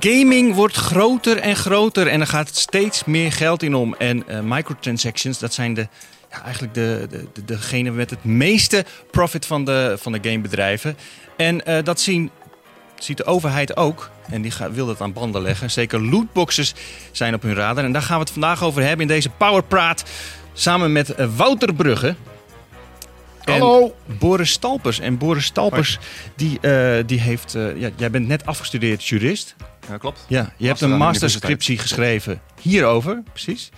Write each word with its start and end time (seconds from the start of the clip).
Gaming 0.00 0.54
wordt 0.54 0.76
groter 0.76 1.36
en 1.36 1.56
groter 1.56 2.06
en 2.06 2.20
er 2.20 2.26
gaat 2.26 2.56
steeds 2.56 3.04
meer 3.04 3.32
geld 3.32 3.62
in 3.62 3.74
om. 3.74 3.94
En 3.94 4.28
eh, 4.28 4.40
microtransactions, 4.40 5.38
dat 5.38 5.54
zijn 5.54 5.74
de, 5.74 5.88
ja, 6.30 6.42
eigenlijk 6.42 6.74
de, 6.74 7.06
de, 7.10 7.26
de, 7.32 7.44
degene 7.44 7.90
met 7.90 8.10
het 8.10 8.24
meeste 8.24 8.84
profit 9.10 9.46
van 9.46 9.64
de, 9.64 9.96
van 10.00 10.12
de 10.12 10.18
gamebedrijven. 10.22 10.96
En 11.36 11.66
eh, 11.66 11.84
dat 11.84 12.00
zien, 12.00 12.30
ziet 12.98 13.16
de 13.16 13.24
overheid 13.24 13.76
ook. 13.76 14.10
En 14.30 14.42
die 14.42 14.50
gaat, 14.50 14.74
wil 14.74 14.86
dat 14.86 15.00
aan 15.00 15.12
banden 15.12 15.42
leggen. 15.42 15.70
Zeker 15.70 16.00
lootboxes 16.00 16.74
zijn 17.12 17.34
op 17.34 17.42
hun 17.42 17.54
radar. 17.54 17.84
En 17.84 17.92
daar 17.92 18.02
gaan 18.02 18.16
we 18.16 18.22
het 18.22 18.32
vandaag 18.32 18.62
over 18.62 18.82
hebben 18.82 19.00
in 19.00 19.14
deze 19.14 19.30
Powerpraat. 19.30 20.04
Samen 20.52 20.92
met 20.92 21.14
eh, 21.14 21.26
Wouter 21.36 21.74
Brugge. 21.74 22.14
En 23.44 23.60
Hallo. 23.60 23.94
Boris 24.18 24.50
Stalpers. 24.50 25.00
En 25.00 25.18
Boris 25.18 25.44
Stalpers, 25.44 25.98
die, 26.36 26.60
die 27.06 27.20
heeft... 27.20 27.52
ja, 27.76 27.90
jij 27.96 28.10
bent 28.10 28.28
net 28.28 28.46
afgestudeerd 28.46 29.06
jurist. 29.06 29.56
Ja, 29.90 29.96
klopt. 29.96 30.24
Ja, 30.28 30.52
je 30.56 30.66
hebt 30.66 30.80
een 30.80 30.96
masterscriptie 30.96 31.78
geschreven 31.78 32.40
hierover, 32.60 33.22
precies. 33.32 33.70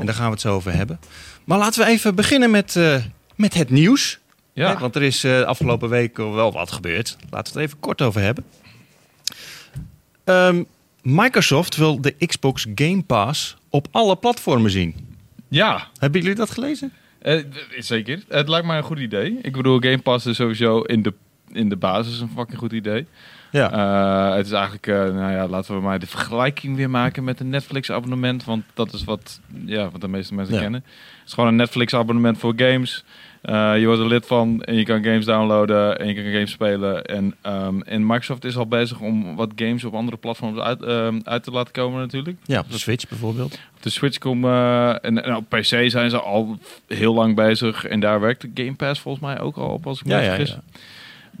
En 0.00 0.06
daar 0.06 0.14
gaan 0.14 0.24
we 0.26 0.30
het 0.32 0.40
zo 0.40 0.54
over 0.54 0.72
hebben. 0.72 1.00
Maar 1.44 1.58
laten 1.58 1.84
we 1.84 1.90
even 1.90 2.14
beginnen 2.14 2.50
met, 2.50 2.76
eh, 2.76 2.96
met 3.36 3.54
het 3.54 3.70
nieuws. 3.70 4.18
Ja. 4.52 4.72
Hè, 4.72 4.78
want 4.78 4.94
er 4.96 5.02
is 5.02 5.24
eh, 5.24 5.40
afgelopen 5.42 5.88
week 5.88 6.16
wel 6.16 6.52
wat 6.52 6.72
gebeurd. 6.72 7.16
Laten 7.30 7.52
we 7.54 7.60
het 7.60 7.68
even 7.68 7.80
kort 7.80 8.02
over 8.02 8.20
hebben. 8.20 8.44
Ehm, 10.24 10.62
Microsoft 11.02 11.76
wil 11.76 12.00
de 12.00 12.14
Xbox 12.26 12.66
Game 12.74 13.02
Pass 13.02 13.56
op 13.70 13.88
alle 13.90 14.16
platformen 14.16 14.70
zien. 14.70 14.94
Ja, 15.48 15.88
Hebben 15.98 16.20
jullie 16.20 16.36
dat 16.36 16.50
gelezen? 16.50 16.92
eh, 17.18 17.44
zeker. 17.78 18.22
Het 18.28 18.48
lijkt 18.48 18.66
mij 18.66 18.76
een 18.76 18.82
goed 18.82 18.98
idee. 18.98 19.38
Ik 19.42 19.52
bedoel, 19.52 19.78
Game 19.80 19.98
Pass 19.98 20.26
is 20.26 20.36
sowieso 20.36 20.80
in 20.80 21.02
de, 21.02 21.14
in 21.52 21.68
de 21.68 21.76
basis 21.76 22.20
een 22.20 22.30
fucking 22.36 22.58
goed 22.58 22.72
idee. 22.72 23.06
Ja. 23.52 23.70
Eh, 24.30 24.36
het 24.36 24.46
is 24.46 24.52
eigenlijk, 24.52 24.86
eh, 24.86 24.94
nou 24.96 25.32
ja, 25.32 25.48
laten 25.48 25.74
we 25.74 25.80
maar 25.80 25.98
de 25.98 26.06
vergelijking 26.06 26.76
weer 26.76 26.90
maken 26.90 27.24
met 27.24 27.40
een 27.40 27.48
Netflix-abonnement. 27.48 28.44
Want 28.44 28.64
dat 28.74 28.92
is 28.92 29.04
wat, 29.04 29.40
ja, 29.64 29.90
wat 29.90 30.00
de 30.00 30.08
meeste 30.08 30.34
mensen 30.34 30.54
Ja. 30.54 30.60
kennen. 30.60 30.84
Het 31.18 31.28
is 31.28 31.32
gewoon 31.32 31.48
een 31.48 31.56
Netflix-abonnement 31.56 32.38
voor 32.38 32.52
games. 32.56 33.04
Eh, 33.42 33.78
je 33.78 33.86
wordt 33.86 34.00
er 34.00 34.06
lid 34.06 34.26
van 34.26 34.62
en 34.62 34.74
je 34.74 34.84
kan 34.84 35.02
games 35.04 35.24
downloaden 35.24 35.98
en 35.98 36.06
je 36.08 36.14
kan 36.14 36.24
games 36.32 36.50
spelen. 36.50 37.04
En, 37.04 37.34
en 37.86 38.06
Microsoft 38.06 38.44
is 38.44 38.56
al 38.56 38.66
bezig 38.66 39.00
om 39.00 39.36
wat 39.36 39.50
games 39.56 39.84
op 39.84 39.94
andere 39.94 40.16
platforms 40.16 40.58
uit, 40.58 40.82
ehm, 40.82 41.20
uit 41.24 41.42
te 41.42 41.50
laten 41.50 41.72
komen 41.72 42.00
natuurlijk. 42.00 42.36
ja, 42.44 42.58
op 42.60 42.70
de 42.70 42.78
Switch 42.78 43.08
bijvoorbeeld. 43.08 43.54
Op 43.54 43.82
de 43.82 43.90
Switch 43.90 44.18
komen 44.18 44.52
en, 45.02 45.24
en 45.24 45.36
op 45.36 45.44
PC 45.48 45.64
zijn 45.90 46.10
ze 46.10 46.20
al 46.20 46.58
heel 46.86 47.14
lang 47.14 47.34
bezig. 47.34 47.84
En 47.84 48.00
daar 48.00 48.20
werkt 48.20 48.40
de 48.40 48.50
Game 48.54 48.74
Pass 48.76 49.00
volgens 49.00 49.24
mij 49.24 49.40
ook 49.40 49.56
al 49.56 49.68
op, 49.68 49.86
als 49.86 50.00
ik 50.00 50.06
me 50.06 50.12
Ja, 50.12 50.18
niet 50.18 50.28
ja, 50.28 50.34
vergis. 50.34 50.54
ja. 50.54 50.80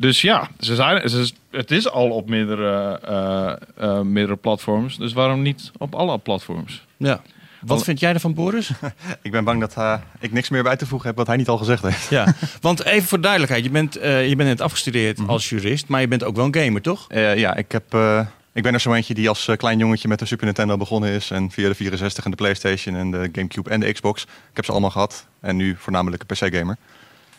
Dus 0.00 0.20
ja, 0.20 0.48
ze 0.58 0.74
zijn, 0.74 1.08
ze, 1.10 1.32
het 1.50 1.70
is 1.70 1.88
al 1.90 2.10
op 2.10 2.28
meerdere, 2.28 2.98
eh, 3.04 3.52
eh, 3.88 4.00
meerdere 4.00 4.36
platforms. 4.36 4.96
Dus 4.98 5.12
waarom 5.12 5.42
niet 5.42 5.70
op 5.78 5.94
alle 5.94 6.18
platforms? 6.18 6.84
ja. 6.96 7.20
Wat 7.60 7.84
vind 7.84 8.00
jij 8.00 8.12
ervan, 8.12 8.34
Boris? 8.34 8.70
Ik 9.22 9.30
ben 9.30 9.44
bang 9.44 9.60
dat 9.68 10.00
ik 10.20 10.32
niks 10.32 10.48
meer 10.48 10.62
bij 10.62 10.76
te 10.76 10.86
voegen 10.86 11.08
heb 11.08 11.16
wat 11.16 11.26
hij 11.26 11.36
niet 11.36 11.48
al 11.48 11.58
gezegd 11.58 11.82
heeft. 11.82 12.08
ja, 12.08 12.34
want 12.60 12.84
even 12.84 13.08
voor 13.08 13.20
duidelijkheid. 13.20 13.64
Je 13.64 13.70
bent, 13.70 13.96
eh, 13.96 14.28
je 14.28 14.36
bent 14.36 14.48
net 14.48 14.60
afgestudeerd 14.60 15.18
Mhm. 15.18 15.30
als 15.30 15.48
jurist, 15.48 15.88
maar 15.88 16.00
je 16.00 16.08
bent 16.08 16.24
ook 16.24 16.36
wel 16.36 16.44
een 16.44 16.54
gamer, 16.54 16.82
toch? 16.82 17.04
Eh, 17.08 17.36
ja, 17.36 17.56
ik, 17.56 17.72
heb, 17.72 17.94
eh, 17.94 18.26
ik 18.52 18.62
ben 18.62 18.74
er 18.74 18.80
zo 18.80 18.92
eentje 18.92 19.14
die 19.14 19.28
als 19.28 19.48
klein 19.56 19.78
jongetje 19.78 20.08
met 20.08 20.18
de 20.18 20.24
Super 20.24 20.44
Nintendo 20.44 20.76
begonnen 20.76 21.10
is. 21.10 21.30
En 21.30 21.50
via 21.50 21.68
de 21.68 21.74
64 21.74 22.24
en 22.24 22.30
de 22.30 22.36
PlayStation 22.36 22.94
en 22.96 23.10
de 23.10 23.28
Gamecube 23.32 23.70
en 23.70 23.80
de 23.80 23.92
Xbox. 23.92 24.22
Ik 24.22 24.28
heb 24.52 24.64
ze 24.64 24.70
allemaal 24.70 24.90
gehad. 24.90 25.26
En 25.40 25.56
nu 25.56 25.76
voornamelijk 25.78 26.22
een 26.26 26.36
PC-gamer. 26.36 26.76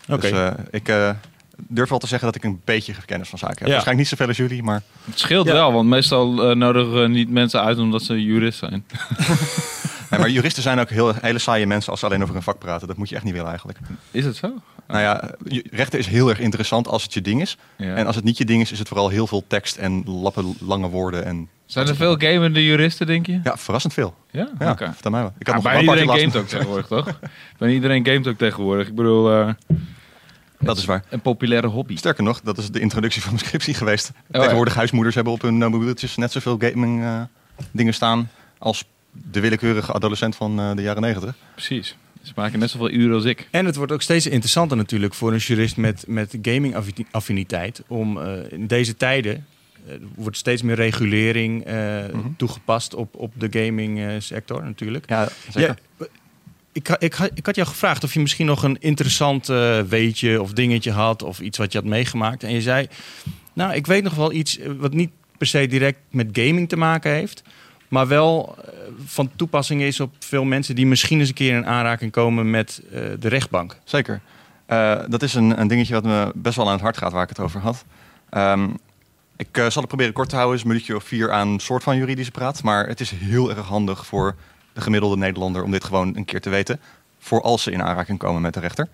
Oké. 0.09 0.21
Dus 0.21 0.31
eh, 0.31 0.51
ik 0.71 0.87
eh, 0.87 1.09
durf 1.67 1.89
wel 1.89 1.99
te 1.99 2.07
zeggen 2.07 2.27
dat 2.27 2.35
ik 2.35 2.43
een 2.43 2.61
beetje 2.65 2.93
kennis 3.05 3.29
van 3.29 3.39
zaken 3.39 3.57
heb. 3.57 3.67
Ja. 3.67 3.73
Waarschijnlijk 3.73 4.09
niet 4.09 4.19
zoveel 4.19 4.27
als 4.27 4.37
jullie, 4.49 4.63
maar 4.63 4.81
Het 5.05 5.19
scheelt 5.19 5.47
Ja. 5.47 5.53
wel, 5.53 5.71
want 5.73 5.89
meestal 5.89 6.49
eh, 6.49 6.55
nodigen 6.55 7.01
we 7.01 7.07
niet 7.07 7.29
mensen 7.29 7.61
uit 7.61 7.77
omdat 7.77 8.03
ze 8.03 8.23
jurist 8.23 8.59
zijn. 8.59 8.85
Nee, 10.09 10.19
maar 10.19 10.29
juristen 10.29 10.63
zijn 10.63 10.79
ook 10.79 10.89
heel, 10.89 11.13
hele 11.21 11.39
saaie 11.39 11.67
mensen 11.67 11.91
als 11.91 11.99
ze 11.99 12.05
alleen 12.05 12.23
over 12.23 12.35
een 12.35 12.41
vak 12.41 12.59
praten. 12.59 12.87
Dat 12.87 12.97
moet 12.97 13.09
je 13.09 13.15
echt 13.15 13.23
niet 13.23 13.33
willen 13.33 13.49
eigenlijk. 13.49 13.79
Is 14.11 14.25
het 14.25 14.35
zo? 14.35 14.53
Nou 14.87 15.01
ja, 15.01 15.31
rechten 15.71 15.99
is 15.99 16.07
heel 16.07 16.29
erg 16.29 16.39
interessant 16.39 16.87
als 16.87 17.03
het 17.03 17.13
je 17.13 17.21
ding 17.21 17.41
is. 17.41 17.57
Ja. 17.77 17.95
En 17.95 18.05
als 18.05 18.15
het 18.15 18.23
niet 18.25 18.37
je 18.37 18.45
ding 18.45 18.61
is, 18.61 18.71
is 18.71 18.79
het 18.79 18.87
vooral 18.87 19.09
heel 19.09 19.27
veel 19.27 19.43
tekst 19.47 19.75
en 19.77 20.03
lappen 20.05 20.55
lange 20.59 20.87
woorden. 20.89 21.25
En 21.25 21.49
Zijn 21.65 21.87
er 21.87 21.95
veel 21.95 22.15
gamende 22.17 22.65
juristen, 22.65 23.07
denk 23.07 23.25
je? 23.25 23.39
ja, 23.43 23.57
verrassend 23.57 23.93
veel. 23.93 24.15
Ja, 24.31 24.49
Ja, 24.59 24.71
oké. 24.71 24.91
vertel 24.93 25.11
mij 25.11 25.21
wel. 25.21 25.33
Ik 25.39 25.47
Ja, 25.47 25.53
had 25.53 25.63
nog 25.63 25.73
bijna 25.73 25.91
een 25.91 25.97
iedereen 25.99 26.19
gamet 26.21 26.35
ook 26.35 26.47
tegenwoordig, 26.47 26.87
toch? 26.87 27.19
bijna 27.57 27.73
iedereen 27.73 28.05
gamet 28.05 28.27
ook 28.27 28.37
tegenwoordig. 28.37 28.87
Ik 28.87 28.95
bedoel, 28.95 29.31
eh, 29.31 29.49
Dat 30.61 30.77
is 30.77 30.85
waar. 30.85 31.03
een 31.09 31.21
populaire 31.21 31.67
hobby. 31.67 31.95
Sterker 31.95 32.23
nog, 32.23 32.41
dat 32.41 32.57
is 32.57 32.69
de 32.71 32.79
introductie 32.79 33.21
van 33.21 33.33
mijn 33.33 33.45
scriptie 33.45 33.73
geweest. 33.73 34.09
Oh, 34.09 34.15
ja. 34.31 34.39
Tegenwoordig 34.39 34.75
huismoeders 34.75 35.15
hebben 35.15 35.33
op 35.33 35.41
hun 35.41 35.61
eh, 35.63 35.69
mobieltjes 35.69 36.15
net 36.15 36.31
zoveel 36.31 36.57
gaming 36.59 37.03
eh, 37.03 37.21
dingen 37.71 37.93
staan 37.93 38.29
als 38.57 38.83
de 39.11 39.39
willekeurige 39.39 39.93
adolescent 39.93 40.35
van 40.35 40.59
eh, 40.59 40.75
de 40.75 40.81
jaren 40.81 41.01
negentig. 41.01 41.35
Precies. 41.53 41.95
Ze 42.21 42.31
maken 42.35 42.59
net 42.59 42.69
zoveel 42.69 42.89
uren 42.91 43.15
als 43.15 43.23
ik. 43.25 43.47
En 43.51 43.65
het 43.65 43.75
wordt 43.75 43.91
ook 43.91 44.01
steeds 44.01 44.27
interessanter 44.27 44.77
natuurlijk 44.77 45.13
voor 45.13 45.31
een 45.33 45.37
jurist 45.37 45.77
met, 45.77 46.03
met 46.07 46.37
gaming-affiniteit. 46.41 47.83
Om 47.87 48.17
eh, 48.21 48.51
in 48.51 48.67
deze 48.67 48.97
tijden 48.97 49.45
wordt 50.15 50.37
steeds 50.37 50.61
meer 50.61 50.75
regulering 50.75 51.63
eh, 51.65 51.75
Mhm. 52.13 52.27
toegepast 52.37 52.93
op, 52.93 53.15
op 53.15 53.33
de 53.37 53.47
gaming-sector 53.63 54.63
natuurlijk. 54.63 55.09
Ja, 55.09 55.27
zeker. 55.49 55.75
Ja, 55.99 56.05
ik, 56.71 56.89
ik, 56.89 57.17
ik 57.33 57.45
had 57.45 57.55
jou 57.55 57.67
gevraagd 57.67 58.03
of 58.03 58.13
je 58.13 58.19
misschien 58.19 58.45
nog 58.45 58.63
een 58.63 58.77
interessant 58.79 59.49
eh, 59.49 59.79
weetje 59.79 60.41
of 60.41 60.53
dingetje 60.53 60.91
had. 60.91 61.23
Of 61.23 61.39
iets 61.39 61.57
wat 61.57 61.71
je 61.71 61.77
had 61.77 61.87
meegemaakt. 61.87 62.43
En 62.43 62.51
je 62.51 62.61
zei, 62.61 62.87
nou 63.53 63.73
ik 63.73 63.87
weet 63.87 64.03
nog 64.03 64.15
wel 64.15 64.31
iets 64.31 64.57
eh, 64.57 64.71
wat 64.77 64.93
niet 64.93 65.11
per 65.37 65.47
se 65.47 65.67
direct 65.67 65.99
met 66.09 66.27
gaming 66.31 66.69
te 66.69 66.77
maken 66.77 67.11
heeft. 67.11 67.43
Maar 67.87 68.07
wel 68.07 68.55
eh, 68.57 68.73
van 69.05 69.31
toepassing 69.35 69.81
is 69.81 69.99
op 69.99 70.13
veel 70.19 70.43
mensen 70.43 70.75
die 70.75 70.85
misschien 70.85 71.19
eens 71.19 71.29
een 71.29 71.35
keer 71.35 71.55
in 71.55 71.65
aanraking 71.65 72.11
komen 72.11 72.49
met 72.49 72.81
de 73.19 73.27
rechtbank. 73.27 73.77
Zeker. 73.83 74.21
Dat 75.07 75.23
is 75.23 75.33
een, 75.33 75.59
een 75.59 75.67
dingetje 75.67 75.93
wat 75.93 76.03
me 76.03 76.31
best 76.35 76.55
wel 76.55 76.65
aan 76.65 76.71
het 76.71 76.81
hart 76.81 76.97
gaat 76.97 77.11
waar 77.11 77.23
ik 77.23 77.29
het 77.29 77.39
over 77.39 77.59
had. 77.59 77.85
Ehm, 78.29 78.69
ik 79.37 79.47
zal 79.53 79.81
het 79.81 79.87
proberen 79.87 80.13
kort 80.13 80.29
te 80.29 80.35
houden, 80.35 80.57
is 80.57 80.61
een 80.61 80.67
minuutje 80.67 80.95
of 80.95 81.03
vier 81.03 81.31
aan 81.31 81.59
soort 81.59 81.83
van 81.83 81.97
juridische 81.97 82.31
praat. 82.31 82.63
Maar 82.63 82.87
het 82.87 82.99
is 82.99 83.11
heel 83.11 83.49
erg 83.49 83.65
handig 83.65 84.05
voor 84.05 84.35
de 84.81 84.87
gemiddelde 84.87 85.17
Nederlander 85.17 85.63
om 85.63 85.71
dit 85.71 85.83
gewoon 85.83 86.15
een 86.15 86.25
keer 86.25 86.41
te 86.41 86.49
weten. 86.49 86.79
Voor 87.19 87.41
als 87.41 87.63
ze 87.63 87.71
in 87.71 87.83
aanraking 87.83 88.17
komen 88.17 88.41
met 88.41 88.53
de 88.53 88.59
rechter. 88.59 88.87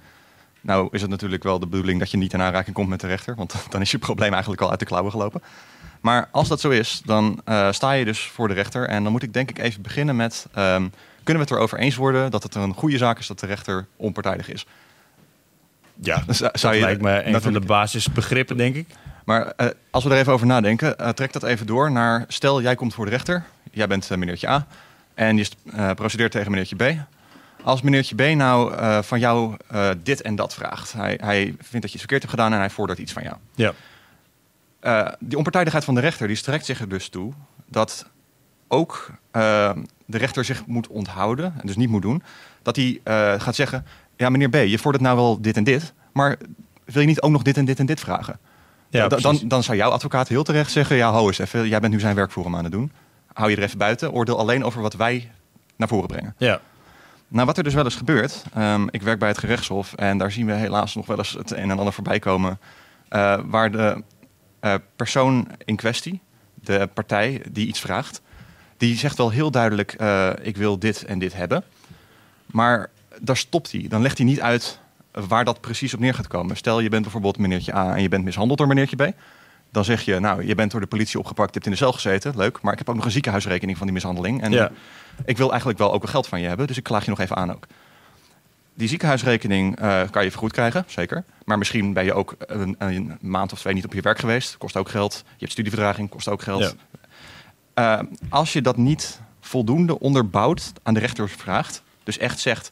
Nou 0.61 0.87
is 0.91 1.01
het 1.01 1.09
natuurlijk 1.09 1.43
wel 1.43 1.59
de 1.59 1.67
bedoeling 1.67 1.99
dat 1.99 2.11
je 2.11 2.17
niet 2.17 2.33
in 2.33 2.41
aanraking 2.41 2.75
komt 2.75 2.89
met 2.89 2.99
de 2.99 3.07
rechter. 3.07 3.35
Want 3.35 3.55
dan 3.69 3.81
is 3.81 3.91
je 3.91 3.97
probleem 3.97 4.31
eigenlijk 4.31 4.61
al 4.61 4.69
uit 4.69 4.79
de 4.79 4.85
klauwen 4.85 5.11
gelopen. 5.11 5.41
Maar 6.01 6.27
als 6.31 6.47
dat 6.47 6.59
zo 6.59 6.69
is, 6.69 7.01
dan 7.05 7.41
eh, 7.45 7.71
sta 7.71 7.91
je 7.91 8.05
dus 8.05 8.21
voor 8.21 8.47
de 8.47 8.53
rechter. 8.53 8.87
En 8.87 9.03
dan 9.03 9.11
moet 9.11 9.23
ik 9.23 9.33
denk 9.33 9.49
ik 9.49 9.59
even 9.59 9.81
beginnen 9.81 10.15
met... 10.15 10.47
ehm, 10.53 10.87
kunnen 11.23 11.43
we 11.43 11.49
het 11.49 11.51
erover 11.51 11.77
eens 11.77 11.95
worden 11.95 12.31
dat 12.31 12.43
het 12.43 12.55
een 12.55 12.73
goede 12.73 12.97
zaak 12.97 13.19
is 13.19 13.27
dat 13.27 13.39
de 13.39 13.45
rechter 13.45 13.87
onpartijdig 13.95 14.49
is? 14.51 14.65
Ja, 16.01 16.23
Dus, 16.27 16.41
eh, 16.41 16.49
dat 16.51 16.59
zou 16.59 16.75
je 16.75 16.81
lijkt 16.81 17.01
me 17.01 17.25
een 17.25 17.41
van 17.41 17.53
de 17.53 17.59
basisbegrippen, 17.59 18.57
denk 18.57 18.75
ik. 18.75 18.87
Maar 19.25 19.53
eh, 19.55 19.67
als 19.89 20.03
we 20.03 20.09
er 20.09 20.17
even 20.17 20.33
over 20.33 20.47
nadenken, 20.47 20.97
eh, 20.97 21.09
trek 21.09 21.33
dat 21.33 21.43
even 21.43 21.65
door 21.65 21.91
naar... 21.91 22.25
Stel, 22.27 22.61
jij 22.61 22.75
komt 22.75 22.93
voor 22.93 23.05
de 23.05 23.11
rechter. 23.11 23.43
Jij 23.71 23.87
bent 23.87 24.09
meneertje 24.09 24.49
A. 24.49 24.67
En 25.17 25.37
je 25.37 25.47
eh, 25.71 25.91
procedeert 25.91 26.31
tegen 26.31 26.51
meneertje 26.51 26.75
B. 26.75 26.95
Als 27.63 27.81
meneertje 27.81 28.15
B 28.15 28.35
nou 28.35 28.73
eh, 28.73 29.01
van 29.01 29.19
jou 29.19 29.55
eh, 29.67 29.89
dit 30.03 30.21
en 30.21 30.35
dat 30.35 30.53
vraagt. 30.53 30.93
Hij, 30.93 31.19
hij 31.21 31.43
vindt 31.43 31.71
dat 31.71 31.81
je 31.81 31.87
iets 31.87 31.97
verkeerd 31.97 32.21
hebt 32.21 32.33
gedaan 32.33 32.53
en 32.53 32.59
hij 32.59 32.69
vordert 32.69 32.99
iets 32.99 33.13
van 33.13 33.23
jou. 33.23 33.35
Ja. 33.55 33.73
Die 35.19 35.37
onpartijdigheid 35.37 35.83
van 35.85 35.95
de 35.95 36.01
rechter 36.01 36.27
die 36.27 36.35
strekt 36.35 36.65
zich 36.65 36.79
er 36.79 36.89
dus 36.89 37.09
toe 37.09 37.33
dat 37.69 38.09
ook 38.67 39.11
de 40.05 40.17
rechter 40.17 40.45
zich 40.45 40.65
moet 40.65 40.87
onthouden, 40.87 41.45
en 41.45 41.67
dus 41.67 41.75
niet 41.75 41.89
moet 41.89 42.01
doen, 42.01 42.23
dat 42.61 42.75
hij 42.75 42.99
gaat 43.37 43.55
zeggen: 43.55 43.85
Ja, 44.15 44.29
meneer 44.29 44.49
B, 44.49 44.55
je 44.55 44.79
vordert 44.79 45.03
nou 45.03 45.15
wel 45.15 45.41
dit 45.41 45.57
en 45.57 45.63
dit, 45.63 45.93
maar 46.13 46.37
wil 46.85 47.01
je 47.01 47.07
niet 47.07 47.21
ook 47.21 47.31
nog 47.31 47.41
dit 47.41 47.57
en 47.57 47.65
dit 47.65 47.79
en 47.79 47.85
dit 47.85 47.99
vragen? 47.99 48.39
Ja, 48.89 49.07
Da- 49.07 49.17
dan, 49.17 49.39
dan 49.43 49.63
zou 49.63 49.77
jouw 49.77 49.89
advocaat 49.91 50.27
heel 50.27 50.43
terecht 50.43 50.71
zeggen: 50.71 50.95
Ja, 50.95 51.11
hou 51.11 51.27
eens 51.27 51.39
even, 51.39 51.67
jij 51.67 51.79
bent 51.79 51.93
nu 51.93 51.99
zijn 51.99 52.15
werk 52.15 52.31
voor 52.31 52.43
hem 52.43 52.55
aan 52.55 52.63
het 52.63 52.71
doen. 52.71 52.91
Hou 53.37 53.49
je 53.49 53.55
er 53.55 53.63
even 53.63 53.77
buiten, 53.77 54.11
oordeel 54.11 54.37
alleen 54.37 54.63
over 54.63 54.81
wat 54.81 54.93
wij 54.93 55.31
naar 55.75 55.87
voren 55.87 56.07
brengen. 56.07 56.35
Ja. 56.37 56.61
Nou, 57.27 57.45
wat 57.45 57.57
er 57.57 57.63
dus 57.63 57.73
wel 57.73 57.83
eens 57.83 57.95
gebeurt, 57.95 58.43
ehm, 58.53 58.87
ik 58.89 59.01
werk 59.01 59.19
bij 59.19 59.27
het 59.27 59.37
gerechtshof 59.37 59.93
en 59.93 60.17
daar 60.17 60.31
zien 60.31 60.45
we 60.45 60.53
helaas 60.53 60.95
nog 60.95 61.05
wel 61.05 61.17
eens 61.17 61.31
het 61.31 61.51
een 61.51 61.69
en 61.69 61.77
ander 61.77 61.93
voorbij 61.93 62.19
komen, 62.19 62.59
eh, 63.09 63.39
waar 63.45 63.71
de 63.71 64.03
eh, 64.59 64.73
persoon 64.95 65.47
in 65.65 65.75
kwestie, 65.75 66.21
de 66.53 66.89
partij 66.93 67.41
die 67.51 67.67
iets 67.67 67.79
vraagt, 67.79 68.21
die 68.77 68.97
zegt 68.97 69.17
wel 69.17 69.29
heel 69.29 69.51
duidelijk, 69.51 69.93
eh, 69.93 70.29
ik 70.41 70.57
wil 70.57 70.79
dit 70.79 71.05
en 71.05 71.19
dit 71.19 71.33
hebben, 71.33 71.63
maar 72.45 72.89
daar 73.19 73.37
stopt 73.37 73.71
hij. 73.71 73.85
Dan 73.87 74.01
legt 74.01 74.17
hij 74.17 74.25
niet 74.25 74.41
uit 74.41 74.79
waar 75.11 75.45
dat 75.45 75.61
precies 75.61 75.93
op 75.93 75.99
neer 75.99 76.13
gaat 76.13 76.27
komen. 76.27 76.57
Stel, 76.57 76.79
je 76.79 76.89
bent 76.89 77.03
bijvoorbeeld 77.03 77.37
meneertje 77.37 77.75
A 77.75 77.95
en 77.95 78.01
je 78.01 78.09
bent 78.09 78.23
mishandeld 78.23 78.57
door 78.57 78.67
meneertje 78.67 78.95
B. 78.95 79.13
Dan 79.77 79.85
zeg 79.85 80.01
je, 80.01 80.19
nou, 80.19 80.45
je 80.47 80.55
bent 80.55 80.71
door 80.71 80.81
de 80.81 80.87
politie 80.87 81.19
opgepakt, 81.19 81.47
je 81.47 81.53
hebt 81.53 81.65
in 81.65 81.71
de 81.71 81.77
cel 81.77 81.91
gezeten, 81.93 82.33
leuk, 82.37 82.61
maar 82.61 82.71
ik 82.73 82.77
heb 82.77 82.89
ook 82.89 82.95
nog 82.95 83.05
een 83.05 83.11
ziekenhuisrekening 83.11 83.77
van 83.77 83.85
die 83.87 83.95
mishandeling. 83.95 84.41
En 84.41 84.51
Ja. 84.51 84.71
ik 85.25 85.37
wil 85.37 85.49
eigenlijk 85.49 85.79
wel 85.79 85.93
ook 85.93 86.01
wel 86.01 86.11
geld 86.11 86.27
van 86.27 86.41
je 86.41 86.47
hebben, 86.47 86.67
dus 86.67 86.77
ik 86.77 86.83
klaag 86.83 87.03
je 87.03 87.09
nog 87.09 87.19
even 87.19 87.35
aan 87.35 87.51
ook. 87.53 87.65
Die 88.73 88.87
ziekenhuisrekening 88.87 89.79
eh, 89.79 90.01
kan 90.11 90.23
je 90.23 90.29
vergoed 90.31 90.51
krijgen, 90.51 90.83
zeker. 90.87 91.23
Maar 91.45 91.57
misschien 91.57 91.93
ben 91.93 92.03
je 92.05 92.13
ook 92.13 92.35
een, 92.39 92.75
een 92.77 93.17
maand 93.21 93.51
of 93.51 93.59
twee 93.59 93.73
niet 93.73 93.85
op 93.85 93.93
je 93.93 94.01
werk 94.01 94.19
geweest, 94.19 94.57
kost 94.57 94.77
ook 94.77 94.89
geld. 94.89 95.13
Je 95.25 95.35
hebt 95.39 95.51
studieverdraging, 95.51 96.09
kost 96.09 96.27
ook 96.27 96.41
geld. 96.41 96.75
Ja. 97.73 97.97
eh, 97.99 98.05
als 98.29 98.53
je 98.53 98.61
dat 98.61 98.77
niet 98.77 99.19
voldoende 99.41 99.99
onderbouwt 99.99 100.71
aan 100.83 100.93
de 100.93 100.99
rechter 100.99 101.29
vraagt, 101.29 101.83
dus 102.03 102.17
echt 102.17 102.39
zegt, 102.39 102.69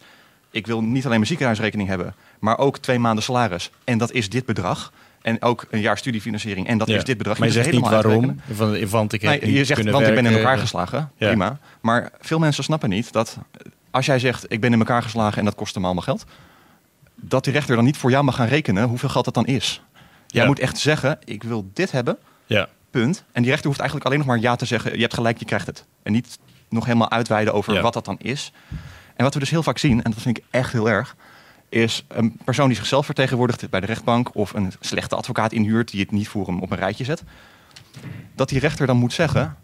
ik 0.52 0.68
wil 0.68 0.82
niet 0.82 1.04
alleen 1.04 1.16
mijn 1.18 1.28
ziekenhuisrekening 1.28 1.90
hebben, 1.90 2.16
maar 2.40 2.58
ook 2.58 2.78
twee 2.78 3.00
maanden 3.00 3.24
salaris. 3.24 3.72
En 3.84 3.98
dat 3.98 4.12
is 4.12 4.30
dit 4.30 4.46
bedrag. 4.46 4.92
En 5.26 5.42
ook 5.42 5.66
een 5.70 5.80
jaar 5.80 5.98
studiefinanciering. 5.98 6.68
En 6.68 6.78
dat 6.78 6.88
Ja. 6.88 6.96
is 6.98 7.04
dit 7.04 7.18
bedrag. 7.18 7.38
Maar 7.38 7.48
je 7.48 7.54
zegt 7.54 7.72
niet 7.72 7.76
helemaal 7.86 8.04
waarom. 8.04 8.40
Van, 8.52 8.88
want 8.90 9.14
ik 9.14 9.22
heb 9.22 9.42
Nee, 9.42 9.54
je 9.54 9.66
zegt, 9.66 9.90
want 9.90 10.08
ik 10.08 10.16
ben 10.16 10.26
in 10.26 10.36
elkaar 10.36 10.58
geslagen. 10.58 11.12
Ja. 11.18 11.28
Prima. 11.28 11.58
Maar 11.82 12.12
veel 12.20 12.40
mensen 12.40 12.64
snappen 12.64 12.90
niet 12.90 13.12
dat 13.12 13.38
als 13.92 14.06
jij 14.06 14.20
zegt, 14.20 14.46
ik 14.52 14.62
ben 14.62 14.74
in 14.74 14.80
elkaar 14.80 15.04
geslagen 15.04 15.38
en 15.40 15.46
dat 15.46 15.56
kost 15.56 15.76
hem 15.76 15.86
allemaal 15.86 16.04
geld. 16.04 16.26
Dat 17.16 17.44
die 17.44 17.54
rechter 17.54 17.76
dan 17.76 17.86
niet 17.86 17.98
voor 17.98 18.10
jou 18.10 18.24
mag 18.24 18.36
gaan 18.36 18.48
rekenen 18.48 18.88
hoeveel 18.88 19.10
geld 19.10 19.26
dat 19.26 19.34
dan 19.34 19.46
is. 19.46 19.82
Jij 20.28 20.42
Ja. 20.42 20.48
moet 20.48 20.60
echt 20.60 20.78
zeggen, 20.78 21.18
ik 21.24 21.44
wil 21.44 21.70
dit 21.74 21.92
hebben, 21.92 22.18
Ja. 22.46 22.68
punt. 22.90 23.24
En 23.32 23.42
die 23.42 23.50
rechter 23.52 23.68
hoeft 23.68 23.80
eigenlijk 23.80 24.10
alleen 24.10 24.26
nog 24.26 24.36
maar 24.36 24.40
ja 24.44 24.56
te 24.56 24.66
zeggen, 24.66 24.96
je 24.96 25.02
hebt 25.02 25.14
gelijk, 25.14 25.38
je 25.40 25.46
krijgt 25.46 25.68
het. 25.68 25.86
En 26.04 26.12
niet 26.12 26.38
nog 26.70 26.86
helemaal 26.86 27.12
uitweiden 27.12 27.54
over 27.54 27.82
wat 27.82 27.94
dat 27.94 28.06
dan 28.06 28.18
is. 28.20 28.52
En 29.16 29.24
wat 29.24 29.34
we 29.34 29.40
dus 29.40 29.50
heel 29.50 29.64
vaak 29.64 29.78
zien, 29.78 30.04
en 30.04 30.12
dat 30.12 30.22
vind 30.22 30.38
ik 30.38 30.44
echt 30.52 30.72
heel 30.72 30.90
erg, 30.90 31.16
is 31.70 32.06
een 32.08 32.38
persoon 32.44 32.68
die 32.68 32.78
zichzelf 32.78 33.06
vertegenwoordigt 33.06 33.70
bij 33.70 33.80
de 33.80 33.86
rechtbank 33.86 34.36
of 34.36 34.54
een 34.54 34.72
slechte 34.80 35.16
advocaat 35.16 35.52
inhuurt 35.52 35.92
die 35.92 36.00
het 36.00 36.12
niet 36.12 36.28
voor 36.28 36.46
hem 36.46 36.60
op 36.62 36.72
een 36.72 36.78
rijtje 36.78 37.04
zet. 37.04 37.24
Dat 38.36 38.50
die 38.50 38.60
rechter 38.60 38.88
dan 38.88 38.98
moet 38.98 39.14
zeggen, 39.14 39.58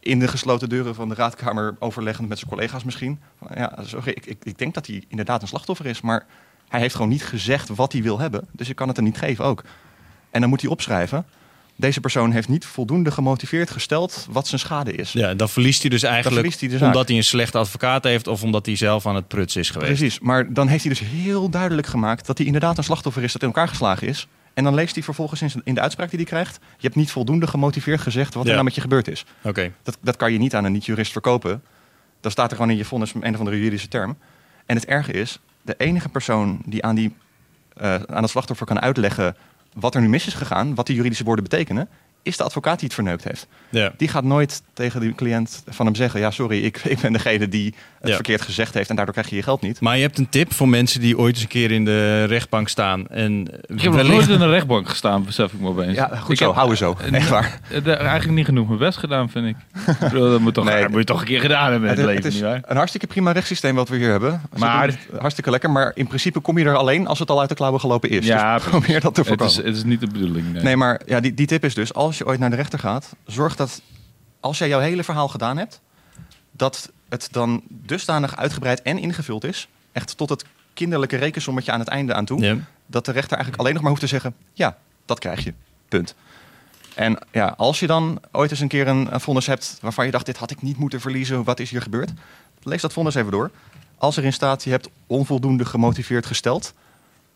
in 0.00 0.18
de 0.18 0.28
gesloten 0.28 0.68
deuren 0.68 0.94
van 0.94 1.08
de 1.08 1.14
raadkamer 1.14 1.76
overleggend 1.78 2.28
met 2.28 2.38
zijn 2.38 2.50
collega's 2.50 2.84
misschien. 2.84 3.20
Ja, 3.54 3.78
sorry, 3.82 4.10
ik, 4.10 4.26
ik, 4.26 4.44
ik 4.44 4.58
denk 4.58 4.74
dat 4.74 4.86
hij 4.86 5.04
inderdaad 5.08 5.42
een 5.42 5.48
slachtoffer 5.48 5.86
is, 5.86 6.00
maar 6.00 6.26
hij 6.68 6.80
heeft 6.80 6.94
gewoon 6.94 7.10
niet 7.10 7.24
gezegd 7.24 7.68
wat 7.68 7.92
hij 7.92 8.02
wil 8.02 8.18
hebben. 8.18 8.48
Dus 8.52 8.68
ik 8.68 8.76
kan 8.76 8.88
het 8.88 8.96
er 8.96 9.02
niet 9.02 9.18
geven 9.18 9.44
ook. 9.44 9.64
En 10.30 10.40
dan 10.40 10.48
moet 10.48 10.60
hij 10.60 10.70
opschrijven. 10.70 11.26
Deze 11.76 12.00
persoon 12.00 12.32
heeft 12.32 12.48
niet 12.48 12.64
voldoende 12.64 13.10
gemotiveerd 13.10 13.70
gesteld 13.70 14.26
wat 14.30 14.46
zijn 14.46 14.60
schade 14.60 14.92
is. 14.92 15.12
ja, 15.12 15.34
dan 15.34 15.48
verliest 15.48 15.80
hij 15.80 15.90
dus 15.90 16.02
eigenlijk 16.02 16.34
verliest 16.34 16.80
hij 16.80 16.86
omdat 16.88 17.08
hij 17.08 17.16
een 17.16 17.24
slechte 17.24 17.58
advocaat 17.58 18.04
heeft 18.04 18.26
of 18.26 18.42
omdat 18.42 18.66
hij 18.66 18.76
zelf 18.76 19.06
aan 19.06 19.14
het 19.14 19.28
prutsen 19.28 19.60
is 19.60 19.70
geweest. 19.70 19.92
Precies, 19.92 20.20
maar 20.20 20.52
dan 20.52 20.68
heeft 20.68 20.84
hij 20.84 20.94
dus 20.94 21.08
heel 21.08 21.48
duidelijk 21.48 21.86
gemaakt 21.86 22.26
dat 22.26 22.36
hij 22.38 22.46
inderdaad 22.46 22.78
een 22.78 22.84
slachtoffer 22.84 23.22
is 23.22 23.32
dat 23.32 23.42
in 23.42 23.48
elkaar 23.48 23.68
geslagen 23.68 24.06
is. 24.08 24.28
En 24.54 24.64
dan 24.64 24.74
leest 24.74 24.94
hij 24.94 25.04
vervolgens 25.04 25.42
in, 25.64 25.74
de 25.74 25.80
uitspraak 25.80 26.08
die 26.10 26.18
hij 26.18 26.28
krijgt: 26.28 26.58
Je 26.60 26.82
hebt 26.82 26.94
niet 26.94 27.10
voldoende 27.10 27.46
gemotiveerd 27.46 28.00
gezegd 28.00 28.34
wat 28.34 28.46
er 28.46 28.52
nou 28.52 28.64
met 28.64 28.74
je 28.74 28.80
gebeurd 28.80 29.08
is. 29.08 29.24
Oké. 29.42 29.72
Dat, 29.82 29.98
dat 30.00 30.16
kan 30.16 30.32
je 30.32 30.38
niet 30.38 30.54
aan 30.54 30.64
een 30.64 30.72
niet-jurist 30.72 31.12
verkopen. 31.12 31.62
Dan 32.20 32.30
staat 32.30 32.50
er 32.50 32.56
gewoon 32.56 32.70
in 32.70 32.76
je 32.76 32.84
vonnis 32.84 33.14
een 33.14 33.32
of 33.32 33.38
andere 33.38 33.56
juridische 33.56 33.88
term. 33.88 34.16
En 34.66 34.76
het 34.76 34.86
erge 34.86 35.12
is, 35.12 35.38
de 35.62 35.74
enige 35.78 36.08
persoon 36.08 36.62
die 36.66 36.84
aan, 36.84 36.94
die, 36.94 37.14
eh, 37.76 37.94
aan 37.94 38.22
het 38.22 38.30
slachtoffer 38.30 38.66
kan 38.66 38.80
uitleggen 38.80 39.36
wat 39.74 39.94
er 39.94 40.00
nu 40.00 40.08
mis 40.08 40.26
is 40.26 40.34
gegaan, 40.34 40.74
wat 40.74 40.86
die 40.86 40.96
juridische 40.96 41.24
woorden 41.24 41.44
betekenen, 41.44 41.88
is 42.24 42.36
de 42.36 42.44
advocaat 42.44 42.74
die 42.78 42.84
het 42.84 42.94
verneukt 42.94 43.24
heeft. 43.24 43.46
Ja. 43.70 43.92
Die 43.96 44.08
gaat 44.08 44.24
nooit 44.24 44.62
tegen 44.72 45.00
de 45.00 45.14
cliënt 45.14 45.62
van 45.68 45.86
hem 45.86 45.94
zeggen: 45.94 46.20
Ja, 46.20 46.30
sorry, 46.30 46.64
ik, 46.64 46.78
ik 46.84 46.98
ben 47.00 47.12
degene 47.12 47.48
die 47.48 47.74
het 48.00 48.08
Ja. 48.08 48.14
verkeerd 48.14 48.40
gezegd 48.42 48.74
heeft 48.74 48.90
en 48.90 48.96
daardoor 48.96 49.14
krijg 49.14 49.30
je 49.30 49.36
je 49.36 49.42
geld 49.42 49.60
niet. 49.60 49.80
Maar 49.80 49.96
je 49.96 50.02
hebt 50.02 50.18
een 50.18 50.28
tip 50.28 50.52
voor 50.52 50.68
mensen 50.68 51.00
die 51.00 51.18
ooit 51.18 51.34
eens 51.34 51.42
een 51.42 51.48
keer 51.48 51.70
in 51.70 51.84
de 51.84 52.24
rechtbank 52.24 52.68
staan. 52.68 53.06
En 53.08 53.40
Ik 53.66 53.80
heb 53.80 53.92
nog 53.92 54.06
nooit 54.08 54.28
in 54.28 54.40
een 54.40 54.50
rechtbank 54.50 54.88
gestaan, 54.88 55.24
besef 55.24 55.52
ik 55.52 55.60
me 55.60 55.68
opeens. 55.68 55.94
Ja, 55.96 56.10
goed 56.16 56.30
ik 56.30 56.36
zo, 56.38 56.44
heb- 56.46 56.54
houden 56.54 56.76
zo. 56.76 56.96
eh, 57.00 57.12
Echt 57.12 57.28
waar. 57.28 57.60
eh, 57.70 57.84
daar 57.84 57.96
eigenlijk 57.98 58.32
niet 58.36 58.44
genoeg 58.44 58.66
mijn 58.66 58.78
best 58.78 58.98
gedaan, 58.98 59.30
vind 59.30 59.46
ik. 59.46 59.56
Dat 60.12 60.40
moet, 60.40 60.54
toch, 60.54 60.64
Nee. 60.64 60.80
dat 60.80 60.90
moet 60.90 60.98
je 60.98 61.04
toch 61.04 61.20
een 61.20 61.26
keer 61.26 61.40
gedaan 61.40 61.70
hebben 61.70 61.80
in 61.82 61.88
het, 61.88 61.96
Het, 61.96 62.06
leven, 62.06 62.22
het 62.24 62.32
is 62.34 62.40
nietwaar? 62.40 62.60
een 62.66 62.76
hartstikke 62.76 63.06
prima 63.06 63.30
rechtssysteem 63.32 63.74
wat 63.74 63.88
we 63.88 63.96
hier 63.96 64.10
hebben. 64.10 64.40
Ze 64.52 64.58
Maar- 64.58 64.86
het 64.86 64.98
hartstikke 65.18 65.50
lekker, 65.50 65.70
maar 65.70 65.92
in 65.94 66.06
principe 66.06 66.40
kom 66.40 66.58
je 66.58 66.64
er 66.64 66.76
alleen 66.76 67.06
als 67.06 67.18
het 67.18 67.30
al 67.30 67.40
uit 67.40 67.48
de 67.48 67.54
klauwen 67.54 67.80
gelopen 67.80 68.10
is. 68.10 68.26
Ja, 68.26 68.54
dus 68.58 68.64
probeer 68.68 69.00
dat 69.00 69.14
te 69.14 69.20
Het 69.20 69.28
voorkomen. 69.28 69.52
is, 69.52 69.64
het 69.66 69.76
is 69.76 69.84
niet 69.84 70.00
de 70.00 70.06
bedoeling. 70.06 70.52
Nee. 70.52 70.62
Nee, 70.62 70.76
maar 70.76 71.00
ja, 71.06 71.20
die, 71.20 71.34
die 71.34 71.46
tip 71.46 71.64
is 71.64 71.74
dus, 71.74 71.94
als 71.94 72.13
je 72.18 72.26
ooit 72.26 72.38
naar 72.38 72.50
de 72.50 72.56
rechter 72.56 72.78
gaat, 72.78 73.16
zorg 73.26 73.56
dat 73.56 73.82
als 74.40 74.58
jij 74.58 74.68
jouw 74.68 74.80
hele 74.80 75.04
verhaal 75.04 75.28
gedaan 75.28 75.56
hebt, 75.56 75.80
dat 76.52 76.92
het 77.08 77.28
dan 77.30 77.62
dusdanig 77.68 78.36
uitgebreid 78.36 78.82
en 78.82 78.98
ingevuld 78.98 79.44
is, 79.44 79.68
echt 79.92 80.16
tot 80.16 80.28
het 80.28 80.44
kinderlijke 80.74 81.16
rekensommetje 81.16 81.72
aan 81.72 81.78
het 81.78 81.88
einde 81.88 82.14
aan 82.14 82.24
toe, 82.24 82.40
Ja. 82.40 82.56
dat 82.86 83.04
de 83.04 83.12
rechter 83.12 83.32
eigenlijk 83.32 83.58
alleen 83.60 83.72
nog 83.72 83.82
maar 83.82 83.90
hoeft 83.90 84.02
te 84.02 84.08
zeggen, 84.08 84.34
ja, 84.52 84.76
dat 85.04 85.18
krijg 85.18 85.44
je. 85.44 85.54
Punt. 85.88 86.14
En 86.94 87.18
ja, 87.32 87.54
als 87.56 87.80
je 87.80 87.86
dan 87.86 88.20
ooit 88.32 88.50
eens 88.50 88.60
een 88.60 88.68
keer 88.68 88.88
een, 88.88 89.14
een 89.14 89.20
vonnis 89.20 89.46
hebt 89.46 89.78
waarvan 89.80 90.04
je 90.04 90.10
dacht, 90.10 90.26
dit 90.26 90.36
had 90.36 90.50
ik 90.50 90.62
niet 90.62 90.76
moeten 90.76 91.00
verliezen, 91.00 91.44
wat 91.44 91.60
is 91.60 91.70
hier 91.70 91.82
gebeurd? 91.82 92.12
Lees 92.62 92.80
dat 92.80 92.92
vonnis 92.92 93.14
even 93.14 93.30
door. 93.30 93.50
Als 93.98 94.16
erin 94.16 94.32
staat, 94.32 94.64
je 94.64 94.70
hebt 94.70 94.88
onvoldoende 95.06 95.64
gemotiveerd 95.64 96.26
gesteld, 96.26 96.74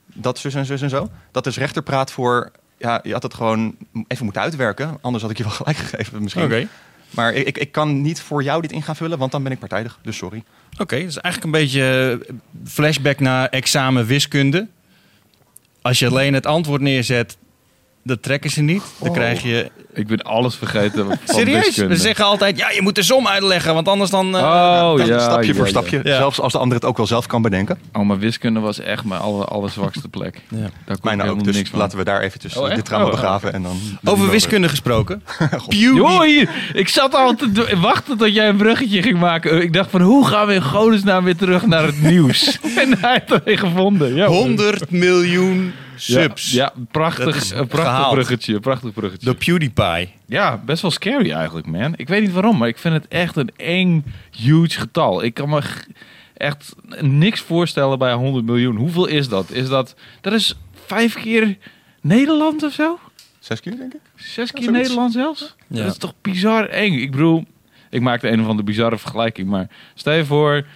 dat 0.06 0.38
zus 0.38 0.54
en 0.54 0.66
zus 0.66 0.82
en 0.82 0.90
zo, 0.90 1.10
dat 1.30 1.46
is 1.46 1.56
rechterpraat 1.56 2.10
voor, 2.10 2.52
ja, 2.78 3.00
je 3.02 3.12
had 3.12 3.22
het 3.22 3.34
gewoon 3.34 3.76
even 4.06 4.25
moeten 4.25 4.42
uitwerken, 4.42 4.98
anders 5.00 5.22
had 5.22 5.32
ik 5.32 5.38
je 5.38 5.42
wel 5.42 5.52
gelijk 5.62 5.76
gegeven 5.76 6.22
misschien. 6.22 6.44
Oké. 6.44 6.69
Maar 7.10 7.34
ik, 7.34 7.58
ik, 7.58 7.72
kan 7.72 8.02
niet 8.02 8.20
voor 8.20 8.42
jou 8.42 8.62
dit 8.62 8.72
in 8.72 8.82
gaan 8.82 8.96
vullen, 8.96 9.19
want 9.19 9.32
dan 9.32 9.42
ben 9.42 9.52
ik 9.52 9.58
partijdig, 9.58 9.98
dus 10.02 10.16
sorry. 10.16 10.42
Oké, 10.78 10.98
dat 10.98 11.08
is 11.08 11.16
eigenlijk 11.19 11.44
een 11.44 11.60
beetje 11.60 12.19
eh, 12.28 12.34
flashback 12.64 13.20
naar 13.20 13.48
examen 13.48 14.06
wiskunde. 14.06 14.69
Als 15.82 15.98
je 15.98 16.06
alleen 16.06 16.34
het 16.34 16.46
antwoord 16.46 16.80
neerzet, 16.80 17.36
dat 18.08 18.22
trekken 18.22 18.50
ze 18.50 18.60
niet. 18.62 18.82
Dan 18.99 19.08
Oh. 19.08 19.14
krijg 19.14 19.43
je... 19.43 19.70
Ik 19.94 20.06
ben 20.06 20.22
alles 20.22 20.55
vergeten 20.55 21.06
van 21.06 21.16
Serieus? 21.37 21.64
wiskunde. 21.64 21.94
We 21.94 22.00
zeggen 22.00 22.25
altijd, 22.25 22.58
ja, 22.58 22.70
je 22.70 22.82
moet 22.82 22.94
de 22.94 23.02
som 23.02 23.26
uitleggen, 23.28 23.75
want 23.75 23.88
anders 23.88 24.10
dan... 24.10 24.37
eh, 24.37 24.43
Oh 24.43 24.96
Dan 24.96 25.06
ja, 25.06 25.19
stapje 25.19 25.49
ja, 25.49 25.55
voor 25.55 25.64
ja. 25.64 25.70
stapje, 25.70 26.00
Ja. 26.05 26.16
zelfs 26.16 26.40
als 26.40 26.52
de 26.52 26.58
ander 26.58 26.76
het 26.76 26.87
ook 26.87 26.96
wel 26.96 27.06
zelf 27.06 27.26
kan 27.26 27.43
bedenken. 27.43 27.78
Oh, 27.93 28.02
maar 28.06 28.19
wiskunde 28.19 28.60
was 28.60 28.78
echt 28.81 29.05
mijn 29.05 29.20
aller, 29.20 29.44
allerzwakste 29.46 30.08
plek. 30.08 30.40
Ja. 30.49 30.56
Daar 30.58 30.69
kon 30.87 30.96
Mijne 31.02 31.20
ook, 31.22 31.26
helemaal 31.28 31.44
dus 31.44 31.56
niks 31.56 31.70
van. 31.70 31.78
laten 31.78 31.99
we 31.99 32.05
daar 32.05 32.20
eventjes 32.20 32.56
Oh, 32.56 32.66
echt? 32.66 32.75
dit 32.76 32.84
trauma 32.84 33.05
Oh, 33.06 33.10
begraven. 33.10 33.52
En 33.52 33.62
dan 33.62 33.76
Over 34.05 34.31
wiskunde 34.31 34.69
gesproken. 34.69 35.22
Joh, 35.69 36.20
hier, 36.22 36.50
ik 36.72 36.88
zat 36.88 37.14
al 37.14 37.34
te 37.34 37.76
wachten 37.81 38.16
tot 38.19 38.34
jij 38.34 38.49
een 38.49 38.56
bruggetje 38.56 39.02
ging 39.02 39.19
maken. 39.19 39.62
Ik 39.62 39.72
dacht 39.72 39.90
van, 39.90 40.00
hoe 40.00 40.26
gaan 40.26 40.46
we 40.46 40.54
in 40.54 40.62
godesnaam 40.62 41.25
weer 41.25 41.37
terug 41.37 41.66
naar 41.66 41.84
het 41.84 42.02
nieuws? 42.11 42.58
en 42.76 42.99
hij 42.99 43.12
heeft 43.12 43.28
het 43.31 43.44
weer 43.44 43.58
gevonden. 43.58 44.14
Ja, 44.14 44.26
100 44.26 44.90
miljoen 44.90 45.72
subs. 45.99 46.53
Ja, 46.53 46.73
ja, 46.77 46.83
prachtig, 46.91 47.50
een 47.50 47.67
prachtig 47.67 47.91
gehaald. 47.91 48.15
bruggetje. 48.15 48.61
Prachtig 48.61 48.93
bruggetje. 48.93 49.27
Door 49.27 49.35
PewDiePie. 49.35 50.15
Ja, 50.27 50.62
best 50.65 50.83
wel 50.83 50.91
scary 50.91 51.31
eigenlijk, 51.31 51.67
man. 51.67 51.95
Ik 51.97 52.09
weet 52.09 52.21
niet 52.21 52.33
waarom, 52.33 52.59
maar 52.59 52.69
ik 52.69 52.79
vind 52.79 52.95
het 52.95 53.09
echt 53.09 53.37
een 53.37 53.50
eng, 53.56 54.05
huge 54.31 54.81
getal. 54.81 55.23
Ik 55.23 55.35
kan 55.35 55.49
me 55.49 55.62
echt 56.35 56.75
niks 57.00 57.41
voorstellen 57.41 57.99
bij 57.99 58.12
100 58.12 58.45
miljoen. 58.45 58.77
Hoeveel 58.77 59.06
is 59.06 59.29
dat? 59.29 59.50
Is 59.50 59.69
dat... 59.69 59.95
Dat 60.21 60.33
is 60.33 60.55
vijf 60.87 61.15
keer 61.15 61.56
Nederland 62.00 62.62
of 62.62 62.73
zo? 62.73 62.99
Zes 63.39 63.61
keer, 63.61 63.77
denk 63.77 63.95
ik. 63.95 64.00
Zes 64.15 64.53
keer 64.53 64.62
Zoiets. 64.62 64.83
Nederland 64.83 65.12
zelfs? 65.12 65.55
Ja. 65.67 65.83
Dat 65.83 65.93
is 65.93 65.99
toch 65.99 66.15
bizar 66.23 66.69
eng? 66.69 66.93
Ik 66.93 67.11
bedoel, 67.11 67.45
ik 67.91 68.00
maakte 68.00 68.29
een 68.29 68.41
of 68.41 68.47
andere 68.47 68.62
bizarre 68.67 68.99
vergelijking, 68.99 69.49
maar 69.49 69.69
stel 69.95 70.12
je 70.12 70.25
voor 70.25 70.67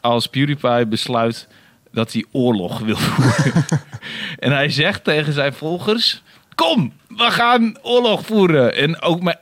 als 0.00 0.26
PewDiePie 0.26 0.86
besluit 0.86 1.48
dat 1.92 2.12
hij 2.12 2.24
oorlog 2.32 2.78
wil 2.78 2.96
voeren. 2.96 3.64
en 4.38 4.52
hij 4.52 4.68
zegt 4.70 5.04
tegen 5.04 5.32
zijn 5.32 5.52
volgers, 5.52 6.22
kom, 6.54 6.92
we 7.08 7.30
gaan 7.30 7.76
oorlog 7.82 8.26
voeren. 8.26 8.74
En 8.76 9.00
ook 9.02 9.20
maar 9.22 9.36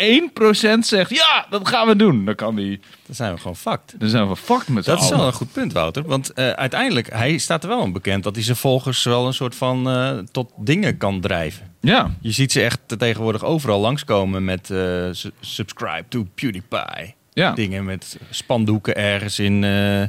1% 0.75 0.79
zegt, 0.81 1.11
ja, 1.11 1.47
dat 1.51 1.69
gaan 1.69 1.87
we 1.87 1.97
doen. 1.97 2.25
Dan 2.25 2.35
kan 2.35 2.57
hij, 2.57 2.81
Dan 3.07 3.15
zijn 3.15 3.33
we 3.35 3.39
gewoon 3.41 3.57
fucked. 3.57 3.95
dan 3.99 4.09
zijn 4.09 4.29
we 4.29 4.37
fucked 4.37 4.69
met 4.69 4.85
z'n 4.85 4.91
Dat 4.91 5.03
is 5.03 5.09
wel 5.09 5.27
een 5.27 5.33
goed 5.33 5.53
punt, 5.53 5.73
Wouter. 5.73 6.03
Want 6.07 6.33
eh, 6.33 6.51
uiteindelijk, 6.51 7.11
hij 7.13 7.39
staat 7.39 7.63
er 7.63 7.69
wel 7.69 7.81
aan 7.83 7.93
bekend 7.93 8.23
dat 8.25 8.35
hij 8.35 8.45
zijn 8.45 8.57
volgers 8.57 9.05
wel 9.05 9.27
een 9.27 9.35
soort 9.35 9.55
van 9.55 9.89
eh, 9.91 10.19
tot 10.33 10.53
dingen 10.57 10.97
kan 10.97 11.21
drijven. 11.21 11.75
Ja, 11.81 12.11
Je 12.21 12.31
ziet 12.31 12.53
ze 12.53 12.63
echt 12.63 12.79
tegenwoordig 12.99 13.45
overal 13.45 13.81
langskomen 13.81 14.45
met 14.45 14.71
eh, 14.71 14.79
su- 15.13 15.31
subscribe 15.41 16.05
to 16.09 16.27
PewDiePie. 16.35 17.15
Ja. 17.41 17.53
Dingen 17.53 17.85
met 17.85 18.19
spandoeken 18.31 18.97
ergens 18.97 19.39
in, 19.39 19.65
eh, 19.65 20.01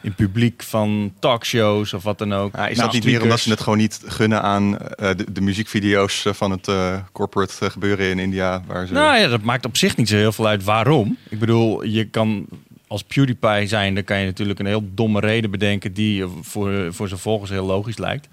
in 0.00 0.14
publiek 0.16 0.62
van 0.62 1.12
talkshows 1.18 1.92
of 1.92 2.02
wat 2.02 2.18
dan 2.18 2.32
ook. 2.32 2.56
Ja, 2.56 2.68
is 2.68 2.76
Nou, 2.76 2.90
dat 2.90 3.00
niet 3.00 3.12
meer 3.12 3.22
omdat 3.22 3.40
ze 3.40 3.50
het 3.50 3.60
gewoon 3.60 3.78
niet 3.78 4.00
gunnen 4.06 4.42
aan 4.42 4.78
eh, 4.78 5.10
de, 5.16 5.32
de 5.32 5.40
muziekvideo's 5.40 6.24
eh, 6.24 6.32
van 6.32 6.50
het 6.50 6.68
eh, 6.68 6.98
corporate 7.12 7.70
gebeuren 7.70 8.10
in 8.10 8.18
India? 8.18 8.62
Waar 8.66 8.86
ze... 8.86 8.92
Nou 8.92 9.18
ja, 9.18 9.28
dat 9.28 9.42
maakt 9.42 9.64
op 9.64 9.76
zich 9.76 9.96
niet 9.96 10.08
zo 10.08 10.16
heel 10.16 10.32
veel 10.32 10.46
uit 10.46 10.64
waarom. 10.64 11.16
Ik 11.28 11.38
bedoel, 11.38 11.84
je 11.84 12.04
kan 12.04 12.46
als 12.86 13.02
PewDiePie 13.02 13.66
zijn, 13.66 13.94
dan 13.94 14.04
kan 14.04 14.18
je 14.18 14.24
natuurlijk 14.24 14.58
een 14.58 14.66
heel 14.66 14.88
domme 14.94 15.20
reden 15.20 15.50
bedenken 15.50 15.92
die 15.92 16.24
voor, 16.42 16.94
voor 16.94 17.08
zijn 17.08 17.20
volgers 17.20 17.50
heel 17.50 17.66
logisch 17.66 17.98
lijkt. 17.98 18.28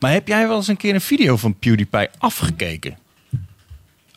Maar 0.00 0.12
heb 0.12 0.28
jij 0.28 0.48
wel 0.48 0.56
eens 0.56 0.68
een 0.68 0.76
keer 0.76 0.94
een 0.94 1.00
video 1.00 1.36
van 1.36 1.58
PewDiePie 1.58 2.08
afgekeken? 2.18 2.98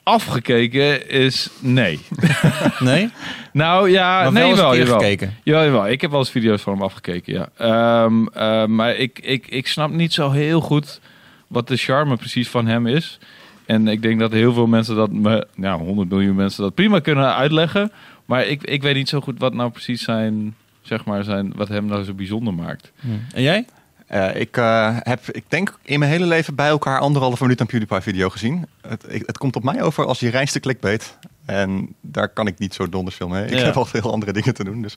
Afgekeken 0.07 1.09
is 1.09 1.49
nee. 1.59 1.99
Nee? 2.79 3.09
Nou 3.53 3.89
ja, 3.89 4.21
Maar 4.23 4.31
nee 4.31 4.55
wel 4.55 4.75
jawel. 4.75 4.99
gekeken. 4.99 5.35
Ja, 5.43 5.63
jawel. 5.63 5.87
Ik 5.87 6.01
heb 6.01 6.09
wel 6.11 6.19
eens 6.19 6.29
video's 6.29 6.61
van 6.61 6.73
hem 6.73 6.81
afgekeken, 6.81 7.33
ja. 7.33 7.49
Ehm, 7.57 8.27
eh, 8.27 8.65
maar 8.65 8.95
ik, 8.95 9.19
ik, 9.19 9.47
ik 9.47 9.67
snap 9.67 9.91
niet 9.91 10.13
zo 10.13 10.31
heel 10.31 10.61
goed 10.61 10.99
wat 11.47 11.67
de 11.67 11.77
charme 11.77 12.15
precies 12.17 12.49
van 12.49 12.67
hem 12.67 12.87
is. 12.87 13.19
En 13.65 13.87
ik 13.87 14.01
denk 14.01 14.19
dat 14.19 14.31
heel 14.31 14.53
veel 14.53 14.67
mensen 14.67 14.95
dat, 14.95 15.11
me, 15.11 15.47
nou, 15.55 15.81
100 15.83 16.09
miljoen 16.09 16.35
mensen 16.35 16.63
dat 16.63 16.75
prima 16.75 16.99
kunnen 16.99 17.35
uitleggen. 17.35 17.91
Maar 18.25 18.45
ik, 18.45 18.63
ik 18.63 18.81
weet 18.81 18.95
niet 18.95 19.09
zo 19.09 19.21
goed 19.21 19.39
wat 19.39 19.53
nou 19.53 19.71
precies 19.71 20.03
zijn, 20.03 20.55
zeg 20.81 21.05
maar, 21.05 21.23
zijn, 21.23 21.51
wat 21.55 21.67
hem 21.67 21.85
nou 21.85 22.03
zo 22.03 22.13
bijzonder 22.13 22.53
maakt. 22.53 22.91
En 23.33 23.41
jij? 23.41 23.65
Eh, 24.07 24.35
ik 24.35 24.57
eh, 24.57 24.97
heb, 24.99 25.29
ik 25.31 25.43
denk, 25.47 25.77
in 25.83 25.99
mijn 25.99 26.11
hele 26.11 26.25
leven 26.25 26.55
bij 26.55 26.67
elkaar 26.67 26.99
anderhalve 26.99 27.43
minuut 27.43 27.59
een 27.59 27.65
PewDiePie-video 27.67 28.29
gezien. 28.29 28.65
Het, 28.87 29.05
ik- 29.07 29.23
het 29.25 29.37
komt 29.37 29.55
op 29.55 29.63
mij 29.63 29.81
over 29.81 30.05
als 30.05 30.19
je 30.19 30.29
reinste 30.29 30.59
clickbait. 30.59 31.17
En 31.45 31.95
daar 32.01 32.29
kan 32.29 32.47
ik 32.47 32.59
niet 32.59 32.73
zo 32.73 32.89
donders 32.89 33.15
veel 33.15 33.27
mee. 33.27 33.43
Ik 33.45 33.49
Ja. 33.57 33.65
heb 33.65 33.77
al 33.77 33.85
veel 33.85 34.11
andere 34.11 34.33
dingen 34.33 34.53
te 34.53 34.63
doen. 34.63 34.81
Dus. 34.81 34.95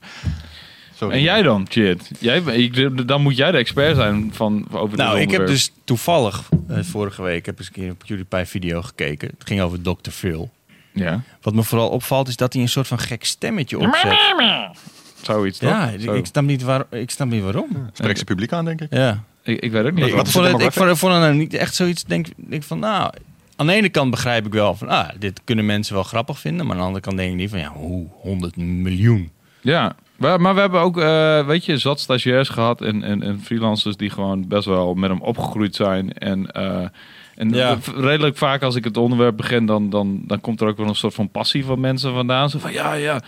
Sorry. 0.95 1.15
En 1.15 1.21
jij 1.21 1.41
dan, 1.41 1.65
Chit? 1.69 2.11
Jij, 2.19 2.39
ik, 2.41 3.07
dan 3.07 3.21
moet 3.21 3.37
jij 3.37 3.51
de 3.51 3.57
expert 3.57 3.95
zijn 3.95 4.29
van, 4.33 4.67
over 4.71 4.89
dit 4.89 4.97
Nou, 5.05 5.19
ik 5.19 5.31
heb 5.31 5.47
dus 5.47 5.71
toevallig 5.83 6.49
eh, 6.67 6.77
vorige 6.81 7.21
week 7.21 7.45
heb 7.45 7.57
eens 7.57 7.67
een 7.67 7.73
keer 7.73 7.87
een 7.89 7.97
PewDiePie 7.97 8.45
video 8.45 8.81
gekeken. 8.81 9.27
Het 9.37 9.47
ging 9.47 9.61
over 9.61 9.81
Dr. 9.81 10.09
Phil. 10.09 10.49
Ja, 10.93 11.21
Wat 11.41 11.53
me 11.53 11.63
vooral 11.63 11.89
opvalt 11.89 12.27
is 12.27 12.35
dat 12.35 12.53
hij 12.53 12.61
een 12.61 12.69
soort 12.69 12.87
van 12.87 12.99
gek 12.99 13.23
stemmetje 13.25 13.79
opzet. 13.79 14.11
Zoiets 15.25 15.57
toch? 15.57 15.69
Ja, 15.69 15.91
Zo. 15.99 16.13
ik 16.13 16.25
snap 16.25 16.43
niet, 16.43 16.61
waar, 16.63 16.83
ik 16.89 17.09
snap 17.11 17.27
niet 17.29 17.43
waarom. 17.43 17.67
Spreekt 17.93 18.19
ze 18.19 18.25
publiek 18.25 18.51
aan, 18.53 18.65
denk 18.65 18.81
ik. 18.81 18.87
Ja. 18.93 19.23
Ik, 19.43 19.59
ik 19.59 19.71
weet 19.71 19.85
ook 19.85 19.91
niet. 19.91 19.99
Nee, 19.99 20.07
Ik 20.09 20.13
vond, 20.15 20.27
het, 20.27 20.35
ik 20.37 20.43
demographic? 20.43 20.73
vond, 20.83 20.97
vond 20.99 21.13
het 21.13 21.21
nou 21.21 21.33
niet 21.35 21.53
echt 21.53 21.75
zoiets, 21.75 22.03
denk, 22.03 22.27
denk 22.35 22.63
van, 22.63 22.79
nou, 22.79 23.11
aan 23.55 23.67
de 23.67 23.73
ene 23.73 23.89
kant 23.89 24.11
begrijp 24.11 24.45
ik 24.45 24.53
wel 24.53 24.75
van, 24.75 24.87
ah, 24.87 25.09
dit 25.19 25.41
kunnen 25.43 25.65
mensen 25.65 25.93
wel 25.93 26.03
grappig 26.03 26.39
vinden. 26.39 26.65
Maar 26.65 26.75
aan 26.75 26.79
de 26.81 26.85
andere 26.87 27.03
kant 27.05 27.17
denk 27.17 27.29
ik 27.29 27.35
niet 27.35 27.49
van, 27.49 27.59
ja, 27.59 27.71
hoe, 27.73 28.07
100 28.13 28.55
miljoen. 28.55 29.29
Ja, 29.61 29.95
maar, 30.17 30.53
we 30.53 30.59
hebben 30.59 30.79
ook, 30.79 30.97
eh, 30.97 31.45
weet 31.45 31.65
je, 31.65 31.77
zat 31.77 31.99
stagiairs 31.99 32.49
gehad 32.49 32.81
en, 32.81 33.03
en, 33.03 33.23
en 33.23 33.39
freelancers 33.41 33.95
die 33.97 34.09
gewoon 34.09 34.47
best 34.47 34.65
wel 34.65 34.93
met 34.93 35.09
hem 35.09 35.21
opgegroeid 35.21 35.75
zijn. 35.75 36.13
En, 36.13 36.51
eh, 36.51 36.85
en 37.35 37.49
Ja. 37.49 37.77
redelijk 37.95 38.37
vaak 38.37 38.61
als 38.61 38.75
ik 38.75 38.83
het 38.83 38.97
onderwerp 38.97 39.37
begin, 39.37 39.65
dan, 39.65 39.89
dan, 39.89 40.21
dan 40.25 40.41
komt 40.41 40.61
er 40.61 40.67
ook 40.67 40.77
wel 40.77 40.87
een 40.87 40.95
soort 40.95 41.13
van 41.13 41.29
passie 41.29 41.65
van 41.65 41.79
mensen 41.79 42.13
vandaan. 42.13 42.49
Zo 42.49 42.59
van, 42.59 42.71
ja, 42.73 42.93
ja. 42.93 43.21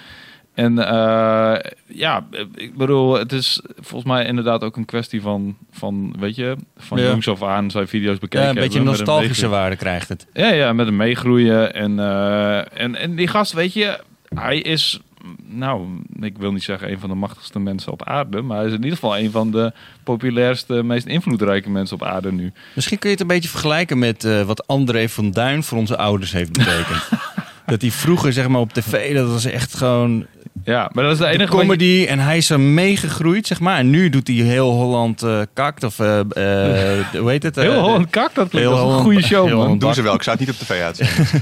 En 0.54 0.80
eh, 0.80 1.72
ja, 1.88 2.26
ik 2.56 2.76
bedoel, 2.78 3.14
het 3.14 3.32
is 3.32 3.62
volgens 3.76 4.12
mij 4.12 4.26
inderdaad 4.26 4.64
ook 4.64 4.78
een 4.78 4.86
kwestie 4.86 5.22
van, 5.22 5.58
van 5.72 6.16
weet 6.20 6.36
je, 6.36 6.56
van 6.78 7.00
Ja. 7.00 7.10
jongs 7.10 7.28
af 7.28 7.44
aan 7.44 7.72
zijn 7.72 7.88
video's 7.88 8.18
bekeken 8.20 8.42
Ja, 8.46 8.50
een 8.50 8.56
beetje 8.62 8.82
nostalgische 8.82 9.48
waarde 9.48 9.76
krijgt 9.76 10.10
het. 10.10 10.28
Ja, 10.34 10.52
ja, 10.52 10.74
met 10.74 10.86
hem 10.86 10.96
meegroeien. 10.96 11.74
En, 11.74 12.00
eh, 12.00 12.82
en, 12.82 12.96
en 12.96 13.16
die 13.16 13.28
gast, 13.28 13.54
weet 13.54 13.74
je, 13.74 14.00
hij 14.36 14.58
is, 14.60 15.00
nou, 15.44 15.88
ik 16.22 16.38
wil 16.38 16.52
niet 16.52 16.64
zeggen 16.64 16.92
een 16.92 17.00
van 17.00 17.10
de 17.10 17.16
machtigste 17.16 17.60
mensen 17.60 17.92
op 17.92 18.04
aarde, 18.04 18.42
maar 18.42 18.58
hij 18.58 18.66
is 18.66 18.72
in 18.74 18.84
ieder 18.84 18.94
geval 18.98 19.18
een 19.18 19.32
van 19.32 19.52
de 19.52 19.72
populairste, 20.04 20.84
meest 20.84 21.06
invloedrijke 21.08 21.70
mensen 21.70 21.96
op 21.96 22.04
aarde 22.04 22.32
nu. 22.32 22.52
Misschien 22.76 23.00
kun 23.00 23.10
je 23.10 23.16
het 23.16 23.24
een 23.24 23.34
beetje 23.34 23.50
vergelijken 23.50 24.00
met 24.00 24.24
eh, 24.24 24.42
wat 24.42 24.68
André 24.68 25.10
van 25.10 25.32
Duin 25.32 25.64
voor 25.64 25.78
onze 25.78 25.98
ouders 25.98 26.32
heeft 26.32 26.52
betekend. 26.52 27.10
dat 27.66 27.82
hij 27.82 27.92
vroeger, 27.92 28.34
zeg 28.34 28.48
maar, 28.48 28.62
op 28.62 28.74
tv, 28.74 29.16
dat 29.16 29.30
was 29.30 29.46
echt 29.46 29.76
gewoon 29.76 30.26
Ja, 30.66 30.90
maar 30.94 31.04
dat 31.04 31.14
is 31.14 31.18
de 31.18 31.24
de 31.24 31.30
enige 31.30 31.52
je- 31.56 31.60
comedy. 31.62 32.06
En 32.10 32.20
hij 32.20 32.38
is 32.38 32.50
er 32.50 32.60
meegegroeid, 32.60 33.48
zeg 33.48 33.60
maar. 33.60 33.78
En 33.78 33.90
nu 33.90 34.10
doet 34.10 34.28
hij 34.28 34.36
heel 34.36 34.72
Holland 34.72 35.22
eh, 35.24 35.42
kakt. 35.54 35.84
Of, 35.84 36.00
eh, 36.00 36.20
eh, 36.20 37.06
hoe 37.20 37.30
heet 37.30 37.44
het? 37.44 37.56
Heel 37.56 37.80
Holland 37.80 38.10
Kak, 38.10 38.36
dat 38.36 38.50
klinkt 38.50 38.70
een 38.72 38.78
goede 39.00 39.22
show, 39.24 39.54
man. 39.54 39.78
Doen 39.78 39.94
ze 39.94 40.02
wel. 40.02 40.14
Ik 40.14 40.24
zou 40.24 40.38
het 40.38 40.48
niet 40.48 40.56
op 40.56 40.62
tv 40.68 40.82
uitzenden. 40.82 41.28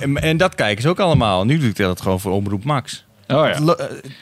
En, 0.00 0.16
en 0.22 0.36
dat 0.36 0.54
kijken 0.54 0.82
ze 0.82 0.88
ook 0.88 1.00
allemaal. 1.00 1.44
Nu 1.44 1.58
doet 1.58 1.78
hij 1.78 1.86
dat 1.86 2.00
gewoon 2.00 2.20
voor 2.20 2.32
Omroep 2.32 2.64
Max. 2.64 3.04
Oh 3.28 3.46
ja. 3.46 3.76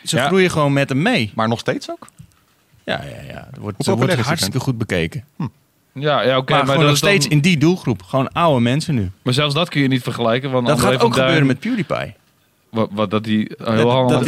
Ze 0.05 0.17
Ja. 0.17 0.27
groeien 0.27 0.51
gewoon 0.51 0.73
met 0.73 0.89
hem 0.89 1.03
mee. 1.03 1.33
maar 1.35 1.49
nog 1.49 1.59
steeds 1.59 1.91
ook? 1.91 2.07
Ja, 2.85 3.01
ja, 3.05 3.33
ja. 3.33 3.47
Het 3.51 3.59
wordt, 3.61 3.87
wordt 3.87 4.15
hartstikke 4.21 4.61
goed 4.61 4.79
bekeken. 4.79 5.25
Ja, 5.93 6.23
ja 6.23 6.37
oké. 6.37 6.53
maar, 6.53 6.67
maar, 6.67 6.77
nog 6.77 6.85
dan- 6.87 6.97
steeds 6.97 7.29
in 7.29 7.41
die 7.41 7.59
doelgroep. 7.59 8.03
Gewoon 8.03 8.33
oude 8.33 8.61
mensen 8.61 8.95
nu. 8.95 9.11
maar 9.23 9.35
zelfs 9.35 9.55
dat 9.55 9.69
kun 9.69 9.81
je 9.81 9.89
niet 9.89 10.03
vergelijken. 10.03 10.51
Want 10.51 10.67
Dat 10.67 10.77
André 10.77 10.93
gaat 10.93 11.03
ook 11.03 11.15
Duin- 11.15 11.23
gebeuren 11.25 11.47
met 11.47 11.59
PewDiePie. 11.61 12.15
Wat, 12.77 12.91
wat 12.93 13.11
dat 13.11 13.25
die 13.25 13.51
heel 13.65 14.09
dat 14.09 14.27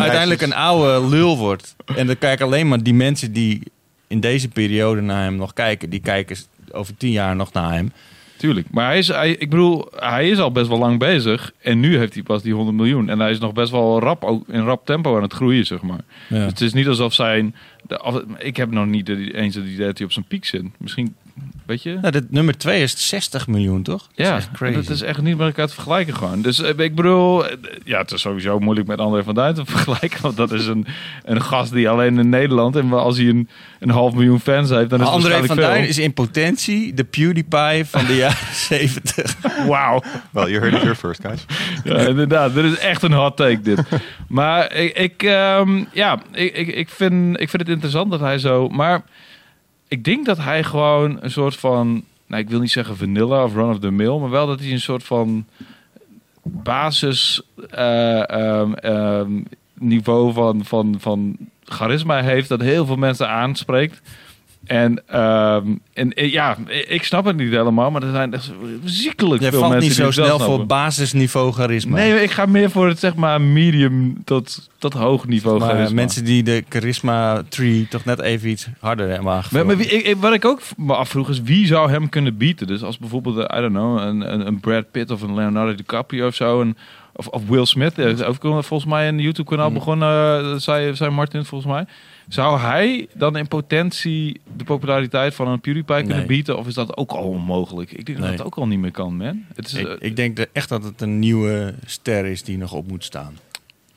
uiteindelijk 0.00 0.40
een 0.42 0.54
oude 0.54 1.08
lul 1.08 1.36
wordt. 1.38 1.76
En 1.96 2.06
dan 2.06 2.18
kijken 2.18 2.46
alleen 2.46 2.68
maar 2.68 2.82
die 2.82 2.94
mensen 2.94 3.32
die 3.32 3.62
in 4.06 4.20
deze 4.20 4.48
periode 4.48 5.00
naar 5.00 5.22
hem 5.22 5.36
nog 5.36 5.52
kijken. 5.52 5.90
Die 5.90 6.00
kijken 6.00 6.36
over 6.72 6.96
tien 6.96 7.10
jaar 7.10 7.36
nog 7.36 7.52
naar 7.52 7.72
hem. 7.72 7.92
Tuurlijk. 8.36 8.66
Maar 8.70 8.86
hij 8.86 8.98
is, 8.98 9.08
hij, 9.08 9.30
ik 9.30 9.50
bedoel, 9.50 9.88
hij 9.96 10.28
is 10.30 10.38
al 10.38 10.52
best 10.52 10.68
wel 10.68 10.78
lang 10.78 10.98
bezig. 10.98 11.52
En 11.62 11.80
nu 11.80 11.98
heeft 11.98 12.14
hij 12.14 12.22
pas 12.22 12.42
die 12.42 12.52
100 12.54 12.76
miljoen. 12.76 13.08
En 13.08 13.18
hij 13.18 13.30
is 13.30 13.38
nog 13.38 13.52
best 13.52 13.70
wel 13.70 14.00
rap, 14.00 14.24
ook 14.24 14.48
in 14.48 14.60
rap 14.64 14.86
tempo 14.86 15.16
aan 15.16 15.22
het 15.22 15.32
groeien, 15.32 15.66
zeg 15.66 15.82
maar. 15.82 16.00
Ja. 16.28 16.36
Dus 16.36 16.46
het 16.46 16.60
is 16.60 16.72
niet 16.72 16.86
alsof 16.88 17.14
zijn... 17.14 17.54
De, 17.86 18.02
of- 18.02 18.22
ik 18.38 18.56
heb 18.56 18.70
nog 18.70 18.86
niet 18.86 19.06
de- 19.06 19.34
eens 19.34 19.54
het 19.54 19.64
idee 19.64 19.86
dat 19.86 19.96
hij 19.98 20.06
op 20.06 20.12
zijn 20.12 20.24
piek 20.24 20.44
zit. 20.44 20.62
Misschien, 20.78 21.14
weet 21.66 21.82
je... 21.82 21.98
Nou, 22.00 22.10
dit 22.12 22.30
nummer 22.30 22.58
2 22.58 22.82
is 22.82 23.08
60 23.08 23.46
miljoen, 23.46 23.82
toch? 23.82 24.02
Dat 24.14 24.26
Ja, 24.26 24.36
is 24.36 24.44
echt 24.44 24.50
crazy. 24.52 24.74
dat 24.74 24.88
is 24.88 25.02
echt 25.02 25.22
niet 25.22 25.36
met 25.36 25.46
elkaar 25.46 25.66
te 25.66 25.74
vergelijken 25.74 26.14
gewoon. 26.14 26.42
Dus 26.42 26.62
eh, 26.62 26.78
ik 26.78 26.94
bedoel, 26.94 27.46
eh, 27.48 27.56
ja, 27.84 27.98
het 27.98 28.12
is 28.12 28.20
sowieso 28.20 28.58
moeilijk 28.58 28.86
met 28.86 28.98
André 28.98 29.22
van 29.22 29.34
Duin 29.34 29.54
te 29.54 29.64
vergelijken. 29.74 30.22
Want 30.22 30.36
dat 30.36 30.52
is 30.52 30.66
een, 30.66 30.86
een 31.24 31.42
gast 31.42 31.72
die 31.72 31.88
alleen 31.88 32.18
in 32.18 32.28
Nederland... 32.28 32.76
en 32.76 32.92
als 32.92 33.16
hij 33.16 33.26
een, 33.26 33.48
een 33.78 33.90
half 33.90 34.14
miljoen 34.14 34.40
fans 34.40 34.70
heeft, 34.70 34.90
dan 34.90 35.00
is 35.00 35.06
André 35.06 35.28
van 35.28 35.30
waarschijnlijk 35.30 35.74
Duin 35.76 35.88
is 35.88 35.98
in 35.98 36.12
potentie 36.14 36.94
de 36.94 37.04
PewDiePie 37.04 37.84
van 37.84 38.06
de 38.06 38.16
jaren 38.16 38.54
70. 38.68 39.36
veel. 39.40 39.66
Wauw. 39.66 40.02
Wel, 40.30 40.48
you 40.50 40.60
heard 40.60 40.74
it 40.74 40.82
here 40.82 40.94
first, 40.96 41.20
guys. 41.22 41.44
Ja, 41.84 41.96
inderdaad. 41.98 42.54
Dit 42.54 42.64
is 42.64 42.78
echt 42.78 43.02
een 43.02 43.12
hot 43.12 43.36
take, 43.36 43.60
dit. 43.60 43.82
maar 44.28 44.72
ik, 44.74 44.96
ik, 44.96 45.22
ehm, 45.22 45.84
ja, 45.92 46.18
ik, 46.32 46.56
ik, 46.56 46.66
ik, 46.68 46.88
vind, 46.88 47.40
ik 47.40 47.48
vind 47.48 47.62
het 47.62 47.68
interessant 47.70 48.10
dat 48.10 48.20
hij 48.20 48.38
zo... 48.38 48.68
Maar 48.68 49.02
ik 49.90 50.04
denk 50.04 50.26
dat 50.26 50.38
hij 50.38 50.64
gewoon 50.64 51.18
een 51.20 51.30
soort 51.30 51.56
van... 51.56 52.04
Nou, 52.26 52.42
ik 52.42 52.48
wil 52.48 52.60
niet 52.60 52.70
zeggen 52.70 52.96
vanilla 52.96 53.44
of 53.44 53.54
run 53.54 53.70
of 53.70 53.78
the 53.78 53.90
mill... 53.90 54.18
maar 54.18 54.30
wel 54.30 54.46
dat 54.46 54.60
hij 54.60 54.70
een 54.70 54.80
soort 54.80 55.04
van 55.04 55.46
basis 56.42 57.42
eh, 57.70 58.30
ehm, 58.30 58.72
ehm, 58.72 59.30
niveau 59.74 60.32
van, 60.32 60.64
van, 60.64 60.94
van 60.98 61.36
charisma 61.64 62.22
heeft... 62.22 62.48
dat 62.48 62.60
heel 62.60 62.86
veel 62.86 62.96
mensen 62.96 63.28
aanspreekt... 63.28 64.00
En, 64.70 65.02
ehm, 65.06 65.66
en 65.92 66.12
eh, 66.12 66.32
ja, 66.32 66.56
ik 66.88 67.04
snap 67.04 67.24
het 67.24 67.36
niet 67.36 67.50
helemaal, 67.50 67.90
maar 67.90 68.02
er 68.02 68.12
zijn 68.12 68.34
echt 68.34 68.52
ziekelijk 68.84 69.40
Jij 69.40 69.50
veel 69.50 69.60
valt 69.60 69.72
mensen 69.72 69.88
niet 69.88 69.96
die 69.96 70.12
zo 70.12 70.20
het 70.20 70.28
wel 70.28 70.38
snel 70.38 70.56
voor 70.56 70.66
basisniveau 70.66 71.52
charisma. 71.52 71.96
Nee, 71.96 72.22
ik 72.22 72.30
ga 72.30 72.46
meer 72.46 72.70
voor 72.70 72.88
het 72.88 72.98
zeg 72.98 73.14
maar 73.14 73.40
medium 73.40 74.24
tot, 74.24 74.70
tot 74.78 74.92
hoog 74.92 75.26
niveau 75.26 75.58
maar 75.58 75.68
charisma. 75.68 75.94
mensen 75.94 76.24
die 76.24 76.42
de 76.42 76.64
charisma 76.68 77.42
tree 77.48 77.86
toch 77.88 78.04
net 78.04 78.20
even 78.20 78.48
iets 78.48 78.66
harder 78.80 79.06
hebben 79.06 79.24
Maar, 79.24 79.34
aangevuld. 79.34 79.66
maar 79.66 79.76
wie, 79.76 79.86
ik, 79.86 80.16
wat 80.16 80.32
ik 80.32 80.44
ook 80.44 80.60
me 80.76 80.94
afvroeg 80.94 81.28
is 81.28 81.42
wie 81.42 81.66
zou 81.66 81.90
hem 81.90 82.08
kunnen 82.08 82.36
bieden? 82.36 82.66
Dus 82.66 82.82
als 82.82 82.98
bijvoorbeeld, 82.98 83.36
eh, 83.36 83.58
I 83.58 83.60
don't 83.60 83.74
know, 83.74 83.98
een, 83.98 84.32
een, 84.32 84.46
een 84.46 84.60
Brad 84.60 84.90
Pitt 84.90 85.10
of 85.10 85.22
een 85.22 85.34
Leonardo 85.34 85.74
DiCaprio 85.74 86.26
of 86.26 86.34
zo. 86.34 86.60
Een, 86.60 86.76
of, 87.14 87.26
of 87.26 87.42
Will 87.46 87.64
Smith, 87.64 87.98
is 87.98 88.22
ook 88.22 88.36
volgens 88.40 88.84
mij 88.84 89.08
een 89.08 89.18
YouTube-kanaal 89.18 89.64
Hmm. 89.64 89.74
begonnen, 89.74 90.40
eh, 90.44 90.54
zei, 90.56 90.96
zei 90.96 91.10
Martin 91.10 91.44
volgens 91.44 91.72
mij. 91.72 91.84
Zou 92.30 92.58
hij 92.60 93.08
dan 93.14 93.36
in 93.36 93.48
potentie 93.48 94.40
de 94.56 94.64
populariteit 94.64 95.34
van 95.34 95.48
een 95.48 95.60
PewDiePie 95.60 95.96
kunnen 95.96 96.16
Nee. 96.16 96.26
bieden? 96.26 96.58
Of 96.58 96.66
is 96.66 96.74
dat 96.74 96.96
ook 96.96 97.10
al 97.10 97.22
onmogelijk? 97.24 97.92
Ik 97.92 98.06
denk 98.06 98.18
dat 98.18 98.28
het 98.30 98.42
ook 98.42 98.54
al 98.54 98.66
niet 98.66 98.78
meer 98.78 98.90
kan, 98.90 99.16
man. 99.16 99.44
Het 99.54 99.66
is, 99.66 99.74
ik, 99.74 99.86
eh, 99.88 99.94
ik 99.98 100.16
denk 100.16 100.38
echt 100.52 100.68
dat 100.68 100.84
het 100.84 101.00
een 101.00 101.18
nieuwe 101.18 101.74
ster 101.86 102.24
is 102.26 102.42
die 102.42 102.58
nog 102.58 102.72
op 102.72 102.88
moet 102.88 103.04
staan. 103.04 103.38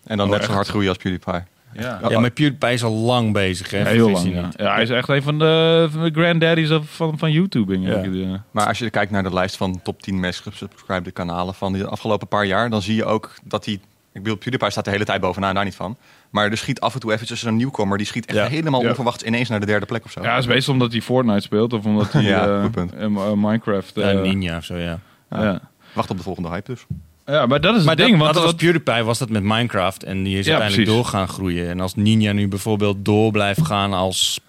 En 0.04 0.18
dan 0.18 0.28
Oh, 0.28 0.34
net 0.34 0.44
zo 0.44 0.52
hard 0.52 0.68
groeien 0.68 0.90
als 0.90 0.98
PewDiePie. 0.98 1.34
ja. 1.34 1.46
Ja, 1.74 2.10
Ja, 2.10 2.20
maar 2.20 2.32
PewDiePie 2.32 2.70
is 2.72 2.84
al 2.84 2.92
lang 2.94 3.34
bezig. 3.34 3.70
Hè? 3.72 3.78
Ja, 3.80 3.86
heel 3.86 4.10
lang, 4.10 4.34
ja. 4.34 4.50
ja. 4.56 4.74
Hij 4.74 4.84
is 4.84 4.90
echt 4.90 5.10
een 5.10 5.22
van 5.24 5.40
de, 5.40 5.88
van 5.92 6.04
de 6.04 6.12
granddaddies 6.12 6.72
of- 6.72 6.96
van, 6.96 7.18
van 7.18 7.32
YouTube. 7.32 7.80
Ja. 7.80 7.90
denk 8.02 8.06
ik, 8.06 8.13
ja. 8.13 8.44
Maar 8.52 8.68
als 8.68 8.80
je 8.80 8.90
kijkt 8.90 9.12
naar 9.12 9.24
de 9.24 9.34
lijst 9.34 9.58
van 9.58 9.80
top 9.84 10.02
10 10.02 10.20
meest 10.20 10.40
gesubscribede 10.42 11.12
kanalen 11.12 11.54
van 11.54 11.74
de 11.74 11.86
afgelopen 11.88 12.28
paar 12.28 12.46
jaar, 12.46 12.70
dan 12.70 12.82
zie 12.82 12.96
je 12.96 13.06
ook 13.06 13.34
dat 13.44 13.66
hij. 13.66 13.74
Ik 14.13 14.24
bedoel, 14.24 14.38
PewDiePie 14.38 14.70
staat 14.72 14.86
de 14.86 14.92
hele 14.92 15.06
tijd 15.06 15.22
bovenaan, 15.22 15.56
daar 15.56 15.63
niet 15.63 15.75
van. 15.75 15.98
Maar 16.34 16.52
er 16.52 16.58
schiet 16.58 16.80
af 16.80 16.94
en 16.94 17.00
toe 17.00 17.13
eventjes 17.13 17.44
een 17.44 17.56
nieuwkomer. 17.56 17.98
Die 17.98 18.08
schiet 18.08 18.25
echt 18.25 18.38
Ja. 18.38 18.48
helemaal 18.48 18.82
Ja. 18.82 18.90
onverwachts 18.90 19.24
ineens 19.24 19.50
naar 19.50 19.60
de 19.60 19.66
derde 19.66 19.86
plek 19.86 20.06
of 20.06 20.12
zo. 20.12 20.22
Ja, 20.22 20.30
het 20.34 20.40
is 20.44 20.50
meestal 20.50 20.74
omdat 20.74 20.92
hij 20.92 21.02
Fortnite 21.02 21.40
speelt 21.42 21.74
of 21.74 21.86
omdat 21.86 22.12
hij 22.12 22.24
Ja, 22.34 22.48
eh, 22.48 22.62
goed 22.62 22.72
punt. 22.72 22.94
eh, 22.94 23.04
eh, 23.04 23.32
Minecraft. 23.36 23.92
Ja, 23.96 24.10
eh, 24.12 24.22
Ninja 24.22 24.58
of 24.58 24.63
zo, 24.63 24.75
ja. 24.75 25.00
ja. 25.30 25.60
Wacht 25.94 26.10
op 26.10 26.18
de 26.18 26.24
volgende 26.24 26.50
hype 26.50 26.72
dus. 26.72 26.86
ja, 27.25 27.46
maar 27.46 27.62
dat 27.62 27.75
is 27.75 27.80
Maar 27.82 27.90
het 27.90 27.98
dat, 28.00 28.08
ding. 28.08 28.20
Want 28.20 28.34
dat 28.34 28.44
was 28.44 28.54
PewDiePie 28.54 29.04
was 29.04 29.18
dat 29.20 29.30
met 29.30 29.44
Minecraft. 29.44 30.04
En 30.04 30.24
die 30.24 30.38
is 30.38 30.46
Ja, 30.46 30.52
uiteindelijk 30.52 30.90
precies. 30.90 31.04
door 31.12 31.20
gaan 31.20 31.28
groeien. 31.28 31.70
En 31.70 31.80
als 31.80 31.96
Ninja 31.96 32.32
nu 32.32 32.48
bijvoorbeeld 32.48 33.06
door 33.06 33.32
blijft 33.32 33.66
gaan 33.66 33.94
als 33.94 34.40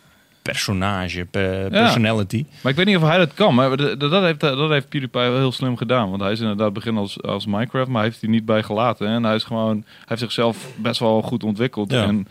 personage, 0.53 1.25
pe- 1.31 1.67
personality. 1.71 2.45
maar 2.63 2.71
ik 2.73 2.77
weet 2.79 2.87
niet 2.87 2.97
of 2.97 3.03
hij 3.03 3.19
dat 3.19 3.35
kan. 3.35 3.55
Maar 3.55 3.77
dat, 3.77 4.01
dat, 4.01 4.23
heeft, 4.23 4.41
dat 4.41 4.71
heeft 4.71 4.89
PewDiePie 4.89 5.21
wel 5.21 5.37
heel 5.37 5.53
slim 5.53 5.77
gedaan. 5.77 6.11
Want 6.11 6.23
hij 6.23 6.33
is 6.33 6.41
inderdaad 6.41 6.73
begin 6.73 6.97
als, 6.97 7.23
als 7.23 7.47
Minecraft, 7.47 7.89
maar 7.89 8.01
hij 8.01 8.11
heeft 8.11 8.21
hij 8.21 8.31
niet 8.31 8.45
bij 8.45 8.63
gelaten. 8.63 9.07
En 9.09 9.25
hij 9.25 9.35
is 9.35 9.45
gewoon, 9.45 9.77
hij 9.87 10.05
heeft 10.05 10.21
zichzelf 10.21 10.57
best 10.77 11.01
wel 11.01 11.23
goed 11.23 11.45
ontwikkeld. 11.45 11.91
Ja. 11.91 12.03
En 12.03 12.27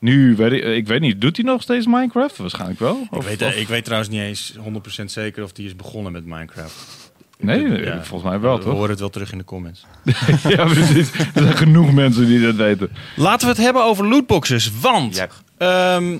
nu, 0.00 0.36
weet 0.36 0.52
ik, 0.52 0.64
ik 0.64 0.86
weet 0.86 1.00
niet, 1.00 1.20
doet 1.20 1.36
hij 1.36 1.44
nog 1.46 1.62
steeds 1.62 1.86
Minecraft? 1.86 2.36
Waarschijnlijk 2.36 2.80
wel. 2.80 3.06
Ik 3.10 3.22
weet, 3.22 3.42
of- 3.42 3.54
ik 3.54 3.68
weet 3.68 3.84
trouwens 3.84 4.10
niet 4.10 4.20
eens 4.20 4.54
100% 5.00 5.04
zeker 5.04 5.42
of 5.42 5.52
die 5.52 5.66
is 5.66 5.76
begonnen 5.76 6.12
met 6.12 6.24
Minecraft. 6.26 7.02
Nee, 7.38 7.84
Ja. 7.84 8.02
volgens 8.04 8.30
mij 8.30 8.40
wel, 8.40 8.56
We 8.58 8.62
toch? 8.64 8.72
horen 8.72 8.90
het 8.90 9.00
wel 9.00 9.10
terug 9.10 9.32
in 9.32 9.38
de 9.38 9.44
comments. 9.44 9.84
ja, 10.48 10.64
precies. 10.64 11.12
Er 11.12 11.28
zijn 11.42 11.56
genoeg 11.56 11.92
mensen 11.92 12.26
die 12.26 12.40
dat 12.40 12.54
weten. 12.54 12.90
Laten 13.16 13.46
we 13.48 13.54
het 13.54 13.62
hebben 13.62 13.84
over 13.84 14.08
lootboxes. 14.08 14.70
Want 14.80 15.26
ehm, 15.58 16.16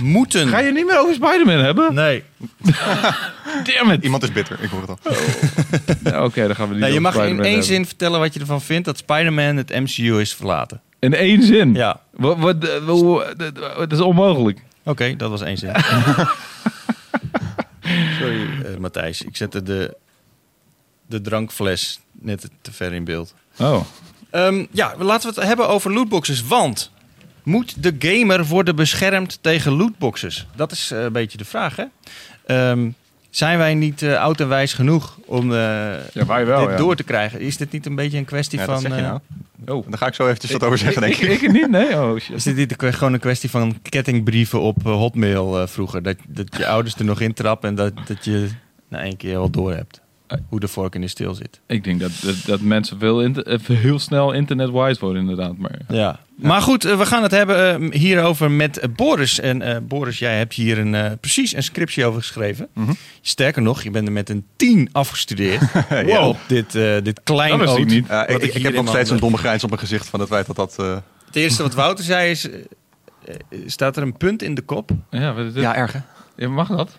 moeten... 0.00 0.48
Ga 0.48 0.58
je 0.58 0.72
niet 0.72 0.86
meer 0.86 0.98
over 0.98 1.14
Spider-Man 1.14 1.58
hebben? 1.58 1.94
Nee. 1.94 2.22
Damn 3.76 3.90
it. 3.90 4.02
Iemand 4.02 4.22
is 4.22 4.32
bitter, 4.32 4.62
ik 4.62 4.70
hoor 4.70 4.80
het 4.80 4.90
al. 4.90 4.98
Ja, 6.04 6.24
Oké, 6.24 6.46
dan 6.46 6.56
gaan 6.56 6.66
we 6.68 6.74
niet 6.74 6.82
nee 6.82 6.92
je 6.92 7.00
mag 7.00 7.14
in 7.14 7.20
één 7.22 7.42
hebben. 7.42 7.64
zin 7.64 7.86
vertellen 7.86 8.20
wat 8.20 8.34
je 8.34 8.40
ervan 8.40 8.60
vindt 8.62 8.84
dat 8.84 8.98
Spider-Man 8.98 9.56
het 9.56 9.70
MCU 9.70 10.20
is 10.20 10.34
verlaten. 10.34 10.80
In 10.98 11.14
één 11.14 11.42
zin? 11.42 11.74
Ja. 11.74 12.00
Wat, 12.10 12.38
wat, 12.38 12.64
eh, 12.64 12.86
dat 13.78 13.92
is 13.92 14.00
onmogelijk. 14.00 14.60
Oké, 14.84 15.16
dat 15.16 15.30
was 15.30 15.42
één 15.42 15.58
zin. 15.58 15.72
Sorry, 18.18 18.48
eh, 18.64 18.76
Matthijs. 18.78 19.22
Ik 19.22 19.36
zette 19.36 19.62
de, 19.62 19.96
de 21.06 21.20
drankfles 21.20 22.00
net 22.12 22.48
te 22.60 22.72
ver 22.72 22.92
in 22.92 23.04
beeld. 23.04 23.34
Oh. 23.58 23.80
Ehm, 24.30 24.64
ja, 24.70 24.94
laten 24.98 25.28
we 25.28 25.34
het 25.40 25.48
hebben 25.48 25.68
over 25.68 25.92
lootboxes. 25.92 26.46
Want 26.46 26.90
moet 27.48 27.82
de 27.82 27.94
gamer 27.98 28.44
worden 28.44 28.76
beschermd 28.76 29.38
tegen 29.40 29.72
lootboxes? 29.72 30.46
Dat 30.56 30.72
is 30.72 30.90
eh, 30.90 31.02
een 31.02 31.12
beetje 31.12 31.38
de 31.38 31.44
vraag, 31.44 31.76
hè? 31.76 31.84
Ehm, 32.46 32.88
zijn 33.30 33.58
wij 33.58 33.74
niet 33.74 34.02
eh, 34.02 34.20
oud 34.20 34.40
en 34.40 34.48
wijs 34.48 34.72
genoeg 34.72 35.18
om 35.26 35.52
eh, 35.52 35.56
Ja, 36.12 36.26
wij 36.26 36.46
wel, 36.46 36.60
dit 36.60 36.70
ja. 36.70 36.76
door 36.76 36.96
te 36.96 37.02
krijgen? 37.04 37.40
Is 37.40 37.56
dit 37.56 37.72
niet 37.72 37.86
een 37.86 37.94
beetje 37.94 38.18
een 38.18 38.24
kwestie 38.24 38.58
Ja, 38.58 38.64
van... 38.64 38.74
dat 38.74 38.82
zeg 38.82 38.92
je 38.92 38.98
eh, 38.98 39.02
nou. 39.08 39.20
Oh. 39.66 39.86
Daar 39.88 39.98
ga 39.98 40.06
ik 40.06 40.14
zo 40.14 40.26
eventjes 40.26 40.50
wat 40.50 40.62
over 40.64 40.78
zeggen, 40.78 41.02
denk 41.02 41.14
ik. 41.14 41.30
Ik, 41.30 41.40
ik 41.40 41.52
niet, 41.52 41.70
nee. 41.70 41.92
Oh, 42.00 42.18
shit. 42.20 42.36
Is 42.36 42.42
dit 42.42 42.56
niet 42.56 42.74
gewoon 42.78 43.12
een 43.12 43.20
kwestie 43.20 43.50
van 43.50 43.78
kettingbrieven 43.82 44.60
op 44.60 44.82
Hotmail 44.82 45.60
eh, 45.60 45.66
vroeger? 45.66 46.02
Dat, 46.02 46.16
dat 46.28 46.56
je 46.56 46.66
ouders 46.66 46.94
er 46.94 47.04
nog 47.04 47.20
in 47.20 47.32
trappen 47.32 47.68
en 47.68 47.74
dat, 47.74 47.92
dat 48.06 48.24
je 48.24 48.48
na 48.88 49.00
één 49.02 49.16
keer 49.16 49.32
wel 49.32 49.50
door 49.50 49.72
hebt 49.74 50.00
hoe 50.48 50.60
de 50.60 50.68
vork 50.68 50.94
in 50.94 51.00
de 51.00 51.08
steel 51.08 51.34
zit. 51.34 51.60
Ik 51.66 51.84
denk 51.84 52.00
dat, 52.00 52.10
dat, 52.22 52.34
dat 52.46 52.60
mensen 52.60 52.98
veel 52.98 53.22
inter- 53.22 53.60
heel 53.72 53.98
snel 53.98 54.32
internet-wise 54.32 55.00
worden, 55.00 55.20
inderdaad. 55.22 55.56
Maar 55.56 55.78
Ja. 55.88 56.18
Maar 56.38 56.62
goed, 56.62 56.84
eh, 56.84 56.98
we 56.98 57.06
gaan 57.06 57.22
het 57.22 57.30
hebben 57.30 57.82
eh, 57.92 58.00
hierover 58.00 58.50
met 58.50 58.78
eh, 58.78 58.88
Boris. 58.96 59.40
En 59.40 59.62
eh, 59.62 59.76
Boris, 59.82 60.18
jij 60.18 60.36
hebt 60.38 60.54
hier 60.54 60.78
een, 60.78 60.94
eh, 60.94 61.10
precies 61.20 61.54
een 61.54 61.62
scriptie 61.62 62.04
over 62.06 62.20
geschreven. 62.20 62.68
Mhm. 62.74 62.92
Sterker 63.20 63.62
nog, 63.62 63.82
je 63.82 63.90
bent 63.90 64.06
er 64.06 64.12
met 64.12 64.28
een 64.30 64.46
10 64.56 64.88
afgestudeerd. 64.92 65.62
Ja. 65.88 66.04
Wow. 66.04 66.36
Dit, 66.46 66.74
eh 66.74 66.96
dit 67.02 67.20
klein 67.22 67.58
Dat 67.58 67.78
ik 67.78 67.86
niet. 67.86 68.08
Ik, 68.26 68.42
ik, 68.42 68.52
hier 68.52 68.64
heb 68.64 68.74
nog 68.74 68.88
steeds 68.88 69.10
een 69.10 69.18
domme 69.18 69.38
grijns 69.38 69.62
op 69.62 69.68
mijn 69.68 69.80
gezicht 69.82 70.06
van 70.08 70.20
het 70.20 70.28
feit 70.28 70.46
dat 70.46 70.56
dat... 70.56 70.74
eh, 70.78 70.96
Het 71.26 71.36
eerste 71.36 71.62
wat 71.62 71.74
Wouter 71.74 72.04
zei 72.04 72.30
is... 72.30 72.48
staat 73.66 73.96
er 73.96 74.02
een 74.02 74.16
punt 74.16 74.42
in 74.42 74.54
de 74.54 74.62
kop? 74.62 74.90
ja, 75.10 75.32
dit? 75.34 75.54
Ja, 75.54 75.74
erg 75.76 75.92
hè? 75.92 75.98
Ja, 76.36 76.48
mag 76.48 76.68
dat? 76.68 76.98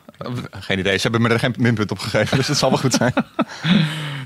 Geen 0.52 0.80
idee. 0.80 0.96
Ze 0.96 1.02
hebben 1.02 1.22
me 1.22 1.30
er 1.30 1.40
geen 1.40 1.56
minpunt 1.58 1.92
op 1.92 2.00
gegeven, 2.00 2.38
dus 2.38 2.48
het 2.48 2.58
zal 2.58 2.70
wel 2.70 2.80
goed 2.80 2.94
zijn. 2.94 3.14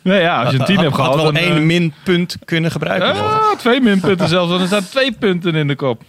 Nee, 0.04 0.22
ja, 0.22 0.44
als 0.44 0.52
je 0.54 0.60
een 0.60 0.66
10 0.66 0.76
Had- 0.76 0.84
hebt 0.86 0.96
had 0.98 1.06
gehad... 1.06 1.22
wel 1.22 1.32
dan, 1.34 1.42
één 1.42 1.56
eh, 1.56 1.62
minpunt 1.62 2.38
kunnen 2.46 2.72
gebruiken. 2.72 3.10
Ah, 3.24 3.56
twee 3.58 3.82
minpunten 3.82 4.28
zelfs, 4.28 4.50
want 4.50 4.62
er 4.62 4.68
staan 4.68 4.84
twee 4.90 5.12
punten 5.12 5.56
in 5.56 5.68
de 5.68 5.76
kop. 5.76 6.02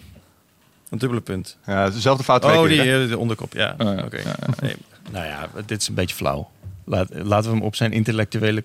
Een 0.90 0.98
dubbele 0.98 1.20
punt. 1.20 1.56
Ja, 1.66 1.90
dezelfde 1.90 2.24
fout 2.24 2.42
twee 2.42 2.56
Oh, 2.58 2.66
keer, 2.66 2.82
die 2.82 3.02
eh, 3.02 3.08
de 3.08 3.18
onderkop, 3.18 3.52
ja. 3.52 3.74
Oh, 3.78 3.94
ja. 3.96 4.02
Oké. 4.04 4.16
Ja, 4.16 4.34
Nee, 4.62 4.74
nou 5.10 5.24
ja, 5.26 5.48
dit 5.66 5.80
is 5.80 5.88
een 5.88 5.94
beetje 5.94 6.16
flauw. 6.16 6.50
Laat, 6.84 7.08
laten 7.22 7.50
we 7.50 7.56
hem 7.56 7.64
op 7.66 7.76
zijn 7.76 7.92
intellectuele 7.92 8.62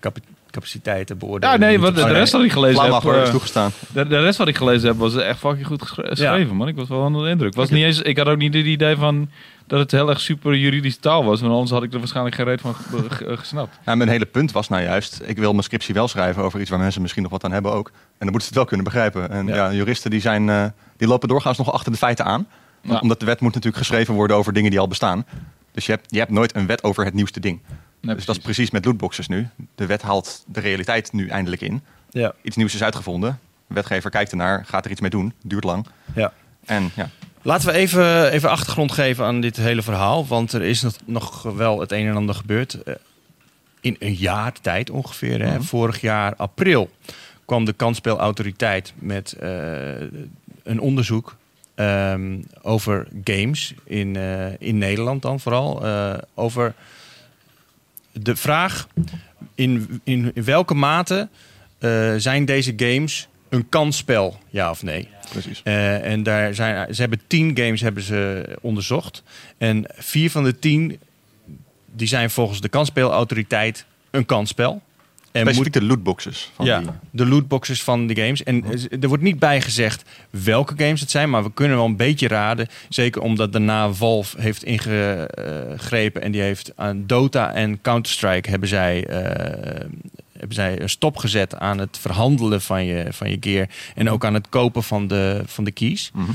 capaciteiten 0.50 1.18
beoordelen. 1.18 1.54
Ja, 1.60 1.66
nee, 1.66 1.80
wat 1.80 1.94
de 1.94 2.04
rest 2.12 2.32
wat 2.32 2.42
ik 2.42 2.52
gelezen 2.52 2.84
Flauw 2.84 3.00
heb... 3.00 3.12
eh, 3.14 3.22
is 3.22 3.30
toegestaan. 3.30 3.70
De, 3.92 4.06
de 4.06 4.20
rest 4.20 4.38
wat 4.38 4.48
ik 4.48 4.56
gelezen 4.56 4.88
heb 4.88 4.98
was 4.98 5.16
echt 5.16 5.38
fucking 5.38 5.66
goed 5.66 5.82
geschre- 5.82 6.08
geschreven, 6.08 6.56
man. 6.56 6.68
Ik 6.68 6.76
was 6.76 6.88
wel 6.88 7.00
onder 7.00 7.24
de 7.24 7.30
indruk. 7.30 7.54
Was 7.54 7.70
niet 7.70 7.84
eens, 7.84 8.00
ik 8.02 8.16
had 8.18 8.26
ook 8.26 8.38
niet 8.38 8.54
het 8.54 8.64
idee 8.66 8.96
van 8.96 9.30
dat 9.70 9.78
het 9.78 9.90
heel 9.90 10.08
erg 10.08 10.20
super 10.20 10.54
juridisch 10.56 10.96
taal 10.96 11.24
was. 11.24 11.40
Want 11.40 11.52
anders 11.52 11.70
had 11.70 11.82
ik 11.82 11.92
er 11.92 11.98
waarschijnlijk 11.98 12.34
geen 12.36 12.44
reet 12.44 12.60
van 12.60 12.74
ge- 12.74 13.10
ge- 13.10 13.36
gesnapt. 13.36 13.78
Ja, 13.86 13.94
mijn 13.94 14.08
hele 14.08 14.26
punt 14.26 14.52
was 14.52 14.68
nou 14.68 14.82
juist, 14.82 15.20
ik 15.24 15.38
wil 15.38 15.50
mijn 15.52 15.62
scriptie 15.64 15.94
wel 15.94 16.08
schrijven 16.08 16.42
over 16.42 16.60
iets 16.60 16.70
waar 16.70 16.78
mensen 16.78 17.00
misschien 17.02 17.22
nog 17.22 17.30
wat 17.32 17.44
aan 17.44 17.52
hebben 17.52 17.72
ook. 17.72 17.86
En 17.88 17.94
dan 18.18 18.30
moeten 18.30 18.40
ze 18.40 18.46
het 18.46 18.54
wel 18.56 18.64
kunnen 18.64 18.84
begrijpen. 18.84 19.30
En 19.30 19.46
Ja. 19.46 19.54
ja, 19.54 19.72
juristen 19.72 20.10
die, 20.10 20.20
zijn, 20.20 20.48
eh, 20.48 20.64
die 20.96 21.08
lopen 21.08 21.28
doorgaans 21.28 21.58
nog 21.58 21.72
achter 21.72 21.92
de 21.92 21.98
feiten 21.98 22.24
aan. 22.24 22.46
Ja. 22.82 22.98
Omdat 22.98 23.20
de 23.20 23.26
wet 23.26 23.40
moet 23.40 23.54
natuurlijk 23.54 23.82
geschreven 23.84 24.14
worden 24.14 24.36
over 24.36 24.52
dingen 24.52 24.70
die 24.70 24.80
al 24.80 24.88
bestaan. 24.88 25.26
Dus 25.72 25.86
je 25.86 25.92
hebt, 25.92 26.06
je 26.10 26.18
hebt 26.18 26.30
nooit 26.30 26.56
een 26.56 26.66
wet 26.66 26.82
over 26.82 27.04
het 27.04 27.14
nieuwste 27.14 27.40
ding. 27.40 27.60
Nee, 28.00 28.14
dus 28.14 28.24
dat 28.24 28.36
is 28.36 28.42
precies 28.42 28.70
met 28.70 28.84
lootboxes 28.84 29.28
nu. 29.28 29.48
De 29.74 29.86
wet 29.86 30.02
haalt 30.02 30.44
de 30.46 30.60
realiteit 30.60 31.12
nu 31.12 31.28
eindelijk 31.28 31.62
in. 31.62 31.82
Ja, 32.10 32.32
Iets 32.42 32.56
nieuws 32.56 32.74
is 32.74 32.82
uitgevonden. 32.82 33.38
De 33.66 33.74
wetgever 33.74 34.10
kijkt 34.10 34.30
ernaar, 34.30 34.64
gaat 34.66 34.84
er 34.84 34.90
iets 34.90 35.00
mee 35.00 35.10
doen. 35.10 35.32
Duurt 35.42 35.64
lang. 35.64 35.86
ja. 36.14 36.32
En 36.66 36.90
ja, 36.94 37.08
Laten 37.42 37.68
we 37.68 37.74
even, 37.74 38.30
even 38.30 38.50
achtergrond 38.50 38.92
geven 38.92 39.24
aan 39.24 39.40
dit 39.40 39.56
hele 39.56 39.82
verhaal. 39.82 40.26
Want 40.26 40.52
er 40.52 40.62
is 40.62 40.82
nog, 40.82 40.94
nog 41.04 41.42
wel 41.42 41.80
het 41.80 41.92
een 41.92 42.06
en 42.06 42.16
ander 42.16 42.34
gebeurd. 42.34 42.82
eh, 42.82 42.94
In 43.80 43.96
een 43.98 44.14
jaar 44.14 44.52
tijd 44.60 44.90
ongeveer. 44.90 45.40
Hè. 45.42 45.52
Mhm. 45.54 45.62
Vorig 45.62 46.00
jaar 46.00 46.34
april 46.36 46.90
kwam 47.44 47.64
de 47.64 47.72
kansspelautoriteit 47.72 48.92
met 48.98 49.32
eh, 49.32 49.50
een 50.62 50.80
onderzoek 50.80 51.36
ehm, 51.74 52.38
over 52.62 53.06
games 53.24 53.74
in, 53.84 54.16
eh, 54.16 54.46
in 54.58 54.78
Nederland 54.78 55.22
dan 55.22 55.40
vooral. 55.40 55.84
over 56.34 56.74
de 58.12 58.36
vraag 58.36 58.86
in, 59.54 60.00
in, 60.04 60.30
in 60.34 60.44
welke 60.44 60.74
mate 60.74 61.28
zijn 62.16 62.44
deze 62.44 62.72
games 62.76 63.28
een 63.50 63.68
kansspel, 63.68 64.38
ja 64.48 64.70
of 64.70 64.82
nee? 64.82 65.08
precies. 65.30 65.60
Eh, 65.64 66.04
en 66.04 66.22
daar 66.22 66.54
zijn, 66.54 66.94
ze 66.94 67.00
hebben 67.00 67.20
tien 67.26 67.56
games 67.56 67.80
hebben 67.80 68.02
ze 68.02 68.48
onderzocht. 68.60 69.22
En 69.58 69.84
vier 69.96 70.30
van 70.30 70.44
de 70.44 70.58
tien 70.58 71.00
die 71.94 72.08
zijn 72.08 72.30
volgens 72.30 72.60
de 72.60 72.68
kansspelautoriteit 72.68 73.84
een 74.10 74.26
kansspel. 74.26 74.82
En 75.32 75.40
Specifiek 75.40 75.72
de 75.72 75.82
lootboxes. 75.82 76.50
Van 76.54 76.66
ja, 76.66 76.78
die, 76.78 76.90
de 77.10 77.26
lootboxes 77.26 77.82
van 77.82 78.06
de 78.06 78.14
games. 78.22 78.42
En 78.42 78.64
eh, 78.64 79.02
er 79.02 79.08
wordt 79.08 79.22
niet 79.22 79.38
bij 79.38 79.60
gezegd 79.60 80.04
welke 80.30 80.74
games 80.76 81.00
het 81.00 81.10
zijn, 81.10 81.30
maar 81.30 81.42
we 81.42 81.52
kunnen 81.52 81.76
wel 81.76 81.86
een 81.86 81.96
beetje 81.96 82.28
raden. 82.28 82.68
Zeker 82.88 83.22
omdat 83.22 83.52
daarna 83.52 83.92
Valve 83.92 84.40
heeft 84.40 84.64
ingegrepen 84.64 86.22
en 86.22 86.32
die 86.32 86.40
heeft 86.40 86.72
aan 86.76 87.06
Dota 87.06 87.52
en 87.52 87.80
Counter-Strike 87.80 88.50
hebben 88.50 88.68
zij, 88.68 89.06
eh, 89.06 89.84
hebben 90.40 90.54
zij 90.56 90.80
een 90.80 90.88
stop 90.88 91.16
gezet 91.16 91.58
aan 91.58 91.78
het 91.78 91.98
verhandelen 92.00 92.60
van 92.60 92.84
je, 92.84 93.06
van 93.10 93.30
je 93.30 93.36
gear. 93.40 93.66
En 93.94 94.10
ook 94.10 94.24
aan 94.24 94.34
het 94.34 94.48
kopen 94.48 94.82
van 94.82 95.06
de, 95.06 95.42
van 95.46 95.64
de 95.64 95.70
keys. 95.70 96.10
Mhm. 96.14 96.30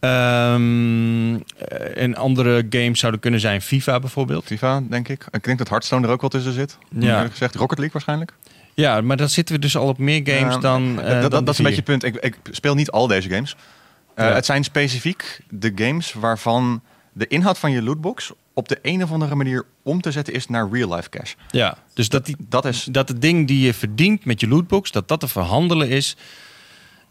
Ehm, 0.00 1.34
eh, 1.34 2.02
en 2.02 2.16
andere 2.16 2.66
games 2.70 2.98
zouden 2.98 3.20
kunnen 3.20 3.40
zijn 3.40 3.62
FIFA 3.62 3.98
bijvoorbeeld. 3.98 4.44
FIFA, 4.44 4.82
denk 4.90 5.08
ik. 5.08 5.26
Ik 5.30 5.44
denk 5.44 5.58
dat 5.58 5.68
Hearthstone 5.68 6.06
er 6.06 6.12
ook 6.12 6.20
wel 6.20 6.30
tussen 6.30 6.52
zit. 6.52 6.78
Ja. 6.98 7.26
gezegd. 7.26 7.54
Rocket 7.54 7.78
League 7.78 7.92
waarschijnlijk. 7.92 8.32
Ja, 8.74 9.00
maar 9.00 9.16
dan 9.16 9.28
zitten 9.28 9.54
we 9.54 9.60
dus 9.60 9.76
al 9.76 9.88
op 9.88 9.98
meer 9.98 10.20
games 10.24 10.58
dan. 10.60 10.96
dat, 10.96 11.04
dat, 11.22 11.30
dan 11.30 11.44
dat 11.44 11.52
is 11.54 11.58
een 11.58 11.64
beetje 11.64 11.82
het 11.86 12.00
punt. 12.00 12.04
Ik, 12.04 12.16
ik 12.16 12.36
speel 12.50 12.74
niet 12.74 12.90
al 12.90 13.06
deze 13.06 13.28
games. 13.28 13.56
Eh, 14.14 14.28
Ja. 14.28 14.34
Het 14.34 14.46
zijn 14.46 14.64
specifiek 14.64 15.40
de 15.50 15.72
games 15.74 16.12
waarvan 16.12 16.82
de 17.12 17.26
inhoud 17.26 17.58
van 17.58 17.70
je 17.70 17.82
lootbox 17.82 18.32
op 18.58 18.68
de 18.68 18.78
een 18.82 19.02
of 19.02 19.12
andere 19.12 19.34
manier 19.34 19.64
om 19.82 20.00
te 20.00 20.10
zetten 20.12 20.34
is 20.34 20.46
naar 20.46 20.68
real 20.70 20.94
life 20.94 21.08
cash. 21.08 21.34
Ja, 21.50 21.78
dus 21.94 22.08
dat 22.08 22.26
die, 22.26 22.36
Dat 22.38 22.64
is 22.64 22.84
dat 22.84 23.08
het 23.08 23.20
ding 23.22 23.46
die 23.46 23.60
je 23.66 23.74
verdient 23.74 24.24
met 24.24 24.40
je 24.40 24.48
lootbox, 24.48 24.90
dat 24.90 25.08
dat 25.08 25.20
te 25.20 25.28
verhandelen 25.28 25.88
is. 25.88 26.16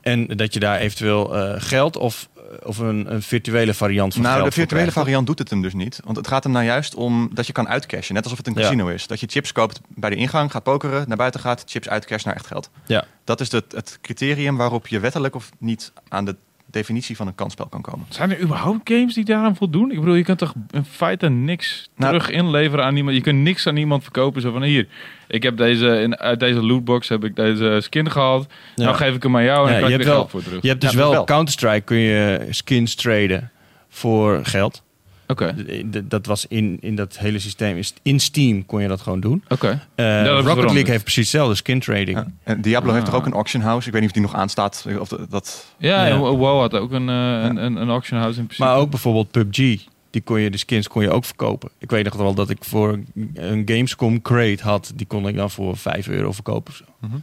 En 0.01 0.27
dat 0.27 0.53
je 0.53 0.60
daar 0.60 0.77
eventueel 0.79 1.36
eh, 1.36 1.53
geld 1.58 1.97
of, 1.97 2.29
of 2.63 2.77
een, 2.77 3.13
een 3.13 3.21
virtuele 3.21 3.73
variant 3.73 4.13
van 4.13 4.21
nou, 4.21 4.36
geld 4.36 4.47
de 4.47 4.53
virtuele 4.60 4.91
variant 4.91 5.27
doet 5.27 5.39
het 5.39 5.49
hem 5.49 5.62
dus 5.62 5.73
niet. 5.73 5.99
Want 6.03 6.17
het 6.17 6.27
gaat 6.27 6.43
hem 6.43 6.53
nou 6.53 6.65
juist 6.65 6.95
om 6.95 7.29
dat 7.34 7.47
je 7.47 7.53
kan 7.53 7.67
uitcashen. 7.67 8.13
Net 8.13 8.23
alsof 8.23 8.38
het 8.38 8.47
een 8.47 8.53
Ja. 8.53 8.62
casino 8.62 8.88
is. 8.88 9.08
Dat 9.08 9.19
je 9.19 9.27
chips 9.29 9.51
koopt 9.51 9.79
bij 9.88 10.10
de 10.10 10.15
ingang, 10.15 10.51
gaat 10.51 10.63
pokeren, 10.63 11.08
naar 11.08 11.17
buiten 11.17 11.39
gaat, 11.39 11.63
chips 11.65 11.89
uitcashen 11.89 12.27
naar 12.27 12.38
echt 12.38 12.47
geld. 12.47 12.69
Ja. 12.86 13.05
Dat 13.23 13.41
is 13.41 13.51
het, 13.51 13.71
het 13.71 13.97
criterium 14.01 14.58
waarop 14.58 14.88
je 14.88 14.99
wettelijk 14.99 15.36
of 15.36 15.49
niet 15.60 15.91
aan 16.08 16.25
de 16.25 16.36
definitie 16.75 17.15
van 17.15 17.27
een 17.27 17.35
kansspel 17.35 17.65
kan 17.65 17.81
komen. 17.81 18.05
Zijn 18.09 18.31
er 18.31 18.41
überhaupt 18.41 18.89
games 18.89 19.13
die 19.13 19.25
daaraan 19.25 19.55
voldoen? 19.55 19.91
Ik 19.91 19.99
bedoel, 19.99 20.15
je 20.15 20.23
kunt 20.23 20.38
toch 20.38 20.53
in 20.71 20.85
feite 20.85 21.29
niks 21.29 21.89
Nou- 21.95 22.13
terug 22.13 22.29
inleveren 22.29 22.85
aan 22.85 22.95
iemand. 22.95 23.15
Je 23.15 23.21
kunt 23.21 23.39
niks 23.39 23.67
aan 23.67 23.77
iemand 23.77 24.03
verkopen. 24.03 24.41
Zo 24.41 24.51
van 24.51 24.63
hier, 24.63 24.88
ik 25.27 25.43
heb 25.43 25.57
deze, 25.57 26.01
in, 26.01 26.17
uit 26.17 26.39
deze 26.39 26.61
lootbox 26.61 27.09
heb 27.09 27.23
ik 27.23 27.35
deze 27.35 27.77
skin 27.81 28.11
gehaald. 28.11 28.47
Ja. 28.75 28.83
Nou 28.83 28.95
geef 28.95 29.15
ik 29.15 29.23
hem 29.23 29.35
aan 29.35 29.43
jou 29.43 29.67
en 29.67 29.73
Ja, 29.73 29.79
dan 29.79 29.89
je 29.89 29.95
krijg 29.95 29.97
je 29.97 30.03
er 30.03 30.05
wel- 30.09 30.15
geld 30.19 30.31
voor 30.31 30.43
terug. 30.43 30.61
Je 30.61 30.67
hebt 30.67 30.81
dus 30.81 30.91
Ja, 30.91 30.97
wel, 30.97 31.11
wel. 31.11 31.23
Counter-Strike 31.23 31.81
kun 31.81 31.97
je 31.97 32.47
skins 32.49 32.95
traden 32.95 33.51
voor 33.89 34.39
geld. 34.43 34.83
Oké, 35.27 35.55
Dat 36.03 36.25
was 36.25 36.45
in, 36.47 36.77
in 36.81 36.95
dat 36.95 37.17
hele 37.17 37.39
systeem. 37.39 37.77
Is- 37.77 37.93
In 38.01 38.19
Steam 38.19 38.65
kon 38.65 38.81
je 38.81 38.88
dat 38.88 39.01
gewoon 39.01 39.19
doen. 39.19 39.43
oké. 39.49 39.88
Eh, 39.95 40.25
Rocket. 40.25 40.63
League 40.71 40.89
heeft 40.91 41.03
precies 41.03 41.21
hetzelfde, 41.31 41.55
skin 41.55 41.79
trading. 41.79 42.17
Ja. 42.17 42.27
En 42.43 42.61
Diablo 42.61 42.93
heeft 42.93 43.05
Ah. 43.07 43.11
er 43.13 43.19
ook 43.19 43.25
een 43.25 43.33
auction 43.33 43.61
house. 43.63 43.88
Ik 43.88 43.93
weet 43.93 44.01
niet 44.01 44.09
of 44.09 44.15
die 44.17 44.25
nog 44.25 44.35
aanstaat. 44.35 44.85
Of 44.99 45.07
dat, 45.29 45.65
Ja, 45.77 46.05
Ja. 46.05 46.11
en 46.13 46.19
WoW 46.19 46.59
had 46.59 46.73
ook 46.73 46.91
een, 46.91 47.09
eh, 47.09 47.15
een, 47.43 47.57
een, 47.65 47.75
een 47.75 47.89
auction 47.89 48.19
house 48.19 48.39
in 48.39 48.45
principe. 48.45 48.69
Maar 48.69 48.77
ook 48.79 48.89
bijvoorbeeld 48.89 49.31
PUBG. 49.31 49.83
Die 50.09 50.21
kon 50.23 50.39
je, 50.39 50.49
de 50.49 50.57
skins 50.57 50.88
kon 50.88 51.01
je 51.01 51.09
ook 51.11 51.25
verkopen. 51.25 51.69
Ik 51.79 51.89
weet 51.89 52.03
nog 52.05 52.15
wel 52.15 52.33
dat 52.33 52.49
ik 52.49 52.57
voor 52.63 52.99
een 53.33 53.61
Gamescom 53.65 54.21
crate 54.21 54.63
had. 54.63 54.91
Die 54.95 55.05
kon 55.07 55.27
ik 55.27 55.35
dan 55.35 55.51
voor 55.51 55.77
5 55.77 56.07
euro 56.07 56.31
verkopen. 56.31 56.73
of 56.73 56.77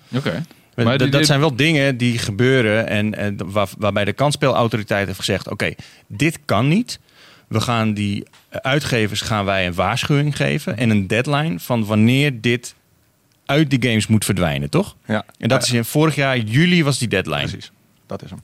zo. 0.09 0.17
Oké. 0.19 0.45
Maar 0.75 0.85
Maar 0.85 1.11
dat 1.11 1.27
zijn 1.27 1.41
wel 1.41 1.57
dingen 1.57 1.97
die 1.97 2.19
gebeuren. 2.19 2.87
En, 2.89 3.15
en 3.15 3.37
waar, 3.53 3.69
waarbij 3.79 4.05
de 4.05 4.13
kansspelautoriteit 4.13 5.07
heeft 5.07 5.19
gezegd: 5.19 5.51
oké, 5.51 5.75
dit 6.07 6.39
kan 6.45 6.69
niet. 6.69 7.01
We 7.53 7.61
gaan 7.61 7.95
die 7.95 8.25
uitgevers 8.51 9.21
gaan 9.21 9.45
wij 9.45 9.67
een 9.67 9.75
waarschuwing 9.75 10.37
geven. 10.37 10.77
En 10.77 10.91
een 10.91 11.07
deadline 11.07 11.61
van 11.61 11.85
wanneer 11.85 12.41
dit 12.41 12.75
uit 13.47 13.71
die 13.71 13.83
games 13.83 14.07
moet 14.07 14.25
verdwijnen, 14.25 14.71
toch? 14.71 14.97
ja. 15.07 15.25
En 15.39 15.49
dat 15.49 15.61
Ja, 15.61 15.67
is 15.73 15.73
in 15.79 15.85
vorig 15.85 16.15
jaar 16.15 16.39
juli 16.39 16.85
was 16.85 16.99
die 16.99 17.09
deadline. 17.09 17.41
Precies, 17.49 17.71
dat 18.07 18.23
is 18.23 18.31
hem. 18.31 18.41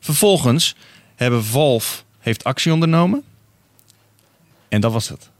Vervolgens 0.00 0.76
hebben 1.14 1.44
Valve 1.44 2.02
heeft 2.18 2.44
actie 2.44 2.72
ondernomen. 2.72 3.22
En 4.68 4.80
dat 4.80 4.92
was 4.92 5.08
het. 5.08 5.30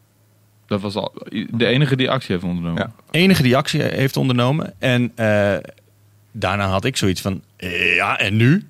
Dat 0.67 0.81
was 0.81 0.95
al 0.95 1.13
de 1.51 1.67
enige 1.67 1.97
die 1.97 2.11
actie 2.11 2.33
heeft 2.33 2.45
ondernomen. 2.45 2.83
Ja. 2.83 2.93
Enige 3.11 3.43
die 3.43 3.57
actie 3.57 3.83
heeft 3.83 4.17
ondernomen. 4.17 4.75
En 4.79 5.13
eh, 5.15 5.57
daarna 6.33 6.69
had 6.69 6.85
ik 6.85 6.97
zoiets 6.97 7.21
van, 7.21 7.43
ja, 7.97 8.19
en 8.19 8.37
nu? 8.37 8.69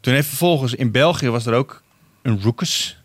Toen 0.00 0.14
heeft 0.14 0.28
vervolgens 0.28 0.74
in 0.74 0.90
België 0.90 1.28
was 1.28 1.46
er 1.46 1.54
ook 1.54 1.82
een 2.22 2.42
Rookes 2.42 2.90
eh, 2.96 3.01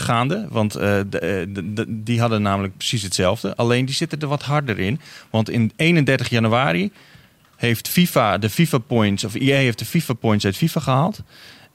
gaande. 0.00 0.46
Want 0.50 0.74
eh, 0.74 1.00
eh, 1.00 1.48
die 1.88 2.20
hadden 2.20 2.42
namelijk 2.42 2.76
precies 2.76 3.02
hetzelfde. 3.02 3.56
Alleen 3.56 3.84
die 3.84 3.94
zitten 3.94 4.20
er 4.20 4.28
wat 4.28 4.42
harder 4.42 4.78
in. 4.78 5.00
Want 5.30 5.50
in 5.50 5.72
31 5.76 6.28
januari 6.28 6.92
heeft 7.56 7.88
FIFA 7.88 8.38
de 8.38 8.50
FIFA 8.50 8.78
points, 8.78 9.24
of 9.24 9.34
EA 9.34 9.56
heeft 9.56 9.78
de 9.78 9.84
FIFA 9.84 10.12
points 10.12 10.44
uit 10.44 10.56
FIFA 10.56 10.80
gehaald. 10.80 11.22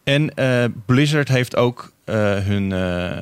En 0.04 0.34
eh, 0.36 0.64
Blizzard 0.86 1.28
heeft 1.28 1.56
ook 1.56 1.92
eh, 2.04 2.16
hun, 2.36 2.72
eh, 2.72 3.18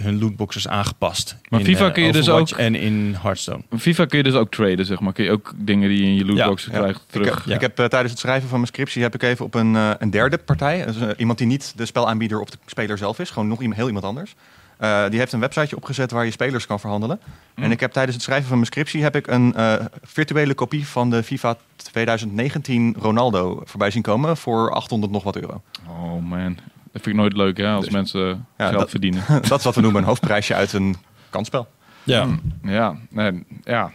hun 0.00 0.18
lootboxes 0.18 0.68
aangepast. 0.68 1.36
Maar 1.48 1.60
in, 1.60 1.66
FIFA 1.66 1.86
eh, 1.86 1.92
kun 1.92 2.02
je 2.02 2.12
dus 2.12 2.28
ook- 2.28 2.48
En 2.50 2.74
in 2.74 3.16
Hearthstone. 3.20 3.62
FIFA 3.78 4.04
kun 4.06 4.18
je 4.18 4.24
dus 4.24 4.34
ook 4.34 4.50
traden, 4.50 4.86
zeg 4.86 5.00
maar. 5.00 5.12
Kun 5.12 5.24
je 5.24 5.30
ook 5.30 5.52
dingen 5.56 5.88
die 5.88 5.98
je 5.98 6.04
in 6.06 6.14
je 6.14 6.24
lootbox 6.24 6.64
Ja, 6.64 6.70
krijgt 6.70 7.00
Ik 7.00 7.10
terug. 7.10 7.34
heb, 7.34 7.44
Ja. 7.46 7.54
ik 7.54 7.60
heb 7.60 7.78
eh, 7.78 7.84
tijdens 7.86 8.10
het 8.12 8.20
schrijven 8.20 8.48
van 8.48 8.58
mijn 8.58 8.70
scriptie 8.72 9.02
heb 9.02 9.14
ik 9.14 9.22
even 9.22 9.44
op 9.44 9.54
een, 9.54 9.76
eh, 9.76 9.90
een 9.98 10.10
derde 10.10 10.38
partij, 10.38 10.84
dus, 10.86 10.96
eh, 11.00 11.08
iemand 11.16 11.38
die 11.38 11.46
niet 11.46 11.72
de 11.76 11.86
spelaanbieder 11.86 12.40
of 12.40 12.50
de 12.50 12.58
speler 12.66 12.98
zelf 12.98 13.18
is, 13.18 13.30
gewoon 13.30 13.48
nog 13.48 13.58
iemand, 13.60 13.76
heel 13.78 13.86
iemand 13.86 14.04
anders. 14.04 14.34
eh, 14.76 15.08
die 15.10 15.18
heeft 15.18 15.32
een 15.32 15.40
websiteje 15.40 15.76
opgezet 15.76 16.10
waar 16.10 16.24
je 16.24 16.30
spelers 16.30 16.66
kan 16.66 16.80
verhandelen. 16.80 17.20
Hm. 17.54 17.62
En 17.62 17.70
ik 17.70 17.80
heb 17.80 17.92
tijdens 17.92 18.14
het 18.14 18.24
schrijven 18.24 18.46
van 18.48 18.56
mijn 18.56 18.66
scriptie 18.70 19.02
heb 19.02 19.16
ik 19.16 19.26
een 19.26 19.54
eh, 19.54 19.74
virtuele 20.02 20.54
kopie 20.54 20.86
van 20.86 21.10
de 21.10 21.22
FIFA 21.22 21.56
2019 21.76 22.96
Ronaldo 22.98 23.62
voorbij 23.64 23.90
zien 23.90 24.02
komen 24.02 24.36
voor 24.36 24.70
800 24.70 25.12
nog 25.12 25.22
wat 25.22 25.36
euro. 25.36 25.62
Oh 25.88 26.22
man. 26.22 26.58
Dat 26.96 27.04
vind 27.04 27.16
ik 27.16 27.22
nooit 27.22 27.36
leuk, 27.36 27.56
hè, 27.56 27.68
als 27.68 27.84
Dus- 27.84 27.94
mensen 27.94 28.46
Ja, 28.58 28.66
geld 28.68 28.78
dat- 28.78 28.90
verdienen. 28.90 29.24
dat 29.48 29.58
is 29.58 29.64
wat 29.64 29.74
we 29.74 29.80
noemen 29.80 30.00
een 30.02 30.06
hoofdprijsje 30.08 30.54
uit 30.54 30.72
een 30.72 30.96
kansspel. 31.30 31.68
Ja. 32.04 32.24
Hm, 32.62 32.68
Ja, 32.70 32.96
nee, 33.10 33.44
ja. 33.64 33.92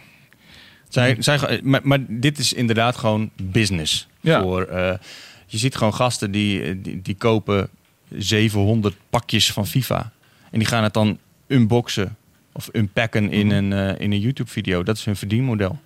Zij, 0.88 1.16
zij, 1.18 1.60
maar, 1.62 1.80
maar 1.82 1.98
dit 2.08 2.38
is 2.38 2.52
inderdaad 2.52 2.96
gewoon 2.96 3.30
business. 3.42 4.08
Ja. 4.20 4.42
Voor, 4.42 4.62
eh, 4.62 4.98
je 5.46 5.58
ziet 5.58 5.76
gewoon 5.76 5.94
gasten 5.94 6.30
die, 6.30 6.80
die, 6.80 7.02
die 7.02 7.14
kopen 7.14 7.68
700 8.08 8.94
pakjes 9.10 9.52
van 9.52 9.66
FIFA. 9.66 10.12
En 10.50 10.58
die 10.58 10.68
gaan 10.68 10.82
het 10.82 10.92
dan 10.94 11.18
unboxen 11.46 12.16
of 12.52 12.68
unpacken 12.72 13.30
in 13.30 13.46
Mhm. 13.46 13.54
een, 13.56 13.72
eh, 13.72 14.00
in 14.04 14.12
een 14.12 14.20
YouTube-video. 14.20 14.82
Dat 14.82 14.96
is 14.96 15.04
hun 15.04 15.16
verdienmodel. 15.16 15.78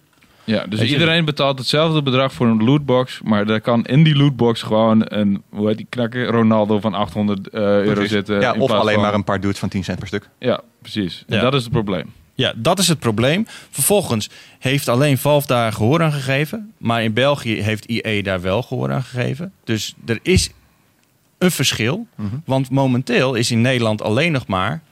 Ja, 0.46 0.66
dus 0.66 0.80
iedereen 0.80 1.24
betaalt 1.24 1.58
hetzelfde 1.58 2.02
bedrag 2.02 2.32
voor 2.32 2.46
een 2.46 2.64
lootbox, 2.64 3.20
maar 3.24 3.48
er 3.48 3.60
kan 3.60 3.84
in 3.84 4.02
die 4.02 4.16
lootbox 4.16 4.62
gewoon 4.62 5.02
een, 5.04 5.42
hoe 5.48 5.68
heet 5.68 5.76
die 5.76 5.86
knakker, 5.88 6.26
Ronaldo 6.26 6.80
van 6.80 6.94
800 6.94 7.48
eh, 7.48 7.60
euro 7.60 8.04
zitten. 8.06 8.40
Ja, 8.40 8.52
of 8.58 8.70
alleen 8.70 8.94
van- 8.94 9.02
maar 9.02 9.14
een 9.14 9.24
paar 9.24 9.40
dudes 9.40 9.58
van 9.58 9.68
10 9.68 9.84
cent 9.84 9.98
per 9.98 10.06
stuk. 10.08 10.28
Ja, 10.38 10.60
precies. 10.82 11.24
En 11.26 11.40
dat 11.40 11.54
is 11.54 11.62
het 11.62 11.72
probleem. 11.72 12.12
Ja, 12.34 12.52
dat 12.56 12.78
is 12.78 12.88
het 12.88 12.98
probleem. 12.98 13.46
Vervolgens 13.70 14.30
heeft 14.58 14.88
alleen 14.88 15.18
Valve 15.18 15.46
daar 15.46 15.72
gehoor 15.72 16.02
aan 16.02 16.12
gegeven. 16.12 16.72
Maar 16.78 17.02
in 17.02 17.12
België 17.12 17.62
heeft 17.62 17.86
EA 17.88 18.22
daar 18.22 18.40
wel 18.40 18.62
gehoor 18.62 18.92
aan 18.92 19.02
gegeven. 19.02 19.52
Dus 19.64 19.94
er 20.06 20.18
is 20.22 20.50
een 21.38 21.50
verschil. 21.50 22.06
Mhm. 22.14 22.36
Want 22.44 22.70
momenteel 22.70 23.34
is 23.34 23.50
in 23.50 23.60
Nederland 23.60 24.02
alleen 24.02 24.32
nog 24.32 24.46
maar 24.46 24.82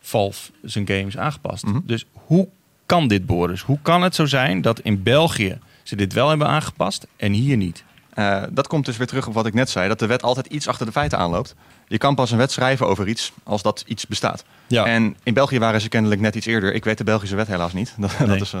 Valve 0.00 0.50
zijn 0.62 0.86
games 0.88 1.18
aangepast. 1.18 1.64
Mhm. 1.66 1.78
Dus 1.84 2.04
hoe 2.12 2.48
kan 2.88 3.08
dit, 3.08 3.26
Boris? 3.26 3.60
Hoe 3.62 3.78
kan 3.82 4.02
het 4.02 4.14
zo 4.14 4.26
zijn 4.26 4.60
dat 4.60 4.80
in 4.80 5.02
België 5.02 5.58
ze 5.82 5.96
dit 5.96 6.12
wel 6.12 6.28
hebben 6.28 6.46
aangepast 6.48 7.06
en 7.16 7.32
hier 7.32 7.56
niet? 7.56 7.84
Eh, 8.14 8.42
dat 8.50 8.66
komt 8.66 8.84
dus 8.84 8.96
weer 8.96 9.06
terug 9.06 9.26
op 9.26 9.34
wat 9.34 9.46
ik 9.46 9.54
net 9.54 9.70
zei, 9.70 9.88
dat 9.88 9.98
de 9.98 10.06
wet 10.06 10.22
altijd 10.22 10.46
iets 10.46 10.68
achter 10.68 10.86
de 10.86 10.92
feiten 10.92 11.18
aanloopt. 11.18 11.54
Je 11.88 11.98
kan 11.98 12.14
pas 12.14 12.30
een 12.30 12.38
wet 12.38 12.50
schrijven 12.52 12.86
over 12.86 13.08
iets 13.08 13.32
als 13.42 13.62
dat 13.62 13.84
iets 13.86 14.06
bestaat. 14.06 14.44
Ja, 14.66 14.84
En 14.84 15.16
in 15.22 15.34
België 15.34 15.58
waren 15.58 15.80
ze 15.80 15.88
kennelijk 15.88 16.20
net 16.20 16.34
iets 16.34 16.46
eerder. 16.46 16.74
Ik 16.74 16.84
weet 16.84 16.98
de 16.98 17.04
Belgische 17.04 17.36
wet 17.36 17.46
helaas 17.46 17.72
niet. 17.72 17.94
Dat, 17.98 18.18
Nee. 18.18 18.28
dat 18.28 18.40
is, 18.40 18.52
eh, 18.52 18.60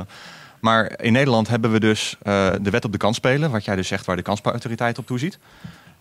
maar 0.60 1.00
in 1.00 1.12
Nederland 1.12 1.48
hebben 1.48 1.70
we 1.72 1.80
dus 1.80 2.16
eh, 2.22 2.50
de 2.60 2.70
wet 2.70 2.84
op 2.84 2.92
de 2.92 2.98
kans 2.98 3.16
spelen, 3.16 3.50
wat 3.50 3.64
jij 3.64 3.76
dus 3.76 3.88
zegt 3.88 4.06
waar 4.06 4.16
de 4.16 4.22
kansspelautoriteit 4.22 4.98
op 4.98 5.06
toeziet. 5.06 5.38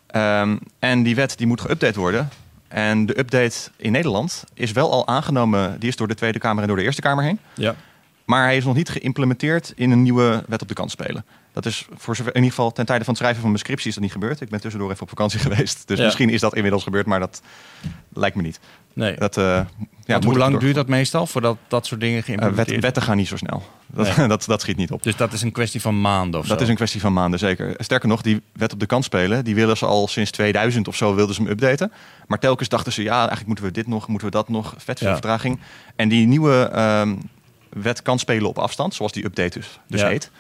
Ehm, 0.08 0.58
en 0.80 1.04
die 1.04 1.16
wet 1.16 1.38
die 1.38 1.48
moet 1.48 1.62
geüpdate 1.68 1.96
worden. 1.96 2.30
En 2.68 3.06
de 3.06 3.20
update 3.20 3.56
in 3.76 3.92
Nederland 3.92 4.44
is 4.54 4.72
wel 4.72 4.92
al 4.92 5.08
aangenomen, 5.08 5.80
die 5.80 5.90
is 5.90 5.96
door 5.96 6.08
de 6.08 6.16
Tweede 6.16 6.40
Kamer 6.40 6.62
en 6.62 6.68
door 6.68 6.78
de 6.78 6.84
Eerste 6.84 7.02
Kamer 7.02 7.24
heen. 7.24 7.40
ja. 7.54 7.76
Maar 8.28 8.44
hij 8.44 8.58
is 8.58 8.66
nog 8.66 8.76
niet 8.76 8.90
geïmplementeerd 8.90 9.74
in 9.76 9.92
een 9.92 10.02
nieuwe 10.02 10.44
wet 10.48 10.62
op 10.62 10.68
de 10.68 10.74
kans 10.74 10.92
spelen. 10.92 11.26
Dat 11.54 11.66
is 11.66 11.88
voor 11.96 12.16
zover, 12.16 12.32
in 12.36 12.42
ieder 12.42 12.56
geval 12.56 12.72
ten 12.72 12.86
tijde 12.86 13.04
van 13.04 13.14
het 13.14 13.22
schrijven 13.22 13.42
van 13.42 13.50
mijn 13.52 13.62
scriptie 13.64 13.88
is 13.88 13.94
dat 13.94 14.04
niet 14.04 14.12
gebeurd. 14.12 14.42
Ik 14.42 14.50
ben 14.50 14.62
tussendoor 14.62 14.90
even 14.92 15.02
op 15.04 15.10
vakantie 15.10 15.40
geweest. 15.50 15.88
Dus 15.88 15.98
Ja. 15.98 16.04
misschien 16.06 16.30
is 16.30 16.42
dat 16.42 16.56
inmiddels 16.56 16.84
gebeurd, 16.84 17.06
maar 17.06 17.20
dat 17.20 17.42
lijkt 18.14 18.36
me 18.36 18.42
niet. 18.42 18.60
Nee. 18.94 19.16
Dat, 19.16 19.38
eh, 19.38 19.62
ja, 20.06 20.22
hoe 20.22 20.38
lang 20.38 20.58
duurt 20.60 20.76
dat 20.76 20.88
meestal 20.88 21.28
voordat 21.28 21.58
dat 21.68 21.86
soort 21.86 22.02
dingen 22.02 22.18
Eh, 22.20 22.24
geïmplementeerd 22.26 22.70
wet, 22.70 22.82
wetten 22.82 23.02
gaan 23.02 23.18
niet 23.18 23.28
zo 23.28 23.36
snel. 23.38 23.64
Dat, 23.88 24.18
Nee. 24.18 24.28
dat, 24.34 24.46
dat 24.46 24.62
schiet 24.62 24.78
niet 24.78 24.92
op. 24.92 25.04
Dus 25.04 25.16
dat 25.16 25.34
is 25.34 25.42
een 25.42 25.52
kwestie 25.52 25.82
van 25.82 26.02
maanden 26.02 26.40
of 26.40 26.48
Dat 26.48 26.58
zo? 26.58 26.64
is 26.64 26.70
een 26.70 26.76
kwestie 26.76 27.02
van 27.02 27.14
maanden, 27.14 27.40
zeker. 27.40 27.74
Sterker 27.78 28.08
nog, 28.10 28.22
die 28.22 28.42
wet 28.54 28.74
op 28.74 28.80
de 28.80 28.86
kant 28.86 29.04
spelen, 29.04 29.44
die 29.44 29.56
willen 29.56 29.78
ze 29.78 29.86
al 29.86 30.08
sinds 30.08 30.32
2000 30.32 30.88
of 30.88 30.96
zo 30.96 31.16
wilden 31.16 31.36
ze 31.36 31.42
hem 31.42 31.52
updaten. 31.52 31.92
Maar 32.28 32.40
telkens 32.40 32.70
dachten 32.70 32.94
ze, 32.94 33.04
ja, 33.04 33.18
eigenlijk 33.18 33.48
moeten 33.48 33.66
we 33.66 33.72
dit 33.72 33.88
nog, 33.88 34.08
moeten 34.08 34.28
we 34.28 34.34
dat 34.34 34.50
nog, 34.50 34.74
vet 34.78 34.98
veel 34.98 35.08
Ja. 35.08 35.14
vertraging. 35.14 35.60
En 35.96 36.10
die 36.10 36.28
nieuwe 36.28 36.70
ehm, 36.74 37.16
wet 37.70 38.02
kan 38.02 38.20
spelen 38.20 38.50
op 38.50 38.58
afstand, 38.60 38.94
zoals 38.94 39.12
die 39.12 39.26
update 39.26 39.60
dus, 39.60 39.80
dus 39.88 40.02
Ja. 40.02 40.08
heet. 40.08 40.32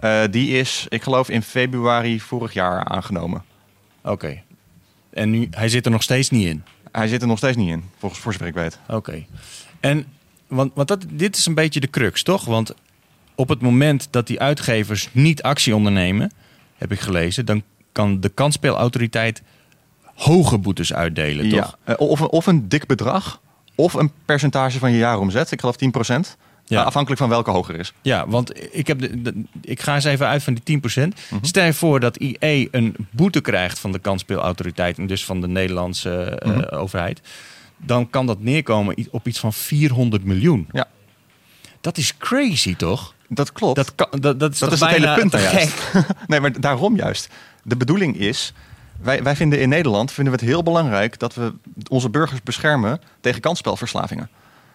eh, 0.00 0.22
die 0.30 0.58
is, 0.58 0.86
ik 0.88 1.02
geloof, 1.02 1.28
in 1.28 1.42
februari 1.42 2.20
vorig 2.20 2.52
jaar 2.52 2.84
aangenomen. 2.84 3.44
Oké. 4.02 4.42
En 5.10 5.30
nu, 5.30 5.48
hij 5.50 5.68
zit 5.68 5.84
er 5.84 5.90
nog 5.90 6.02
steeds 6.02 6.30
niet 6.30 6.46
in? 6.46 6.62
Hij 6.92 7.08
zit 7.08 7.22
er 7.22 7.28
nog 7.28 7.38
steeds 7.38 7.56
niet 7.56 7.68
in, 7.68 7.84
volgens 7.98 8.20
voor 8.20 8.32
zover 8.32 8.46
ik 8.46 8.54
weet. 8.54 8.78
Oké. 8.88 9.24
En 9.80 10.06
want, 10.46 10.72
want 10.74 10.88
dat, 10.88 11.04
dit 11.10 11.36
is 11.36 11.46
een 11.46 11.54
beetje 11.54 11.80
de 11.80 11.90
crux, 11.90 12.22
toch? 12.22 12.44
Want 12.44 12.74
op 13.34 13.48
het 13.48 13.60
moment 13.60 14.08
dat 14.10 14.26
die 14.26 14.40
uitgevers 14.40 15.08
niet 15.12 15.42
actie 15.42 15.74
ondernemen, 15.74 16.32
heb 16.76 16.92
ik 16.92 17.00
gelezen, 17.00 17.46
dan 17.46 17.62
kan 17.92 18.20
de 18.20 18.28
kansspelautoriteit 18.28 19.42
hoge 20.14 20.58
boetes 20.58 20.92
uitdelen, 20.92 21.48
toch? 21.48 21.76
Ja, 21.86 21.92
eh, 21.94 22.00
of, 22.08 22.20
een- 22.20 22.28
of 22.30 22.46
een 22.46 22.68
dik 22.68 22.86
bedrag, 22.86 23.40
of 23.74 23.92
een 23.94 24.12
percentage 24.24 24.78
van 24.78 24.90
je 24.92 24.98
jaaromzet. 24.98 25.50
Ik 25.50 25.60
geloof 25.60 25.76
10%. 25.76 26.36
Ja. 26.70 26.80
Eh, 26.80 26.86
afhankelijk 26.86 27.20
van 27.20 27.30
welke 27.30 27.50
hoger 27.50 27.78
is. 27.78 27.92
Ja, 28.02 28.28
want 28.28 28.74
ik, 28.76 28.86
heb 28.86 28.98
de, 28.98 29.22
de- 29.22 29.42
ik 29.62 29.80
ga 29.80 29.94
eens 29.94 30.04
even 30.04 30.26
uit 30.26 30.42
van 30.42 30.54
die 30.62 30.80
10%. 30.80 31.14
Mhm. 31.30 31.44
Stel 31.44 31.64
je 31.64 31.72
voor 31.72 32.00
dat 32.00 32.16
IE 32.16 32.68
een 32.70 32.94
boete 33.10 33.40
krijgt 33.40 33.78
van 33.78 33.92
de 33.92 33.98
kansspelautoriteit 33.98 34.98
en 34.98 35.06
dus 35.06 35.24
van 35.24 35.40
de 35.40 35.48
Nederlandse 35.48 36.20
eh, 36.24 36.50
Mhm. 36.50 36.74
overheid. 36.74 37.20
Dan 37.76 38.10
kan 38.10 38.26
dat 38.26 38.40
neerkomen 38.40 38.96
op 39.10 39.26
iets 39.28 39.38
van 39.38 39.52
400 39.52 40.24
miljoen. 40.24 40.68
Ja. 40.72 40.86
Dat 41.80 41.96
is 41.96 42.16
crazy, 42.16 42.76
toch? 42.76 43.14
Dat 43.28 43.52
klopt. 43.52 43.76
Dat, 43.76 43.94
kan, 43.94 44.20
dat, 44.20 44.40
dat 44.40 44.52
is, 44.52 44.58
Dat 44.58 44.72
is 44.72 44.80
het 44.80 44.88
hele 44.88 45.14
punt 45.14 45.32
juist. 45.32 45.92
nee, 46.26 46.40
maar 46.40 46.60
daarom 46.60 46.96
juist. 46.96 47.28
De 47.62 47.76
bedoeling 47.76 48.16
is, 48.16 48.52
wij, 49.00 49.22
wij 49.22 49.36
vinden 49.36 49.60
in 49.60 49.68
Nederland 49.68 50.12
vinden 50.12 50.32
we 50.34 50.38
het 50.40 50.48
heel 50.48 50.62
belangrijk 50.62 51.18
dat 51.18 51.34
we 51.34 51.52
onze 51.88 52.08
burgers 52.10 52.42
beschermen 52.42 53.00
tegen 53.20 53.40
kansspelverslavingen. 53.40 54.28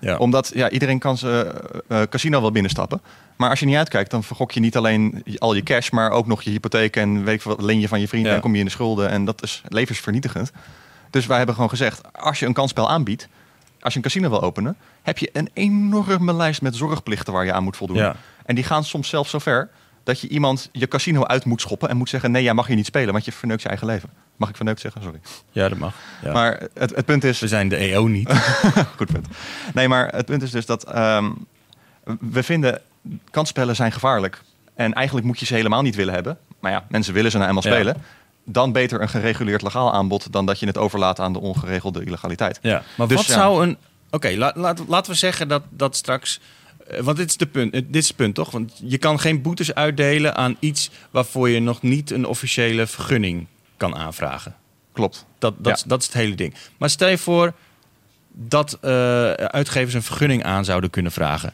Ja. 0.05 0.17
Omdat 0.17 0.51
ja, 0.53 0.69
iedereen 0.69 0.99
kan 0.99 1.17
zijn 1.17 1.45
eh, 1.45 2.01
eh, 2.01 2.09
casino 2.09 2.41
wel 2.41 2.51
binnenstappen. 2.51 3.01
Maar 3.35 3.49
als 3.49 3.59
je 3.59 3.65
niet 3.65 3.75
uitkijkt, 3.75 4.11
dan 4.11 4.23
vergok 4.23 4.51
je 4.51 4.59
niet 4.59 4.77
alleen 4.77 5.23
al 5.37 5.53
je 5.53 5.63
cash, 5.63 5.89
maar 5.89 6.11
ook 6.11 6.27
nog 6.27 6.41
je 6.41 6.49
hypotheek 6.49 6.95
en 6.95 7.23
weet 7.23 7.35
ik 7.35 7.41
wat, 7.41 7.61
leen 7.61 7.79
je 7.79 7.87
van 7.87 7.99
je 7.99 8.07
vrienden 8.07 8.29
Ja. 8.29 8.35
en 8.35 8.43
kom 8.43 8.53
je 8.53 8.59
in 8.59 8.65
de 8.65 8.71
schulden. 8.71 9.09
En 9.09 9.25
dat 9.25 9.43
is 9.43 9.61
levensvernietigend. 9.67 10.51
Dus 11.09 11.25
wij 11.25 11.37
hebben 11.37 11.55
gewoon 11.55 11.69
gezegd, 11.69 12.01
als 12.13 12.39
je 12.39 12.45
een 12.45 12.53
kansspel 12.53 12.89
aanbiedt, 12.89 13.27
als 13.79 13.93
je 13.93 13.99
een 13.99 14.05
casino 14.05 14.29
wil 14.29 14.41
openen, 14.41 14.77
heb 15.01 15.17
je 15.17 15.29
een 15.33 15.49
enorme 15.53 16.33
lijst 16.33 16.61
met 16.61 16.75
zorgplichten 16.75 17.33
waar 17.33 17.45
je 17.45 17.53
aan 17.53 17.63
moet 17.63 17.77
voldoen. 17.77 17.97
Ja. 17.97 18.15
En 18.45 18.55
die 18.55 18.63
gaan 18.63 18.83
soms 18.83 19.09
zelfs 19.09 19.29
zo 19.29 19.39
ver 19.39 19.69
dat 20.05 20.19
je 20.19 20.27
iemand 20.27 20.69
je 20.71 20.87
casino 20.87 21.23
uit 21.23 21.45
moet 21.45 21.61
schoppen 21.61 21.89
en 21.89 21.97
moet 21.97 22.09
zeggen: 22.09 22.31
nee, 22.31 22.43
jij 22.43 22.53
mag 22.53 22.67
hier 22.67 22.75
niet 22.75 22.85
spelen, 22.85 23.11
want 23.13 23.25
je 23.25 23.31
verneukt 23.31 23.61
je 23.61 23.67
eigen 23.67 23.87
leven. 23.87 24.09
Mag 24.35 24.49
ik 24.49 24.55
verneukt 24.55 24.79
zeggen? 24.81 25.01
Sorry. 25.01 25.19
ja, 25.51 25.69
dat 25.69 25.77
mag. 25.77 25.93
Ja. 26.23 26.31
Maar 26.31 26.63
het, 26.73 26.95
het 26.95 27.05
punt 27.05 27.23
is. 27.23 27.39
We 27.39 27.47
zijn 27.47 27.69
de 27.69 27.75
EO 27.75 28.07
niet. 28.07 28.29
Goed 28.97 29.11
punt. 29.11 29.27
Nee, 29.73 29.87
maar 29.87 30.07
het 30.07 30.25
punt 30.25 30.41
is 30.41 30.51
dus 30.51 30.65
dat 30.65 30.83
ehm, 30.83 31.31
we 32.19 32.43
vinden 32.43 32.81
kansspellen 33.31 33.75
zijn 33.75 33.91
gevaarlijk. 33.91 34.41
En 34.75 34.93
eigenlijk 34.93 35.27
moet 35.27 35.39
je 35.39 35.45
ze 35.45 35.53
helemaal 35.53 35.81
niet 35.81 35.95
willen 35.95 36.13
hebben. 36.13 36.37
Maar 36.59 36.71
ja, 36.71 36.85
mensen 36.89 37.13
willen 37.13 37.31
ze 37.31 37.37
nou 37.37 37.49
eenmaal 37.49 37.63
Ja. 37.63 37.71
spelen. 37.71 37.95
Dan 38.45 38.71
beter 38.71 39.01
een 39.01 39.09
gereguleerd 39.09 39.61
legaal 39.61 39.93
aanbod 39.93 40.31
dan 40.31 40.45
dat 40.45 40.59
je 40.59 40.65
het 40.65 40.77
overlaat 40.77 41.19
aan 41.19 41.33
de 41.33 41.39
ongeregelde 41.39 42.03
illegaliteit. 42.05 42.59
Ja, 42.61 42.83
maar 42.97 43.07
Dus 43.07 43.17
wat 43.17 43.25
ja. 43.25 43.33
zou 43.33 43.63
een. 43.67 43.77
Oké, 44.09 44.29
laat, 44.35 44.81
laten 44.87 45.11
we 45.11 45.17
zeggen 45.17 45.47
dat, 45.47 45.63
dat 45.69 45.95
straks. 45.95 46.39
Eh, 46.87 46.99
Want 46.99 47.17
dit 47.17 47.29
is, 47.29 47.37
de 47.37 47.45
punt, 47.45 47.73
eh, 47.73 47.81
dit 47.87 47.95
is 48.01 48.07
het 48.07 48.17
punt, 48.17 48.35
toch? 48.35 48.51
Want 48.51 48.73
je 48.83 48.97
kan 48.97 49.19
geen 49.19 49.41
boetes 49.41 49.73
uitdelen 49.73 50.35
aan 50.35 50.55
iets 50.59 50.89
waarvoor 51.11 51.49
je 51.49 51.59
nog 51.59 51.81
niet 51.81 52.11
een 52.11 52.25
officiële 52.25 52.87
vergunning 52.87 53.45
kan 53.77 53.95
aanvragen. 53.95 54.55
Klopt. 54.93 55.25
Dat, 55.39 55.53
dat, 55.57 55.65
Ja. 55.67 55.73
is, 55.73 55.83
dat 55.83 55.99
is 55.99 56.05
het 56.05 56.15
hele 56.15 56.35
ding. 56.35 56.53
Maar 56.77 56.89
stel 56.89 57.07
je 57.09 57.17
voor 57.17 57.53
dat 58.31 58.77
eh, 58.81 58.89
uitgevers 59.31 59.93
een 59.93 60.03
vergunning 60.03 60.43
aan 60.43 60.65
zouden 60.65 60.89
kunnen 60.89 61.11
vragen. 61.11 61.53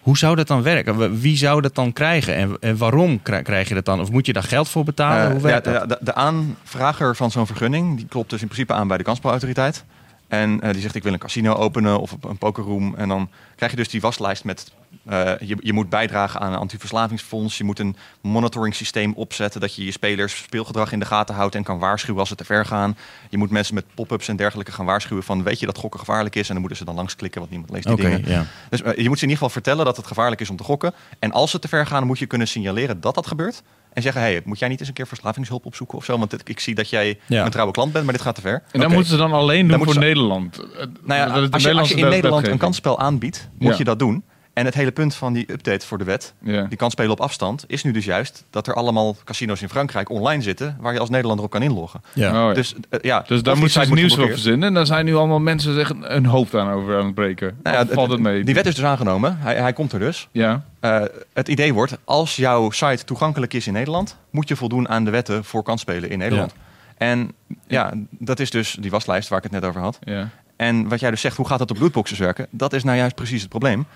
Hoe 0.00 0.18
zou 0.18 0.36
dat 0.36 0.46
dan 0.46 0.62
werken? 0.62 1.20
Wie 1.20 1.36
zou 1.36 1.60
dat 1.60 1.74
dan 1.74 1.92
krijgen? 1.92 2.34
En, 2.34 2.56
en 2.60 2.76
waarom 2.76 3.22
krij- 3.22 3.42
krijg 3.42 3.68
je 3.68 3.74
dat 3.74 3.84
dan? 3.84 4.00
Of 4.00 4.10
moet 4.10 4.26
je 4.26 4.32
daar 4.32 4.42
geld 4.42 4.68
voor 4.68 4.84
betalen? 4.84 5.30
Hoe 5.32 5.40
werkt 5.40 5.66
ja, 5.66 5.72
dat? 5.72 5.88
de, 5.88 5.98
de 6.04 6.14
aanvrager 6.14 7.16
van 7.16 7.30
zo'n 7.30 7.46
vergunning, 7.46 7.96
die 7.96 8.06
klopt 8.06 8.30
dus 8.30 8.40
in 8.40 8.46
principe 8.46 8.72
aan 8.72 8.88
bij 8.88 8.96
de 8.96 9.02
kansspelautoriteit. 9.04 9.84
En 10.28 10.60
eh, 10.60 10.72
die 10.72 10.80
zegt 10.80 10.94
ik 10.94 11.02
wil 11.02 11.12
een 11.12 11.18
casino 11.18 11.54
openen 11.54 12.00
of 12.00 12.16
een 12.20 12.38
pokerroom. 12.38 12.94
En 12.94 13.08
dan 13.08 13.30
krijg 13.56 13.70
je 13.70 13.76
dus 13.76 13.88
die 13.88 14.00
waslijst 14.00 14.44
met 14.44 14.72
eh, 15.04 15.32
je, 15.40 15.56
je 15.60 15.72
moet 15.72 15.88
bijdragen 15.88 16.40
aan 16.40 16.52
een 16.52 16.58
antiverslavingsfonds. 16.58 17.58
Je 17.58 17.64
moet 17.64 17.78
een 17.78 17.96
monitoring 18.20 18.74
systeem 18.74 19.12
opzetten 19.12 19.60
dat 19.60 19.74
je 19.74 19.84
je 19.84 19.90
spelers 19.90 20.36
speelgedrag 20.36 20.92
in 20.92 20.98
de 20.98 21.04
gaten 21.04 21.34
houdt 21.34 21.54
en 21.54 21.62
kan 21.62 21.78
waarschuwen 21.78 22.20
als 22.20 22.28
ze 22.28 22.34
te 22.34 22.44
ver 22.44 22.66
gaan. 22.66 22.96
Je 23.30 23.38
moet 23.38 23.50
mensen 23.50 23.74
met 23.74 23.84
pop-ups 23.94 24.28
en 24.28 24.36
dergelijke 24.36 24.72
gaan 24.72 24.86
waarschuwen 24.86 25.24
van 25.24 25.42
weet 25.42 25.60
je 25.60 25.66
dat 25.66 25.78
gokken 25.78 26.00
gevaarlijk 26.00 26.34
is 26.34 26.46
en 26.46 26.52
dan 26.52 26.60
moeten 26.60 26.78
ze 26.78 26.84
dan 26.84 26.94
langs 26.94 27.16
klikken 27.16 27.40
want 27.40 27.52
niemand 27.52 27.72
leest 27.72 27.86
die 27.86 27.96
dingen. 27.96 28.48
Dus 28.70 28.82
eh, 28.82 28.96
je 28.96 29.08
moet 29.08 29.18
ze 29.18 29.24
in 29.24 29.30
ieder 29.30 29.44
geval 29.44 29.48
vertellen 29.48 29.84
dat 29.84 29.96
het 29.96 30.06
gevaarlijk 30.06 30.40
is 30.40 30.50
om 30.50 30.56
te 30.56 30.64
gokken. 30.64 30.94
En 31.18 31.32
als 31.32 31.50
ze 31.50 31.58
te 31.58 31.68
ver 31.68 31.86
gaan, 31.86 32.06
moet 32.06 32.18
je 32.18 32.26
kunnen 32.26 32.48
signaleren 32.48 33.00
dat 33.00 33.14
dat 33.14 33.26
gebeurt. 33.26 33.62
En 33.96 34.02
zeggen, 34.02 34.20
hey, 34.20 34.40
moet 34.44 34.58
jij 34.58 34.68
niet 34.68 34.78
eens 34.80 34.88
een 34.88 34.94
keer 34.94 35.06
verslavingshulp 35.06 35.66
opzoeken 35.66 35.98
of 35.98 36.04
zo? 36.04 36.18
Want 36.18 36.48
ik 36.48 36.60
zie 36.60 36.74
dat 36.74 36.90
jij 36.90 37.18
Ja. 37.26 37.44
een 37.44 37.50
trouwe 37.50 37.72
klant 37.72 37.92
bent, 37.92 38.04
maar 38.04 38.14
dit 38.14 38.22
gaat 38.22 38.34
te 38.34 38.40
ver. 38.40 38.62
En 38.72 38.80
dan 38.80 38.92
moeten 38.92 39.10
ze 39.10 39.16
dan 39.16 39.32
alleen 39.32 39.60
doen 39.60 39.68
Dan 39.76 39.84
voor 39.84 39.92
ze- 39.92 39.98
Nederland. 39.98 40.56
Nou 41.04 41.20
ja, 41.20 41.48
als, 41.50 41.62
je, 41.62 41.72
als 41.74 41.88
je 41.88 41.94
in 41.94 42.08
Nederland 42.08 42.46
een 42.46 42.58
kansspel 42.58 42.98
aanbiedt, 42.98 43.48
moet 43.58 43.70
Ja. 43.72 43.78
je 43.78 43.84
dat 43.84 43.98
doen. 43.98 44.24
En 44.56 44.64
het 44.64 44.74
hele 44.74 44.90
punt 44.90 45.14
van 45.14 45.32
die 45.32 45.52
update 45.52 45.86
voor 45.86 45.98
de 45.98 46.04
wet, 46.04 46.34
Ja. 46.42 46.62
die 46.62 46.76
kansspelen 46.78 47.10
op 47.10 47.20
afstand, 47.20 47.64
is 47.66 47.82
nu 47.84 47.90
dus 47.90 48.04
juist 48.04 48.44
dat 48.50 48.66
er 48.66 48.74
allemaal 48.74 49.16
casino's 49.24 49.62
in 49.62 49.68
Frankrijk 49.68 50.10
online 50.10 50.42
zitten 50.42 50.76
waar 50.80 50.92
je 50.92 50.98
als 50.98 51.10
Nederlander 51.10 51.44
op 51.44 51.50
kan 51.50 51.62
inloggen. 51.62 52.00
Ja. 52.12 52.28
Oh, 52.28 52.48
ja. 52.48 52.52
Dus, 52.54 52.74
eh, 52.90 53.00
ja, 53.02 53.24
Dus 53.26 53.42
daar 53.42 53.56
site 53.56 53.68
ze 53.70 53.78
nieuws 53.78 53.88
moet 53.88 53.98
voor 53.98 54.08
geblokkeerd. 54.08 54.40
verzinnen. 54.40 54.68
En 54.68 54.74
daar 54.74 54.86
zijn 54.86 55.04
nu 55.04 55.14
allemaal 55.16 55.38
mensen 55.40 55.74
zich 55.74 55.92
hun 56.00 56.26
hoofd 56.26 56.54
aan 56.54 56.70
over 56.72 56.98
aan 56.98 57.04
het 57.06 57.14
breken. 57.14 57.56
Nou 57.62 57.76
ja, 57.76 57.94
valt 57.94 58.10
het 58.10 58.20
mee? 58.20 58.44
Die 58.44 58.54
wet 58.54 58.66
is 58.66 58.74
dus 58.74 58.84
aangenomen. 58.84 59.36
Hij, 59.38 59.54
hij 59.56 59.72
komt 59.72 59.92
er 59.92 59.98
dus. 59.98 60.28
Ja. 60.32 60.64
Eh, 60.80 61.02
het 61.32 61.48
idee 61.48 61.74
wordt, 61.74 61.98
als 62.04 62.36
jouw 62.36 62.70
site 62.70 63.04
toegankelijk 63.04 63.52
is 63.54 63.66
in 63.66 63.72
Nederland, 63.72 64.16
moet 64.30 64.48
je 64.48 64.56
voldoen 64.56 64.88
aan 64.88 65.04
de 65.04 65.10
wetten 65.10 65.44
voor 65.44 65.62
kansspelen 65.62 66.10
in 66.10 66.18
Nederland. 66.18 66.54
En 66.96 67.32
ja, 67.66 67.92
dat 68.10 68.40
is 68.40 68.50
dus 68.50 68.76
die 68.80 68.90
waslijst 68.90 69.28
waar 69.28 69.38
ik 69.38 69.44
het 69.44 69.52
net 69.52 69.64
over 69.64 69.80
had. 69.80 69.98
ja. 70.04 70.28
En 70.56 70.88
wat 70.88 71.00
jij 71.00 71.10
dus 71.10 71.20
zegt, 71.20 71.36
hoe 71.36 71.46
gaat 71.46 71.58
dat 71.58 71.70
op 71.70 71.78
lootboxes 71.78 72.18
werken? 72.18 72.46
Dat 72.50 72.72
is 72.72 72.84
nou 72.84 72.96
juist 72.96 73.14
precies 73.14 73.40
het 73.40 73.50
probleem. 73.50 73.86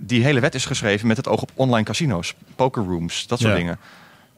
Die 0.00 0.22
hele 0.24 0.40
wet 0.40 0.54
is 0.54 0.64
geschreven 0.64 1.06
met 1.06 1.16
het 1.16 1.28
oog 1.28 1.42
op 1.42 1.50
online 1.54 1.84
casino's, 1.84 2.34
pokerrooms, 2.56 3.26
dat 3.26 3.38
soort 3.38 3.52
Ja. 3.52 3.58
dingen. 3.58 3.78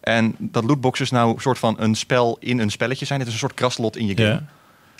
En 0.01 0.35
dat 0.38 0.64
lootboxes 0.64 1.11
nou 1.11 1.35
een 1.35 1.40
soort 1.40 1.59
van 1.59 1.77
een 1.79 1.95
spel 1.95 2.37
in 2.40 2.59
een 2.59 2.71
spelletje 2.71 3.05
zijn. 3.07 3.19
Het 3.19 3.29
is 3.29 3.35
een 3.35 3.40
soort 3.40 3.55
kraslot 3.55 3.97
in 3.97 4.07
je 4.07 4.16
game. 4.16 4.29
Ja. 4.29 4.42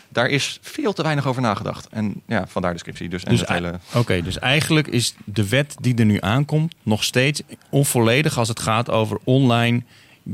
Daar 0.09 0.29
is 0.29 0.59
veel 0.63 0.93
te 0.93 1.03
weinig 1.03 1.27
over 1.27 1.43
nagedacht. 1.43 1.89
En 1.91 2.23
ja, 2.27 2.47
vandaar 2.49 2.73
de 2.73 2.79
scriptie 2.79 3.09
dus. 3.09 3.25
En 3.25 3.31
Dus 3.37 3.49
hele... 3.49 3.79
Oké, 3.95 4.23
dus 4.23 4.39
eigenlijk 4.39 4.87
is 4.87 5.15
de 5.25 5.49
wet 5.49 5.75
die 5.81 5.95
er 5.95 6.05
nu 6.05 6.17
aankomt 6.21 6.75
nog 6.83 7.05
steeds 7.05 7.43
onvolledig 7.71 8.39
als 8.39 8.49
het 8.49 8.61
gaat 8.61 8.91
over 8.91 9.19
online 9.25 9.83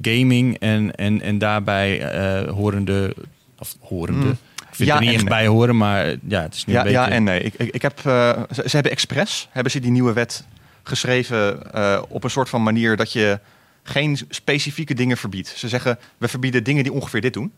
gaming 0.02 0.58
en, 0.58 0.94
en, 0.94 1.20
en 1.22 1.38
daarbij 1.38 2.00
eh, 2.00 2.50
horende, 2.52 3.14
of 3.58 3.76
horende. 3.80 4.24
Hmm. 4.24 4.38
Ik 4.72 4.78
vind 4.78 4.88
Ja 4.88 4.94
er 4.94 5.00
niet 5.00 5.10
echt 5.10 5.20
nee. 5.20 5.28
bij 5.32 5.46
horen, 5.46 5.76
maar 5.76 6.04
eh, 6.04 6.16
ja, 6.28 6.42
het 6.42 6.54
is 6.54 6.64
nu 6.64 6.72
Ja, 6.72 6.78
een 6.78 6.84
beetje... 6.84 7.00
ja 7.00 7.08
en 7.08 7.24
nee. 7.24 7.40
Ik, 7.40 7.54
ik, 7.54 7.74
ik 7.74 7.82
heb, 7.82 7.98
eh, 8.04 8.42
ze, 8.54 8.62
ze 8.64 8.70
hebben 8.70 8.92
expres 8.92 9.48
hebben 9.50 9.72
ze 9.72 9.80
die 9.80 9.90
nieuwe 9.90 10.12
wet 10.12 10.44
geschreven 10.82 11.72
eh, 11.72 12.02
op 12.08 12.24
een 12.24 12.30
soort 12.30 12.48
van 12.48 12.62
manier 12.62 12.96
dat 12.96 13.12
je 13.12 13.38
geen 13.82 14.18
specifieke 14.28 14.94
dingen 14.94 15.16
verbiedt. 15.16 15.48
Ze 15.56 15.68
zeggen, 15.68 15.98
we 16.18 16.28
verbieden 16.28 16.64
dingen 16.64 16.82
die 16.82 16.92
ongeveer 16.92 17.20
dit 17.20 17.32
doen. 17.32 17.52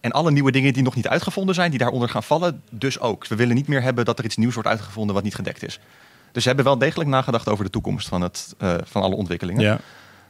En 0.00 0.10
alle 0.12 0.30
nieuwe 0.30 0.50
dingen 0.52 0.72
die 0.72 0.82
nog 0.82 0.94
niet 0.94 1.08
uitgevonden 1.08 1.54
zijn, 1.54 1.70
die 1.70 1.78
daaronder 1.78 2.08
gaan 2.08 2.22
vallen, 2.22 2.62
dus 2.70 3.00
ook. 3.00 3.26
We 3.26 3.34
willen 3.36 3.54
niet 3.54 3.68
meer 3.68 3.82
hebben 3.82 4.04
dat 4.04 4.18
er 4.18 4.24
iets 4.24 4.36
nieuws 4.36 4.54
wordt 4.54 4.68
uitgevonden 4.68 5.14
wat 5.14 5.24
niet 5.24 5.34
gedekt 5.34 5.62
is. 5.64 5.80
Dus 6.32 6.42
ze 6.42 6.48
hebben 6.48 6.66
wel 6.66 6.78
degelijk 6.78 7.10
nagedacht 7.10 7.48
over 7.48 7.64
de 7.64 7.70
toekomst 7.70 8.08
van, 8.08 8.20
het, 8.22 8.54
eh, 8.58 8.74
van 8.84 9.02
alle 9.02 9.14
ontwikkelingen. 9.14 9.62
Ja. 9.62 9.74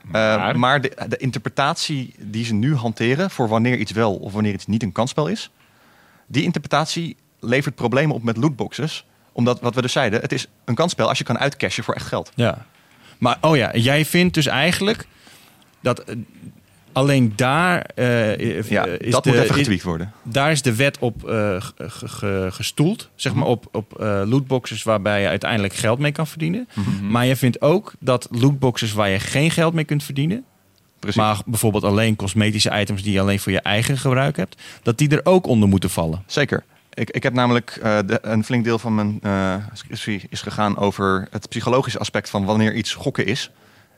Eh, 0.05 0.13
Maar- 0.13 0.59
maar 0.59 0.81
de, 0.81 0.93
de 1.09 1.17
interpretatie 1.17 2.15
die 2.19 2.45
ze 2.45 2.55
nu 2.55 2.75
hanteren 2.75 3.31
voor 3.31 3.49
wanneer 3.49 3.77
iets 3.79 3.93
wel 3.93 4.15
of 4.15 4.33
wanneer 4.33 4.53
iets 4.53 4.67
niet 4.67 4.83
een 4.83 4.93
kansspel 4.93 5.27
is, 5.27 5.51
die 6.27 6.43
interpretatie 6.43 7.17
levert 7.41 7.75
problemen 7.75 8.15
op 8.15 8.23
met 8.23 8.37
lootboxes. 8.37 9.07
Omdat, 9.33 9.61
wat 9.61 9.75
we 9.75 9.83
dus 9.83 9.93
zeiden, 9.93 10.21
het 10.21 10.33
is 10.33 10.47
een 10.65 10.75
kansspel 10.75 11.09
als 11.09 11.19
je 11.19 11.25
kan 11.25 11.39
uitcashen 11.39 11.85
voor 11.85 11.95
echt 11.95 12.07
geld. 12.07 12.31
Ja. 12.35 12.67
Maar 13.19 13.39
oh 13.41 13.57
ja, 13.57 13.77
jij 13.77 14.05
vindt 14.05 14.35
dus 14.35 14.47
eigenlijk 14.47 15.07
dat 15.81 15.99
eh, 15.99 16.17
alleen 16.93 17.33
daar 17.37 17.81
eh, 17.95 18.63
Ja, 18.71 18.85
is 18.87 19.13
dat 19.13 19.25
de, 19.25 19.31
moet 19.31 19.39
even 19.39 19.55
getweakt 19.55 19.83
worden. 19.83 20.13
daar 20.23 20.51
is 20.51 20.63
de 20.63 20.75
wet 20.75 20.99
op 20.99 21.21
ge- 21.23 21.61
ge- 21.77 22.09
ge- 22.09 22.49
gestoeld, 22.53 23.11
zeg 23.15 23.33
Mhm. 23.33 23.41
maar 23.41 23.51
op, 23.51 23.67
op 23.73 24.01
eh, 24.01 24.23
lootboxes 24.27 24.83
waarbij 24.83 25.23
je 25.23 25.29
uiteindelijk 25.29 25.75
geld 25.75 25.99
mee 25.99 26.13
kan 26.13 26.27
verdienen. 26.27 26.69
Mhm. 26.75 27.11
Maar 27.11 27.27
je 27.27 27.37
vindt 27.37 27.61
ook 27.63 27.93
dat 27.99 28.29
lootboxes 28.31 28.93
waar 28.93 29.09
je 29.09 29.19
geen 29.19 29.51
geld 29.51 29.75
mee 29.75 29.85
kunt 29.85 30.03
verdienen, 30.05 30.45
Precies. 31.05 31.23
maar 31.23 31.43
bijvoorbeeld 31.47 31.85
alleen 31.85 32.17
cosmetische 32.17 32.81
items 32.81 33.03
die 33.03 33.13
je 33.13 33.21
alleen 33.21 33.41
voor 33.41 33.53
je 33.53 33.61
eigen 33.61 33.99
gebruik 33.99 34.37
hebt, 34.37 34.63
dat 34.83 34.99
die 34.99 35.09
er 35.09 35.21
ook 35.23 35.47
onder 35.47 35.69
moeten 35.69 35.91
vallen. 35.91 36.23
Zeker. 36.27 36.65
Ik, 36.95 37.11
ik 37.11 37.23
heb 37.23 37.33
namelijk 37.33 37.79
eh, 37.83 37.99
de, 38.07 38.19
een 38.23 38.45
flink 38.45 38.65
deel 38.65 38.79
van 38.79 38.95
mijn 38.95 39.19
eh, 39.23 39.55
scriptie 39.73 40.23
is 40.29 40.43
gegaan 40.43 40.77
over 40.77 41.29
het 41.31 41.49
psychologische 41.49 41.99
aspect 41.99 42.31
van 42.31 42.45
wanneer 42.45 42.75
iets 42.75 42.95
gokken 42.95 43.27
is. 43.27 43.51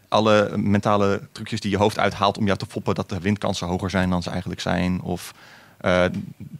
Alle 0.08 0.52
mentale 0.56 1.20
trucjes 1.32 1.60
die 1.60 1.70
je 1.70 1.76
hoofd 1.76 1.98
uithaalt 1.98 2.38
om 2.38 2.46
jou 2.46 2.58
te 2.58 2.66
foppen 2.68 2.94
dat 2.94 3.08
de 3.08 3.20
windkansen 3.20 3.66
hoger 3.66 3.90
zijn 3.90 4.10
dan 4.10 4.22
ze 4.22 4.30
eigenlijk 4.30 4.60
zijn. 4.60 5.00
Of 5.00 5.34
eh, 5.80 6.04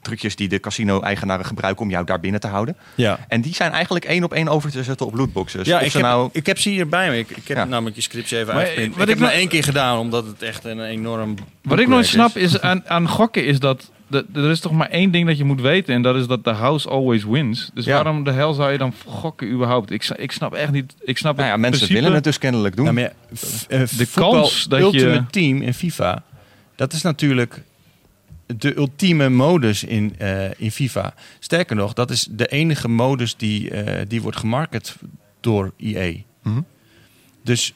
trucjes 0.03 0.37
die 0.37 0.49
de 0.49 0.61
casino-eigenaren 0.61 1.45
gebruiken 1.45 1.83
om 1.85 1.91
jou 1.91 2.05
daar 2.05 2.21
binnen 2.21 2.41
te 2.41 2.47
houden. 2.47 2.77
Ja. 2.95 3.19
En 3.29 3.41
die 3.41 3.55
zijn 3.55 3.73
eigenlijk 3.73 4.05
één 4.05 4.25
op 4.25 4.33
één 4.33 4.49
over 4.49 4.71
te 4.71 4.83
zetten 4.83 5.07
op 5.07 5.15
lootboxes. 5.15 5.67
Ja, 5.67 5.77
Of 5.79 5.83
ik 5.85 5.91
ze 5.91 5.97
heb, 5.97 6.07
nou... 6.07 6.29
ik 6.33 6.47
heb 6.47 6.59
ze 6.59 6.69
hier 6.69 6.89
bij 6.89 7.11
me. 7.11 7.19
Ik, 7.19 7.31
ik 7.31 7.49
heb 7.49 7.57
Ja. 7.57 7.65
namelijk 7.65 7.97
je 7.97 8.03
scriptie 8.03 8.37
even 8.39 8.47
Maar, 8.55 8.57
uitgeprint. 8.63 8.93
wat 8.93 9.03
Ik 9.03 9.09
heb 9.09 9.19
het 9.19 9.27
maar 9.29 9.37
één 9.37 9.49
keer 9.49 9.65
gedaan, 9.65 9.99
omdat 9.99 10.27
het 10.27 10.43
echt 10.43 10.65
een 10.65 10.81
enorm 10.85 11.35
Wat 11.63 11.79
ik 11.79 11.89
nooit 11.89 12.05
is. 12.05 12.11
snap 12.11 12.37
is 12.37 12.61
aan, 12.61 12.83
aan 12.89 13.09
gokken 13.09 13.45
is 13.47 13.59
dat... 13.59 13.91
de- 14.07 14.27
er 14.35 14.51
is 14.51 14.61
toch 14.61 14.73
maar 14.73 14.89
één 14.91 15.11
ding 15.11 15.27
dat 15.27 15.39
je 15.39 15.45
moet 15.45 15.61
weten 15.61 15.95
en 15.95 16.03
dat 16.03 16.17
is 16.17 16.27
dat 16.27 16.45
de 16.45 16.51
house 16.51 16.89
always 16.89 17.25
wins. 17.25 17.71
Dus 17.75 17.85
Ja. 17.85 17.93
waarom 17.95 18.25
de 18.25 18.31
hel 18.33 18.53
zou 18.53 18.73
je 18.73 18.79
dan 18.79 18.93
gokken 19.07 19.51
überhaupt? 19.51 19.91
Ik, 19.91 20.09
ik 20.17 20.33
snap 20.33 20.55
echt 20.55 20.73
niet... 20.73 20.95
Ik 21.05 21.19
snap 21.19 21.35
Nou 21.37 21.47
ja, 21.47 21.53
het 21.53 21.61
mensen 21.61 21.79
principe- 21.79 22.01
willen 22.01 22.15
het 22.15 22.25
dus 22.25 22.39
kennelijk 22.39 22.77
doen. 22.77 22.85
Nou, 22.85 22.97
maar 22.97 23.05
ja, 23.05 23.37
f- 23.37 23.67
eh, 23.69 23.81
De 23.97 24.07
kans 24.15 24.65
dat 24.69 24.79
je- 24.79 24.85
Ultimate 24.85 25.31
Team 25.31 25.63
in 25.63 25.75
FIFA, 25.75 26.23
dat 26.77 26.93
is 26.93 27.03
natuurlijk 27.03 27.63
de 28.47 28.77
ultieme 28.77 29.29
modus 29.29 29.85
in, 29.85 30.15
eh, 30.19 30.45
in 30.57 30.71
FIFA. 30.71 31.15
Sterker 31.39 31.77
nog, 31.77 31.93
dat 31.93 32.11
is 32.11 32.29
de 32.31 32.47
enige 32.47 32.89
modus 32.89 33.37
die, 33.37 33.71
eh, 33.71 34.05
die 34.09 34.23
wordt 34.23 34.37
gemarket 34.39 34.97
door 35.41 35.73
EA. 35.77 36.13
Mhm. 36.43 36.61
Dus, 37.43 37.75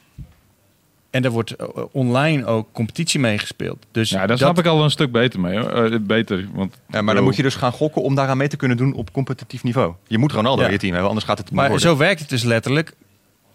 en 1.09 1.23
er 1.23 1.31
wordt 1.31 1.51
eh, 1.55 1.67
online 1.91 2.45
ook 2.45 2.67
competitie 2.71 3.19
meegespeeld. 3.19 3.85
Dus 3.91 4.09
Ja, 4.09 4.17
daar 4.17 4.27
dat- 4.27 4.37
snap 4.37 4.59
ik 4.59 4.65
al 4.65 4.83
een 4.83 4.91
stuk 4.91 5.11
beter 5.11 5.39
mee. 5.39 5.59
Hoor. 5.59 5.99
Beter, 6.01 6.47
want 6.53 6.75
Ja, 6.89 7.01
maar 7.01 7.15
dan 7.15 7.23
moet 7.23 7.35
je 7.35 7.43
dus 7.43 7.55
gaan 7.55 7.71
gokken 7.71 8.01
om 8.01 8.15
daaraan 8.15 8.37
mee 8.37 8.47
te 8.47 8.57
kunnen 8.57 8.77
doen 8.77 8.93
op 8.93 9.11
competitief 9.13 9.63
niveau. 9.63 9.93
Je 10.07 10.17
moet 10.17 10.31
Ronaldo 10.31 10.61
Ja. 10.61 10.67
in 10.67 10.73
je 10.73 10.79
team 10.79 10.91
hebben, 10.91 11.09
anders 11.09 11.27
gaat 11.27 11.37
het 11.37 11.47
niet 11.47 11.55
Maar 11.55 11.69
worden. 11.69 11.87
zo 11.89 11.97
werkt 11.97 12.19
het 12.19 12.29
dus 12.29 12.43
letterlijk. 12.43 12.93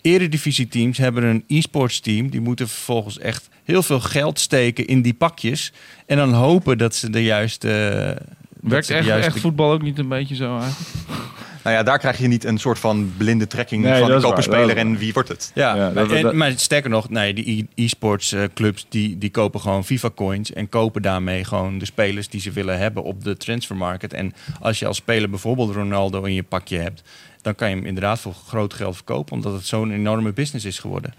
Eredivisie-teams 0.07 0.99
hebben 0.99 1.25
een 1.25 1.45
e-sports 1.49 2.01
team. 2.01 2.31
Die 2.31 2.41
moeten 2.41 2.69
vervolgens 2.69 3.19
echt 3.19 3.49
heel 3.65 3.83
veel 3.83 4.01
geld 4.01 4.41
steken 4.41 4.87
in 4.87 5.03
die 5.03 5.15
pakjes. 5.15 5.73
En 6.07 6.17
dan 6.17 6.33
hopen 6.33 6.79
dat 6.79 6.95
ze 6.95 7.11
de 7.11 7.23
juiste... 7.25 7.69
werkt 8.61 8.89
de 8.89 8.95
echt, 8.95 9.07
juiste- 9.07 9.27
echt 9.31 9.41
voetbal 9.41 9.73
ook 9.73 9.83
niet 9.83 9.99
een 9.99 10.09
beetje 10.09 10.35
zo 10.35 10.59
eigenlijk? 10.59 10.89
Nou 11.63 11.79
ja, 11.79 11.85
daar 11.85 11.99
krijg 11.99 12.19
je 12.19 12.27
niet 12.27 12.45
een 12.45 12.59
soort 12.59 12.79
van 12.79 13.13
blinde 13.17 13.47
trekking 13.47 13.83
Nee, 13.83 14.01
van 14.01 14.21
dat 14.21 14.43
speler 14.43 14.77
en 14.77 14.97
wie 14.99 15.13
wordt 15.13 15.29
het. 15.29 15.51
Ja, 15.55 15.77
Ja, 15.77 15.91
dat- 15.91 16.11
en- 16.13 16.23
dat- 16.23 16.35
maar 16.35 16.53
sterker 16.57 16.91
nog, 16.91 17.11
nee, 17.11 17.35
die 17.35 17.69
e- 17.75 17.83
e-sports 17.85 18.33
eh, 18.33 18.43
clubs 18.55 18.87
die, 18.89 19.19
die 19.19 19.31
kopen 19.31 19.61
gewoon 19.61 19.85
FIFA-coins 19.85 20.53
en 20.53 20.69
kopen 20.69 21.03
daarmee 21.03 21.45
gewoon 21.45 21.79
de 21.79 21.85
spelers 21.85 22.29
die 22.29 22.41
ze 22.41 22.51
willen 22.51 22.79
hebben 22.79 23.03
op 23.03 23.25
de 23.25 23.37
transfermarket. 23.37 24.13
En 24.13 24.33
als 24.61 24.79
je 24.79 24.87
als 24.87 24.97
speler 24.97 25.31
bijvoorbeeld 25.31 25.75
Ronaldo 25.75 26.23
in 26.23 26.35
je 26.35 26.43
pakje 26.43 26.79
hebt, 26.79 27.03
dan 27.47 27.55
kan 27.55 27.69
je 27.71 27.77
hem 27.77 27.85
inderdaad 27.87 28.21
voor 28.21 28.35
groot 28.47 28.75
geld 28.75 28.95
verkopen, 28.95 29.33
omdat 29.33 29.53
het 29.53 29.67
zo'n 29.67 29.91
enorme 29.91 30.33
business 30.33 30.65
is 30.65 30.79
geworden. 30.79 31.15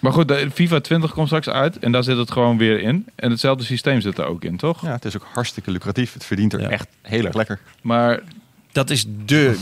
Maar 0.00 0.12
goed, 0.12 0.28
de 0.28 0.50
FIFA 0.50 0.80
20 0.80 1.12
komt 1.12 1.26
straks 1.26 1.48
uit 1.48 1.78
en 1.78 1.92
daar 1.92 2.04
zit 2.04 2.16
het 2.16 2.30
gewoon 2.30 2.58
weer 2.58 2.80
in. 2.80 3.06
En 3.14 3.30
hetzelfde 3.30 3.64
systeem 3.64 4.00
zit 4.00 4.18
er 4.18 4.24
ook 4.24 4.44
in, 4.44 4.56
toch? 4.56 4.82
Ja, 4.82 4.92
het 4.92 5.04
is 5.04 5.16
ook 5.16 5.26
hartstikke 5.32 5.70
lucratief. 5.70 6.12
Het 6.12 6.24
verdient 6.24 6.52
er 6.52 6.60
Ja. 6.60 6.68
echt 6.68 6.88
heel 7.02 7.24
erg 7.24 7.34
lekker. 7.34 7.60
Maar 7.82 8.20
Dat 8.76 8.90
is, 8.90 9.04
de, 9.26 9.58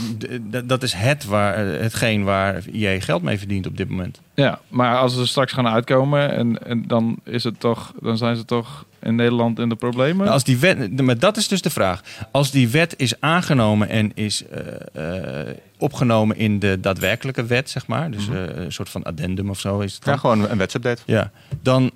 de- 0.51 0.67
dat 0.67 0.83
is 0.83 0.93
het 0.93 1.25
waar, 1.25 1.57
hetgeen 1.59 2.25
waar 2.25 2.63
EA 2.73 3.01
geld 3.01 3.23
mee 3.23 3.39
verdient 3.39 3.67
op 3.67 3.77
dit 3.77 3.89
moment. 3.89 4.21
Ja, 4.35 4.61
maar 4.69 4.97
als 4.97 5.15
ze 5.15 5.27
straks 5.27 5.53
gaan 5.53 5.67
uitkomen 5.67 6.31
en, 6.31 6.67
en 6.67 6.85
dan 6.87 7.17
is 7.25 7.45
het 7.45 7.61
toch, 7.61 7.93
dan 8.03 8.17
zijn 8.17 8.37
ze 8.37 8.45
toch 8.45 8.85
in 9.03 9.15
Nederland 9.15 9.59
in 9.59 9.69
de 9.69 9.75
problemen. 9.75 10.17
Maar, 10.25 10.29
als 10.35 10.45
die 10.45 10.59
wet, 10.59 11.01
maar 11.01 11.19
dat 11.19 11.37
is 11.37 11.49
dus 11.49 11.63
de 11.63 11.71
vraag. 11.71 12.03
Als 12.31 12.51
die 12.51 12.69
wet 12.69 12.95
is 12.97 13.21
aangenomen 13.21 13.89
en 13.89 14.13
is 14.15 14.45
eh, 14.47 15.41
eh, 15.41 15.57
opgenomen 15.79 16.37
in 16.37 16.59
de 16.59 16.81
daadwerkelijke 16.81 17.45
wet, 17.45 17.71
zeg 17.71 17.87
maar. 17.87 18.11
Dus 18.11 18.29
eh, 18.29 18.35
een 18.55 18.73
soort 18.73 18.89
van 18.89 19.03
addendum 19.03 19.51
of 19.51 19.61
zo 19.61 19.81
is 19.81 19.95
het. 19.95 20.05
Ja, 20.05 20.17
gewoon 20.17 20.51
een 20.51 20.59
wetsupdate. 20.59 21.03
Ja, 21.07 21.31
dan, 21.63 21.91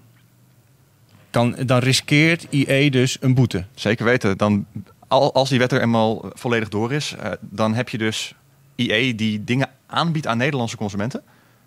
kan, 1.30 1.54
dan 1.66 1.78
riskeert 1.78 2.46
IE 2.50 2.90
dus 2.90 3.16
een 3.20 3.34
boete. 3.34 3.64
Zeker 3.74 4.04
weten. 4.04 4.36
Dan, 4.36 4.66
als 5.08 5.48
die 5.48 5.58
wet 5.58 5.72
er 5.72 5.80
eenmaal 5.80 6.24
volledig 6.32 6.68
door 6.68 6.92
is, 6.92 7.14
eh, 7.14 7.30
dan 7.40 7.74
heb 7.74 7.88
je 7.88 7.98
dus 7.98 8.34
IE 8.74 9.14
die 9.14 9.44
dingen 9.44 9.68
aanbiedt 9.86 10.26
aan 10.26 10.38
Nederlandse 10.38 10.76
consumenten. 10.76 11.22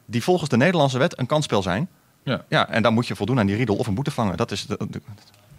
Die 0.05 0.23
volgens 0.23 0.49
de 0.49 0.57
Nederlandse 0.57 0.97
wet 0.97 1.19
een 1.19 1.25
kansspel 1.25 1.61
zijn. 1.61 1.87
Ja. 2.23 2.43
Ja, 2.49 2.69
en 2.69 2.83
dan 2.83 2.93
moet 2.93 3.07
je 3.07 3.15
voldoen 3.15 3.39
aan 3.39 3.45
die 3.45 3.55
riedel 3.55 3.75
of 3.75 3.87
een 3.87 3.93
boete 3.95 4.11
vangen. 4.11 4.37
Dat 4.37 4.51
is 4.51 4.65
de, 4.65 4.77
de- 4.89 5.01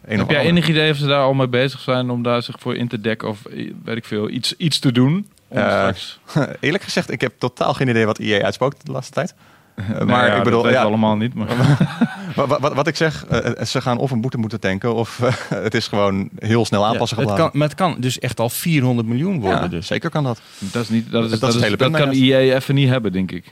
een 0.04 0.18
Heb 0.18 0.30
jij 0.30 0.44
enig 0.44 0.68
idee 0.68 0.90
of 0.90 0.96
ze 0.96 1.06
daar 1.06 1.22
al 1.22 1.34
mee 1.34 1.48
bezig 1.48 1.80
zijn 1.80 2.10
om 2.10 2.22
daar 2.22 2.42
zich 2.42 2.56
voor 2.58 2.76
in 2.76 2.88
te 2.88 3.00
dekken 3.00 3.28
of 3.28 3.44
eh, 3.46 3.72
weet 3.84 3.96
ik 3.96 4.04
veel, 4.04 4.28
iets, 4.28 4.56
iets 4.56 4.78
te 4.78 4.92
doen? 4.92 5.30
Straks- 5.50 6.20
Eerlijk 6.60 6.84
gezegd, 6.84 7.10
ik 7.10 7.20
heb 7.20 7.32
totaal 7.38 7.74
geen 7.74 7.88
idee 7.88 8.06
wat 8.06 8.18
EA 8.18 8.42
uitspookt 8.44 8.86
de 8.86 8.92
laatste 8.92 9.12
tijd. 9.12 9.34
Eh, 9.74 9.88
Nou 9.88 10.04
maar 10.04 10.26
ja, 10.26 10.34
ik 10.34 10.42
bedoel, 10.42 10.62
dat 10.62 10.72
ja, 10.72 10.82
allemaal 10.82 11.16
niet. 11.16 11.34
Maar 11.34 11.48
Wat, 12.34 12.60
wat, 12.60 12.74
wat 12.74 12.86
ik 12.86 12.96
zeg, 12.96 13.26
eh, 13.26 13.64
ze 13.64 13.80
gaan 13.80 13.98
of 13.98 14.10
een 14.10 14.20
boete 14.20 14.38
moeten 14.38 14.60
tanken, 14.60 14.94
of 14.94 15.20
eh, 15.20 15.32
het 15.64 15.74
is 15.74 15.86
gewoon 15.88 16.28
heel 16.38 16.64
snel 16.64 16.86
aanpassen 16.86 17.16
Ja, 17.18 17.22
het 17.22 17.32
geladen. 17.32 17.50
kan, 17.50 17.58
maar 17.60 17.68
het 17.68 17.76
kan 17.76 17.96
dus 17.98 18.18
echt 18.18 18.40
al 18.40 18.48
400 18.48 19.08
miljoen 19.08 19.40
worden. 19.40 19.60
Ja, 19.60 19.68
dus. 19.68 19.86
zeker 19.86 20.10
kan 20.10 20.24
dat. 20.24 20.40
dat 20.58 20.82
is 20.82 20.88
niet, 20.88 21.10
dat 21.10 21.24
is, 21.24 21.30
Dat 21.30 21.40
dat 21.40 21.48
is 21.48 21.54
is, 21.54 21.60
het 21.62 21.70
hele 21.78 21.90
dat 21.90 22.00
kan 22.00 22.10
EA 22.14 22.54
even 22.56 22.74
niet 22.74 22.88
hebben, 22.88 23.12
denk 23.12 23.30
ik. 23.32 23.44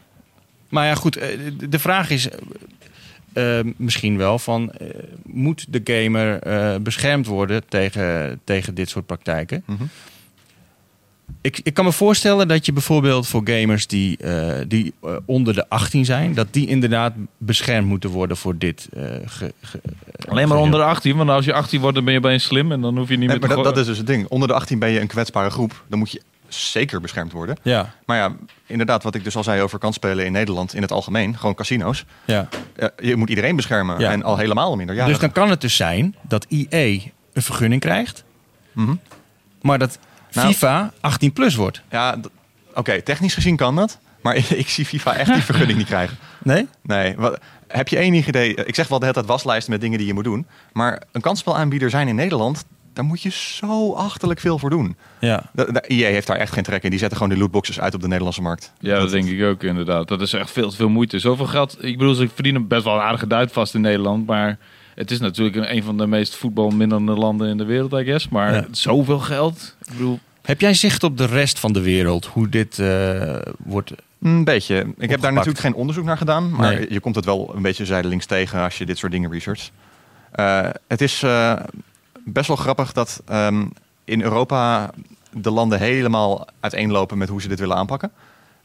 Maar 0.69 0.87
ja, 0.87 0.95
goed. 0.95 1.17
eh, 1.17 1.29
de- 1.69 1.79
vraag 1.79 2.11
is 2.11 2.29
eh, 2.29 2.39
eh, 3.59 3.67
misschien 3.77 4.17
wel 4.17 4.39
van... 4.39 4.71
eh, 4.73 4.87
moet 5.25 5.67
de 5.69 5.81
gamer 5.85 6.39
eh, 6.43 6.75
beschermd 6.81 7.27
worden 7.27 7.63
tegen, 7.69 8.41
tegen 8.45 8.75
dit 8.75 8.89
soort 8.89 9.07
praktijken? 9.07 9.63
Mhm. 9.67 9.83
Ik, 11.41 11.61
ik 11.63 11.75
kan 11.75 11.85
me 11.85 11.93
voorstellen 11.93 12.49
dat 12.49 12.67
je 12.67 12.73
bijvoorbeeld 12.73 13.27
voor 13.27 13.43
gamers 13.45 13.87
die, 13.87 14.17
eh, 14.17 14.61
die 14.69 14.93
eh, 15.03 15.17
onder 15.25 15.55
de 15.55 15.69
18 15.69 16.05
zijn... 16.05 16.35
dat 16.35 16.47
die 16.51 16.67
inderdaad 16.67 17.13
beschermd 17.39 17.87
moeten 17.89 18.11
worden 18.11 18.37
voor 18.37 18.59
dit. 18.59 18.89
eh, 18.93 19.03
ge- 19.25 19.53
ge- 19.61 19.81
Alleen 20.29 20.49
maar 20.49 20.59
onder 20.59 20.81
de 20.81 20.87
18, 20.87 21.17
want 21.17 21.31
als 21.31 21.45
je 21.45 21.53
18 21.53 21.81
wordt, 21.81 21.95
dan 21.95 22.05
ben 22.05 22.13
je 22.13 22.19
opeens 22.19 22.45
slim 22.45 22.73
en 22.73 22.81
dan 22.81 22.97
hoef 22.99 23.09
je 23.09 23.17
niet 23.17 23.29
Nee, 23.29 23.39
meer 23.39 23.49
maar 23.49 23.57
te 23.57 23.63
dat, 23.63 23.75
dat 23.75 23.77
is 23.83 23.87
dus 23.87 23.99
het 23.99 24.07
ding. 24.07 24.27
Onder 24.29 24.49
de 24.49 24.55
18 24.55 24.79
ben 24.79 24.91
je 24.91 25.01
een 25.01 25.07
kwetsbare 25.07 25.51
groep. 25.51 25.85
Dan 25.89 25.99
moet 25.99 26.11
je 26.11 26.21
zeker 26.49 27.01
beschermd 27.01 27.33
worden. 27.33 27.57
Ja, 27.63 27.95
Maar 28.07 28.17
ja, 28.17 28.33
inderdaad, 28.67 29.03
wat 29.03 29.15
ik 29.15 29.25
dus 29.25 29.37
al 29.37 29.45
zei 29.45 29.63
over 29.63 29.79
kansspelen 29.79 30.25
in 30.27 30.33
Nederland 30.33 30.75
in 30.75 30.83
het 30.83 30.93
algemeen, 30.93 31.37
gewoon 31.39 31.55
casino's. 31.55 32.05
ja. 32.25 32.49
Je 33.03 33.17
moet 33.17 33.29
iedereen 33.29 33.57
beschermen. 33.57 33.99
Ja. 33.99 34.11
En 34.11 34.23
al 34.23 34.37
helemaal 34.37 34.77
minderjarigen. 34.77 35.21
Dus 35.21 35.21
dan 35.33 35.43
kan 35.43 35.51
het 35.51 35.61
dus 35.61 35.77
zijn 35.77 36.15
dat 36.23 36.47
EA 36.49 36.99
een 37.33 37.43
vergunning 37.43 37.81
krijgt... 37.81 38.25
Mhm. 38.73 38.95
maar 39.63 39.79
dat 39.79 39.99
Nou- 40.33 40.49
FIFA 40.49 40.93
18 41.01 41.33
plus 41.33 41.55
wordt. 41.55 41.83
Ja, 41.91 42.21
d- 42.21 42.29
oké, 42.75 43.03
technisch 43.03 43.35
gezien 43.35 43.57
kan 43.57 43.77
dat. 43.77 43.99
Maar 44.21 44.37
ik 44.65 44.69
zie 44.69 44.85
FIFA 44.87 45.17
echt 45.17 45.33
die 45.33 45.43
vergunning 45.43 45.79
niet 45.79 45.87
krijgen. 45.87 46.17
Nee? 46.43 46.67
Nee, 46.83 47.15
wat, 47.17 47.39
heb 47.69 47.89
je 47.89 47.97
enig 47.99 48.27
idee? 48.27 48.55
Ik 48.55 48.75
zeg 48.75 48.89
wel 48.89 48.99
de 48.99 49.05
hele 49.05 49.17
tijd 49.17 49.29
waslijsten 49.31 49.73
met 49.73 49.81
dingen 49.81 49.99
die 49.99 50.07
je 50.07 50.15
moet 50.15 50.25
doen. 50.25 50.47
Maar 50.73 51.03
een 51.13 51.21
kansspelaanbieder 51.21 51.91
zijn 51.91 52.09
in 52.09 52.15
Nederland, 52.15 52.65
daar 52.93 53.05
moet 53.05 53.23
je 53.23 53.31
zo 53.31 53.93
achterlijk 53.93 54.41
veel 54.41 54.59
voor 54.59 54.71
doen. 54.71 54.97
Ja. 55.21 55.43
De, 55.53 55.73
de 55.73 55.81
EA 55.81 56.09
heeft 56.11 56.27
daar 56.27 56.37
echt 56.37 56.53
geen 56.53 56.63
trek 56.63 56.83
in. 56.83 56.91
Die 56.91 56.99
zetten 56.99 57.19
gewoon 57.19 57.33
de 57.33 57.39
lootboxes 57.41 57.81
uit 57.81 57.95
op 57.95 58.01
de 58.01 58.07
Nederlandse 58.09 58.43
markt. 58.43 58.73
Ja, 58.79 58.99
dat 58.99 59.11
denk 59.11 59.29
ik 59.29 59.43
ook 59.45 59.63
inderdaad. 59.63 60.09
Dat 60.09 60.21
is 60.21 60.33
echt 60.33 60.51
veel 60.51 60.71
te 60.71 60.77
veel 60.77 60.89
moeite. 60.89 61.19
Zoveel 61.19 61.47
geld. 61.47 61.85
Ik 61.85 61.99
bedoel, 61.99 62.15
ze 62.15 62.29
verdienen 62.35 62.67
best 62.69 62.85
wel 62.85 62.95
een 62.95 63.01
aardige 63.01 63.27
duit 63.27 63.53
vast 63.53 63.75
in 63.75 63.81
Nederland. 63.81 64.27
Maar 64.27 64.59
het 65.01 65.11
is 65.11 65.21
natuurlijk 65.21 65.57
een, 65.57 65.77
een 65.77 65.83
van 65.83 65.97
de 65.99 66.07
meest 66.07 66.35
voetbalminnende 66.37 67.13
landen 67.13 67.49
in 67.49 67.57
de 67.57 67.65
wereld, 67.65 67.93
I 67.93 68.05
guess. 68.05 68.29
Maar 68.29 68.55
Ja. 68.55 68.65
zoveel 68.71 69.19
geld. 69.19 69.77
Ik 69.83 69.93
bedoel, 69.93 70.19
Heb 70.43 70.61
jij 70.61 70.75
zicht 70.75 71.03
op 71.03 71.17
de 71.17 71.25
rest 71.27 71.59
van 71.59 71.73
de 71.73 71.81
wereld? 71.81 72.27
Hoe 72.27 72.49
dit 72.49 72.79
eh, 72.79 73.37
wordt... 73.59 73.93
Een 74.23 74.45
beetje. 74.45 74.87
Ik 74.99 75.11
heb 75.11 75.21
daar 75.21 75.33
natuurlijk 75.33 75.59
geen 75.61 75.75
onderzoek 75.75 76.05
naar 76.05 76.17
gedaan. 76.17 76.51
Maar 76.51 76.75
Nee. 76.75 76.93
je 76.93 77.01
komt 77.01 77.15
het 77.15 77.25
wel 77.25 77.53
een 77.55 77.63
beetje 77.63 77.85
zijdelings 77.85 78.27
tegen 78.27 78.61
als 78.63 78.79
je 78.79 78.87
dit 78.87 78.99
soort 78.99 79.13
dingen 79.13 79.31
researcht. 79.33 79.73
Eh, 80.33 80.69
het 80.89 81.01
is 81.01 81.23
eh, 81.23 81.53
best 82.25 82.47
wel 82.49 82.57
grappig 82.57 82.93
dat 82.93 83.23
ehm, 83.27 83.65
in 84.05 84.23
Europa 84.23 84.91
de 85.33 85.51
landen 85.51 85.79
helemaal 85.79 86.47
uiteenlopen 86.61 87.19
met 87.19 87.29
hoe 87.29 87.41
ze 87.43 87.49
dit 87.49 87.59
willen 87.61 87.77
aanpakken. 87.77 88.11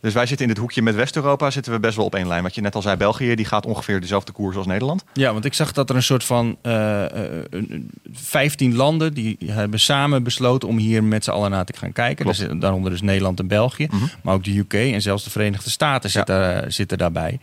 Dus 0.05 0.13
wij 0.13 0.25
zitten 0.25 0.47
in 0.47 0.53
dit 0.53 0.61
hoekje 0.61 0.81
met 0.81 0.95
West-Europa 0.95 1.51
zitten 1.51 1.71
we 1.71 1.79
best 1.79 1.95
wel 1.95 2.05
op 2.05 2.15
één 2.15 2.27
lijn. 2.27 2.43
Wat 2.43 2.55
je 2.55 2.61
net 2.61 2.75
al 2.75 2.81
zei, 2.81 2.95
België 2.97 3.35
die 3.35 3.45
gaat 3.45 3.65
ongeveer 3.65 4.01
dezelfde 4.01 4.31
koers 4.31 4.55
als 4.55 4.65
Nederland. 4.65 5.03
Ja, 5.13 5.33
want 5.33 5.45
ik 5.45 5.53
zag 5.53 5.71
dat 5.71 5.89
er 5.89 5.95
een 5.95 6.03
soort 6.03 6.23
van 6.23 6.57
eh, 6.61 7.03
eh, 7.05 7.43
een- 7.49 7.67
een- 7.69 7.89
15 8.11 8.75
landen 8.75 9.13
die 9.13 9.37
hebben 9.45 9.79
samen 9.79 10.23
besloten 10.23 10.67
om 10.69 10.77
hier 10.77 11.03
met 11.03 11.23
z'n 11.23 11.29
allen 11.31 11.51
naar 11.51 11.65
te 11.65 11.73
gaan 11.77 11.91
kijken. 11.91 12.25
Dus, 12.25 12.39
eh, 12.39 12.49
daaronder 12.59 12.91
dus 12.91 13.01
Nederland 13.01 13.39
en 13.39 13.47
België, 13.47 13.87
Mhm. 13.91 14.03
maar 14.23 14.33
ook 14.33 14.43
de 14.43 14.57
UK 14.57 14.73
en 14.73 15.01
zelfs 15.01 15.23
de 15.23 15.29
Verenigde 15.29 15.69
Staten 15.69 16.09
Ja. 16.13 16.15
zitten, 16.17 16.63
eh, 16.63 16.69
zitten 16.71 16.97
daarbij. 16.97 17.39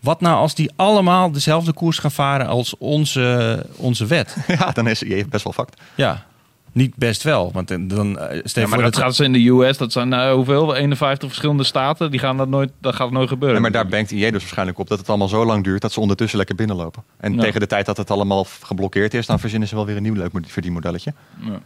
Wat 0.00 0.20
nou 0.20 0.36
als 0.36 0.54
die 0.54 0.70
allemaal 0.76 1.30
dezelfde 1.32 1.72
koers 1.72 1.98
gaan 1.98 2.10
varen 2.12 2.46
als 2.46 2.74
onze, 2.78 3.66
onze 3.76 4.06
wet? 4.06 4.36
ja, 4.58 4.70
dan 4.70 4.86
is 4.88 4.98
je 5.00 5.24
best 5.28 5.44
wel 5.44 5.52
fucked. 5.52 5.80
Ja, 5.94 6.26
niet 6.72 6.96
best 6.96 7.22
wel. 7.22 7.50
Want 7.52 7.68
dan, 7.68 7.88
stel 7.88 8.62
ja, 8.62 8.68
maar 8.68 8.68
voor 8.68 8.82
dat 8.82 8.96
gaat 8.96 9.14
ze 9.14 9.24
in 9.24 9.32
de 9.32 9.48
US. 9.48 9.78
Dat 9.78 9.92
zijn 9.92 10.08
nou, 10.08 10.36
hoeveel? 10.36 10.74
51 10.74 11.28
verschillende 11.28 11.64
staten. 11.64 12.10
Die 12.10 12.20
gaan 12.20 12.36
dat 12.36 12.48
nooit. 12.48 12.70
Dat 12.80 12.94
gaat 12.94 13.10
nooit 13.10 13.28
gebeuren. 13.28 13.56
Ja, 13.56 13.62
maar 13.62 13.72
daar 13.72 13.86
bankt 13.86 14.10
IE 14.10 14.30
dus 14.30 14.40
waarschijnlijk 14.40 14.78
op 14.78 14.88
dat 14.88 14.98
het 14.98 15.08
allemaal 15.08 15.28
zo 15.28 15.44
lang 15.44 15.64
duurt 15.64 15.80
dat 15.82 15.92
ze 15.92 16.00
ondertussen 16.00 16.38
lekker 16.38 16.56
binnenlopen. 16.56 17.02
En 17.16 17.34
Ja. 17.34 17.40
tegen 17.40 17.60
de 17.60 17.66
tijd 17.66 17.86
dat 17.86 17.96
het 17.96 18.10
allemaal 18.10 18.46
geblokkeerd 18.62 19.14
is, 19.14 19.26
dan 19.26 19.40
verzinnen 19.40 19.68
ze 19.68 19.74
wel 19.74 19.86
weer 19.86 19.96
een 19.96 20.02
nieuw 20.02 20.14
leuk 20.14 20.30
verdienmodelletje. 20.46 21.12
Ja. 21.40 21.60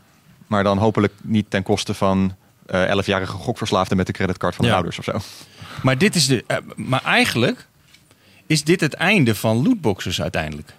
Maar 0.47 0.64
dan 0.64 0.79
hopelijk 0.79 1.12
niet 1.23 1.51
ten 1.51 1.62
koste 1.62 1.95
van 1.95 2.35
eh 2.66 2.90
11-jarige 3.05 3.33
gokverslaafden 3.33 3.97
met 3.97 4.07
de 4.07 4.12
creditcard 4.12 4.55
van 4.55 4.64
de 4.64 4.73
ouders 4.75 4.99
of 4.99 5.05
zo. 5.05 5.19
Maar, 5.83 5.99
dit 5.99 6.14
is 6.14 6.27
de, 6.27 6.45
eh, 6.47 6.57
maar 6.77 7.03
eigenlijk 7.05 7.66
is 8.47 8.64
dit 8.64 8.81
het 8.81 8.95
einde 8.95 9.35
van 9.35 9.62
lootboxes 9.62 10.23
uiteindelijk. 10.23 10.73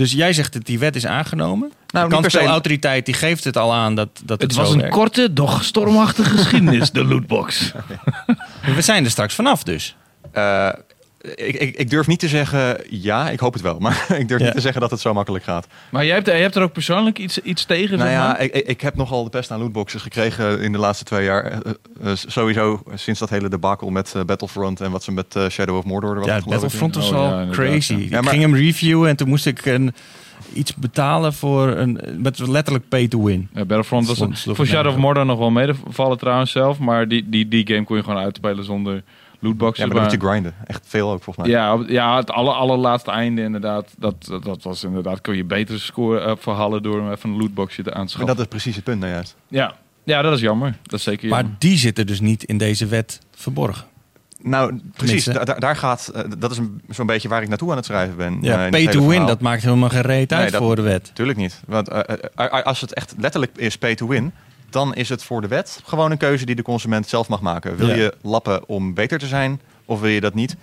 Dus 0.00 0.12
jij 0.12 0.32
zegt 0.32 0.52
dat 0.52 0.64
die 0.64 0.78
wet 0.78 0.96
is 0.96 1.06
aangenomen. 1.06 1.72
Nou, 1.88 2.08
de 2.08 2.14
kansspelautoriteit 2.14 3.06
die 3.06 3.14
geeft 3.14 3.44
het 3.44 3.56
al 3.56 3.74
aan 3.74 3.94
dat, 3.94 4.08
dat 4.24 4.40
het, 4.40 4.50
Het 4.50 4.60
was 4.60 4.72
een 4.72 4.78
werkt. 4.80 4.94
korte, 4.94 5.32
doch 5.32 5.64
stormachtige 5.64 6.36
geschiedenis, 6.36 6.90
de 6.90 7.04
lootbox. 7.04 7.72
We 8.76 8.82
zijn 8.82 9.04
er 9.04 9.10
straks 9.10 9.34
vanaf 9.34 9.62
dus. 9.62 9.96
Eh, 10.32 10.68
ik, 11.20 11.54
ik, 11.54 11.76
ik 11.76 11.90
durf 11.90 12.06
niet 12.06 12.18
te 12.18 12.28
zeggen 12.28 12.76
ja, 12.90 13.30
ik 13.30 13.40
hoop 13.40 13.52
het 13.52 13.62
wel. 13.62 13.78
Maar 13.78 14.06
ik 14.18 14.28
durf 14.28 14.40
Ja. 14.40 14.46
niet 14.46 14.54
te 14.54 14.60
zeggen 14.60 14.80
dat 14.80 14.90
het 14.90 15.00
zo 15.00 15.14
makkelijk 15.14 15.44
gaat. 15.44 15.66
Maar 15.90 16.04
jij 16.04 16.14
hebt, 16.14 16.26
jij 16.26 16.40
hebt 16.40 16.54
er 16.54 16.62
ook 16.62 16.72
persoonlijk 16.72 17.18
iets, 17.18 17.38
iets 17.38 17.64
tegen? 17.64 17.98
Nou 17.98 18.10
zeg 18.10 18.18
ja, 18.18 18.26
maar? 18.26 18.40
ik, 18.40 18.52
ik- 18.54 18.66
ik 18.66 18.80
heb 18.80 18.94
nogal 18.96 19.24
de 19.24 19.30
pest 19.30 19.50
aan 19.50 19.60
lootboxes 19.60 20.02
gekregen 20.02 20.60
in 20.60 20.72
de 20.72 20.78
laatste 20.78 21.04
twee 21.04 21.24
jaar. 21.24 21.44
Eh, 21.44 21.58
eh, 22.04 22.12
sowieso 22.14 22.82
sinds 22.94 23.20
dat 23.20 23.30
hele 23.30 23.48
debacle 23.48 23.90
met 23.90 24.12
eh, 24.16 24.22
Battlefront 24.24 24.80
en 24.80 24.90
wat 24.90 25.02
ze 25.04 25.12
met 25.12 25.36
eh, 25.36 25.48
Shadow 25.48 25.76
of 25.76 25.84
Mordor... 25.84 26.14
Wat 26.14 26.24
Ja, 26.26 26.40
Battlefront 26.46 26.94
was 26.94 27.10
Oh, 27.10 27.16
al 27.16 27.40
ja, 27.40 27.46
crazy. 27.50 27.92
ja. 27.92 27.98
Ja, 27.98 28.04
ik 28.04 28.10
maar- 28.10 28.24
ging 28.32 28.42
hem 28.42 28.54
reviewen 28.54 29.08
en 29.08 29.16
toen 29.16 29.28
moest 29.28 29.46
ik 29.46 29.66
een, 29.66 29.94
iets 30.52 30.74
betalen 30.74 31.32
voor 31.32 31.68
een... 31.68 32.00
Met 32.18 32.38
letterlijk 32.48 32.88
pay 32.88 33.08
to 33.08 33.22
win. 33.24 33.48
Ja, 33.54 33.64
Battlefront 33.64 34.06
was 34.06 34.20
een, 34.20 34.36
voor 34.54 34.66
Shadow 34.66 34.92
of 34.92 34.98
Mordor 34.98 35.26
nog 35.26 35.38
wel 35.38 35.50
medevallen 35.50 36.18
trouwens 36.18 36.50
zelf. 36.50 36.78
Maar 36.78 37.08
die, 37.08 37.28
die, 37.28 37.48
die 37.48 37.66
game 37.66 37.84
kon 37.84 37.96
je 37.96 38.02
gewoon 38.02 38.22
uitspelen 38.22 38.64
zonder 38.64 39.02
lootboxes. 39.40 39.78
Ja, 39.78 39.86
maar 39.86 39.94
dan 39.94 40.04
moet 40.04 40.20
je 40.22 40.26
grinden. 40.28 40.54
Echt 40.66 40.84
veel 40.86 41.10
ook 41.10 41.22
volgens 41.22 41.46
mij. 41.46 41.56
ja, 41.56 41.84
ja, 41.86 42.16
het 42.16 42.30
aller, 42.30 42.52
allerlaatste 42.54 43.10
einde 43.10 43.42
inderdaad. 43.42 43.94
Dat, 43.98 44.14
dat, 44.24 44.42
dat 44.44 44.62
was 44.62 44.84
inderdaad, 44.84 45.20
kon 45.20 45.36
je 45.36 45.44
beter 45.44 45.80
scoren 45.80 46.28
uh, 46.28 46.32
verhalen 46.38 46.82
door 46.82 46.96
hem 47.02 47.10
even 47.12 47.30
een 47.30 47.36
lootboxje 47.36 47.82
te 47.82 47.88
aan 47.88 47.94
te 47.94 47.98
Maar 48.00 48.08
schaffen. 48.08 48.26
dat 48.36 48.38
is 48.38 48.46
precies 48.50 48.74
het 48.74 48.84
punt 48.84 49.00
nou 49.00 49.12
juist. 49.12 49.36
Ja. 49.48 49.74
ja, 50.04 50.22
dat 50.22 50.32
is 50.32 50.40
jammer. 50.40 50.76
Dat 50.82 50.98
is 50.98 51.02
zeker 51.04 51.28
Maar 51.28 51.44
die 51.58 51.76
zitten 51.78 52.06
dus 52.06 52.20
niet 52.20 52.42
in 52.44 52.58
deze 52.58 52.86
wet 52.86 53.20
verborgen. 53.34 53.84
Nou, 54.42 54.80
precies. 54.96 55.24
Da- 55.24 55.44
daar 55.44 55.76
gaat, 55.76 56.08
eh, 56.14 56.22
dat 56.38 56.50
is 56.50 56.58
een- 56.58 56.82
zo'n 56.88 57.06
beetje 57.06 57.28
waar 57.28 57.42
ik 57.42 57.48
naartoe 57.48 57.70
aan 57.70 57.76
het 57.76 57.84
schrijven 57.84 58.16
ben. 58.16 58.38
Ja, 58.40 58.64
eh, 58.64 58.70
pay 58.70 58.86
to 58.86 58.98
win, 59.00 59.08
verhaal. 59.08 59.26
dat 59.26 59.40
maakt 59.40 59.62
helemaal 59.62 59.88
geen 59.88 60.00
reet 60.00 60.32
uit 60.32 60.42
Nee, 60.42 60.50
dat- 60.50 60.60
voor 60.62 60.76
de 60.76 60.82
wet. 60.82 61.10
Tuurlijk 61.14 61.38
niet. 61.38 61.60
Want 61.66 61.88
eh, 61.88 61.98
eh, 62.06 62.18
eh, 62.34 62.62
als 62.64 62.80
het 62.80 62.94
echt 62.94 63.14
letterlijk 63.18 63.52
is 63.56 63.78
pay 63.78 63.94
to 63.94 64.06
win, 64.06 64.32
dan 64.72 64.94
is 64.94 65.08
het 65.08 65.22
voor 65.24 65.40
de 65.40 65.48
wet 65.48 65.80
gewoon 65.84 66.10
een 66.10 66.16
keuze 66.18 66.44
die 66.46 66.54
de 66.54 66.62
consument 66.62 67.08
zelf 67.08 67.28
mag 67.28 67.40
maken. 67.40 67.76
Wil 67.76 67.88
Ja. 67.88 67.94
je 67.94 68.14
lappen 68.22 68.68
om 68.68 68.94
beter 68.94 69.18
te 69.18 69.26
zijn 69.26 69.60
of 69.84 70.00
wil 70.00 70.10
je 70.10 70.20
dat 70.20 70.34
niet? 70.34 70.56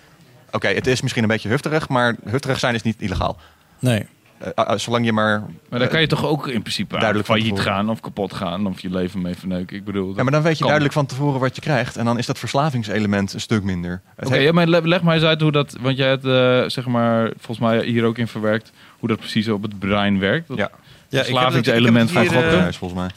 Oké, 0.52 0.68
het 0.68 0.88
is 0.88 1.02
misschien 1.02 1.24
een 1.24 1.30
beetje 1.30 1.50
hufterig, 1.50 1.90
maar 1.90 2.16
hufterig 2.26 2.60
zijn 2.60 2.76
is 2.76 2.82
niet 2.82 3.02
illegaal. 3.02 3.38
Nee. 3.80 4.06
Eh, 4.38 4.50
eh, 4.56 4.78
zolang 4.78 5.06
je 5.06 5.12
maar. 5.14 5.44
Maar 5.70 5.80
dan 5.80 5.88
kan 5.88 6.02
je 6.02 6.08
toch 6.08 6.26
ook 6.26 6.48
in 6.48 6.62
principe 6.62 6.96
duidelijk 6.98 7.28
van 7.28 7.38
failliet 7.40 7.60
gaan 7.60 7.90
of 7.90 8.00
kapot 8.00 8.34
gaan 8.34 8.68
of 8.68 8.80
je 8.80 8.90
leven 8.90 9.22
mee 9.22 9.36
verneuken. 9.36 9.76
Ik 9.78 9.84
bedoel, 9.86 10.16
Ja, 10.16 10.24
maar 10.24 10.32
dan 10.32 10.42
weet 10.42 10.52
je 10.52 10.58
kan. 10.58 10.66
duidelijk 10.68 10.94
van 10.94 11.06
tevoren 11.06 11.40
wat 11.40 11.56
je 11.56 11.62
krijgt. 11.62 11.98
En 11.98 12.06
dan 12.06 12.18
is 12.18 12.26
dat 12.26 12.38
verslavingselement 12.40 13.34
een 13.34 13.40
stuk 13.42 13.64
minder. 13.64 14.02
Oké, 14.20 14.30
heeft- 14.34 14.44
ja, 14.46 14.52
maar 14.52 14.68
le- 14.68 14.82
leg 14.82 15.02
maar 15.02 15.16
eens 15.16 15.24
uit 15.24 15.42
hoe 15.42 15.52
dat, 15.52 15.78
want 15.82 15.98
jij 15.98 16.08
hebt 16.08 16.26
eh, 16.26 16.64
zeg 16.70 16.86
maar 16.86 17.32
volgens 17.38 17.60
mij 17.68 17.86
hier 17.86 18.04
ook 18.06 18.18
in 18.18 18.28
verwerkt 18.28 18.72
hoe 19.00 19.10
dat 19.10 19.18
precies 19.20 19.48
op 19.50 19.62
het 19.62 19.80
brein 19.80 20.20
werkt. 20.20 20.48
Dat 20.48 20.58
Ja. 20.58 20.70
verslavingselement 21.10 22.12
van 22.12 22.22
hier, 22.22 22.32
gokken. 22.32 22.52
eh, 22.52 22.58
Ja, 22.58 22.68
is 22.68 22.78
volgens 22.78 23.00
mij. 23.00 23.10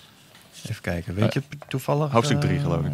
Even 0.68 0.83
kijken, 0.83 1.14
weet 1.14 1.33
je 1.35 1.42
het 1.49 1.59
toevallig? 1.68 2.11
Hoofdstuk 2.11 2.40
drie, 2.40 2.57
eh, 2.57 2.62
geloof 2.62 2.85
ik. 2.85 2.92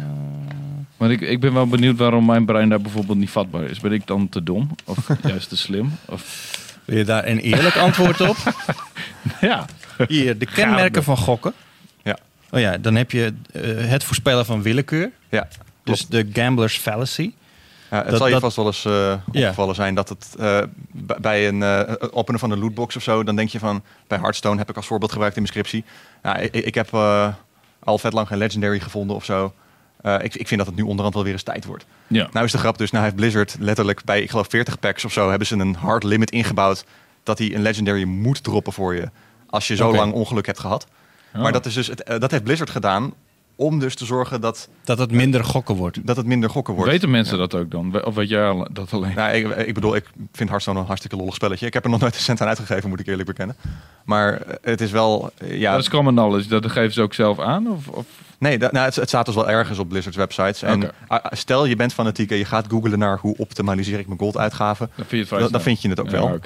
Maar 0.97 1.11
ik, 1.11 1.21
ik 1.21 1.39
ben 1.39 1.53
wel 1.53 1.67
benieuwd 1.67 1.97
waarom 1.97 2.25
mijn 2.25 2.45
brein 2.45 2.69
daar 2.69 2.81
bijvoorbeeld 2.81 3.17
niet 3.17 3.29
vatbaar 3.29 3.63
is. 3.63 3.79
Ben 3.79 3.91
ik 3.91 4.07
dan 4.07 4.29
te 4.29 4.43
dom 4.43 4.69
of 4.85 5.07
juist 5.27 5.49
te 5.49 5.57
slim? 5.57 5.91
Of, 6.05 6.55
Wil 6.85 6.97
je 6.97 7.03
daar 7.05 7.27
een 7.27 7.39
eerlijk 7.39 7.75
antwoord 7.75 8.21
op? 8.21 8.35
ja. 9.41 9.65
Hier, 10.07 10.37
de 10.37 10.45
kenmerken 10.45 11.03
van 11.03 11.17
gokken. 11.17 11.53
Ja. 12.03 12.17
Oh 12.51 12.59
ja, 12.59 12.77
dan 12.77 12.95
heb 12.95 13.11
je 13.11 13.33
eh, 13.51 13.61
het 13.89 14.03
voorspellen 14.03 14.45
van 14.45 14.61
willekeur. 14.61 15.11
Ja, 15.29 15.47
Dus 15.83 16.07
de 16.07 16.29
gambler's 16.33 16.77
fallacy. 16.77 17.31
Ja, 17.91 17.97
het 17.97 18.07
Dat- 18.09 18.17
zal 18.17 18.25
je 18.27 18.33
dat- 18.33 18.41
vast 18.41 18.55
wel 18.55 18.65
eens 18.65 18.85
eh, 18.85 19.13
opgevallen 19.27 19.75
zijn 19.75 19.95
dat 19.95 20.09
het 20.09 20.35
eh, 20.39 20.59
bij 21.19 21.47
een 21.47 21.63
eh, 21.63 21.93
openen 22.11 22.39
van 22.39 22.51
een 22.51 22.59
lootbox 22.59 22.95
of 22.95 23.03
zo, 23.03 23.23
dan 23.23 23.35
denk 23.35 23.49
je 23.49 23.59
van, 23.59 23.83
bij 24.07 24.17
Hearthstone 24.17 24.57
heb 24.57 24.69
ik 24.69 24.75
als 24.75 24.85
voorbeeld 24.85 25.11
gebruikt 25.11 25.35
in 25.37 25.41
mijn 25.41 25.53
scriptie. 25.53 25.83
Ja, 26.23 26.35
ik, 26.37 26.53
ik 26.53 26.75
heb 26.75 26.93
eh, 26.93 27.27
al 27.87 27.97
vet 27.97 28.13
lang 28.13 28.27
geen 28.27 28.37
legendary 28.37 28.79
gevonden 28.79 29.15
of 29.15 29.25
zo. 29.25 29.53
Eh, 30.01 30.13
ik, 30.21 30.35
ik 30.35 30.47
vind 30.47 30.59
dat 30.59 30.69
het 30.69 30.75
nu 30.75 30.83
onderhand 30.83 31.13
wel 31.13 31.23
weer 31.23 31.33
eens 31.33 31.43
tijd 31.43 31.65
wordt. 31.65 31.85
ja. 32.07 32.29
Nou 32.31 32.45
is 32.45 32.51
de 32.51 32.57
grap 32.57 32.77
dus, 32.77 32.91
nou 32.91 33.03
heeft 33.03 33.15
Blizzard 33.15 33.55
letterlijk 33.59 34.03
bij, 34.03 34.21
ik 34.21 34.29
geloof 34.29 34.47
40 34.49 34.79
packs 34.79 35.05
of 35.05 35.11
zo, 35.11 35.29
hebben 35.29 35.47
ze 35.47 35.55
een 35.55 35.75
hard 35.75 36.03
limit 36.03 36.31
ingebouwd 36.31 36.85
dat 37.23 37.37
hij 37.37 37.55
een 37.55 37.61
legendary 37.61 38.03
moet 38.03 38.43
droppen 38.43 38.73
voor 38.73 38.95
je 38.95 39.09
als 39.49 39.67
je 39.67 39.75
zo 39.75 39.95
lang 39.95 40.13
ongeluk 40.13 40.45
hebt 40.45 40.59
gehad. 40.59 40.87
Oh. 41.35 41.41
Maar 41.41 41.51
dat, 41.51 41.65
is 41.65 41.73
dus 41.73 41.87
het, 41.87 42.03
eh, 42.03 42.19
dat 42.19 42.31
heeft 42.31 42.43
Blizzard 42.43 42.69
gedaan 42.69 43.13
om 43.59 43.79
dus 43.79 43.95
te 43.95 44.05
zorgen 44.05 44.41
dat, 44.41 44.69
Dat 44.83 44.97
het 44.97 45.11
minder 45.11 45.43
gokken 45.43 45.75
wordt. 45.75 45.99
dat 46.07 46.17
het 46.17 46.25
minder 46.25 46.49
gokken 46.49 46.73
wordt. 46.73 46.91
Weten 46.91 47.09
mensen 47.09 47.33
Ja. 47.37 47.47
dat 47.47 47.55
ook 47.61 47.71
dan? 47.71 48.05
Of 48.05 48.15
weet 48.15 48.29
jij 48.29 48.67
dat 48.71 48.93
alleen? 48.93 49.15
Nou, 49.15 49.35
ik, 49.35 49.55
ik 49.67 49.73
bedoel, 49.73 49.95
ik 49.95 50.05
vind 50.31 50.47
Hearthstone 50.49 50.79
een 50.79 50.85
hartstikke 50.85 51.15
lollig 51.15 51.33
spelletje. 51.33 51.65
Ik 51.65 51.73
heb 51.73 51.83
er 51.83 51.89
nog 51.89 51.99
nooit 51.99 52.15
een 52.15 52.21
cent 52.21 52.41
aan 52.41 52.47
uitgegeven, 52.47 52.89
moet 52.89 52.99
ik 52.99 53.07
eerlijk 53.07 53.27
bekennen. 53.27 53.55
Maar 54.05 54.41
eh, 54.41 54.53
het 54.61 54.81
is 54.81 54.91
wel, 54.91 55.31
eh, 55.37 55.59
ja... 55.59 55.71
dat 55.71 55.81
is 55.81 55.89
common 55.89 56.13
knowledge. 56.13 56.49
Dat 56.49 56.71
geven 56.71 56.93
ze 56.93 57.01
ook 57.01 57.13
zelf 57.13 57.39
aan? 57.39 57.67
Of, 57.71 57.87
of? 57.87 58.05
Nee, 58.39 58.57
dat, 58.57 58.71
nou, 58.71 58.85
het, 58.85 58.95
het 58.95 59.07
staat 59.07 59.25
dus 59.25 59.35
wel 59.35 59.49
ergens 59.49 59.79
op 59.79 59.89
Blizzard's 59.89 60.17
websites. 60.17 60.61
En 60.61 60.91
stel 61.29 61.65
je 61.65 61.75
bent 61.75 61.93
fanatiek 61.93 62.31
en 62.31 62.37
je 62.37 62.45
gaat 62.45 62.65
googlen 62.69 62.99
naar 62.99 63.17
hoe 63.19 63.37
optimaliseer 63.37 63.99
ik 63.99 64.07
mijn 64.07 64.19
gold 64.19 64.37
uitgaven. 64.37 64.89
Dan 64.95 65.05
vind 65.05 65.27
je 65.27 65.35
het 65.35 65.43
Dan, 65.43 65.51
dan 65.51 65.61
vind 65.61 65.81
je 65.81 65.89
het 65.89 65.99
ook 65.99 66.09
Ja, 66.09 66.11
wel. 66.11 66.39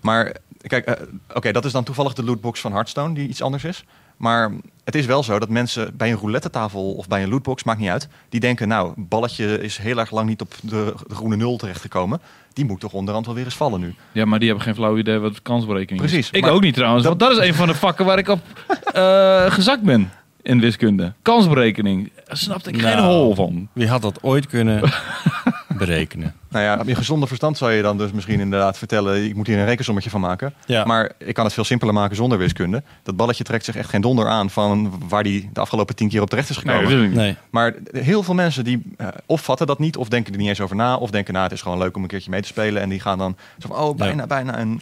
Maar 0.00 0.36
kijk, 0.66 0.86
eh, 0.86 1.02
oké, 1.34 1.52
dat 1.52 1.64
is 1.64 1.72
dan 1.72 1.84
toevallig 1.84 2.12
de 2.12 2.24
lootbox 2.24 2.60
van 2.60 2.72
Hearthstone 2.72 3.14
die 3.14 3.28
iets 3.28 3.42
anders 3.42 3.64
is. 3.64 3.84
Maar 4.16 4.52
het 4.84 4.94
is 4.94 5.06
wel 5.06 5.22
zo 5.22 5.38
dat 5.38 5.48
mensen 5.48 5.96
bij 5.96 6.10
een 6.10 6.18
roulette 6.18 6.50
tafel 6.50 6.92
of 6.92 7.08
bij 7.08 7.22
een 7.22 7.28
lootbox, 7.28 7.64
maakt 7.64 7.78
niet 7.80 7.88
uit, 7.88 8.08
die 8.28 8.40
denken, 8.40 8.68
nou, 8.68 8.92
balletje 8.96 9.60
is 9.62 9.76
heel 9.78 9.98
erg 9.98 10.10
lang 10.10 10.28
niet 10.28 10.40
op 10.40 10.54
de, 10.62 10.94
de 11.08 11.14
groene 11.14 11.36
nul 11.36 11.56
terechtgekomen. 11.56 12.20
Die 12.52 12.64
moet 12.64 12.80
toch 12.80 12.92
onderhand 12.92 13.26
wel 13.26 13.34
weer 13.34 13.44
eens 13.44 13.54
vallen 13.56 13.80
nu. 13.80 13.94
Ja, 14.12 14.24
maar 14.24 14.38
die 14.38 14.48
hebben 14.48 14.66
geen 14.66 14.74
flauw 14.74 14.98
idee 14.98 15.18
wat 15.18 15.42
kansberekening 15.42 16.00
Precies, 16.00 16.18
is. 16.30 16.30
Ik 16.30 16.42
maar 16.42 16.50
ook 16.52 16.62
niet 16.62 16.74
trouwens, 16.74 17.04
dat- 17.04 17.18
want 17.20 17.30
dat 17.32 17.42
is 17.42 17.48
een 17.48 17.54
van 17.54 17.66
de 17.68 17.74
vakken 17.74 18.04
waar 18.04 18.18
ik 18.18 18.28
op 18.28 18.40
eh, 18.92 19.50
gezakt 19.52 19.82
ben 19.82 20.10
in 20.42 20.60
wiskunde. 20.60 21.12
Kansberekening. 21.22 22.12
Daar 22.26 22.36
snapte 22.36 22.70
ik 22.70 22.80
geen 22.82 22.96
Nou. 22.96 23.12
hol 23.12 23.34
van. 23.34 23.68
Wie 23.72 23.88
had 23.88 24.02
dat 24.02 24.22
ooit 24.22 24.46
kunnen 24.46 24.92
berekenen? 25.78 26.34
Nou 26.52 26.64
ja, 26.64 26.76
op 26.80 26.86
je 26.88 26.94
gezonde 26.94 27.26
verstand 27.26 27.56
zou 27.58 27.72
je 27.72 27.82
dan 27.82 27.98
dus 27.98 28.12
misschien 28.12 28.40
inderdaad 28.40 28.78
vertellen, 28.78 29.24
ik 29.24 29.34
moet 29.34 29.46
hier 29.46 29.58
een 29.58 29.64
rekensommetje 29.64 30.10
van 30.10 30.20
maken. 30.20 30.54
Ja. 30.66 30.84
Maar 30.84 31.12
ik 31.18 31.34
kan 31.34 31.44
het 31.44 31.54
veel 31.54 31.64
simpeler 31.64 31.94
maken 31.94 32.16
zonder 32.16 32.38
wiskunde. 32.38 32.82
Dat 33.02 33.16
balletje 33.16 33.44
trekt 33.44 33.64
zich 33.64 33.76
echt 33.76 33.88
geen 33.88 34.00
donder 34.00 34.28
aan 34.28 34.50
van 34.50 34.92
waar 35.08 35.22
die 35.22 35.50
de 35.52 35.60
afgelopen 35.60 35.94
tien 35.94 36.08
keer 36.08 36.22
op 36.22 36.28
terecht 36.30 36.50
is 36.50 36.56
gekomen. 36.56 36.82
Nee. 37.14 37.36
Maar 37.50 37.74
heel 37.92 38.22
veel 38.22 38.34
mensen 38.34 38.64
die 38.64 38.82
eh, 38.96 39.08
of 39.26 39.42
vatten 39.44 39.66
dat 39.66 39.78
niet, 39.78 39.96
of 39.96 40.08
denken 40.08 40.32
er 40.32 40.38
niet 40.38 40.48
eens 40.48 40.60
over 40.60 40.76
na, 40.76 40.96
of 40.96 41.10
denken, 41.10 41.32
nou, 41.32 41.44
het 41.44 41.54
is 41.54 41.62
gewoon 41.62 41.78
leuk 41.78 41.96
om 41.96 42.02
een 42.02 42.08
keertje 42.08 42.30
mee 42.30 42.40
te 42.40 42.46
spelen. 42.48 42.82
En 42.82 42.88
die 42.88 43.00
gaan 43.00 43.18
dan 43.18 43.36
zo 43.58 43.68
van, 43.68 43.76
oh, 43.76 43.96
bijna, 43.96 44.26
bijna. 44.26 44.56
En 44.56 44.80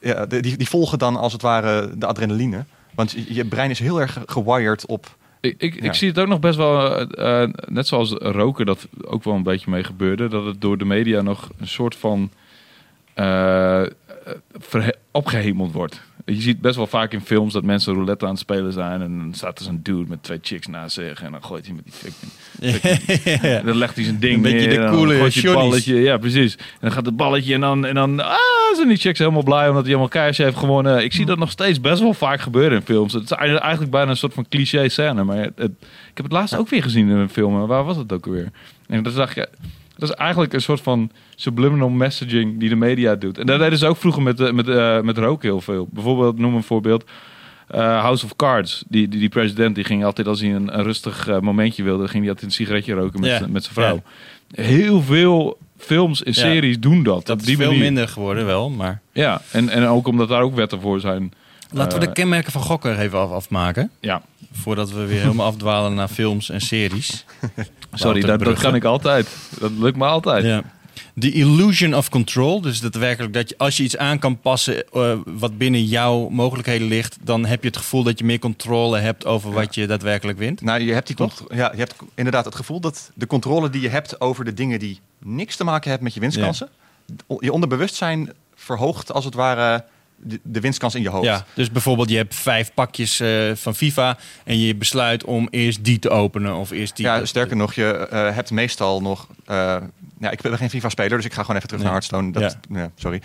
ja, 0.00 0.26
die, 0.26 0.56
die 0.56 0.68
volgen 0.68 0.98
dan 0.98 1.16
als 1.16 1.32
het 1.32 1.42
ware 1.42 1.90
de 1.98 2.06
adrenaline. 2.06 2.64
Want 2.94 3.10
je- 3.10 3.34
je 3.34 3.44
brein 3.44 3.70
is 3.70 3.78
heel 3.78 4.00
erg 4.00 4.18
gewired 4.26 4.86
op. 4.86 5.16
Ik, 5.40 5.54
ik, 5.58 5.74
Ja. 5.74 5.80
ik 5.82 5.94
zie 5.94 6.08
het 6.08 6.18
ook 6.18 6.26
nog 6.28 6.40
best 6.40 6.56
wel, 6.56 6.96
eh, 6.96 7.42
eh, 7.42 7.50
net 7.68 7.86
zoals 7.86 8.12
roken, 8.12 8.66
dat 8.66 8.88
ook 9.04 9.24
wel 9.24 9.34
een 9.34 9.42
beetje 9.42 9.70
mee 9.70 9.84
gebeurde. 9.84 10.28
Dat 10.28 10.44
het 10.44 10.60
door 10.60 10.78
de 10.78 10.84
media 10.84 11.20
nog 11.22 11.50
een 11.58 11.68
soort 11.68 11.96
van 11.96 12.30
eh, 13.14 13.82
eh, 13.82 13.88
opgehemeld 15.10 15.72
wordt. 15.72 16.02
Je 16.24 16.40
ziet 16.40 16.60
best 16.60 16.76
wel 16.76 16.86
vaak 16.86 17.12
in 17.12 17.20
films 17.20 17.52
dat 17.52 17.64
mensen 17.64 17.94
roulette 17.94 18.24
aan 18.24 18.30
het 18.30 18.40
spelen 18.40 18.72
zijn. 18.72 19.02
En 19.02 19.18
dan 19.18 19.34
staat 19.34 19.58
er 19.58 19.64
zo'n 19.64 19.80
dude 19.82 20.08
met 20.08 20.22
twee 20.22 20.38
chicks 20.42 20.66
naast 20.66 20.94
zich. 20.94 21.22
En 21.22 21.32
dan 21.32 21.44
gooit 21.44 21.66
hij 21.66 21.74
met 21.74 21.84
die 21.84 21.92
fucking 21.92 22.32
En 23.58 23.66
dan 23.66 23.76
legt 23.76 23.94
hij 23.94 24.04
zijn 24.04 24.18
ding 24.18 24.34
Een 24.34 24.42
beetje 24.42 24.66
neer. 24.66 24.76
de 24.76 24.82
dan 24.82 24.94
coole 24.94 25.16
gooit 25.16 25.54
balletje. 25.54 25.94
Ja, 25.94 26.16
precies. 26.16 26.56
En 26.56 26.64
dan 26.80 26.92
gaat 26.92 27.06
het 27.06 27.16
balletje 27.16 27.54
en 27.54 27.60
dan, 27.60 27.86
en 27.86 27.94
dan 27.94 28.20
ah, 28.20 28.36
zijn 28.74 28.88
die 28.88 28.96
chicks 28.96 29.18
helemaal 29.18 29.42
blij 29.42 29.68
omdat 29.68 29.82
hij 29.82 29.92
helemaal 29.92 30.08
cash 30.08 30.38
heeft 30.38 30.56
gewonnen. 30.56 31.04
Ik 31.04 31.12
zie 31.12 31.26
dat 31.26 31.38
nog 31.38 31.50
steeds 31.50 31.80
best 31.80 32.00
wel 32.00 32.14
vaak 32.14 32.40
gebeuren 32.40 32.78
in 32.78 32.84
films. 32.84 33.12
Het 33.12 33.22
is 33.22 33.30
eigenlijk 33.30 33.90
bijna 33.90 34.10
een 34.10 34.16
soort 34.16 34.34
van 34.34 34.48
cliché 34.48 34.88
scène. 34.88 35.24
Maar 35.24 35.36
het, 35.36 35.70
ik 36.10 36.14
heb 36.14 36.24
het 36.24 36.32
laatst 36.32 36.56
ook 36.56 36.68
weer 36.68 36.82
gezien 36.82 37.08
in 37.08 37.16
een 37.16 37.28
film. 37.28 37.66
Waar 37.66 37.84
was 37.84 37.96
het 37.96 38.12
ook 38.12 38.26
alweer? 38.26 38.50
En 38.86 39.02
dat 39.02 39.12
zag 39.12 39.34
je... 39.34 39.48
Dat 40.00 40.08
is 40.08 40.14
eigenlijk 40.14 40.52
een 40.52 40.60
soort 40.62 40.80
van 40.80 41.10
subliminal 41.34 41.88
messaging 41.88 42.58
die 42.60 42.68
de 42.68 42.76
media 42.76 43.14
doet. 43.14 43.38
En 43.38 43.46
dat 43.46 43.58
deden 43.58 43.78
ze 43.78 43.86
ook 43.86 43.96
vroeger 43.96 44.22
met, 44.22 44.40
eh, 44.40 44.52
met, 44.52 44.68
eh, 44.68 45.00
met 45.00 45.18
roken 45.18 45.48
heel 45.48 45.60
veel. 45.60 45.88
Bijvoorbeeld, 45.90 46.38
noem 46.38 46.54
een 46.54 46.62
voorbeeld. 46.62 47.04
eh, 47.68 48.00
House 48.00 48.24
of 48.24 48.36
Cards. 48.36 48.84
Die, 48.88 49.08
die, 49.08 49.20
die 49.20 49.28
president 49.28 49.74
die 49.74 49.84
ging 49.84 50.04
altijd 50.04 50.26
als 50.26 50.40
hij 50.40 50.54
een, 50.54 50.78
een 50.78 50.82
rustig 50.84 51.40
momentje 51.40 51.82
wilde, 51.82 52.08
ging 52.08 52.20
hij 52.22 52.28
altijd 52.32 52.46
een 52.46 52.56
sigaretje 52.56 52.94
roken 52.94 53.20
met, 53.20 53.30
Ja. 53.30 53.46
met 53.48 53.62
zijn 53.62 53.74
vrouw. 53.74 54.02
Heel 54.54 55.02
veel 55.02 55.58
films 55.76 56.22
en 56.22 56.32
Ja. 56.34 56.40
series 56.40 56.80
doen 56.80 57.02
dat. 57.02 57.26
Dat 57.26 57.40
is 57.40 57.46
die 57.46 57.56
veel 57.56 57.66
manier. 57.66 57.82
minder 57.82 58.08
geworden 58.08 58.46
wel, 58.46 58.70
maar... 58.70 59.00
Ja, 59.12 59.40
en, 59.52 59.68
en 59.68 59.86
ook 59.86 60.06
omdat 60.06 60.28
daar 60.28 60.42
ook 60.42 60.54
wetten 60.54 60.80
voor 60.80 61.00
zijn. 61.00 61.32
Laten 61.72 61.98
we 61.98 62.04
Eh, 62.04 62.08
de 62.08 62.20
kenmerken 62.20 62.52
van 62.52 62.62
gokken 62.62 62.98
even 62.98 63.18
af, 63.18 63.30
afmaken. 63.30 63.90
Ja, 64.00 64.22
Voordat 64.52 64.90
we 64.90 65.04
weer 65.06 65.20
helemaal 65.20 65.46
afdwalen 65.52 65.94
naar 65.94 66.08
films 66.08 66.50
en 66.50 66.60
series. 66.60 67.24
sorry, 67.92 68.20
dat, 68.20 68.40
dat 68.40 68.58
kan 68.58 68.74
ik 68.74 68.84
altijd. 68.84 69.28
Dat 69.58 69.70
lukt 69.78 69.96
me 69.96 70.04
altijd. 70.04 70.44
Ja. 70.44 70.62
The 71.18 71.32
illusion 71.32 71.94
of 71.94 72.08
control. 72.08 72.60
Dus 72.60 72.80
dat 72.80 72.94
werkelijk 72.94 73.32
dat 73.32 73.48
je, 73.48 73.54
als 73.58 73.76
je 73.76 73.82
iets 73.82 73.96
aan 73.96 74.18
kan 74.18 74.40
passen 74.40 74.84
eh, 74.92 75.12
wat 75.24 75.58
binnen 75.58 75.84
jouw 75.84 76.28
mogelijkheden 76.28 76.88
ligt, 76.88 77.16
dan 77.20 77.46
heb 77.46 77.62
je 77.62 77.68
het 77.68 77.76
gevoel 77.76 78.02
dat 78.02 78.18
je 78.18 78.24
meer 78.24 78.38
controle 78.38 78.98
hebt 78.98 79.26
over 79.26 79.52
wat 79.52 79.74
je 79.74 79.86
daadwerkelijk 79.86 80.38
wint. 80.38 80.60
Nou, 80.60 80.80
je 80.80 80.92
hebt, 80.92 81.06
die 81.06 81.16
Toch? 81.16 81.44
ja, 81.48 81.70
je 81.72 81.78
hebt 81.78 81.94
inderdaad 82.14 82.44
het 82.44 82.54
gevoel 82.54 82.80
dat 82.80 83.10
de 83.14 83.26
controle 83.26 83.70
die 83.70 83.80
je 83.80 83.88
hebt 83.88 84.20
over 84.20 84.44
de 84.44 84.54
dingen 84.54 84.78
die 84.78 85.00
niks 85.18 85.56
te 85.56 85.64
maken 85.64 85.88
hebben 85.88 86.04
met 86.04 86.14
je 86.14 86.20
winstkansen, 86.20 86.68
je 87.38 87.52
onderbewustzijn 87.52 88.32
verhoogt 88.54 89.12
als 89.12 89.24
het 89.24 89.34
ware 89.34 89.84
de, 90.22 90.40
de 90.42 90.60
winstkans 90.60 90.94
in 90.94 91.02
je 91.02 91.08
hoofd. 91.08 91.24
Ja, 91.24 91.44
dus 91.54 91.70
bijvoorbeeld 91.70 92.10
je 92.10 92.16
hebt 92.16 92.34
vijf 92.34 92.74
pakjes 92.74 93.20
eh, 93.20 93.50
van 93.54 93.74
FIFA 93.74 94.16
en 94.44 94.58
je 94.58 94.74
besluit 94.76 95.24
om 95.24 95.48
eerst 95.50 95.84
die 95.84 95.98
te 95.98 96.10
openen 96.10 96.54
of 96.54 96.70
eerst 96.70 96.96
die. 96.96 97.04
Ja, 97.06 97.24
sterker 97.24 97.56
nog, 97.56 97.72
je 97.74 97.84
eh, 98.10 98.34
hebt 98.34 98.50
meestal 98.50 99.00
nog. 99.02 99.26
eh, 99.46 99.76
ja, 100.18 100.30
ik 100.30 100.40
ben 100.40 100.56
geen 100.56 100.70
FIFA-speler, 100.70 101.16
dus 101.16 101.24
ik 101.26 101.32
ga 101.32 101.40
gewoon 101.40 101.56
even 101.56 101.68
terug 101.68 101.82
Nee. 101.84 101.92
naar 101.92 102.00
Hearthstone. 102.02 102.32
Dat, 102.32 102.56
ja. 102.70 102.90
sorry. 102.96 103.22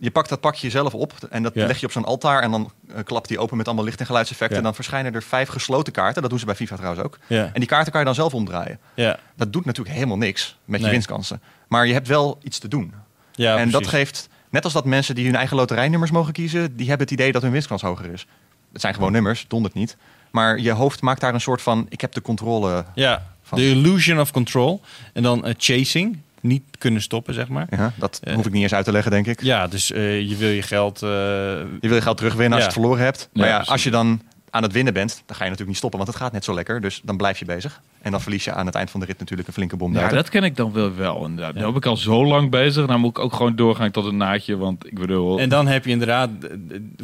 Je 0.00 0.10
pakt 0.10 0.28
dat 0.28 0.40
pakje 0.40 0.70
zelf 0.70 0.94
op 0.94 1.12
en 1.30 1.42
dat 1.42 1.54
Ja. 1.54 1.66
leg 1.66 1.78
je 1.80 1.86
op 1.86 1.92
zo'n 1.92 2.04
altaar. 2.04 2.42
En 2.42 2.50
dan 2.50 2.72
klapt 3.04 3.28
die 3.28 3.38
open 3.38 3.56
met 3.56 3.66
allemaal 3.66 3.84
licht- 3.84 4.00
en 4.00 4.06
geluidseffecten. 4.06 4.56
Ja. 4.56 4.62
En 4.62 4.66
dan 4.66 4.74
verschijnen 4.74 5.14
er 5.14 5.22
vijf 5.22 5.48
gesloten 5.48 5.92
kaarten. 5.92 6.20
Dat 6.22 6.30
doen 6.30 6.38
ze 6.40 6.44
bij 6.46 6.54
FIFA 6.54 6.76
trouwens 6.76 7.04
ook. 7.04 7.18
En 7.28 7.50
die 7.54 7.66
kaarten 7.66 7.90
kan 7.90 8.00
je 8.00 8.06
dan 8.06 8.14
zelf 8.14 8.34
omdraaien. 8.34 8.78
ja, 8.94 9.18
Dat 9.36 9.52
doet 9.52 9.64
natuurlijk 9.64 9.94
helemaal 9.96 10.18
niks 10.18 10.56
met 10.64 10.80
je 10.80 10.90
winstkansen. 10.90 11.40
Maar 11.68 11.86
je 11.86 11.92
hebt 11.92 12.08
wel 12.08 12.38
iets 12.42 12.58
te 12.58 12.68
doen. 12.68 12.92
ja 13.32 13.56
en 13.56 13.70
dat 13.70 13.86
geeft, 13.86 14.28
net 14.50 14.64
als 14.64 14.72
dat 14.72 14.84
mensen 14.84 15.14
die 15.14 15.24
hun 15.26 15.34
eigen 15.36 15.56
loterijnummers 15.56 16.10
mogen 16.10 16.32
kiezen, 16.32 16.76
die 16.76 16.88
hebben 16.88 17.06
het 17.06 17.16
idee 17.18 17.32
dat 17.32 17.42
hun 17.42 17.50
winstkans 17.52 17.82
hoger 17.82 18.12
is. 18.12 18.26
Het 18.72 18.80
zijn 18.80 18.94
gewoon 18.94 19.12
nummers, 19.12 19.44
dondert 19.48 19.74
niet. 19.74 19.96
Maar 20.30 20.58
je 20.60 20.70
hoofd 20.72 21.00
maakt 21.02 21.20
daar 21.20 21.34
een 21.34 21.40
soort 21.40 21.62
van, 21.62 21.86
ik 21.88 22.00
heb 22.00 22.12
de 22.12 22.22
controle. 22.22 22.84
Ja, 22.94 23.26
the 23.54 23.68
illusion 23.70 24.20
of 24.20 24.30
control. 24.30 24.80
En 25.12 25.22
dan 25.22 25.44
eh, 25.46 25.54
chasing, 25.58 26.18
niet 26.40 26.62
kunnen 26.78 27.02
stoppen, 27.02 27.34
zeg 27.34 27.48
maar. 27.48 27.66
Ja, 27.70 27.92
dat 27.96 28.20
Eh. 28.22 28.34
hoef 28.34 28.46
ik 28.46 28.52
niet 28.52 28.62
eens 28.62 28.74
uit 28.74 28.84
te 28.84 28.92
leggen, 28.92 29.10
denk 29.10 29.26
ik. 29.26 29.42
Ja, 29.42 29.66
dus 29.66 29.92
eh, 29.92 30.20
je 30.28 30.36
wil 30.36 30.48
je 30.50 30.62
geld. 30.62 31.00
Je 31.00 31.66
wil 31.80 31.94
je 31.94 32.00
geld 32.00 32.16
terugwinnen 32.16 32.52
als 32.52 32.60
je 32.60 32.70
het 32.70 32.78
verloren 32.80 33.04
hebt. 33.04 33.28
Maar 33.32 33.48
Ja, 33.48 33.58
als 33.58 33.82
je 33.84 33.90
dan 33.90 34.20
aan 34.50 34.62
het 34.62 34.72
winnen 34.72 34.92
bent, 34.92 35.10
dan 35.26 35.36
ga 35.36 35.44
je 35.44 35.50
natuurlijk 35.50 35.68
niet 35.68 35.76
stoppen, 35.76 35.98
want 35.98 36.10
het 36.12 36.20
gaat 36.22 36.32
net 36.32 36.44
zo 36.44 36.54
lekker. 36.54 36.80
Dus 36.80 37.00
dan 37.04 37.16
blijf 37.16 37.38
je 37.38 37.44
bezig. 37.44 37.80
En 38.02 38.10
dan 38.10 38.20
verlies 38.20 38.44
je 38.44 38.52
aan 38.52 38.66
het 38.66 38.74
eind 38.74 38.90
van 38.90 39.00
de 39.00 39.06
rit 39.06 39.18
natuurlijk 39.18 39.48
een 39.48 39.54
flinke 39.54 39.76
bom. 39.76 39.94
Ja, 39.94 40.08
dat 40.08 40.28
ken 40.28 40.42
ik 40.44 40.56
dan 40.56 40.72
wel 40.72 40.94
wel. 40.94 41.24
Inderdaad. 41.24 41.54
Ja. 41.54 41.60
Nu 41.60 41.66
heb 41.66 41.76
ik 41.76 41.86
al 41.86 41.96
zo 41.96 42.24
lang 42.26 42.50
bezig. 42.50 42.86
Dan 42.86 43.00
moet 43.00 43.10
ik 43.10 43.18
ook 43.18 43.32
gewoon 43.32 43.56
doorgaan 43.56 43.90
tot 43.90 44.04
een 44.04 44.16
naadje. 44.16 44.56
Want 44.56 44.86
ik 44.86 44.98
bedoel... 44.98 45.38
En 45.38 45.48
dan 45.48 45.66
heb 45.66 45.84
je 45.84 45.90
inderdaad 45.90 46.30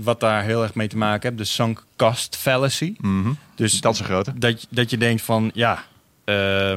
wat 0.03 0.21
daar 0.21 0.43
heel 0.43 0.63
erg 0.63 0.75
mee 0.75 0.89
te 0.89 0.97
maken 0.97 1.23
hebt, 1.29 1.39
de 1.39 1.45
sunk 1.45 1.85
cost 1.97 2.37
fallacy. 2.37 2.95
Mhm. 3.01 3.33
Dus 3.55 3.81
Dat 3.81 3.93
is 3.95 3.99
een 3.99 4.05
grote. 4.05 4.33
dat, 4.39 4.67
dat 4.71 4.91
je 4.91 4.97
denkt 4.99 5.23
van 5.23 5.51
ja. 5.55 5.85
eh, 6.25 6.73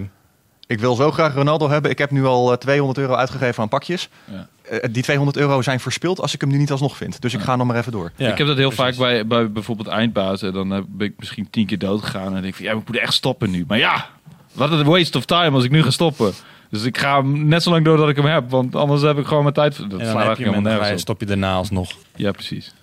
Ik 0.67 0.79
wil 0.79 0.95
zo 0.95 1.11
graag 1.11 1.33
Ronaldo 1.33 1.69
hebben. 1.69 1.91
Ik 1.91 1.97
heb 1.97 2.11
nu 2.11 2.25
al 2.25 2.51
eh, 2.51 2.57
200 2.57 2.97
euro 2.99 3.13
uitgegeven 3.13 3.63
aan 3.63 3.69
pakjes. 3.69 4.09
Ja. 4.31 4.47
Eh, 4.61 4.89
die 4.91 5.03
200 5.03 5.37
euro 5.37 5.61
zijn 5.61 5.79
verspild 5.79 6.21
als 6.21 6.33
ik 6.33 6.41
hem 6.41 6.49
nu 6.49 6.57
niet 6.57 6.71
alsnog 6.71 6.97
vind. 6.97 7.21
Dus 7.21 7.33
ik 7.33 7.39
Ja. 7.39 7.45
ga 7.45 7.55
nog 7.55 7.67
maar 7.67 7.77
even 7.77 7.91
door. 7.91 8.11
ja, 8.15 8.31
ik 8.31 8.37
heb 8.37 8.47
dat 8.47 8.57
heel 8.57 8.69
precies. 8.71 8.83
vaak 8.97 9.07
bij, 9.07 9.27
bij 9.27 9.51
bijvoorbeeld 9.51 9.87
eindbazen. 9.87 10.53
Dan 10.53 10.73
eh, 10.73 10.79
ben 10.87 11.07
ik 11.07 11.13
misschien 11.19 11.49
tien 11.49 11.65
keer 11.65 11.79
dood 11.79 12.03
gegaan. 12.03 12.25
En 12.27 12.33
denk 12.33 12.45
ik 12.45 12.55
van, 12.55 12.65
ja, 12.65 12.71
ik 12.71 12.87
moet 12.87 12.97
echt 12.97 13.13
stoppen 13.13 13.49
nu. 13.51 13.63
Maar 13.67 13.77
ja, 13.77 14.05
wat 14.53 14.71
een 14.71 14.83
waste 14.85 15.17
of 15.17 15.25
time 15.25 15.51
als 15.55 15.63
ik 15.63 15.71
nu 15.71 15.83
ga 15.83 15.89
stoppen. 15.91 16.33
Dus 16.69 16.83
ik 16.83 16.97
ga 16.97 17.15
hem 17.21 17.47
net 17.47 17.63
zo 17.63 17.69
lang 17.71 17.85
door 17.85 17.97
dat 17.97 18.09
ik 18.09 18.15
hem 18.15 18.25
heb. 18.25 18.49
Want 18.49 18.75
anders 18.75 19.01
heb 19.01 19.17
ik 19.17 19.25
gewoon 19.25 19.41
mijn 19.43 19.55
tijd... 19.55 19.77
Dat 19.77 19.99
En 19.99 20.05
dan 20.13 20.17
heb 20.27 20.37
je 20.37 20.51
hem 20.51 20.97
stop 20.97 21.19
je 21.19 21.25
daarna 21.25 21.53
alsnog. 21.53 21.91
Ja, 22.15 22.31
precies. 22.31 22.73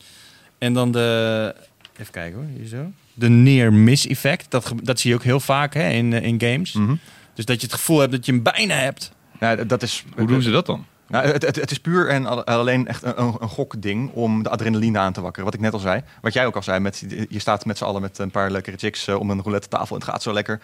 En 0.59 0.72
dan 0.72 0.93
de. 0.93 1.55
Even 2.01 2.12
kijken 2.12 2.35
hoor, 2.39 2.47
hier 2.59 2.66
zo. 2.66 2.91
De 3.14 3.28
near 3.28 3.72
miss 3.72 4.07
effect. 4.07 4.51
Dat, 4.51 4.72
dat 4.82 5.01
zie 5.01 5.11
je 5.11 5.16
ook 5.16 5.22
heel 5.22 5.41
vaak 5.41 5.74
hè, 5.74 5.89
in, 5.89 6.12
eh, 6.12 6.22
in 6.24 6.41
games. 6.41 6.72
Mhm. 6.72 6.95
Dus 7.35 7.45
dat 7.45 7.61
je 7.61 7.66
het 7.66 7.74
gevoel 7.76 7.99
hebt 7.99 8.12
dat 8.12 8.26
je 8.26 8.32
hem 8.32 8.43
bijna 8.43 8.74
hebt. 8.74 9.12
Nou, 9.41 9.66
dat 9.66 9.82
is, 9.82 10.05
Hoe 10.16 10.26
doen 10.26 10.43
ze 10.43 10.51
dat 10.51 10.66
dan? 10.66 10.87
Nou, 11.09 11.26
het, 11.26 11.43
het, 11.43 11.57
het 11.57 11.70
is 11.70 11.78
puur 11.78 12.09
en 12.09 12.26
al- 12.26 12.45
alleen 12.45 12.87
echt 12.87 13.03
een, 13.03 13.18
een, 13.18 13.49
gokding 13.49 14.11
om 14.12 14.43
de 14.43 14.49
adrenaline 14.51 14.99
aan 14.99 15.12
te 15.12 15.20
wakkeren. 15.20 15.45
Wat 15.45 15.55
ik 15.55 15.61
net 15.61 15.72
al 15.72 15.78
zei. 15.78 16.03
Wat 16.20 16.32
jij 16.32 16.47
ook 16.47 16.57
al 16.57 16.62
zei. 16.62 16.80
Met, 16.80 17.05
je 17.28 17.39
staat 17.39 17.64
met 17.64 17.78
z'n 17.78 17.85
allen 17.85 18.01
met 18.01 18.18
een 18.18 18.30
paar 18.30 18.51
lekkere 18.51 18.76
chicks 18.76 19.07
eh, 19.07 19.18
om 19.20 19.30
een 19.30 19.43
roulette 19.43 19.68
tafel. 19.68 19.97
En 19.97 20.03
het 20.03 20.11
gaat 20.11 20.22
zo 20.22 20.32
lekker. 20.32 20.61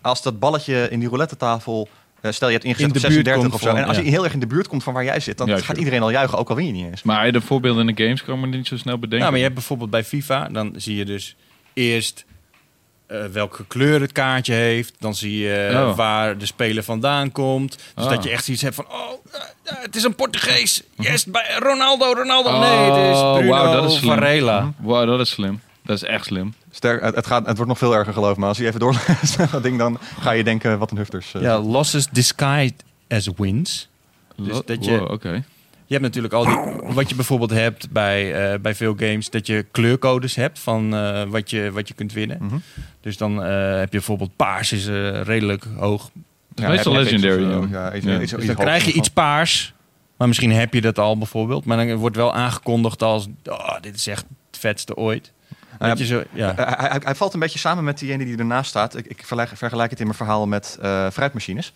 Als 0.00 0.22
dat 0.22 0.38
balletje 0.38 0.88
in 0.90 0.98
die 0.98 1.08
roulette 1.08 1.36
tafel. 1.36 1.88
stel 2.22 2.48
je 2.48 2.54
hebt 2.54 2.66
ingezet 2.66 2.88
In 2.90 2.96
op 2.96 3.02
de 3.02 3.08
buurt 3.08 3.12
36 3.26 3.42
komt 3.42 3.54
of 3.54 3.60
zo. 3.60 3.66
van- 3.68 3.76
en 3.78 3.84
als 3.88 3.96
ja. 3.96 4.02
je 4.02 4.08
heel 4.10 4.24
erg 4.24 4.32
in 4.32 4.40
de 4.40 4.46
buurt 4.46 4.68
komt 4.68 4.82
van 4.82 4.94
waar 4.94 5.04
jij 5.04 5.20
zit. 5.20 5.38
Dan 5.38 5.46
Ja, 5.46 5.54
gaat 5.56 5.64
sure. 5.64 5.78
iedereen 5.78 6.02
al 6.02 6.10
juichen. 6.10 6.38
Ook 6.38 6.48
al 6.50 6.56
win 6.56 6.66
je 6.66 6.72
niet 6.72 6.86
eens. 6.86 7.02
Maar 7.02 7.32
de 7.32 7.40
voorbeelden 7.40 7.88
in 7.88 7.94
de 7.94 8.02
games 8.04 8.22
kan 8.24 8.40
me 8.40 8.46
niet 8.46 8.66
zo 8.66 8.76
snel 8.76 8.94
bedenken. 8.94 9.18
Nou, 9.18 9.30
maar 9.30 9.38
je 9.38 9.44
hebt 9.44 9.54
bijvoorbeeld 9.56 9.90
bij 9.90 10.04
FIFA, 10.04 10.48
dan 10.48 10.72
zie 10.76 10.96
je 10.96 11.04
dus 11.04 11.36
eerst. 11.72 12.24
Eh, 13.12 13.24
welke 13.32 13.64
kleur 13.66 14.00
het 14.00 14.12
kaartje 14.12 14.52
heeft. 14.54 14.94
Dan 14.98 15.14
zie 15.14 15.38
je 15.38 15.54
eh, 15.54 15.80
Oh. 15.88 15.96
waar 15.96 16.38
de 16.38 16.46
speler 16.46 16.82
vandaan 16.82 17.32
komt. 17.32 17.78
Dus 17.94 18.06
dat 18.06 18.24
je 18.24 18.30
echt 18.30 18.44
zoiets 18.44 18.62
hebt 18.62 18.74
van... 18.74 18.84
Oh, 18.88 19.12
eh, 19.32 19.40
het 19.82 19.96
is 19.96 20.02
een 20.02 20.14
Portugees. 20.14 20.82
Yes, 20.96 21.24
bij 21.24 21.56
Ronaldo, 21.58 22.12
Ronaldo. 22.12 22.58
nee, 22.58 22.90
het 22.90 23.14
is 23.14 23.20
Oh, 23.22 23.34
Bruno 23.34 23.50
wauw, 23.50 23.72
dat 23.72 23.90
is 23.90 23.98
slim. 23.98 24.14
Varela. 24.14 24.72
Wow, 24.78 25.06
dat 25.06 25.20
is 25.20 25.30
slim. 25.30 25.60
Dat 25.84 25.96
is 25.96 26.02
echt 26.02 26.24
slim. 26.24 26.54
Sterk, 26.70 27.14
het, 27.14 27.26
gaat, 27.26 27.46
het 27.46 27.54
wordt 27.56 27.70
nog 27.70 27.78
veel 27.78 27.94
erger 27.94 28.12
geloof 28.12 28.36
me. 28.36 28.46
Als 28.46 28.58
je 28.58 28.66
even 28.66 28.80
doorleest 28.80 29.36
dat 29.52 29.62
ding, 29.62 29.78
dan 29.78 29.98
ga 30.20 30.30
je 30.30 30.44
denken 30.44 30.78
wat 30.78 30.90
een 30.90 30.96
hufters. 30.96 31.32
Ja, 31.38 31.58
losses 31.60 32.06
disguised 32.10 32.82
as 33.08 33.28
wins. 33.36 33.88
Dus 34.36 34.60
dat 34.64 34.84
je- 34.84 34.98
Wow, 34.98 35.10
Oké. 35.10 35.44
Je 35.92 35.98
hebt 35.98 36.14
natuurlijk 36.14 36.34
al 36.34 36.44
die... 36.44 36.94
Wat 36.94 37.08
je 37.08 37.14
bijvoorbeeld 37.14 37.50
hebt 37.50 37.90
bij, 37.90 38.52
eh, 38.52 38.60
bij 38.60 38.74
veel 38.74 38.94
games... 38.98 39.30
dat 39.30 39.46
je 39.46 39.66
kleurcodes 39.70 40.34
hebt 40.34 40.58
van 40.58 40.94
eh, 40.94 41.22
wat, 41.22 41.50
je, 41.50 41.70
wat 41.72 41.88
je 41.88 41.94
kunt 41.94 42.12
winnen. 42.12 42.38
Mhm. 42.40 42.56
Dus 43.00 43.16
dan 43.16 43.42
eh, 43.44 43.48
heb 43.74 43.92
je 43.92 43.98
bijvoorbeeld 43.98 44.36
paars 44.36 44.72
is 44.72 44.86
redelijk 45.22 45.64
hoog. 45.76 46.10
is 46.54 46.64
meestal 46.66 46.92
of 46.92 46.98
legendary, 46.98 47.42
ja. 47.50 47.66
Ja, 47.70 47.94
iets, 47.94 48.06
Ja. 48.06 48.20
iets- 48.20 48.32
Dus 48.32 48.46
dan 48.46 48.54
krijg 48.56 48.84
je 48.84 48.92
iets 48.92 49.08
paars. 49.10 49.74
Maar 50.16 50.28
misschien 50.28 50.52
heb 50.52 50.74
je 50.74 50.80
dat 50.80 50.98
al 50.98 51.18
bijvoorbeeld. 51.18 51.64
Maar 51.64 51.86
dan 51.86 51.96
wordt 51.96 52.16
wel 52.16 52.34
aangekondigd 52.34 53.02
als... 53.02 53.26
Oh, 53.44 53.80
dit 53.80 53.94
is 53.94 54.06
echt 54.06 54.24
het 54.50 54.60
vetste 54.60 54.96
ooit. 54.96 55.32
Je 55.96 56.06
zo, 56.06 56.22
ja. 56.32 56.52
Hij, 56.56 56.88
hij, 56.88 57.00
hij 57.04 57.14
valt 57.14 57.34
een 57.34 57.40
beetje 57.40 57.58
samen 57.58 57.84
met 57.84 57.98
diegene 57.98 58.24
die 58.24 58.36
ernaast 58.36 58.70
staat. 58.70 58.96
Ik, 58.96 59.06
ik 59.06 59.16
vergelijk, 59.18 59.50
vergelijk 59.56 59.90
het 59.90 60.00
in 60.00 60.06
mijn 60.06 60.18
verhaal 60.18 60.46
met 60.46 60.78
eh 60.82 61.10
fruitmachines. 61.10 61.72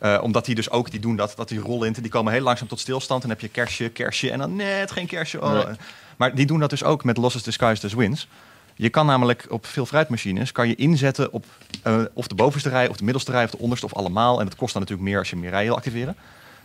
Eh, 0.00 0.18
omdat 0.22 0.44
die 0.44 0.54
dus 0.54 0.70
ook, 0.70 0.90
die 0.90 1.00
doen 1.00 1.16
dat, 1.16 1.32
dat 1.36 1.48
die 1.48 1.58
rollinten, 1.58 2.02
die 2.02 2.10
komen 2.10 2.32
heel 2.32 2.42
langzaam 2.42 2.68
tot 2.68 2.80
stilstand. 2.80 3.22
En 3.22 3.28
dan 3.28 3.38
heb 3.38 3.46
je 3.46 3.60
kersje, 3.60 3.88
kersje 3.88 4.30
en 4.30 4.38
dan 4.38 4.56
net 4.56 4.90
geen 4.90 5.06
kersje. 5.06 5.42
Oh. 5.42 5.52
Nee. 5.52 5.76
Maar 6.16 6.34
die 6.34 6.46
doen 6.46 6.60
dat 6.60 6.70
dus 6.70 6.84
ook 6.84 7.04
met 7.04 7.16
losses 7.16 7.42
disguised 7.42 7.84
as 7.84 7.94
wins. 7.94 8.28
Je 8.74 8.88
kan 8.88 9.06
namelijk 9.06 9.46
op 9.48 9.66
veel 9.66 9.86
fruitmachines 9.86 10.52
kan 10.52 10.68
je 10.68 10.74
inzetten 10.74 11.32
op 11.32 11.44
eh, 11.82 12.02
of 12.12 12.26
de 12.26 12.34
bovenste 12.34 12.68
rij, 12.68 12.88
of 12.88 12.96
de 12.96 13.04
middelste 13.04 13.32
rij, 13.32 13.44
of 13.44 13.50
de 13.50 13.58
onderste, 13.58 13.86
of 13.86 13.94
allemaal. 13.94 14.38
En 14.38 14.44
dat 14.44 14.56
kost 14.56 14.72
dan 14.72 14.82
natuurlijk 14.82 15.08
meer 15.08 15.18
als 15.18 15.30
je 15.30 15.36
meer 15.36 15.50
rijen 15.50 15.66
wil 15.66 15.76
activeren. 15.76 16.16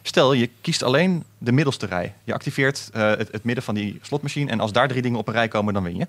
Stel, 0.02 0.34
je 0.34 0.50
kiest 0.62 0.84
alleen 0.84 1.24
de 1.38 1.52
middelste 1.52 1.86
rij. 1.86 2.14
Je 2.24 2.34
activeert 2.34 2.90
eh, 2.94 3.10
het, 3.10 3.32
het 3.32 3.44
midden 3.44 3.64
van 3.64 3.76
die 3.76 4.00
slotmachine. 4.02 4.52
En 4.52 4.60
als 4.60 4.72
daar 4.72 4.88
drie 4.88 5.02
dingen 5.02 5.20
op 5.20 5.28
een 5.28 5.34
rij 5.34 5.48
komen, 5.48 5.74
dan 5.74 5.84
win 5.84 5.98
je. 5.98 6.08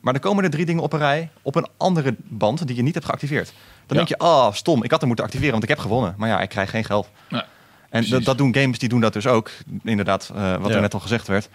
Maar 0.00 0.12
dan 0.12 0.22
komen 0.22 0.44
er 0.44 0.50
drie 0.50 0.66
dingen 0.66 0.82
op 0.82 0.92
een 0.92 0.98
rij 0.98 1.30
op 1.42 1.54
een 1.54 1.66
andere 1.76 2.14
band 2.18 2.66
die 2.66 2.76
je 2.76 2.82
niet 2.82 2.94
hebt 2.94 3.06
geactiveerd. 3.06 3.52
Dan 3.86 3.96
Ja. 3.98 4.04
denk 4.04 4.08
je, 4.08 4.20
oh 4.26 4.52
stom, 4.52 4.82
ik 4.84 4.90
had 4.90 4.98
hem 4.98 5.08
moeten 5.08 5.24
activeren, 5.26 5.52
want 5.52 5.62
ik 5.62 5.68
heb 5.68 5.78
gewonnen. 5.78 6.14
Maar 6.16 6.28
ja, 6.28 6.40
ik 6.40 6.48
krijg 6.48 6.70
geen 6.70 6.84
geld. 6.84 7.08
En 7.90 8.08
dat, 8.08 8.24
dat 8.24 8.38
doen 8.38 8.54
games, 8.54 8.78
die 8.78 8.88
doen 8.88 9.00
dat 9.00 9.12
dus 9.12 9.26
ook. 9.26 9.50
Inderdaad, 9.82 10.30
eh, 10.34 10.56
wat 10.56 10.70
er 10.70 10.80
net 10.80 10.94
al 10.94 11.00
gezegd 11.00 11.26
werd. 11.26 11.48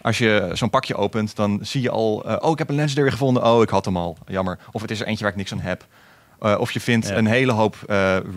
Als 0.00 0.18
je 0.18 0.50
zo'n 0.52 0.70
pakje 0.70 0.94
opent, 0.96 1.36
dan 1.36 1.58
zie 1.62 1.82
je 1.82 1.90
al... 1.90 2.22
eh, 2.26 2.36
oh, 2.40 2.50
ik 2.50 2.58
heb 2.58 2.68
een 2.68 2.74
legendary 2.74 3.10
gevonden. 3.10 3.44
Oh, 3.44 3.62
ik 3.62 3.68
had 3.68 3.84
hem 3.84 3.96
al. 3.96 4.16
Jammer. 4.26 4.58
Of 4.72 4.80
het 4.82 4.90
is 4.90 5.00
er 5.00 5.06
eentje 5.06 5.22
waar 5.22 5.32
ik 5.32 5.38
niks 5.38 5.52
aan 5.52 5.60
heb. 5.60 5.86
Eh, 6.40 6.54
of 6.58 6.70
je 6.72 6.80
vindt 6.80 7.08
Ja. 7.08 7.16
een 7.16 7.26
hele 7.26 7.52
hoop 7.52 7.76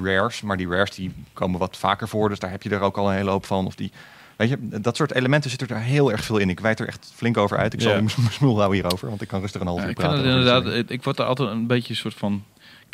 rares. 0.03 0.41
Maar 0.41 0.57
die 0.57 0.69
rares 0.69 0.91
die 0.91 1.13
komen 1.33 1.59
wat 1.59 1.77
vaker 1.77 2.07
voor. 2.07 2.29
Dus 2.29 2.39
daar 2.39 2.51
heb 2.51 2.63
je 2.63 2.69
er 2.69 2.81
ook 2.81 2.97
al 2.97 3.09
een 3.09 3.15
hele 3.15 3.29
hoop 3.29 3.45
van. 3.45 3.65
Of 3.65 3.75
die, 3.75 3.91
weet 4.35 4.49
je, 4.49 4.57
dat 4.61 4.95
soort 4.95 5.13
elementen 5.13 5.49
zitten 5.49 5.67
er 5.67 5.77
heel 5.79 6.11
erg 6.11 6.23
veel 6.23 6.37
in. 6.37 6.49
Ik 6.49 6.59
wijd 6.59 6.79
er 6.79 6.87
echt 6.87 7.11
flink 7.15 7.37
over 7.37 7.57
uit. 7.57 7.73
Ik 7.73 7.81
zal 7.81 7.93
mijn 7.93 8.09
smoel 8.31 8.55
houden 8.57 8.79
hierover. 8.81 9.09
Want 9.09 9.21
ik 9.21 9.27
kan 9.27 9.39
rustig 9.41 9.61
een 9.61 9.67
half 9.67 9.83
uur 9.83 9.89
ik, 9.89 9.95
praten. 9.95 10.17
dit 10.17 10.25
inderdaad, 10.25 10.65
ik, 10.65 10.89
ik 10.89 11.03
word 11.03 11.19
er 11.19 11.25
altijd 11.25 11.49
een 11.49 11.67
beetje 11.67 11.89
een 11.89 11.99
soort 11.99 12.13
van 12.15 12.43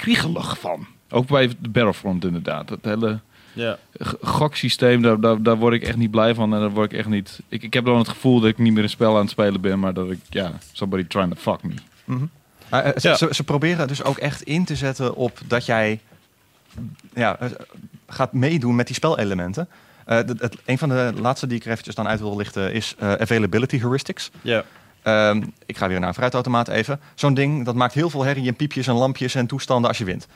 kriegelig 0.02 0.60
van. 0.60 0.86
Ook 1.10 1.28
bij 1.28 1.48
de 1.48 1.70
Battlefront 1.70 2.26
inderdaad. 2.26 2.70
Het 2.70 2.86
hele 2.86 3.20
ja. 3.54 3.78
goksysteem, 4.22 5.02
daar, 5.02 5.20
daar, 5.20 5.42
daar 5.44 5.58
word 5.58 5.74
ik 5.74 5.84
echt 5.84 5.98
niet 5.98 6.12
blij 6.12 6.36
van. 6.36 6.54
En 6.54 6.60
daar 6.60 6.70
word 6.70 6.92
ik 6.92 6.98
echt 6.98 7.08
niet... 7.08 7.40
Ik, 7.48 7.64
ik 7.64 7.74
heb 7.74 7.86
dan 7.86 7.98
het 7.98 8.08
gevoel 8.10 8.40
dat 8.40 8.50
ik 8.50 8.58
niet 8.58 8.74
meer 8.74 8.84
een 8.84 8.90
spel 8.90 9.14
aan 9.16 9.22
het 9.22 9.30
spelen 9.30 9.62
ben, 9.62 9.80
maar 9.80 9.94
dat 9.94 10.12
ik, 10.12 10.20
ja, 10.30 10.52
somebody 10.72 11.04
trying 11.08 11.34
to 11.34 11.40
fuck 11.52 11.64
me. 11.64 11.74
Mhm. 12.06 12.24
Eh, 12.70 12.80
ze, 12.98 13.08
Ja. 13.08 13.16
ze, 13.16 13.28
ze 13.32 13.44
proberen 13.44 13.88
dus 13.88 14.04
ook 14.04 14.18
echt 14.18 14.42
in 14.42 14.66
te 14.66 14.76
zetten 14.76 15.16
op 15.16 15.40
dat 15.48 15.66
jij 15.66 16.00
ja, 17.14 17.40
eh, 17.40 17.50
gaat 18.08 18.34
meedoen 18.34 18.76
met 18.76 18.86
die 18.88 18.96
spelelementen. 18.96 19.68
Eh, 20.06 20.16
dat- 20.26 20.40
het, 20.40 20.58
een 20.66 20.78
van 20.78 20.90
de 20.90 21.14
laatste 21.22 21.48
die 21.48 21.58
ik 21.58 21.66
er 21.66 21.72
eventjes 21.72 21.96
dan 21.96 22.08
uit 22.08 22.20
wil 22.20 22.36
lichten 22.38 22.74
is 22.74 22.96
eh, 23.00 23.14
availability 23.14 23.80
heuristics. 23.80 24.32
ja. 24.42 24.64
Ehm, 25.02 25.44
ik 25.66 25.78
ga 25.78 25.88
weer 25.88 26.00
naar 26.00 26.08
een 26.08 26.14
fruitautomaat 26.14 26.68
even. 26.68 27.00
Zo'n 27.16 27.34
ding 27.34 27.66
dat 27.66 27.76
maakt 27.76 27.94
heel 27.94 28.10
veel 28.10 28.24
herrie 28.24 28.48
en 28.48 28.56
piepjes 28.56 28.88
en 28.88 28.94
lampjes 28.94 29.36
en 29.36 29.48
toestanden 29.48 29.88
als 29.90 29.98
je 29.98 30.06
wint. 30.06 30.28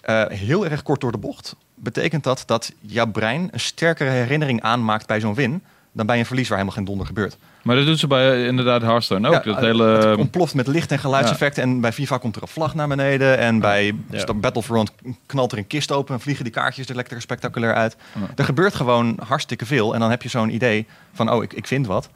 Eh, 0.00 0.24
heel 0.26 0.66
erg 0.66 0.82
kort 0.82 1.00
door 1.00 1.12
de 1.12 1.18
bocht 1.18 1.56
betekent 1.74 2.24
dat 2.24 2.42
dat 2.46 2.72
jouw 2.80 3.06
brein 3.06 3.48
een 3.50 3.60
sterkere 3.60 4.10
herinnering 4.10 4.62
aanmaakt 4.62 5.06
bij 5.06 5.20
zo'n 5.20 5.34
win 5.34 5.62
dan 5.92 6.06
bij 6.06 6.18
een 6.18 6.26
verlies 6.26 6.48
waar 6.48 6.58
helemaal 6.58 6.78
geen 6.78 6.86
donder 6.86 7.06
gebeurt. 7.06 7.36
Maar 7.62 7.76
dat 7.76 7.86
doen 7.86 7.96
ze 7.96 8.06
bij 8.06 8.32
eh, 8.32 8.46
inderdaad 8.46 8.82
Hearthstone 8.82 9.28
ook. 9.28 9.34
Ja, 9.34 9.40
dat 9.40 9.56
eh, 9.56 9.62
hele... 9.62 9.84
het 9.84 10.18
ontploft 10.18 10.54
met 10.54 10.66
licht- 10.66 10.92
en 10.92 10.98
geluidseffecten. 10.98 11.62
En 11.62 11.80
bij 11.80 11.92
FIFA 11.92 12.18
komt 12.18 12.36
er 12.36 12.42
een 12.42 12.48
vlag 12.48 12.74
naar 12.74 12.88
beneden. 12.88 13.38
En 13.38 13.58
bij 13.60 13.94
Ja. 14.10 14.34
Battlefront 14.34 14.92
knalt 15.26 15.52
er 15.52 15.58
een 15.58 15.66
kist 15.66 15.92
open. 15.92 16.14
En 16.14 16.20
vliegen 16.20 16.44
die 16.44 16.52
kaartjes 16.52 16.88
er 16.88 16.94
lekker 16.94 17.20
spectaculair 17.20 17.74
uit. 17.74 17.96
Er 18.36 18.44
gebeurt 18.44 18.74
gewoon 18.74 19.18
hartstikke 19.26 19.66
veel. 19.66 19.94
En 19.94 20.00
dan 20.00 20.10
heb 20.10 20.22
je 20.22 20.28
zo'n 20.28 20.54
idee 20.54 20.86
van, 21.12 21.32
oh, 21.32 21.42
ik, 21.42 21.52
ik 21.52 21.66
vind 21.66 21.86
wat. 21.86 22.08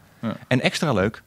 En 0.49 0.61
extra 0.61 0.93
leuk, 0.93 1.23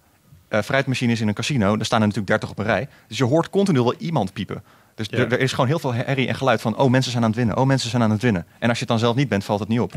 eh 0.54 0.62
fruitmachines 0.62 1.22
in 1.22 1.28
een 1.28 1.34
casino. 1.34 1.76
Daar 1.76 1.86
staan 1.86 2.02
er 2.02 2.08
natuurlijk 2.08 2.40
30 2.40 2.50
op 2.50 2.60
een 2.60 2.66
rij. 2.66 2.88
Dus 3.08 3.18
je 3.18 3.24
hoort 3.24 3.50
continu 3.50 3.82
wel 3.82 3.94
iemand 3.98 4.34
piepen. 4.34 4.64
Dus 4.96 5.08
Ja. 5.10 5.18
er, 5.18 5.40
is 5.40 5.52
gewoon 5.52 5.68
heel 5.68 5.80
veel 5.80 5.94
herrie 5.94 6.28
en 6.28 6.36
geluid 6.36 6.62
van... 6.62 6.78
oh, 6.78 6.90
mensen 6.90 7.12
zijn 7.12 7.24
aan 7.24 7.30
het 7.30 7.38
winnen. 7.40 7.58
Oh, 7.58 7.66
mensen 7.66 7.90
zijn 7.90 8.02
aan 8.04 8.12
het 8.12 8.22
winnen. 8.22 8.46
En 8.60 8.70
als 8.70 8.78
je 8.80 8.84
het 8.84 8.88
dan 8.94 9.00
zelf 9.00 9.16
niet 9.16 9.30
bent, 9.30 9.44
valt 9.44 9.60
het 9.60 9.70
niet 9.70 9.80
op. 9.80 9.94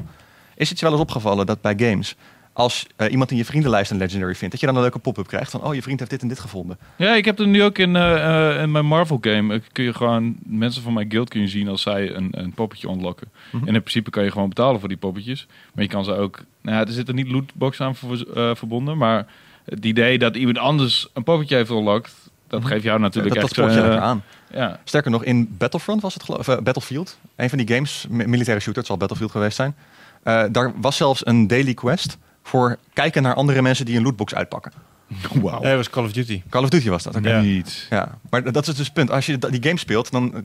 Is 0.55 0.69
het 0.69 0.79
je 0.79 0.85
wel 0.85 0.93
eens 0.95 1.03
opgevallen 1.03 1.47
dat 1.47 1.61
bij 1.61 1.75
games... 1.77 2.17
als 2.53 2.87
eh, 2.97 3.11
iemand 3.11 3.31
in 3.31 3.37
je 3.37 3.45
vriendenlijst 3.45 3.91
een 3.91 3.97
legendary 3.97 4.35
vindt... 4.35 4.51
dat 4.51 4.61
je 4.61 4.67
dan 4.67 4.75
een 4.77 4.83
leuke 4.83 4.99
pop-up 4.99 5.27
krijgt 5.27 5.51
van... 5.51 5.63
oh, 5.63 5.75
je 5.75 5.83
vriend 5.83 5.99
heeft 5.99 6.11
dit 6.11 6.23
en 6.23 6.29
dit 6.29 6.39
gevonden. 6.41 6.79
Ja, 6.97 7.15
ik 7.15 7.25
heb 7.25 7.39
er 7.39 7.47
nu 7.47 7.63
ook 7.63 7.79
in, 7.79 7.97
eh, 7.97 8.63
in 8.63 8.71
mijn 8.71 8.87
Marvel 8.87 9.19
game. 9.21 9.63
Kun 9.73 9.85
je 9.85 9.95
gewoon 9.95 10.37
mensen 10.45 10.83
van 10.83 10.93
mijn 10.93 11.11
guild 11.11 11.29
kun 11.29 11.41
je 11.41 11.49
zien 11.49 11.69
als 11.69 11.83
zij 11.83 12.15
een, 12.15 12.29
een 12.31 12.53
poppetje 12.53 12.89
ontlokken. 12.89 13.29
Mhm. 13.53 13.69
En 13.69 13.75
in 13.75 13.81
principe 13.81 14.11
kan 14.11 14.25
je 14.25 14.31
gewoon 14.31 14.49
betalen 14.49 14.81
voor 14.81 14.89
die 14.89 14.99
poppetjes. 14.99 15.47
Maar 15.75 15.85
je 15.85 15.91
kan 15.91 16.05
ze 16.05 16.13
ook. 16.15 16.43
Nou, 16.63 16.77
ja, 16.77 16.87
er 16.87 16.93
zit 16.93 17.09
er 17.09 17.15
niet 17.15 17.29
lootbox 17.29 17.81
aan 17.81 17.95
ver- 17.95 18.57
verbonden. 18.57 18.99
Maar 18.99 19.27
het 19.67 19.85
idee 19.85 20.19
dat 20.19 20.37
iemand 20.37 20.59
anders 20.59 21.09
een 21.15 21.23
poppetje 21.23 21.57
heeft 21.57 21.71
ontlokt. 21.71 22.15
Dat 22.49 22.61
Mhm. 22.61 22.69
geeft 22.69 22.83
jou 22.85 23.01
natuurlijk 23.01 23.35
dat 23.35 23.43
dat 23.43 23.51
echt. 23.51 23.61
sport 23.61 23.73
je 23.75 23.79
eh, 23.81 23.87
lekker 23.89 24.07
aan. 24.09 24.23
ja. 24.53 24.81
Sterker 24.85 25.11
nog, 25.11 25.25
in 25.25 25.55
Battlefront 25.59 26.03
was 26.03 26.15
het 26.15 26.23
geloof 26.23 26.49
eh, 26.49 26.59
Battlefield. 26.59 27.19
Een 27.37 27.49
van 27.49 27.59
die 27.59 27.75
games, 27.75 28.07
mi- 28.09 28.27
militaire 28.27 28.63
shooter, 28.63 28.77
het 28.77 28.87
zal 28.87 28.97
Battlefield 28.97 29.31
geweest 29.31 29.57
zijn. 29.57 29.75
Eh, 30.23 30.45
daar 30.51 30.73
was 30.81 30.97
zelfs 30.97 31.27
een 31.27 31.47
daily 31.47 31.75
quest 31.75 32.19
voor 32.43 32.79
kijken 32.93 33.23
naar 33.23 33.35
andere 33.35 33.63
mensen 33.63 33.85
die 33.85 33.97
een 33.97 34.03
lootbox 34.03 34.35
uitpakken. 34.35 34.73
Wauw. 35.43 35.61
Nee, 35.61 35.69
dat 35.69 35.77
was 35.77 35.91
Call 35.91 36.05
of 36.05 36.13
Duty. 36.13 36.43
Call 36.51 36.63
of 36.63 36.69
Duty 36.69 36.89
was 36.89 37.03
dat. 37.03 37.17
oké. 37.17 37.29
Ja. 37.29 37.41
Niet. 37.41 37.87
Ja, 37.91 38.19
maar 38.31 38.53
dat 38.53 38.69
is 38.69 38.75
dus 38.75 38.85
het 38.85 38.95
punt. 38.95 39.11
Als 39.11 39.27
je 39.27 39.39
die 39.39 39.63
game 39.63 39.79
speelt, 39.79 40.11
dan 40.11 40.45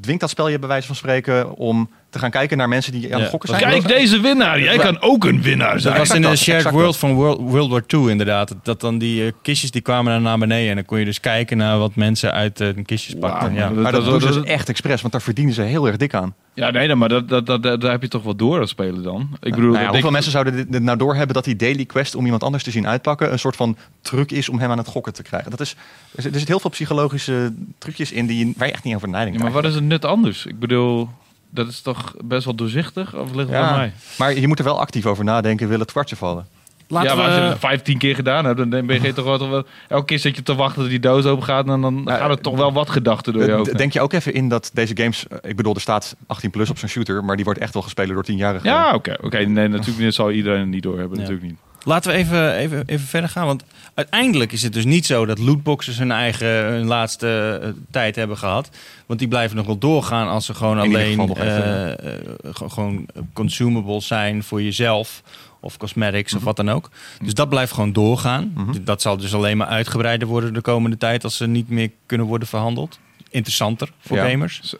dwingt 0.00 0.20
dat 0.20 0.30
spel 0.30 0.48
je 0.48 0.58
bij 0.58 0.68
wijze 0.68 0.86
van 0.86 0.96
spreken 0.96 1.56
om 1.56 1.90
te 2.16 2.22
gaan 2.22 2.30
kijken 2.30 2.56
naar 2.56 2.68
mensen 2.68 2.92
die 2.92 3.04
aan 3.06 3.12
het 3.12 3.20
Ja. 3.22 3.28
gokken 3.28 3.48
zijn. 3.48 3.60
Kijk, 3.60 3.88
deze 3.88 4.20
winnaar. 4.20 4.60
Jij 4.60 4.76
kan 4.78 5.00
ook 5.00 5.24
een 5.24 5.42
winnaar 5.42 5.72
Dat 5.72 5.82
zijn. 5.82 5.96
was 5.98 6.10
in 6.10 6.22
de 6.22 6.28
dat, 6.28 6.36
shared 6.38 6.70
world 6.70 6.84
dat. 6.86 6.96
van 6.96 7.12
World, 7.14 7.40
World 7.40 7.70
War 7.70 7.82
II 7.86 8.10
inderdaad. 8.10 8.48
Dat, 8.48 8.64
dat 8.64 8.80
dan 8.80 8.98
die 8.98 9.24
eh, 9.26 9.32
kistjes 9.42 9.70
die 9.70 9.80
kwamen 9.82 10.12
dan 10.12 10.22
naar 10.22 10.38
beneden. 10.38 10.68
En 10.70 10.74
dan 10.74 10.84
kon 10.84 10.98
je 10.98 11.04
dus 11.04 11.20
kijken 11.20 11.56
naar 11.56 11.78
wat 11.78 11.94
mensen 11.94 12.32
uit 12.32 12.60
eh, 12.60 12.68
de 12.74 12.82
kistjes 12.82 13.14
pakten. 13.20 13.54
Ja. 13.54 13.68
Maar 13.70 13.92
dat, 13.92 13.92
Dat- 13.92 14.04
doen 14.10 14.20
ze 14.20 14.26
dat- 14.26 14.34
dus 14.42 14.52
echt 14.52 14.68
expres, 14.68 15.00
want 15.00 15.12
daar 15.12 15.22
verdienen 15.22 15.54
ze 15.54 15.62
heel 15.62 15.86
erg 15.86 15.96
dik 15.96 16.14
aan. 16.14 16.34
Ja, 16.54 16.70
nee, 16.70 16.88
dan, 16.88 16.98
maar 16.98 17.08
dat, 17.08 17.28
dat, 17.28 17.46
dat, 17.46 17.62
dat- 17.62 17.80
daar 17.80 17.90
heb 17.90 18.02
je 18.02 18.08
toch 18.08 18.22
wel 18.22 18.36
door 18.36 18.60
als 18.60 18.70
spelen 18.70 19.02
dan. 19.02 19.28
Ik 19.40 19.54
bedoel, 19.54 19.70
Nou 19.70 19.78
ja, 19.80 19.84
ik- 19.86 19.90
hoeveel 19.92 20.10
mensen 20.10 20.30
zouden 20.32 20.56
dit, 20.56 20.72
dit 20.72 20.82
nou 20.82 20.98
doorhebben 20.98 21.34
dat 21.34 21.44
die 21.44 21.56
daily 21.56 21.84
quest 21.84 22.14
om 22.14 22.24
iemand 22.24 22.42
anders 22.42 22.62
te 22.62 22.70
zien 22.70 22.86
uitpakken 22.86 23.32
een 23.32 23.38
soort 23.38 23.56
van 23.56 23.76
truc 24.02 24.30
is 24.30 24.48
om 24.48 24.58
hem 24.58 24.70
aan 24.70 24.78
het 24.78 24.86
gokken 24.88 25.12
te 25.12 25.22
krijgen? 25.22 25.50
Dat 25.50 25.60
is, 25.60 25.76
er, 26.14 26.22
zit, 26.22 26.32
er 26.32 26.38
zit 26.38 26.48
heel 26.48 26.60
veel 26.60 26.70
psychologische 26.70 27.52
trucjes 27.78 28.12
in 28.12 28.26
die, 28.26 28.46
je- 28.46 28.52
waar 28.56 28.66
je 28.66 28.72
echt 28.74 28.84
niet 28.84 28.94
over 28.94 29.08
nadenkt. 29.08 29.36
Ja, 29.36 29.42
maar 29.42 29.52
wat 29.52 29.64
is 29.64 29.74
het 29.74 29.84
nut 29.84 30.04
anders? 30.04 30.46
Ik 30.46 30.58
bedoel, 30.58 31.08
dat 31.56 31.68
is 31.68 31.80
toch 31.80 32.14
best 32.24 32.44
wel 32.44 32.54
doorzichtig? 32.54 33.14
Of 33.14 33.34
ligt 33.34 33.48
het 33.48 33.58
Ja, 33.58 33.68
aan 33.68 33.76
mij? 33.76 33.92
Maar 34.18 34.34
je 34.38 34.48
moet 34.48 34.58
er 34.58 34.64
wel 34.64 34.80
actief 34.80 35.06
over 35.06 35.24
nadenken, 35.24 35.68
wil 35.68 35.78
het 35.78 35.90
kwartje 35.90 36.16
vallen? 36.16 36.46
Laten 36.88 37.08
ja, 37.10 37.14
maar 37.16 37.24
als 37.26 37.34
je 37.34 37.40
het 37.40 37.58
vijftien 37.58 37.98
keer 37.98 38.14
gedaan 38.14 38.44
hebt, 38.44 38.58
dan 38.70 38.86
ben 38.86 39.02
je 39.02 39.12
toch 39.12 39.24
wel... 39.24 39.38
toch 39.38 39.48
wel- 39.48 39.66
Elke 39.88 40.04
keer 40.04 40.18
zit 40.18 40.36
je 40.36 40.42
te 40.42 40.54
wachten 40.54 40.80
dat 40.80 40.90
die 40.90 41.00
doos 41.00 41.24
open 41.24 41.44
gaat... 41.44 41.68
en 41.68 41.80
dan 41.80 42.02
Nou, 42.02 42.18
gaat 42.18 42.30
er 42.30 42.40
toch 42.40 42.56
wel 42.56 42.72
wat 42.72 42.90
gedachten 42.90 43.32
door 43.32 43.44
je 43.44 43.50
hoofd. 43.52 43.78
Denk 43.78 43.92
je 43.92 44.00
ook 44.00 44.12
even 44.12 44.34
in 44.34 44.48
dat 44.48 44.70
deze 44.74 44.96
games, 44.96 45.26
eh, 45.28 45.38
ik 45.50 45.56
bedoel, 45.56 45.74
er 45.74 45.80
staat 45.80 46.16
18 46.26 46.50
plus 46.50 46.70
op 46.70 46.78
zo'n 46.78 46.88
shooter, 46.88 47.24
maar 47.24 47.36
die 47.36 47.44
wordt 47.44 47.60
echt 47.60 47.72
wel 47.74 47.82
gespeeld 47.82 48.08
door 48.08 48.24
10-jarigen. 48.30 48.70
Ja, 48.70 48.94
oké. 48.94 49.16
oké. 49.22 49.38
Nee, 49.38 49.68
natuurlijk 49.68 49.98
dit 49.98 50.14
zal 50.14 50.30
iedereen 50.30 50.60
het 50.60 50.68
niet 50.68 50.82
doorhebben. 50.82 51.14
Ja. 51.18 51.22
Natuurlijk 51.22 51.50
niet. 51.50 51.58
Laten 51.86 52.10
we 52.10 52.16
even, 52.16 52.54
even, 52.54 52.82
even 52.86 53.06
verder 53.06 53.30
gaan. 53.30 53.46
Want 53.46 53.64
uiteindelijk 53.94 54.52
is 54.52 54.62
het 54.62 54.72
dus 54.72 54.84
niet 54.84 55.06
zo 55.06 55.26
dat 55.26 55.38
lootboxes 55.38 55.98
hun 55.98 56.10
eigen 56.12 56.48
hun 56.48 56.86
laatste 56.86 57.58
eh, 57.62 57.68
tijd 57.90 58.16
hebben 58.16 58.38
gehad. 58.38 58.70
Want 59.06 59.18
die 59.18 59.28
blijven 59.28 59.56
nog 59.56 59.66
wel 59.66 59.78
doorgaan 59.78 60.28
als 60.28 60.46
ze 60.46 60.54
gewoon 60.54 60.76
In 60.78 60.82
alleen 60.84 61.08
geval 61.10 61.26
nog 61.26 61.38
even, 61.38 61.98
eh, 61.98 62.14
eh, 62.14 62.20
ge- 62.52 62.68
gewoon 62.70 63.06
consumables 63.32 64.06
zijn 64.06 64.42
voor 64.42 64.62
jezelf. 64.62 65.22
Of 65.60 65.76
cosmetics 65.76 66.34
of 66.34 66.42
wat 66.42 66.56
dan 66.56 66.70
ook. 66.70 66.90
Dus 67.22 67.34
dat 67.34 67.48
blijft 67.48 67.72
gewoon 67.72 67.92
doorgaan. 67.92 68.52
Mhm. 68.54 68.84
Dat 68.84 69.02
zal 69.02 69.16
dus 69.16 69.34
alleen 69.34 69.56
maar 69.56 69.66
uitgebreider 69.66 70.28
worden 70.28 70.54
de 70.54 70.60
komende 70.60 70.96
tijd 70.96 71.24
als 71.24 71.36
ze 71.36 71.46
niet 71.46 71.68
meer 71.68 71.90
kunnen 72.06 72.26
worden 72.26 72.48
verhandeld. 72.48 72.98
Interessanter 73.30 73.88
voor 74.00 74.16
Ja. 74.16 74.28
gamers. 74.28 74.74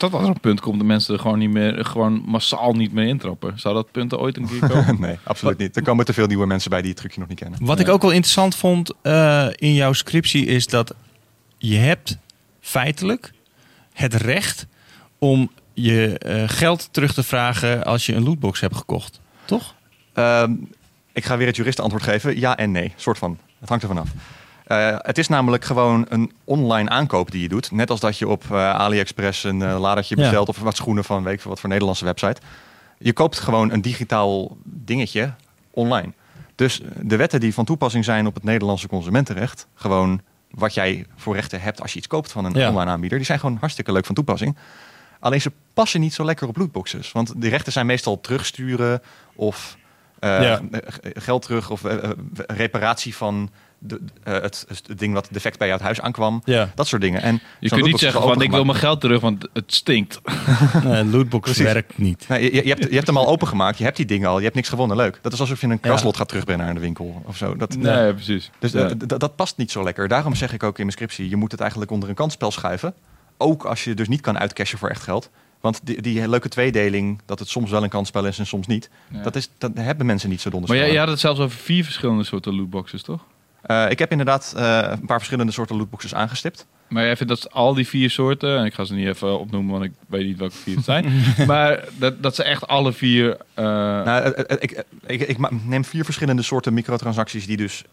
Tot 0.00 0.14
als 0.14 0.22
er 0.22 0.28
een 0.28 0.40
punt 0.40 0.60
komt 0.60 0.78
dat 0.78 0.86
mensen 0.86 1.14
er 1.14 1.20
gewoon, 1.20 1.38
niet 1.38 1.50
meer, 1.50 1.84
gewoon 1.84 2.22
massaal 2.26 2.72
niet 2.72 2.92
meer 2.92 3.06
intrappen. 3.06 3.58
Zou 3.58 3.74
dat 3.74 3.90
punt 3.90 4.12
er 4.12 4.18
ooit 4.18 4.36
een 4.36 4.48
keer 4.48 4.68
komen? 4.68 5.00
nee, 5.00 5.18
absoluut 5.24 5.58
niet. 5.58 5.76
Er 5.76 5.82
komen 5.82 6.04
te 6.04 6.12
veel 6.12 6.26
nieuwe 6.26 6.46
mensen 6.46 6.70
bij 6.70 6.80
die 6.80 6.90
het 6.90 6.98
trucje 6.98 7.20
nog 7.20 7.28
niet 7.28 7.38
kennen. 7.38 7.64
Wat 7.64 7.80
ik 7.80 7.88
ook 7.88 8.02
wel 8.02 8.10
interessant 8.10 8.54
vond 8.54 8.92
eh, 9.02 9.46
in 9.54 9.74
jouw 9.74 9.92
scriptie 9.92 10.46
is 10.46 10.66
dat 10.66 10.94
je 11.58 11.76
hebt 11.76 12.18
feitelijk 12.60 13.32
het 13.92 14.14
recht 14.14 14.66
om 15.18 15.50
je 15.72 16.18
eh, 16.18 16.42
geld 16.46 16.88
terug 16.92 17.14
te 17.14 17.22
vragen 17.22 17.84
als 17.84 18.06
je 18.06 18.14
een 18.14 18.24
lootbox 18.24 18.60
hebt 18.60 18.76
gekocht. 18.76 19.20
Toch? 19.44 19.74
Ehm, 20.12 20.52
ik 21.12 21.24
ga 21.24 21.36
weer 21.36 21.46
het 21.46 21.56
juristenantwoord 21.56 22.04
geven. 22.04 22.38
Ja 22.38 22.56
en 22.56 22.70
nee, 22.70 22.92
soort 22.96 23.18
van. 23.18 23.38
Het 23.58 23.68
hangt 23.68 23.82
er 23.82 23.90
vanaf. 23.90 24.08
Uh, 24.70 24.96
het 24.98 25.18
is 25.18 25.28
namelijk 25.28 25.64
gewoon 25.64 26.06
een 26.08 26.32
online 26.44 26.88
aankoop 26.88 27.30
die 27.30 27.42
je 27.42 27.48
doet. 27.48 27.70
Net 27.70 27.90
als 27.90 28.00
dat 28.00 28.18
je 28.18 28.28
op 28.28 28.44
eh, 28.50 28.74
AliExpress 28.74 29.44
een 29.44 29.60
uh, 29.60 29.80
ladertje 29.80 30.16
bestelt 30.16 30.48
of 30.48 30.58
wat 30.58 30.76
schoenen 30.76 31.04
van 31.04 31.22
weet 31.22 31.34
ik 31.34 31.42
wat 31.42 31.60
voor 31.60 31.68
Nederlandse 31.68 32.04
website. 32.04 32.40
Je 32.98 33.12
koopt 33.12 33.38
gewoon 33.38 33.72
een 33.72 33.80
digitaal 33.80 34.56
dingetje 34.64 35.32
online. 35.70 36.12
Dus 36.54 36.80
de 37.00 37.16
wetten 37.16 37.40
die 37.40 37.54
van 37.54 37.64
toepassing 37.64 38.04
zijn 38.04 38.26
op 38.26 38.34
het 38.34 38.44
Nederlandse 38.44 38.88
consumentenrecht, 38.88 39.66
gewoon 39.74 40.20
wat 40.50 40.74
jij 40.74 41.06
voor 41.16 41.34
rechten 41.34 41.60
hebt 41.60 41.80
als 41.80 41.92
je 41.92 41.98
iets 41.98 42.06
koopt 42.06 42.32
van 42.32 42.44
een 42.44 42.68
online 42.68 42.90
aanbieder, 42.90 43.18
die 43.18 43.26
zijn 43.26 43.38
gewoon 43.38 43.56
hartstikke 43.60 43.92
leuk 43.92 44.06
van 44.06 44.14
toepassing. 44.14 44.56
Alleen 45.20 45.40
ze 45.40 45.52
passen 45.74 46.00
niet 46.00 46.14
zo 46.14 46.24
lekker 46.24 46.48
op 46.48 46.56
lootboxes. 46.56 47.12
Want 47.12 47.32
die 47.36 47.50
rechten 47.50 47.72
zijn 47.72 47.86
meestal 47.86 48.20
terugsturen 48.20 49.02
of 49.34 49.76
uh, 50.20 50.56
geld 51.02 51.42
terug 51.42 51.70
of 51.70 51.84
uh, 51.84 51.94
reparatie 52.46 53.16
van 53.16 53.50
de, 53.82 54.00
uh, 54.28 54.34
het, 54.34 54.66
het, 54.68 54.98
ding 54.98 55.14
wat 55.14 55.28
defect 55.30 55.58
bij 55.58 55.66
jou 55.66 55.78
het 55.78 55.86
huis 55.88 56.00
aankwam. 56.00 56.42
Ja. 56.44 56.70
Dat 56.74 56.86
soort 56.86 57.02
dingen. 57.02 57.22
En 57.22 57.40
je 57.60 57.68
kunt 57.68 57.84
niet 57.84 57.98
zeggen 57.98 58.22
van 58.22 58.42
ik 58.42 58.50
wil 58.50 58.64
mijn 58.64 58.78
geld 58.78 59.00
terug, 59.00 59.20
want 59.20 59.48
het 59.52 59.74
stinkt. 59.74 60.20
nee, 60.84 61.04
lootbox 61.04 61.56
werkt 61.56 61.98
niet. 61.98 62.28
Nee, 62.28 62.42
je, 62.42 62.64
je, 62.64 62.68
hebt, 62.68 62.88
je 62.88 62.94
hebt 62.94 63.06
hem 63.06 63.16
al 63.16 63.26
opengemaakt, 63.26 63.78
je 63.78 63.84
hebt 63.84 63.96
die 63.96 64.06
dingen 64.06 64.28
al, 64.28 64.36
je 64.36 64.44
hebt 64.44 64.54
niks 64.54 64.68
gewonnen, 64.68 64.96
leuk. 64.96 65.18
Dat 65.22 65.32
is 65.32 65.40
alsof 65.40 65.60
je 65.60 65.66
een 65.66 65.80
kraslot 65.80 66.16
gaat 66.16 66.28
terugbrengen 66.28 66.64
naar 66.64 66.74
de 66.74 66.80
winkel 66.80 67.22
of 67.26 67.36
zo. 67.36 67.56
Dat, 67.56 67.76
nee, 67.76 68.14
precies. 68.14 68.50
Dus 68.58 68.72
dat 69.06 69.36
past 69.36 69.56
niet 69.56 69.70
zo 69.70 69.82
lekker. 69.82 70.08
Daarom 70.08 70.34
zeg 70.34 70.52
ik 70.52 70.62
ook 70.62 70.78
in 70.78 70.84
mijn 70.84 70.96
scriptie, 70.96 71.28
je 71.28 71.36
moet 71.36 71.50
het 71.50 71.60
eigenlijk 71.60 71.90
onder 71.90 72.08
een 72.08 72.14
kansspel 72.14 72.50
schuiven. 72.50 72.94
Ook 73.36 73.64
als 73.64 73.84
je 73.84 73.94
dus 73.94 74.08
niet 74.08 74.20
kan 74.20 74.38
uitcashen 74.38 74.78
voor 74.78 74.88
echt 74.88 75.02
geld. 75.02 75.30
Want 75.60 75.80
die, 75.82 76.02
die 76.02 76.28
leuke 76.28 76.48
tweedeling, 76.48 77.20
dat 77.26 77.38
het 77.38 77.48
soms 77.48 77.70
wel 77.70 77.82
een 77.82 77.88
kansspel 77.88 78.26
is 78.26 78.38
en 78.38 78.46
soms 78.46 78.66
niet, 78.66 78.90
dat, 79.22 79.36
is, 79.36 79.50
dat 79.58 79.70
hebben 79.74 80.06
mensen 80.06 80.28
niet 80.28 80.40
zo 80.40 80.50
donder. 80.50 80.68
Maar 80.68 80.78
jij, 80.78 80.96
had 80.96 81.08
het 81.08 81.20
zelfs 81.20 81.40
over 81.40 81.58
vier 81.58 81.84
verschillende 81.84 82.24
soorten 82.24 82.54
lootboxes, 82.54 83.02
toch? 83.02 83.24
Uh, 83.66 83.90
ik 83.90 83.98
heb 83.98 84.10
inderdaad 84.10 84.54
uh, 84.56 84.78
een 84.90 85.06
paar 85.06 85.18
verschillende 85.18 85.52
soorten 85.52 85.76
lootboxes 85.76 86.14
aangestipt. 86.14 86.66
Maar 86.88 87.04
jij 87.04 87.16
vindt 87.16 87.32
dat 87.32 87.52
al 87.52 87.74
die 87.74 87.88
vier 87.88 88.10
soorten, 88.10 88.58
en 88.58 88.64
ik 88.64 88.74
ga 88.74 88.84
ze 88.84 88.94
niet 88.94 89.06
even 89.06 89.38
opnoemen, 89.38 89.72
want 89.72 89.84
ik 89.84 89.92
weet 90.08 90.26
niet 90.26 90.38
welke 90.38 90.56
vier 90.56 90.76
het 90.76 90.84
zijn, 90.84 91.12
maar 91.46 91.84
dat, 91.98 92.22
dat 92.22 92.34
ze 92.34 92.42
echt 92.42 92.66
alle 92.66 92.92
vier. 92.92 93.28
Uh... 93.30 93.64
Nou, 94.04 94.44
ik, 94.58 94.84
ik, 95.06 95.20
ik, 95.20 95.50
neem 95.64 95.84
vier 95.84 96.04
verschillende 96.04 96.42
soorten 96.42 96.74
microtransacties 96.74 97.46
die 97.46 97.56
dus 97.56 97.84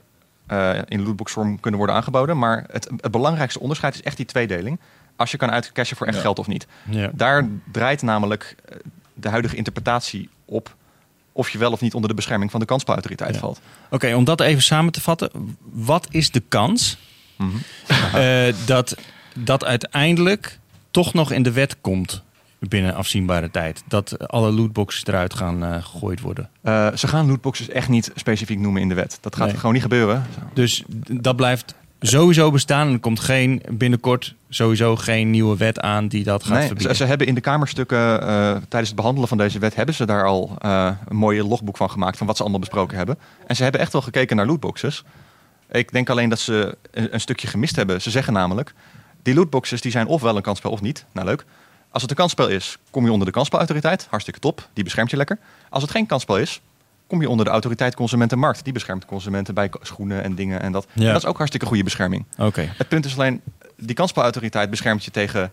in 0.87 1.03
lootboxvorm 1.03 1.59
kunnen 1.59 1.79
worden 1.79 1.95
aangeboden. 1.95 2.37
Maar 2.37 2.65
het, 2.71 2.89
het 2.97 3.11
belangrijkste 3.11 3.59
onderscheid 3.59 3.93
is 3.93 4.01
echt 4.01 4.17
die 4.17 4.25
tweedeling 4.25 4.79
als 5.17 5.31
je 5.31 5.37
kan 5.37 5.51
uitcashen 5.51 5.97
voor 5.97 6.07
echt 6.07 6.19
geld 6.19 6.39
of 6.39 6.47
niet. 6.47 6.67
Ja. 6.89 7.09
Daar 7.13 7.47
draait 7.71 8.01
namelijk 8.01 8.55
eh, 8.65 8.77
de 9.13 9.29
huidige 9.29 9.55
interpretatie 9.55 10.29
op 10.45 10.75
of 11.37 11.49
je 11.49 11.57
wel 11.57 11.71
of 11.71 11.81
niet 11.81 11.93
onder 11.93 12.09
de 12.09 12.15
bescherming 12.15 12.51
van 12.51 12.59
de 12.59 12.65
kansspelautoriteit 12.65 13.37
valt. 13.37 13.59
Oké, 13.89 14.15
om 14.15 14.23
dat 14.23 14.41
even 14.41 14.63
samen 14.63 14.91
te 14.91 15.01
vatten. 15.01 15.57
Wat 15.71 16.07
is 16.09 16.31
de 16.31 16.39
kans 16.39 16.97
mm 17.35 17.51
-hmm. 17.51 18.53
dat 18.65 18.95
dat 19.33 19.65
uiteindelijk 19.65 20.59
toch 20.91 21.13
nog 21.13 21.31
in 21.31 21.43
de 21.43 21.51
wet 21.51 21.75
komt 21.81 22.23
binnen 22.59 22.95
afzienbare 22.95 23.51
tijd? 23.51 23.83
Dat 23.87 24.27
alle 24.29 24.51
lootboxes 24.51 25.05
eruit 25.05 25.33
gaan 25.33 25.63
uh, 25.63 25.73
gegooid 25.73 26.21
worden? 26.21 26.49
Uh, 26.63 26.87
ze 26.95 27.07
gaan 27.07 27.27
lootboxes 27.27 27.69
echt 27.69 27.89
niet 27.89 28.11
specifiek 28.15 28.59
noemen 28.59 28.81
in 28.81 28.89
de 28.89 28.95
wet. 28.95 29.17
Dat 29.21 29.35
gaat 29.35 29.57
gewoon 29.57 29.73
niet 29.73 29.81
gebeuren. 29.81 30.25
Dus 30.53 30.83
dat 31.11 31.35
blijft 31.35 31.75
sowieso 31.99 32.51
bestaan. 32.51 32.91
Er 32.91 32.99
komt 32.99 33.19
geen 33.19 33.61
binnenkort 33.71 34.35
sowieso 34.49 34.95
geen 34.95 35.29
nieuwe 35.29 35.57
wet 35.57 35.79
aan 35.79 36.07
die 36.07 36.23
dat 36.23 36.43
gaat 36.43 36.57
nee, 36.57 36.67
verbieden. 36.67 36.95
Ze, 36.95 37.03
ze, 37.03 37.09
hebben 37.09 37.27
in 37.27 37.35
de 37.35 37.41
Kamerstukken 37.41 37.97
uh, 37.97 38.19
tijdens 38.51 38.87
het 38.87 38.95
behandelen 38.95 39.27
van 39.27 39.37
deze 39.37 39.59
wet 39.59 39.75
hebben 39.75 39.95
ze 39.95 40.05
daar 40.05 40.25
al 40.25 40.57
uh, 40.65 40.91
een 41.07 41.15
mooie 41.15 41.43
logboek 41.43 41.77
van 41.77 41.89
gemaakt 41.89 42.17
van 42.17 42.27
wat 42.27 42.35
ze 42.35 42.41
allemaal 42.41 42.59
besproken 42.59 42.97
hebben. 42.97 43.17
En 43.47 43.55
ze 43.55 43.63
hebben 43.63 43.81
echt 43.81 43.91
wel 43.91 44.01
gekeken 44.01 44.35
naar 44.35 44.45
lootboxes. 44.45 45.03
Ik 45.71 45.91
denk 45.91 46.09
alleen 46.09 46.29
dat 46.29 46.39
ze 46.39 46.77
een, 46.91 47.13
een 47.13 47.19
stukje 47.19 47.47
gemist 47.47 47.75
hebben. 47.75 48.01
Ze 48.01 48.09
zeggen 48.09 48.33
namelijk, 48.33 48.73
die 49.23 49.33
lootboxes 49.33 49.81
die 49.81 49.91
zijn 49.91 50.07
ofwel 50.07 50.35
een 50.35 50.41
kansspel 50.41 50.71
of 50.71 50.81
niet. 50.81 51.05
Nou 51.11 51.27
leuk. 51.27 51.45
Als 51.91 52.01
het 52.01 52.11
een 52.11 52.17
kansspel 52.17 52.47
is, 52.47 52.77
kom 52.91 53.05
je 53.05 53.11
onder 53.11 53.27
de 53.27 53.33
kansspelautoriteit. 53.33 54.07
Hartstikke 54.09 54.39
top, 54.39 54.69
die 54.73 54.83
beschermt 54.83 55.09
je 55.09 55.17
lekker. 55.17 55.39
Als 55.69 55.83
het 55.83 55.91
geen 55.91 56.05
kansspel 56.05 56.37
is, 56.37 56.61
kom 57.07 57.21
je 57.21 57.29
onder 57.29 57.45
de 57.45 57.51
autoriteit 57.51 57.95
Consumentenmarkt. 57.95 58.63
Die 58.63 58.73
beschermt 58.73 59.05
consumenten 59.05 59.53
bij 59.53 59.71
schoenen 59.81 60.23
en 60.23 60.35
dingen 60.35 60.61
en 60.61 60.71
dat. 60.71 60.87
Ja. 60.93 61.11
dat 61.11 61.21
is 61.21 61.27
ook 61.27 61.37
hartstikke 61.37 61.65
goede 61.65 61.83
bescherming. 61.83 62.25
Oké. 62.37 62.69
Het 62.77 62.87
punt 62.87 63.05
is 63.05 63.17
alleen, 63.17 63.41
die 63.75 63.95
kansspelautoriteit 63.95 64.69
beschermt 64.69 65.05
je 65.05 65.11
tegen 65.11 65.51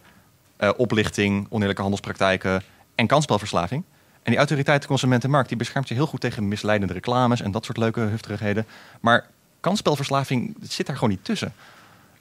uh, 0.59 0.71
oplichting, 0.77 1.47
oneerlijke 1.51 1.83
handelspraktijken 1.83 2.63
en 2.95 3.07
kansspelverslaving. 3.07 3.85
En 4.23 4.31
die 4.31 4.39
autoriteit 4.39 4.87
Consumentenmarkt 4.87 5.49
die 5.49 5.59
beschermt 5.59 5.89
je 5.89 5.95
heel 5.95 6.07
goed 6.07 6.21
tegen 6.21 6.49
misleidende 6.49 6.95
reclames 6.95 7.41
en 7.41 7.51
dat 7.51 7.65
soort 7.65 7.79
leuke 7.79 8.01
hufterigheden. 8.01 8.67
Maar 9.01 9.27
kansspelverslaving 9.61 10.57
zit 10.63 10.87
daar 10.87 10.95
gewoon 10.95 11.11
niet 11.11 11.25
tussen. 11.25 11.53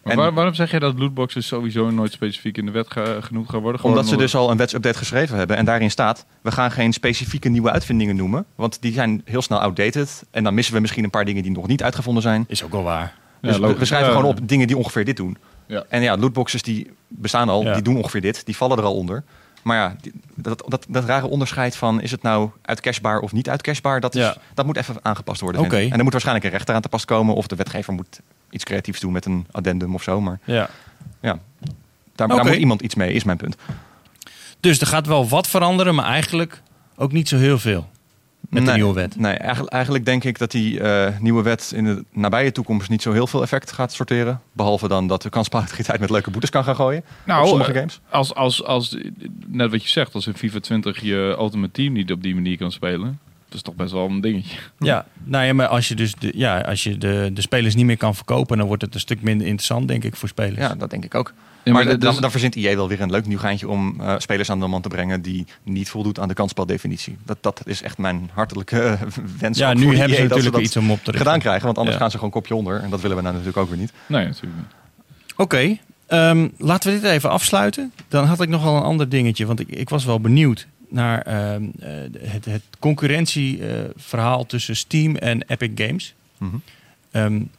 Maar 0.04 0.34
waarom 0.34 0.54
zeg 0.54 0.72
je 0.72 0.80
dat 0.80 1.00
lootboxes 1.00 1.48
sowieso 1.48 1.90
nooit 1.90 2.12
specifiek 2.12 2.58
in 2.58 2.66
de 2.66 2.72
wet 2.72 2.88
genoemd 3.20 3.50
gaan 3.50 3.62
worden? 3.62 3.84
Omdat 3.84 4.08
ze 4.08 4.18
dus 4.18 4.36
al 4.36 4.52
een 4.52 4.58
wetsupdate 4.58 4.98
geschreven 4.98 5.38
hebben. 5.38 5.58
En 5.58 5.66
daarin 5.66 5.92
staat, 5.92 6.26
we 6.42 6.52
gaan 6.52 6.72
geen 6.72 6.94
specifieke 6.94 7.50
nieuwe 7.50 7.72
uitvindingen 7.72 8.16
noemen. 8.16 8.46
Want 8.56 8.82
die 8.82 8.94
zijn 8.94 9.22
heel 9.26 9.42
snel 9.42 9.60
outdated. 9.60 10.26
En 10.32 10.44
dan 10.44 10.54
missen 10.54 10.74
we 10.74 10.80
misschien 10.80 11.04
een 11.04 11.10
paar 11.10 11.26
dingen 11.26 11.44
die 11.44 11.52
nog 11.52 11.68
niet 11.68 11.84
uitgevonden 11.84 12.24
zijn. 12.24 12.46
Is 12.48 12.64
ook 12.64 12.72
wel 12.72 12.84
waar. 12.84 13.14
Dus 13.42 13.58
ja, 13.58 13.76
we, 13.76 13.86
schrijven 13.86 14.12
gewoon 14.12 14.26
op 14.26 14.40
dingen 14.48 14.68
die 14.68 14.78
ongeveer 14.78 15.06
dit 15.06 15.18
doen. 15.18 15.38
Ja. 15.68 15.84
En 15.90 16.02
ja, 16.02 16.18
lootboxes 16.18 16.62
die 16.62 16.92
bestaan 17.08 17.50
al, 17.50 17.64
die 17.64 17.82
doen 17.82 17.98
ongeveer 17.98 18.22
dit. 18.22 18.46
Die 18.46 18.56
vallen 18.56 18.78
er 18.78 18.84
al 18.84 18.96
onder. 18.96 19.24
Maar 19.64 19.78
ja, 19.78 19.96
dat, 20.36 20.64
dat, 20.68 20.86
dat 20.90 21.06
rare 21.06 21.28
onderscheid 21.28 21.76
van 21.76 22.02
is 22.02 22.12
het 22.12 22.22
nou 22.22 22.50
uitcashbaar 22.62 23.20
of 23.20 23.32
niet 23.32 23.50
uitcashbaar, 23.50 24.00
dat, 24.00 24.16
is, 24.16 24.38
dat 24.54 24.66
moet 24.66 24.78
even 24.78 24.96
aangepast 25.02 25.42
worden. 25.42 25.62
Okay. 25.62 25.90
En 25.90 25.98
er 25.98 26.04
moet 26.04 26.12
waarschijnlijk 26.12 26.46
een 26.46 26.52
rechter 26.52 26.76
aan 26.76 26.82
te 26.82 26.90
pas 26.90 27.06
komen 27.06 27.36
of 27.36 27.48
de 27.48 27.56
wetgever 27.56 27.94
moet 27.94 28.20
iets 28.54 28.64
creatiefs 28.64 29.00
doen 29.00 29.12
met 29.12 29.26
een 29.26 29.48
addendum 29.52 29.94
of 29.94 30.04
zo. 30.04 30.22
Maar 30.22 30.40
ja, 30.44 30.70
ja 31.22 31.40
daar, 32.16 32.28
daar 32.28 32.46
moet 32.46 32.56
iemand 32.56 32.82
iets 32.82 32.96
mee, 32.96 33.14
is 33.14 33.24
mijn 33.24 33.38
punt. 33.38 33.56
Dus 34.60 34.82
er 34.82 34.88
gaat 34.88 35.08
wel 35.08 35.28
wat 35.28 35.48
veranderen, 35.48 35.96
maar 35.96 36.06
eigenlijk 36.06 36.62
ook 36.96 37.12
niet 37.12 37.28
zo 37.28 37.38
heel 37.38 37.60
veel 37.60 37.90
met 38.54 38.66
de 38.66 38.72
nieuwe 38.72 38.94
wet? 38.94 39.16
Nee, 39.16 39.34
eigenlijk, 39.34 39.74
eigenlijk 39.74 40.06
denk 40.06 40.24
ik 40.24 40.38
dat 40.38 40.52
die 40.52 40.80
uh, 40.80 41.08
nieuwe 41.20 41.42
wet 41.42 41.72
in 41.76 41.84
de 41.84 42.06
nabije 42.12 42.52
toekomst 42.52 42.90
niet 42.90 43.02
zo 43.02 43.12
heel 43.12 43.28
veel 43.28 43.42
effect 43.42 43.72
gaat 43.72 43.94
sorteren. 43.94 44.42
Behalve 44.52 44.88
dan 44.88 45.08
dat 45.08 45.22
de 45.22 45.30
kansspelautoriteit 45.30 46.00
met 46.00 46.10
leuke 46.10 46.32
boetes 46.32 46.50
kan 46.50 46.64
gaan 46.64 46.76
gooien. 46.76 47.04
Nou, 47.26 47.48
sommige 47.48 47.72
uh, 47.72 47.78
games. 47.78 48.00
Als, 48.10 48.36
als, 48.36 48.64
als, 48.64 48.98
net 49.48 49.72
wat 49.72 49.84
je 49.84 49.90
zegt, 49.90 50.14
als 50.16 50.28
in 50.28 50.34
FIFA 50.34 50.60
20 50.60 51.02
je 51.02 51.36
Ultimate 51.40 51.72
Team 51.72 51.94
niet 51.94 52.12
op 52.12 52.22
die 52.22 52.34
manier 52.34 52.58
kan 52.58 52.72
spelen. 52.72 53.20
Dat 53.54 53.62
is 53.62 53.72
toch 53.72 53.76
best 53.76 53.92
wel 53.92 54.06
een 54.10 54.22
dingetje. 54.22 54.58
Ja, 54.80 55.06
nou 55.24 55.46
ja, 55.46 55.54
maar 55.54 55.68
als 55.68 55.88
je 55.88 55.96
dus 55.96 56.16
de, 56.16 56.32
ja, 56.36 56.60
als 56.60 56.84
je 56.84 56.98
de, 56.98 57.30
de 57.34 57.42
spelers 57.42 57.76
niet 57.76 57.86
meer 57.86 57.98
kan 57.98 58.16
verkopen, 58.16 58.58
dan 58.58 58.68
wordt 58.68 58.82
het 58.82 58.94
een 58.94 59.00
stuk 59.00 59.22
minder 59.22 59.48
interessant, 59.48 59.88
denk 59.88 60.04
ik, 60.04 60.16
voor 60.16 60.30
spelers. 60.30 60.58
Ja, 60.58 60.76
dat 60.76 60.90
denk 60.90 61.06
ik 61.06 61.16
ook 61.16 61.34
maar, 61.72 61.86
dan, 61.86 62.00
dus- 62.00 62.20
dan, 62.20 62.32
verzint 62.32 62.56
IE 62.56 62.76
wel 62.76 62.88
weer 62.88 63.02
een 63.02 63.12
leuk 63.12 63.26
nieuw 63.26 63.38
geintje 63.38 63.68
om 63.68 63.98
uh, 64.02 64.16
spelers 64.18 64.50
aan 64.50 64.60
de 64.60 64.68
man 64.68 64.82
te 64.82 64.90
brengen 64.90 65.22
die 65.22 65.46
niet 65.64 65.90
voldoet 65.90 66.20
aan 66.20 66.28
de 66.28 66.34
kansspaldefinitie. 66.34 67.18
Dat, 67.26 67.38
dat 67.42 67.62
is 67.66 67.82
echt 67.82 67.98
mijn 67.98 68.30
hartelijke 68.34 68.76
uh, 68.78 69.02
wens. 69.40 69.58
Ja, 69.58 69.74
nu 69.74 69.98
hebben 69.98 70.18
ze 70.18 70.24
natuurlijk 70.24 70.58
iets 70.58 70.78
om 70.78 70.92
op 70.92 71.04
te 71.04 71.14
gedaan 71.14 71.40
krijgen, 71.40 71.66
want 71.66 71.78
anders 71.78 71.98
gaan 71.98 72.12
ze 72.12 72.18
gewoon 72.18 72.32
kopje 72.32 72.56
onder. 72.56 72.82
En 72.82 72.90
dat 72.90 73.02
willen 73.02 73.18
we 73.18 73.24
nou 73.24 73.36
natuurlijk 73.36 73.64
ook 73.64 73.70
weer 73.70 73.80
niet. 73.80 73.94
Nee, 74.06 74.26
natuurlijk 74.26 74.56
niet. 74.56 74.74
Oké, 75.36 75.78
um, 76.10 76.52
laten 76.58 76.94
we 76.94 77.00
dit 77.00 77.10
even 77.10 77.30
afsluiten. 77.30 77.92
Dan 78.08 78.26
had 78.26 78.42
ik 78.42 78.50
nog 78.50 78.64
wel 78.64 78.76
een 78.76 78.84
ander 78.84 79.10
dingetje, 79.10 79.46
want 79.46 79.60
ik, 79.60 79.70
ik 79.70 79.90
was 79.90 80.06
wel 80.06 80.20
benieuwd 80.20 80.68
naar 80.94 81.28
uh, 81.28 81.68
het, 82.20 82.46
het 82.46 82.64
concurrentieverhaal 82.80 84.46
tussen 84.46 84.76
Steam 84.76 85.16
en 85.16 85.44
Epic 85.48 85.72
Games. 85.76 86.14
Mm 86.38 86.50
-hmm 86.50 87.50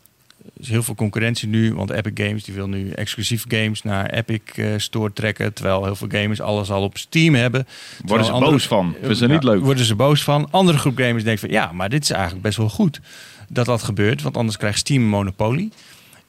is 0.56 0.68
heel 0.68 0.82
veel 0.82 0.94
concurrentie 0.94 1.48
nu, 1.48 1.74
want 1.74 1.90
Epic 1.90 2.24
Games 2.24 2.44
die 2.44 2.54
wil 2.54 2.68
nu 2.68 2.90
exclusief 2.90 3.44
games 3.48 3.82
naar 3.82 4.10
Epic 4.10 4.40
uh, 4.54 4.74
Store 4.76 5.12
trekken, 5.12 5.52
terwijl 5.52 5.84
heel 5.84 5.96
veel 5.96 6.08
gamers 6.10 6.40
alles 6.40 6.70
al 6.70 6.82
op 6.82 6.98
Steam 6.98 7.34
hebben. 7.34 7.66
Worden 8.04 8.26
ze 8.26 8.32
boos 8.32 8.66
van? 8.66 8.94
Vinden 8.98 9.16
ze 9.16 9.26
niet 9.26 9.44
leuk? 9.44 9.60
Worden 9.60 9.84
ze 9.84 9.94
boos 9.94 10.22
van? 10.22 10.48
Andere 10.50 10.78
groep 10.78 10.96
gamers 10.96 11.24
denkt 11.24 11.40
van 11.40 11.50
ja, 11.50 11.72
maar 11.72 11.88
dit 11.88 12.02
is 12.02 12.10
eigenlijk 12.10 12.42
best 12.42 12.56
wel 12.56 12.68
goed 12.68 13.00
dat 13.48 13.66
dat 13.66 13.82
gebeurt, 13.82 14.22
want 14.22 14.36
anders 14.36 14.56
krijgt 14.56 14.78
Steam 14.78 15.02
een 15.02 15.08
monopolie. 15.08 15.72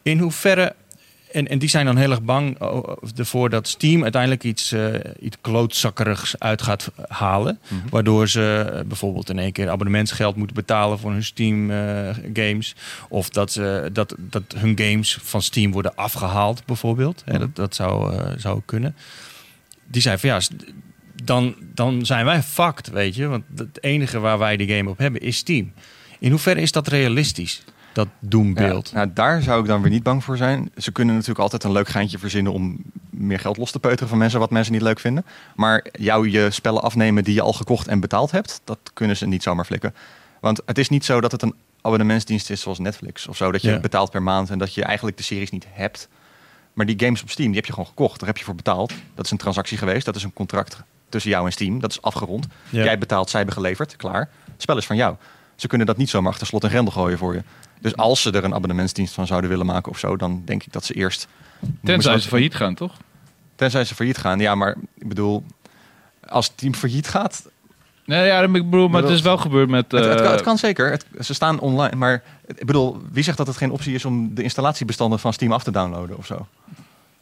In 0.02 0.20
hoeverre 0.20 0.76
en, 1.36 1.48
en 1.48 1.60
die 1.60 1.70
zijn 1.70 1.86
dan 1.86 1.98
heel 1.98 2.12
erg 2.12 2.22
bang 2.22 2.58
ervoor 3.16 3.50
dat 3.50 3.68
Steam 3.68 4.04
uiteindelijk 4.04 4.44
iets, 4.44 4.74
uh, 4.74 4.94
iets 5.20 5.38
klootzakerigs 5.42 6.40
uit 6.40 6.62
gaat 6.62 6.92
halen. 7.08 7.60
Mhm. 7.68 7.90
Waardoor 7.90 8.30
ze 8.30 8.72
uh, 8.74 8.80
bijvoorbeeld 8.88 9.30
in 9.30 9.40
één 9.40 9.52
keer 9.52 9.70
abonnementsgeld 9.70 10.36
moeten 10.36 10.56
betalen 10.56 11.00
voor 11.00 11.12
hun 11.12 11.24
Steam 11.24 11.72
uh, 11.72 12.10
games. 12.34 12.76
Of 13.10 13.30
dat, 13.30 13.52
ze, 13.52 13.90
dat, 13.94 14.16
dat 14.18 14.44
hun 14.56 14.78
games 14.80 15.18
van 15.22 15.42
Steam 15.42 15.72
worden 15.72 15.96
afgehaald, 15.96 16.66
bijvoorbeeld. 16.66 17.24
Mm 17.26 17.34
dat, 17.40 17.56
dat 17.56 17.76
zou, 17.76 18.16
zou 18.38 18.62
kunnen. 18.66 18.96
Die 19.88 20.02
zijn 20.02 20.20
van 20.20 20.30
ja, 20.30 20.40
dan, 21.24 21.56
dan 21.74 22.06
zijn 22.06 22.26
wij 22.26 22.44
fucked, 22.44 22.90
weet 22.90 23.16
je. 23.16 23.28
Want 23.28 23.44
het 23.56 23.84
enige 23.84 24.20
waar 24.20 24.38
wij 24.38 24.58
de 24.58 24.68
game 24.68 24.90
op 24.90 24.98
hebben 24.98 25.22
is 25.22 25.38
Steam. 25.38 25.74
In 26.20 26.30
hoeverre 26.30 26.62
is 26.62 26.72
dat 26.72 26.88
realistisch? 26.88 27.64
Dat 27.96 28.08
doembeeld. 28.20 28.90
Ja, 28.90 28.96
nou, 28.96 29.10
daar 29.14 29.42
zou 29.42 29.62
ik 29.62 29.68
dan 29.68 29.82
weer 29.82 29.92
niet 29.92 30.04
bang 30.04 30.24
voor 30.24 30.38
zijn. 30.38 30.72
Ze 30.78 30.92
kunnen 30.92 31.14
natuurlijk 31.14 31.42
altijd 31.42 31.64
een 31.64 31.72
leuk 31.72 31.88
geintje 31.88 32.18
verzinnen 32.20 32.54
om 32.54 32.78
meer 33.10 33.40
geld 33.40 33.58
los 33.58 33.72
te 33.72 33.80
peuteren 33.80 34.10
van 34.10 34.18
mensen 34.18 34.40
wat 34.40 34.50
mensen 34.50 34.74
niet 34.74 34.82
leuk 34.82 35.00
vinden. 35.00 35.26
Maar 35.56 35.86
jou 35.92 36.30
je 36.30 36.52
spellen 36.52 36.82
afnemen 36.82 37.24
die 37.24 37.34
je 37.34 37.42
al 37.42 37.54
gekocht 37.54 37.88
en 37.88 38.00
betaald 38.00 38.32
hebt, 38.32 38.62
dat 38.64 38.80
kunnen 38.94 39.18
ze 39.18 39.28
niet 39.28 39.44
zomaar 39.44 39.66
flikken. 39.66 39.96
Want 40.40 40.62
het 40.66 40.78
is 40.78 40.90
niet 40.90 41.06
zo 41.06 41.22
dat 41.22 41.32
het 41.32 41.42
een 41.42 41.56
abonnementsdienst 41.82 42.50
is 42.50 42.62
zoals 42.62 42.80
Netflix 42.80 43.28
of 43.28 43.38
zo. 43.38 43.52
Dat 43.52 43.62
je 43.62 43.72
Ja. 43.72 43.80
betaalt 43.80 44.12
per 44.12 44.24
maand 44.24 44.50
en 44.50 44.58
dat 44.58 44.74
je 44.74 44.84
eigenlijk 44.84 45.18
de 45.18 45.24
series 45.24 45.52
niet 45.52 45.66
hebt. 45.70 46.08
Maar 46.74 46.86
die 46.86 47.00
games 47.00 47.22
op 47.22 47.30
Steam, 47.30 47.48
die 47.48 47.56
heb 47.58 47.66
je 47.66 47.72
gewoon 47.74 47.88
gekocht. 47.88 48.20
Daar 48.20 48.28
heb 48.28 48.38
je 48.38 48.44
voor 48.44 48.56
betaald. 48.56 48.94
Dat 49.16 49.26
is 49.26 49.32
een 49.32 49.38
transactie 49.38 49.78
geweest. 49.78 50.06
Dat 50.06 50.16
is 50.16 50.24
een 50.24 50.34
contract 50.34 50.78
tussen 51.10 51.32
jou 51.32 51.46
en 51.46 51.52
Steam. 51.52 51.80
Dat 51.80 51.92
is 51.92 52.02
afgerond. 52.02 52.48
Ja. 52.70 52.84
Jij 52.84 52.98
betaalt, 52.98 53.30
zij 53.30 53.40
hebben 53.40 53.58
geleverd. 53.58 53.96
Klaar. 53.96 54.30
Het 54.52 54.62
spel 54.62 54.78
is 54.78 54.86
van 54.86 54.96
jou. 54.96 55.16
Ze 55.56 55.68
kunnen 55.68 55.88
dat 55.88 55.98
niet 55.98 56.10
zomaar 56.10 56.32
achter 56.32 56.48
slot 56.48 56.64
en 56.64 56.70
grendel 56.70 56.94
gooien 56.94 57.18
voor 57.18 57.34
je. 57.34 57.44
Dus 57.82 57.96
als 57.96 58.22
ze 58.22 58.32
er 58.32 58.44
een 58.44 58.54
abonnementsdienst 58.54 59.14
van 59.14 59.28
zouden 59.28 59.50
willen 59.50 59.66
maken 59.66 59.92
of 59.92 60.00
zo, 60.00 60.18
dan 60.18 60.42
denk 60.46 60.64
ik 60.64 60.74
dat 60.74 60.86
ze 60.86 60.94
eerst. 60.94 61.28
Tenzij 61.84 62.20
ze 62.20 62.28
failliet 62.28 62.56
gaan, 62.56 62.76
toch? 62.76 62.98
Tenzij 63.56 63.84
ze 63.86 63.96
failliet 63.96 64.18
gaan. 64.18 64.40
Ja, 64.40 64.56
maar 64.56 64.76
ik 64.98 65.08
bedoel, 65.08 65.44
als 66.28 66.48
het 66.48 66.58
team 66.58 66.74
failliet 66.74 67.08
gaat. 67.08 67.50
Nee, 68.06 68.26
ja, 68.26 68.42
ik 68.42 68.52
bedoel, 68.52 68.88
maar 68.88 69.02
het 69.02 69.12
is 69.12 69.22
wel 69.22 69.38
gebeurd 69.38 69.70
met... 69.70 69.92
het, 69.92 70.06
het, 70.06 70.16
kan, 70.16 70.26
eh, 70.26 70.32
het 70.32 70.42
kan 70.42 70.58
zeker. 70.58 70.92
Het- 70.92 71.06
ze 71.20 71.34
staan 71.34 71.60
online. 71.60 71.96
Maar 71.96 72.24
ik 72.46 72.66
bedoel, 72.66 72.98
wie 73.12 73.24
zegt 73.24 73.38
dat 73.38 73.48
het 73.48 73.58
geen 73.58 73.72
optie 73.72 73.94
is 73.94 74.06
om 74.06 74.36
de 74.36 74.44
installatiebestanden 74.44 75.20
van 75.20 75.34
Steam 75.34 75.52
af 75.52 75.64
te 75.64 75.72
downloaden 75.72 76.18
of 76.18 76.26
zo? 76.26 76.48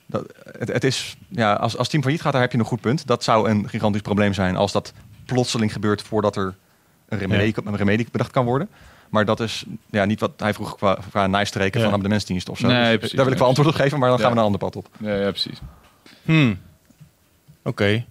Dat, 0.06 0.34
het, 0.58 0.72
het 0.72 0.84
is, 0.84 1.18
ja, 1.30 1.54
als, 1.54 1.78
als 1.78 1.88
Steam 1.88 2.04
failliet 2.04 2.22
gaat, 2.22 2.32
daar 2.34 2.42
heb 2.42 2.52
je 2.52 2.58
een 2.58 2.66
goed 2.66 2.82
punt. 2.82 3.08
Dat 3.08 3.24
zou 3.24 3.50
een 3.50 3.70
gigantisch 3.70 4.02
probleem 4.02 4.34
zijn 4.34 4.56
als 4.56 4.72
dat 4.72 4.94
plotseling 5.26 5.74
gebeurt 5.74 6.02
voordat 6.02 6.36
er 6.36 6.56
een 7.10 7.18
remedie, 7.18 7.54
een 7.66 7.76
remedie 7.76 8.08
bedacht 8.12 8.32
kan 8.32 8.46
worden. 8.46 8.70
Maar 9.10 9.26
dat 9.26 9.40
is 9.40 9.64
ja, 9.92 10.06
niet 10.06 10.20
wat 10.20 10.32
hij 10.38 10.54
vroeg 10.54 10.76
qua, 10.76 10.98
qua 11.10 11.28
nice-streken 11.28 11.78
Ja. 11.80 11.84
van 11.86 11.94
abonnementsdiensten 11.94 12.54
of 12.54 12.60
zo. 12.60 12.68
Nee, 12.68 12.84
Dus 12.90 12.98
precies. 12.98 13.16
daar 13.16 13.24
wil 13.26 13.34
ik 13.34 13.40
wel 13.40 13.48
antwoord 13.48 13.70
op 13.70 13.76
geven, 13.76 14.00
maar 14.00 14.10
dan 14.10 14.20
gaan 14.20 14.30
we 14.30 14.36
naar 14.36 14.46
een 14.46 14.52
ander 14.54 14.70
pad 14.70 14.76
op. 14.76 14.88
Ja, 15.00 15.16
ja, 15.16 15.30
precies. 15.30 15.60
Hmm. 16.24 16.60
Oké. 17.64 18.06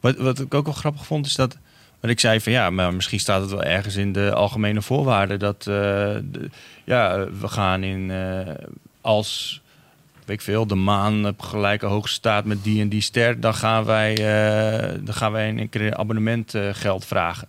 Wat, 0.00 0.16
wat 0.16 0.38
ik 0.40 0.54
ook 0.54 0.64
wel 0.64 0.74
grappig 0.74 1.06
vond 1.06 1.26
is 1.26 1.34
dat. 1.34 1.56
Wat 2.00 2.10
ik 2.10 2.20
zei 2.20 2.40
van 2.40 2.52
ja, 2.52 2.70
maar 2.70 2.94
misschien 2.94 3.20
staat 3.20 3.40
het 3.40 3.50
wel 3.50 3.62
ergens 3.62 3.96
in 3.96 4.12
de 4.12 4.32
algemene 4.34 4.82
voorwaarden 4.82 5.38
dat 5.38 5.56
eh, 5.58 5.64
de- 5.66 6.50
ja, 6.84 7.14
eh, 7.16 7.22
we 7.40 7.48
gaan 7.48 7.82
in 7.82 8.10
eh, 8.10 8.54
als 9.00 9.60
weet 10.24 10.36
ik 10.36 10.42
veel, 10.42 10.66
de 10.66 10.74
maan 10.74 11.26
op 11.26 11.40
gelijke 11.42 11.86
hoogte 11.86 12.12
staat 12.12 12.44
met 12.44 12.64
die 12.64 12.80
en 12.80 12.88
die 12.88 13.00
ster, 13.00 13.40
dan 13.40 13.54
gaan 13.54 13.84
wij, 13.84 14.12
eh, 14.12 14.94
dan 15.00 15.14
gaan 15.14 15.32
wij 15.32 15.48
een 15.48 15.68
keer 15.68 15.96
abonnement 15.96 16.54
eh, 16.54 16.68
geld 16.72 17.04
vragen. 17.04 17.48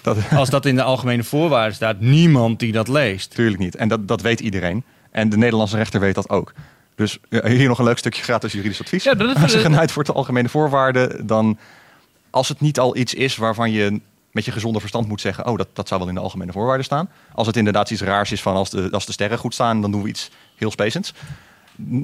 Dat 0.00 0.16
Als 0.30 0.50
dat 0.50 0.66
in 0.66 0.74
de 0.76 0.82
algemene 0.82 1.22
voorwaarden 1.24 1.74
staat, 1.74 2.00
niemand 2.00 2.58
die 2.58 2.72
dat 2.72 2.88
leest. 2.88 3.28
natuurlijk 3.28 3.58
niet. 3.58 3.76
En 3.76 3.88
dat, 3.88 4.08
dat 4.08 4.20
weet 4.20 4.40
iedereen. 4.40 4.84
En 5.10 5.28
de 5.28 5.36
Nederlandse 5.36 5.76
rechter 5.76 6.00
weet 6.00 6.14
dat 6.14 6.28
ook. 6.28 6.52
Dus 6.94 7.18
eh, 7.28 7.44
hier 7.56 7.68
nog 7.68 7.78
een 7.78 7.84
leuk 7.84 7.98
stukje 7.98 8.22
gratis 8.22 8.52
juridisch 8.52 8.80
advies. 8.80 9.04
Ja, 9.04 9.14
dat 9.14 9.36
is- 9.36 9.42
Als 9.42 9.52
je 9.52 9.58
genaaid 9.58 9.92
wordt 9.94 10.08
de 10.08 10.14
algemene 10.14 10.48
voorwaarden, 10.48 11.26
dan 11.26 11.58
als 12.30 12.48
het 12.48 12.60
niet 12.60 12.78
al 12.78 12.96
iets 12.96 13.14
is 13.14 13.36
waarvan 13.36 13.70
je 13.70 14.00
met 14.30 14.44
je 14.44 14.52
gezonde 14.52 14.80
verstand 14.80 15.08
moet 15.08 15.20
zeggen, 15.20 15.46
oh, 15.46 15.56
dat, 15.56 15.68
dat 15.72 15.88
zou 15.88 16.00
wel 16.00 16.08
in 16.08 16.14
de 16.14 16.20
algemene 16.20 16.52
voorwaarden 16.52 16.84
staan. 16.84 17.08
Als 17.32 17.46
het 17.46 17.56
inderdaad 17.56 17.90
iets 17.90 18.02
raars 18.02 18.32
is 18.32 18.42
van 18.42 18.54
als 18.54 18.70
de, 18.70 18.88
als 18.90 19.06
de 19.06 19.12
sterren 19.12 19.38
goed 19.38 19.54
staan, 19.54 19.80
dan 19.80 19.90
doen 19.90 20.02
we 20.02 20.08
iets 20.08 20.30
heel 20.56 20.70
spacends. 20.70 21.12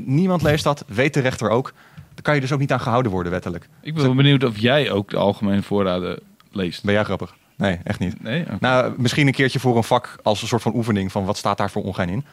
Niemand 0.04 0.42
leest 0.42 0.64
dat, 0.64 0.84
weet 0.86 1.14
de 1.14 1.20
rechter 1.20 1.48
ook. 1.50 1.72
Daar 1.94 2.22
kan 2.22 2.34
je 2.34 2.40
dus 2.40 2.52
ook 2.52 2.58
niet 2.60 2.72
aan 2.72 2.80
gehouden 2.80 3.12
worden 3.12 3.32
wettelijk. 3.32 3.68
Ik 3.82 3.94
ben 3.94 4.04
wel 4.04 4.14
benieuwd 4.14 4.44
of 4.44 4.58
jij 4.58 4.90
ook 4.90 5.10
de 5.10 5.16
algemene 5.16 5.62
voorraden 5.62 6.18
leest. 6.52 6.84
Ben 6.84 6.94
jij 6.94 7.04
grappig? 7.04 7.34
Nee, 7.60 7.78
echt 7.84 7.98
niet. 7.98 8.22
Nee? 8.22 8.44
Nou, 8.60 8.94
misschien 8.96 9.26
een 9.26 9.32
keertje 9.32 9.60
voor 9.60 9.76
een 9.76 9.84
vak 9.84 10.16
als 10.22 10.42
een 10.42 10.48
soort 10.48 10.62
van 10.62 10.74
oefening 10.74 11.12
van 11.12 11.24
wat 11.24 11.36
staat 11.36 11.58
daar 11.58 11.70
voor 11.70 11.82
ongein 11.82 12.08
in. 12.08 12.24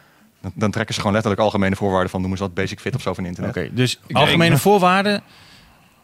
Dan, 0.41 0.51
dan 0.55 0.71
trekken 0.71 0.93
ze 0.93 0.99
gewoon 0.99 1.13
letterlijk 1.15 1.43
algemene 1.43 1.75
voorwaarden 1.75 2.09
van, 2.09 2.19
noemen 2.19 2.37
ze 2.37 2.43
dat 2.43 2.53
basic 2.53 2.79
fit 2.79 2.95
of 2.95 3.01
zo 3.01 3.13
van 3.13 3.25
internet. 3.25 3.57
Oké, 3.57 3.69
dus 3.73 3.99
algemene 4.11 4.49
denk- 4.49 4.61
voorwaarden. 4.61 5.21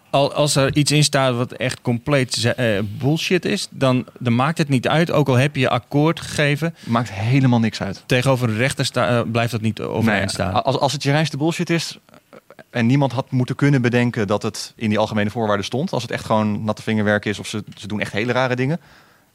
Al, 0.10 0.34
als 0.34 0.56
er 0.56 0.76
iets 0.76 0.92
in 0.92 1.04
staat 1.04 1.36
wat 1.36 1.52
echt 1.52 1.82
compleet 1.82 2.54
eh, 2.56 2.80
bullshit 3.00 3.46
is, 3.46 3.68
dan, 3.70 4.06
dan 4.20 4.36
maakt 4.36 4.58
het 4.58 4.70
niet 4.70 4.88
uit. 4.88 5.12
Ook 5.12 5.28
al 5.28 5.36
heb 5.36 5.56
je 5.56 5.70
akkoord 5.70 6.20
gegeven, 6.22 6.76
Maakt 6.84 7.12
helemaal 7.12 7.60
niks 7.60 7.82
uit. 7.82 8.04
tegenover 8.06 8.48
de 8.48 8.54
rechter 8.56 8.86
sta, 8.86 9.08
eh, 9.20 9.32
blijft 9.32 9.52
dat 9.52 9.62
niet 9.62 9.82
overeind 9.82 10.32
staan. 10.32 10.64
als, 10.64 10.78
als 10.80 10.92
het 10.94 11.04
je 11.04 11.12
reinste 11.12 11.38
bullshit 11.38 11.70
is 11.70 12.00
eh, 12.10 12.38
en 12.70 12.86
niemand 12.86 13.12
had 13.12 13.32
moeten 13.32 13.56
kunnen 13.56 13.82
bedenken 13.82 14.28
dat 14.28 14.44
het 14.44 14.74
in 14.76 14.90
die 14.90 14.98
algemene 15.00 15.30
voorwaarden 15.30 15.66
stond, 15.66 15.92
als 15.92 16.02
het 16.02 16.12
echt 16.12 16.26
gewoon 16.26 16.64
natte 16.64 16.82
vingerwerk 16.82 17.26
is 17.26 17.40
of 17.40 17.48
ze, 17.48 17.64
ze 17.76 17.88
doen 17.88 18.00
echt 18.00 18.12
hele 18.12 18.32
rare 18.32 18.56
dingen, 18.56 18.80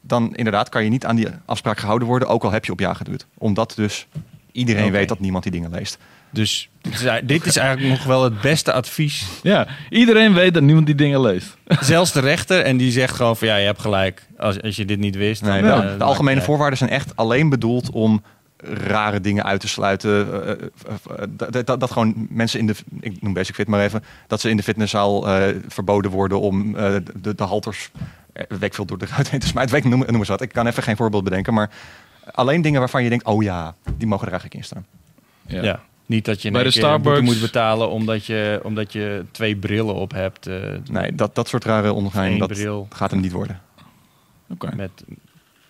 dan 0.01 0.35
inderdaad 0.35 0.69
kan 0.69 0.83
je 0.83 0.89
niet 0.89 1.05
aan 1.05 1.15
die 1.15 1.27
afspraak 1.45 1.79
gehouden 1.79 2.07
worden, 2.07 2.27
ook 2.27 2.43
al 2.43 2.51
heb 2.51 2.65
je 2.65 2.71
op 2.71 2.79
ja 2.79 2.93
geduurd. 2.93 3.25
Omdat 3.37 3.73
dus 3.75 4.07
iedereen 4.51 4.91
weet 4.91 5.07
dat 5.09 5.19
niemand 5.19 5.43
die 5.43 5.51
dingen 5.51 5.71
leest. 5.71 5.97
Dus 6.31 6.69
dit 6.81 6.93
is, 6.93 7.03
ei- 7.05 7.25
dit 7.25 7.45
is 7.45 7.55
eigenlijk 7.55 7.89
nog 7.97 8.03
wel 8.03 8.23
het 8.23 8.41
beste 8.41 8.73
advies. 8.73 9.25
Ja, 9.43 9.67
iedereen 9.89 10.33
weet 10.33 10.53
dat 10.53 10.63
niemand 10.63 10.85
die 10.85 10.95
dingen 10.95 11.21
leest. 11.21 11.57
Zelfs 11.81 12.11
de 12.11 12.19
rechter, 12.19 12.61
en 12.61 12.77
die 12.77 12.91
zegt 12.91 13.15
gewoon 13.15 13.37
van 13.37 13.47
ja, 13.47 13.55
je 13.55 13.65
hebt 13.65 13.81
gelijk. 13.81 14.27
Als, 14.37 14.61
als 14.61 14.75
je 14.75 14.85
dit 14.85 14.99
niet 14.99 15.15
wist. 15.15 15.41
Nee, 15.41 15.61
dan, 15.61 15.81
de, 15.81 15.87
eh, 15.87 15.97
de 15.97 16.03
algemene 16.03 16.41
voorwaarden 16.41 16.77
zijn 16.77 16.89
echt 16.89 17.15
alleen 17.15 17.49
bedoeld 17.49 17.89
om 17.91 18.23
rare 18.87 19.21
dingen 19.21 19.43
uit 19.43 19.59
te 19.61 19.67
sluiten. 19.67 20.43
eh, 20.43 20.51
eh, 20.51 21.23
dat, 21.29 21.65
dat, 21.65 21.79
dat 21.79 21.91
gewoon 21.91 22.27
mensen 22.29 22.59
in 22.59 22.65
de, 22.67 22.75
ik 22.99 23.21
noem 23.21 23.33
basic 23.33 23.55
fit 23.55 23.67
maar 23.67 23.83
even, 23.83 24.03
dat 24.27 24.41
ze 24.41 24.49
in 24.49 24.57
de 24.57 24.63
fitnesszaal 24.63 25.27
eh, 25.29 25.55
verboden 25.67 26.11
worden 26.11 26.39
om 26.39 26.75
eh, 26.75 26.93
de, 27.15 27.35
de 27.35 27.43
halters, 27.43 27.91
eh, 28.47 28.57
weet 28.57 28.63
ik 28.63 28.73
veel, 28.73 28.85
door 28.85 28.97
de 28.97 29.05
ruit 29.05 29.29
heen 29.29 29.39
te 29.39 29.47
smijten. 29.47 29.73
Weet 29.75 29.83
ik, 29.85 29.89
noem, 29.89 30.03
noem 30.07 30.15
eens 30.19 30.27
wat. 30.27 30.41
Ik 30.41 30.51
kan 30.51 30.67
even 30.67 30.83
geen 30.83 30.95
voorbeeld 30.95 31.23
bedenken, 31.23 31.53
maar 31.53 31.69
alleen 32.31 32.61
dingen 32.61 32.79
waarvan 32.79 33.03
je 33.03 33.09
denkt, 33.09 33.25
oh 33.25 33.43
ja, 33.43 33.75
die 33.97 34.07
mogen 34.07 34.25
er 34.25 34.31
eigenlijk 34.31 34.61
in 34.61 34.67
staan. 34.67 34.85
Ja. 35.47 35.63
Ja. 35.63 35.79
Niet 36.05 36.25
dat 36.25 36.41
je 36.41 36.47
in 36.47 36.53
Bij 36.53 36.63
de 36.63 36.71
Starbucks- 36.71 37.21
moet 37.21 37.41
betalen 37.41 37.89
omdat 37.89 38.25
je, 38.25 38.59
omdat 38.63 38.93
je 38.93 39.25
twee 39.31 39.55
brillen 39.55 39.95
op 39.95 40.11
hebt. 40.11 40.47
eh, 40.47 40.55
Nee, 40.91 41.15
dat, 41.15 41.35
dat 41.35 41.47
soort 41.47 41.63
rare 41.65 41.93
ongein, 41.93 42.37
dat 42.37 42.47
bril. 42.47 42.87
gaat 42.89 43.11
hem 43.11 43.19
niet 43.19 43.31
worden. 43.31 43.61
Oké. 44.49 44.75
met 44.75 44.91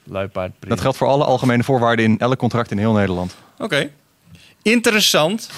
luipaardbril. 0.03 0.69
Dat 0.69 0.81
geldt 0.81 0.97
voor 0.97 1.07
alle 1.07 1.23
algemene 1.25 1.63
voorwaarden 1.63 2.05
in 2.05 2.19
elk 2.19 2.37
contract 2.37 2.71
in 2.71 2.77
heel 2.77 2.93
Nederland. 2.93 3.35
Oké. 3.57 3.89
Interessant. 4.61 5.49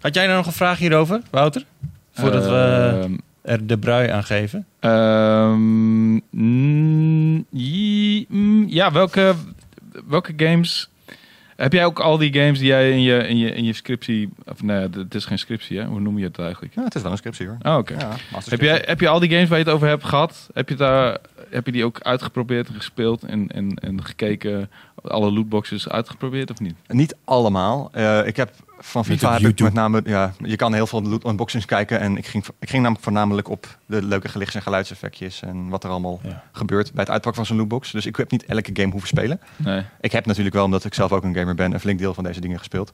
Had 0.00 0.14
jij 0.14 0.24
nou 0.24 0.36
nog 0.36 0.46
een 0.46 0.52
vraag 0.52 0.78
hierover, 0.78 1.22
Wouter? 1.30 1.64
Voordat 2.12 2.44
we 2.44 2.98
Ehm, 3.02 3.16
er 3.46 3.66
de 3.66 3.78
brui 3.78 4.08
aan 4.08 4.24
geven. 4.24 4.66
Ehm, 4.80 6.12
mm, 6.30 7.46
mm, 8.28 8.64
ja, 8.68 8.92
welke, 8.92 9.34
welke 10.06 10.32
games... 10.36 10.90
Heb 11.56 11.72
jij 11.72 11.84
ook 11.84 12.00
al 12.00 12.18
die 12.18 12.32
games 12.32 12.58
die 12.58 12.68
jij 12.68 12.90
in 12.90 13.00
je, 13.00 13.16
in 13.28 13.38
je, 13.38 13.50
in 13.50 13.64
je 13.64 13.72
scriptie... 13.72 14.28
Of 14.44 14.62
nee, 14.62 14.88
het 14.98 15.14
is 15.14 15.24
geen 15.24 15.38
scriptie, 15.38 15.78
hè? 15.78 15.84
Hoe 15.84 16.00
noem 16.00 16.18
je 16.18 16.24
het 16.24 16.38
eigenlijk? 16.38 16.74
Ja, 16.74 16.84
het 16.84 16.94
is 16.94 17.02
wel 17.02 17.10
een 17.10 17.16
scriptie 17.16 17.46
hoor. 17.46 17.56
Oh, 17.62 17.76
oké. 17.76 17.94
Ja, 17.98 18.16
Heb, 18.48 18.60
jij, 18.60 18.82
heb 18.86 19.00
je 19.00 19.08
al 19.08 19.20
die 19.20 19.30
games 19.30 19.48
waar 19.48 19.58
je 19.58 19.64
het 19.64 19.72
over 19.72 19.88
hebt 19.88 20.04
gehad? 20.04 20.48
Heb 20.54 20.68
je, 20.68 20.74
daar, 20.74 21.18
heb 21.50 21.66
je 21.66 21.72
die 21.72 21.84
ook 21.84 22.00
uitgeprobeerd 22.00 22.68
en 22.68 22.74
gespeeld 22.74 23.22
en, 23.22 23.48
en, 23.48 23.74
en 23.74 24.04
gekeken? 24.04 24.70
Alle 25.02 25.32
lootboxes 25.32 25.88
uitgeprobeerd 25.88 26.50
of 26.50 26.60
niet? 26.60 26.74
Niet 26.88 27.16
allemaal. 27.24 27.88
Eh, 27.92 28.26
ik 28.26 28.36
heb 28.36 28.50
van 28.78 29.04
FIFA 29.04 29.32
heb 29.32 29.50
ik 29.50 29.60
met 29.60 29.72
name, 29.72 30.00
ja, 30.04 30.32
je 30.38 30.56
kan 30.56 30.74
heel 30.74 30.86
veel 30.86 31.02
loot 31.02 31.24
unboxings 31.26 31.64
kijken 31.66 32.00
en 32.00 32.16
ik 32.16 32.26
ging, 32.26 32.44
ik 32.58 32.68
ging 32.68 32.82
namelijk 32.82 33.04
voornamelijk 33.04 33.48
op 33.48 33.78
de 33.86 34.02
leuke 34.02 34.28
gelichts- 34.28 34.54
en 34.54 34.62
geluidseffectjes 34.62 35.42
en 35.42 35.68
wat 35.68 35.84
er 35.84 35.90
allemaal 35.90 36.20
Ja. 36.22 36.42
gebeurt 36.52 36.92
bij 36.92 37.02
het 37.02 37.10
uitpakken 37.12 37.34
van 37.34 37.46
zo'n 37.46 37.56
lootbox. 37.56 37.90
Dus 37.92 38.06
ik 38.06 38.16
heb 38.16 38.30
niet 38.30 38.44
elke 38.44 38.70
game 38.72 38.90
hoeven 38.90 39.08
spelen. 39.08 39.40
Nee. 39.56 39.82
Ik 40.00 40.12
heb 40.12 40.26
natuurlijk 40.26 40.54
wel, 40.54 40.64
omdat 40.64 40.84
ik 40.84 40.94
zelf 40.94 41.12
ook 41.12 41.24
een 41.24 41.34
gamer 41.34 41.54
ben, 41.54 41.72
een 41.72 41.80
flink 41.80 41.98
deel 41.98 42.14
van 42.14 42.24
deze 42.24 42.40
dingen 42.40 42.58
gespeeld. 42.58 42.92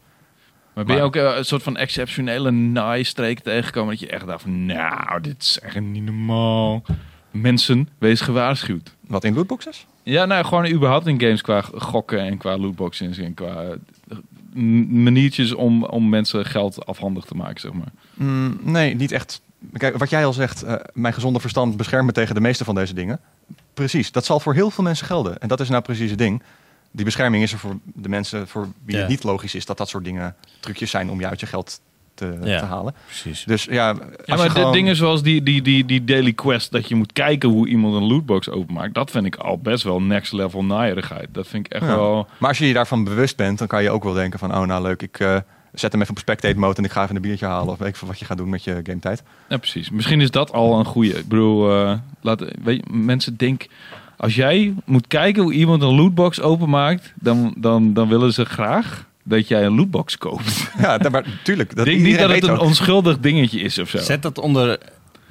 Maar 0.75 0.85
ben 0.85 0.97
je 0.97 1.03
ook 1.03 1.17
eh, 1.17 1.37
een 1.37 1.45
soort 1.45 1.63
van 1.63 1.77
exceptionele 1.77 2.51
naai-streek 2.51 3.41
tegengekomen 3.41 3.91
dat 3.91 4.01
je 4.01 4.09
echt 4.09 4.27
dacht 4.27 4.43
van, 4.43 4.67
nou, 4.67 5.21
dit 5.21 5.43
is 5.43 5.59
echt 5.63 5.81
niet 5.81 6.05
normaal. 6.05 6.83
Mensen, 7.31 7.89
wees 7.99 8.21
gewaarschuwd. 8.21 8.97
Wat 9.07 9.25
in 9.25 9.35
lootboxes? 9.35 9.87
Ja, 10.03 10.25
nou, 10.25 10.45
gewoon 10.45 10.67
überhaupt 10.69 11.07
in 11.07 11.21
games 11.21 11.43
qua 11.43 11.61
gokken 11.75 12.19
en 12.19 12.37
qua 12.37 12.57
lootboxes 12.59 13.19
en 13.19 13.35
qua 13.35 13.65
maniertjes 14.55 15.55
om, 15.55 15.85
om 15.85 16.09
mensen 16.09 16.45
geld 16.47 16.87
afhandig 16.87 17.25
te 17.25 17.35
maken, 17.35 17.61
zeg 17.61 17.73
maar. 17.73 17.93
Mm, 18.15 18.59
nee, 18.63 18.95
niet 18.95 19.13
echt. 19.13 19.41
Kijk, 19.73 19.97
wat 19.99 20.11
jij 20.11 20.25
al 20.27 20.33
zegt, 20.33 20.63
eh, 20.63 20.75
mijn 20.93 21.15
gezonde 21.15 21.41
verstand 21.41 21.77
beschermt 21.77 22.07
me 22.07 22.13
tegen 22.13 22.35
de 22.35 22.41
meeste 22.41 22.65
van 22.65 22.75
deze 22.75 22.95
dingen. 22.95 23.21
Precies, 23.75 24.13
dat 24.13 24.25
zal 24.25 24.41
voor 24.41 24.55
heel 24.55 24.71
veel 24.71 24.85
mensen 24.85 25.07
gelden. 25.07 25.39
En 25.39 25.49
dat 25.49 25.61
is 25.61 25.69
nou 25.69 25.83
precies 25.83 26.11
het 26.11 26.19
ding. 26.19 26.43
Die 26.91 27.05
bescherming 27.05 27.43
is 27.43 27.53
er 27.53 27.59
voor 27.59 27.79
de 27.95 28.09
mensen 28.09 28.49
voor 28.49 28.69
wie 28.85 28.95
Ja. 28.95 29.01
het 29.01 29.11
niet 29.11 29.23
logisch 29.23 29.55
is 29.55 29.67
dat 29.67 29.79
dat 29.79 29.89
soort 29.89 30.05
dingen 30.05 30.37
trucjes 30.61 30.91
zijn 30.91 31.11
om 31.11 31.21
je 31.21 31.27
uit 31.29 31.41
je 31.41 31.47
geld 31.47 31.81
te, 32.15 32.39
Ja. 32.45 32.59
te 32.59 32.65
halen. 32.65 32.95
Precies. 33.07 33.45
Dus 33.45 33.65
ja, 33.65 33.93
maar 34.27 34.39
gewoon- 34.39 34.71
de 34.73 34.77
dingen 34.77 34.97
zoals 34.97 35.23
die, 35.23 35.43
die, 35.43 35.63
die, 35.63 35.85
die 35.85 36.05
daily 36.05 36.33
quest, 36.33 36.71
dat 36.73 36.89
je 36.89 36.95
moet 36.95 37.13
kijken 37.13 37.49
hoe 37.49 37.69
iemand 37.69 37.95
een 37.95 38.03
lootbox 38.07 38.51
openmaakt, 38.51 38.95
dat 38.95 39.11
vind 39.11 39.27
ik 39.27 39.37
al 39.37 39.59
best 39.59 39.85
wel 39.85 40.03
next 40.03 40.33
level 40.33 40.65
naaierigheid. 40.65 41.29
Dat 41.33 41.47
vind 41.47 41.67
ik 41.67 41.73
echt 41.73 41.85
Ja. 41.85 41.97
wel... 41.97 42.29
Maar 42.39 42.49
als 42.49 42.59
je 42.59 42.67
je 42.67 42.73
daarvan 42.75 43.05
bewust 43.05 43.37
bent, 43.37 43.59
dan 43.59 43.67
kan 43.67 43.83
je 43.83 43.91
ook 43.91 44.05
wel 44.05 44.13
denken 44.13 44.39
van, 44.39 44.55
oh 44.55 44.63
nou 44.67 44.83
leuk, 44.83 45.03
ik 45.03 45.19
eh, 45.21 45.37
zet 45.73 45.93
hem 45.93 46.01
even 46.01 46.13
op 46.15 46.21
spectate 46.21 46.59
mode 46.59 46.77
en 46.77 46.85
ik 46.85 46.91
ga 46.91 47.03
even 47.03 47.17
een 47.17 47.23
biertje 47.23 47.47
halen 47.47 47.73
of 47.73 47.79
weet 47.79 47.89
ik 47.89 47.97
veel 47.97 48.09
wat 48.09 48.19
je 48.19 48.25
gaat 48.25 48.37
doen 48.37 48.49
met 48.49 48.65
je 48.65 48.81
game 48.83 48.99
tijd. 48.99 49.23
Ja, 49.49 49.57
precies. 49.57 49.91
Misschien 49.91 50.21
is 50.21 50.31
dat 50.31 50.53
al 50.53 50.79
een 50.79 50.85
goede. 50.85 51.19
Ik 51.19 51.29
bedoel, 51.29 51.71
eh, 51.85 51.99
laat, 52.21 52.45
weet 52.63 52.77
je, 52.77 52.93
mensen 52.93 53.37
denken... 53.37 53.69
Als 54.17 54.35
jij 54.35 54.75
moet 54.85 55.07
kijken 55.07 55.43
hoe 55.43 55.53
iemand 55.53 55.83
een 55.83 55.95
lootbox 55.95 56.41
openmaakt, 56.41 57.13
dan, 57.15 57.55
dan, 57.59 57.93
dan 57.95 58.09
willen 58.09 58.33
ze 58.33 58.45
graag 58.45 59.07
dat 59.23 59.49
jij 59.49 59.65
een 59.65 59.75
lootbox 59.77 60.19
koopt. 60.19 60.71
Ja, 60.81 60.99
dat- 60.99 61.13
maar 61.13 61.25
tuurlijk. 61.45 61.77
Dat 61.77 61.87
Ik 61.87 61.93
denk 61.93 62.05
niet 62.07 62.19
dat 62.19 62.31
het 62.31 62.43
een 62.43 62.51
ook. 62.51 62.61
onschuldig 62.61 63.19
dingetje 63.19 63.61
is 63.61 63.79
of 63.79 63.89
zo. 63.89 63.99
Zet 63.99 64.23
dat 64.23 64.39
onder 64.39 64.79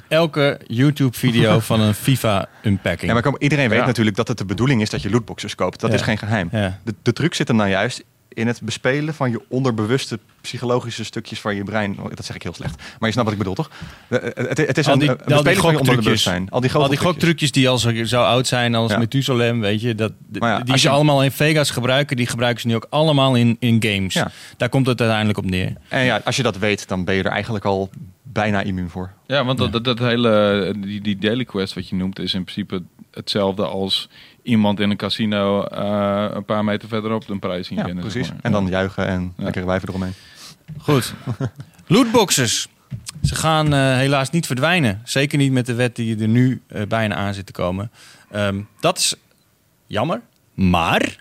elke 0.07 0.59
YouTube-video 0.67 1.59
van 1.69 1.79
een 1.81 1.93
FIFA-unpacking. 1.93 3.01
Ja, 3.07 3.13
maar 3.13 3.21
kom, 3.21 3.35
iedereen 3.39 3.69
weet 3.69 3.79
Ja. 3.79 3.85
natuurlijk 3.85 4.15
dat 4.15 4.27
het 4.27 4.37
de 4.37 4.45
bedoeling 4.45 4.81
is 4.81 4.89
dat 4.89 5.01
je 5.01 5.09
lootboxes 5.09 5.55
koopt. 5.55 5.79
Dat 5.79 5.89
Ja. 5.89 5.95
is 5.95 6.01
geen 6.01 6.17
geheim. 6.17 6.49
Ja. 6.51 6.79
De, 6.83 6.95
de 7.01 7.13
truc 7.13 7.33
zit 7.33 7.47
hem 7.47 7.57
nou 7.57 7.69
juist 7.69 8.03
in 8.33 8.47
het 8.47 8.61
bespelen 8.61 9.13
van 9.13 9.31
je 9.31 9.41
onderbewuste 9.47 10.19
psychologische 10.41 11.03
stukjes 11.03 11.39
van 11.41 11.55
je 11.55 11.63
brein. 11.63 11.99
Oh, 11.99 12.09
Dat 12.13 12.25
zeg 12.25 12.35
ik 12.35 12.43
heel 12.43 12.53
slecht. 12.53 12.75
Maar 12.99 13.09
je 13.09 13.11
snapt 13.11 13.23
wat 13.23 13.31
ik 13.31 13.37
bedoel, 13.37 13.53
toch? 13.55 13.69
De- 14.07 14.19
eh, 14.19 14.47
Het, 14.49 14.57
het 14.57 14.77
is 14.77 14.87
Al 14.87 14.93
een, 14.93 14.99
die- 14.99 15.09
een 15.09 15.15
al 15.17 15.25
die 15.25 15.35
bespeling 15.35 15.61
van 15.61 15.71
je 15.71 15.79
onderbewustzijn. 15.79 16.49
Al 16.49 16.61
die 16.61 16.71
Al 16.71 16.87
die 16.87 16.97
goktrucjes 16.97 17.51
die 17.51 17.69
al 17.69 17.77
zo, 17.77 18.03
zo 18.05 18.21
oud 18.23 18.47
zijn 18.47 18.75
als 18.75 18.91
Ja. 18.91 18.97
Methusalem, 18.97 19.59
weet 19.59 19.81
je, 19.81 19.95
dat, 19.95 20.11
ja, 20.31 20.59
die 20.59 20.77
ze 20.77 20.87
je- 20.87 20.93
allemaal 20.93 21.23
in 21.23 21.31
Vegas 21.31 21.69
gebruiken, 21.69 22.17
die 22.17 22.27
gebruiken 22.27 22.61
ze 22.61 22.67
nu 22.67 22.75
ook 22.75 22.87
allemaal 22.89 23.35
in, 23.35 23.57
in 23.59 23.77
games. 23.83 24.13
Ja. 24.13 24.31
Daar 24.57 24.69
komt 24.69 24.87
het 24.87 24.99
uiteindelijk 24.99 25.37
op 25.39 25.45
neer. 25.45 25.73
En 25.87 26.03
ja, 26.03 26.21
als 26.25 26.35
je 26.35 26.43
dat 26.43 26.57
weet, 26.57 26.87
dan 26.87 27.03
ben 27.05 27.15
je 27.15 27.23
er 27.23 27.31
eigenlijk 27.31 27.65
al 27.65 27.89
bijna 28.23 28.61
immuun 28.61 28.89
voor. 28.89 29.11
Ja, 29.27 29.45
want 29.45 29.57
dat, 29.57 29.71
dat, 29.71 29.83
dat 29.83 29.99
hele, 29.99 30.73
die, 30.77 31.01
die 31.01 31.17
daily 31.17 31.45
quest 31.45 31.73
wat 31.73 31.89
je 31.89 31.95
noemt, 31.95 32.19
is 32.19 32.33
in 32.33 32.43
principe 32.43 32.83
hetzelfde 33.11 33.65
als 33.65 34.09
iemand 34.43 34.79
in 34.79 34.89
een 34.89 34.97
casino 34.97 35.63
eh, 35.63 36.25
een 36.33 36.45
paar 36.45 36.63
meter 36.63 36.87
verderop 36.87 37.29
een 37.29 37.39
prijs 37.39 37.67
zien 37.67 37.77
Ja, 37.77 37.85
winnen. 37.85 38.03
zeg 38.03 38.11
precies. 38.13 38.31
maar. 38.31 38.39
En 38.43 38.51
dan 38.51 38.63
Ja. 38.63 38.69
juichen 38.69 39.07
en 39.07 39.33
Ja. 39.37 39.43
lekkere 39.43 39.65
wijven 39.65 39.89
eromheen. 39.89 40.13
Goed. 40.77 41.13
Lootboxes. 41.87 42.67
Ze 43.23 43.35
gaan 43.35 43.73
eh, 43.73 43.95
helaas 43.95 44.29
niet 44.29 44.45
verdwijnen. 44.45 45.01
Zeker 45.03 45.37
niet 45.37 45.51
met 45.51 45.65
de 45.65 45.73
wet 45.73 45.95
die 45.95 46.19
er 46.21 46.27
nu 46.27 46.61
eh, 46.67 46.81
bijna 46.87 47.15
aan 47.15 47.33
zit 47.33 47.45
te 47.45 47.51
komen. 47.51 47.91
Ehm, 48.31 48.61
dat 48.79 48.97
is 48.97 49.15
jammer. 49.87 50.21
Maar 50.53 51.15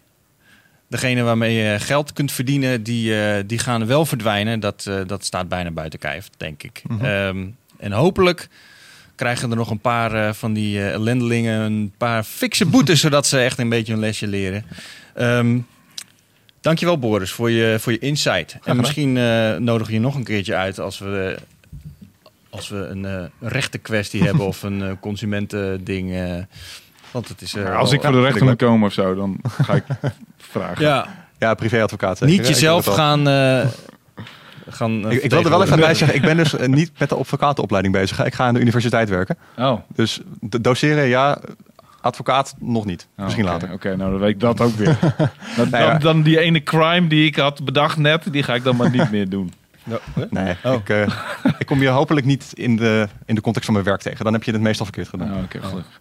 degene 0.88 1.22
waarmee 1.22 1.54
je 1.54 1.78
geld 1.78 2.12
kunt 2.12 2.32
verdienen, 2.32 2.82
die, 2.82 3.22
eh, 3.24 3.42
die 3.46 3.58
gaan 3.58 3.86
wel 3.86 4.06
verdwijnen. 4.06 4.60
Dat, 4.60 4.86
eh, 4.88 5.00
dat 5.06 5.24
staat 5.24 5.48
bijna 5.48 5.70
buiten 5.70 5.98
kijf, 5.98 6.28
denk 6.36 6.62
ik. 6.62 6.82
Mhm. 6.88 7.04
Ehm, 7.04 7.46
en 7.78 7.92
hopelijk 7.92 8.48
krijgen 9.20 9.50
er 9.50 9.56
nog 9.56 9.70
een 9.70 9.78
paar 9.80 10.14
eh, 10.14 10.32
van 10.32 10.52
die 10.52 10.78
eh, 10.78 10.92
ellendelingen 10.92 11.60
een 11.60 11.92
paar 11.98 12.22
fikse 12.22 12.66
boetes, 12.66 13.00
zodat 13.06 13.26
ze 13.26 13.38
echt 13.38 13.58
een 13.58 13.68
beetje 13.68 13.92
een 13.92 13.98
lesje 13.98 14.26
leren. 14.26 14.64
Ehm 15.14 15.58
dankjewel 16.60 16.98
Boris 16.98 17.30
voor 17.30 17.50
je, 17.50 17.76
voor 17.80 17.92
je 17.92 17.98
insight. 17.98 18.58
En 18.64 18.76
misschien 18.76 19.16
eh 19.16 19.56
nodig 19.56 19.90
je 19.90 20.00
nog 20.00 20.14
een 20.14 20.24
keertje 20.24 20.54
uit 20.54 20.78
als 20.78 20.98
we, 20.98 21.36
als 22.50 22.68
we 22.68 22.76
een 22.76 23.04
eh 23.04 23.24
rechtenkwestie 23.40 24.22
hebben 24.26 24.46
of 24.46 24.62
een 24.62 24.82
eh, 24.82 24.90
consumentending. 25.00 26.12
eh, 26.12 26.34
want 27.10 27.28
het 27.28 27.40
is... 27.42 27.54
eh, 27.54 27.76
als 27.76 27.92
ik 27.92 28.00
voor 28.02 28.12
de 28.12 28.20
rechter 28.22 28.44
moet 28.44 28.56
komen 28.56 28.86
of 28.86 28.92
zo, 28.92 29.14
dan 29.14 29.40
ga 29.48 29.74
ik 29.74 29.84
vragen. 30.54 30.84
ja, 30.84 31.06
Ja, 31.38 31.54
privéadvocaat. 31.54 32.20
niet 32.20 32.46
jezelf 32.48 32.84
gaan... 32.84 33.28
eh, 33.28 33.66
gaan 34.72 35.04
eh, 35.06 35.12
Ik, 35.16 35.22
ik 35.22 35.30
wilde 35.30 35.48
wel 35.48 35.62
even 35.62 35.78
bij 35.80 35.94
zeggen, 35.94 36.16
ik 36.16 36.22
ben 36.22 36.36
dus 36.36 36.56
eh, 36.56 36.68
niet 36.68 36.90
met 36.98 37.08
de 37.08 37.14
advocatenopleiding 37.14 37.94
bezig. 37.94 38.24
Ik 38.24 38.34
ga 38.34 38.44
aan 38.46 38.54
de 38.54 38.60
universiteit 38.60 39.08
werken. 39.08 39.36
Oh. 39.56 39.80
Dus 39.94 40.20
de 40.40 40.60
doseren, 40.60 41.04
ja. 41.06 41.38
Advocaat 42.00 42.54
nog 42.58 42.84
niet. 42.84 43.06
Oh, 43.16 43.24
Misschien 43.24 43.44
later. 43.44 43.72
Oké, 43.72 43.96
nou 43.96 44.10
dan 44.10 44.20
weet 44.20 44.30
ik 44.30 44.40
dat 44.40 44.60
ook 44.60 44.74
weer. 44.74 44.98
dan, 45.56 45.70
dan, 45.70 45.98
dan 45.98 46.22
die 46.22 46.38
ene 46.38 46.62
crime 46.62 47.06
die 47.06 47.26
ik 47.26 47.36
had 47.36 47.64
bedacht 47.64 47.96
net, 47.96 48.32
die 48.32 48.42
ga 48.42 48.54
ik 48.54 48.64
dan 48.64 48.76
maar 48.76 48.90
niet 48.90 49.10
meer 49.10 49.28
doen. 49.28 49.52
Nee, 50.30 50.56
Oh. 50.64 50.72
ik, 50.74 50.88
eh, 50.88 51.06
ik 51.58 51.66
kom 51.66 51.82
je 51.82 51.88
hopelijk 51.88 52.26
niet 52.26 52.50
in 52.54 52.76
de, 52.76 53.08
in 53.26 53.34
de 53.34 53.40
context 53.40 53.64
van 53.64 53.74
mijn 53.74 53.86
werk 53.86 54.00
tegen. 54.00 54.24
Dan 54.24 54.32
heb 54.32 54.42
je 54.42 54.52
het 54.52 54.60
meestal 54.60 54.84
verkeerd 54.84 55.08
gedaan. 55.08 55.32
Oh, 55.32 55.42
Oké, 55.42 55.60
gelukkig. 55.62 56.00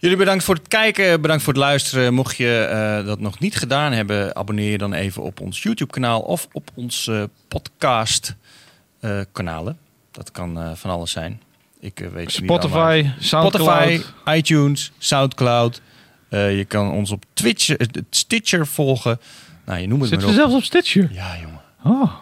Jullie 0.00 0.16
bedankt 0.16 0.44
voor 0.44 0.54
het 0.54 0.68
kijken, 0.68 1.20
bedankt 1.20 1.42
voor 1.42 1.52
het 1.52 1.62
luisteren. 1.62 2.14
Mocht 2.14 2.36
je 2.36 2.58
eh, 2.58 3.04
dat 3.06 3.20
nog 3.20 3.38
niet 3.38 3.56
gedaan 3.56 3.92
hebben, 3.92 4.36
abonneer 4.36 4.70
je 4.70 4.78
dan 4.78 4.92
even 4.92 5.22
op 5.22 5.40
ons 5.40 5.62
YouTube-kanaal 5.62 6.20
of 6.20 6.48
op 6.52 6.70
onze 6.74 7.30
podcast-kanalen. 7.48 9.78
dat 10.10 10.30
kan 10.30 10.58
eh, 10.60 10.70
van 10.74 10.90
alles 10.90 11.10
zijn. 11.10 11.42
Ik 11.80 12.00
eh, 12.00 12.08
weet 12.08 12.26
niet. 12.26 12.32
Spotify, 12.32 13.06
Soundcloud. 13.18 13.70
Spotify, 13.70 14.00
iTunes, 14.36 14.92
Soundcloud. 14.98 15.80
Eh, 16.28 16.56
je 16.56 16.64
kan 16.64 16.90
ons 16.90 17.10
op 17.10 17.24
Twitch, 17.32 17.70
eh, 17.70 17.86
Stitcher 18.10 18.66
volgen. 18.66 19.20
Nou, 19.64 19.80
je 19.80 19.86
noemt 19.86 20.00
het 20.00 20.10
Zitten 20.10 20.28
maar 20.28 20.36
op. 20.36 20.42
zelfs 20.42 20.56
op 20.56 20.64
Stitcher? 20.64 21.08
Ja, 21.12 21.36
jongen. 21.40 21.60
Oh. 21.84 22.12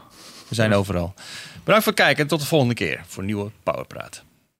We 0.48 0.54
zijn 0.54 0.74
overal. 0.74 1.14
Bedankt 1.64 1.84
voor 1.84 1.92
het 1.92 2.02
kijken 2.02 2.22
en 2.22 2.28
tot 2.28 2.40
de 2.40 2.46
volgende 2.46 2.74
keer 2.74 3.00
voor 3.06 3.24
nieuwe 3.24 3.50
Powerpraat. 3.62 4.24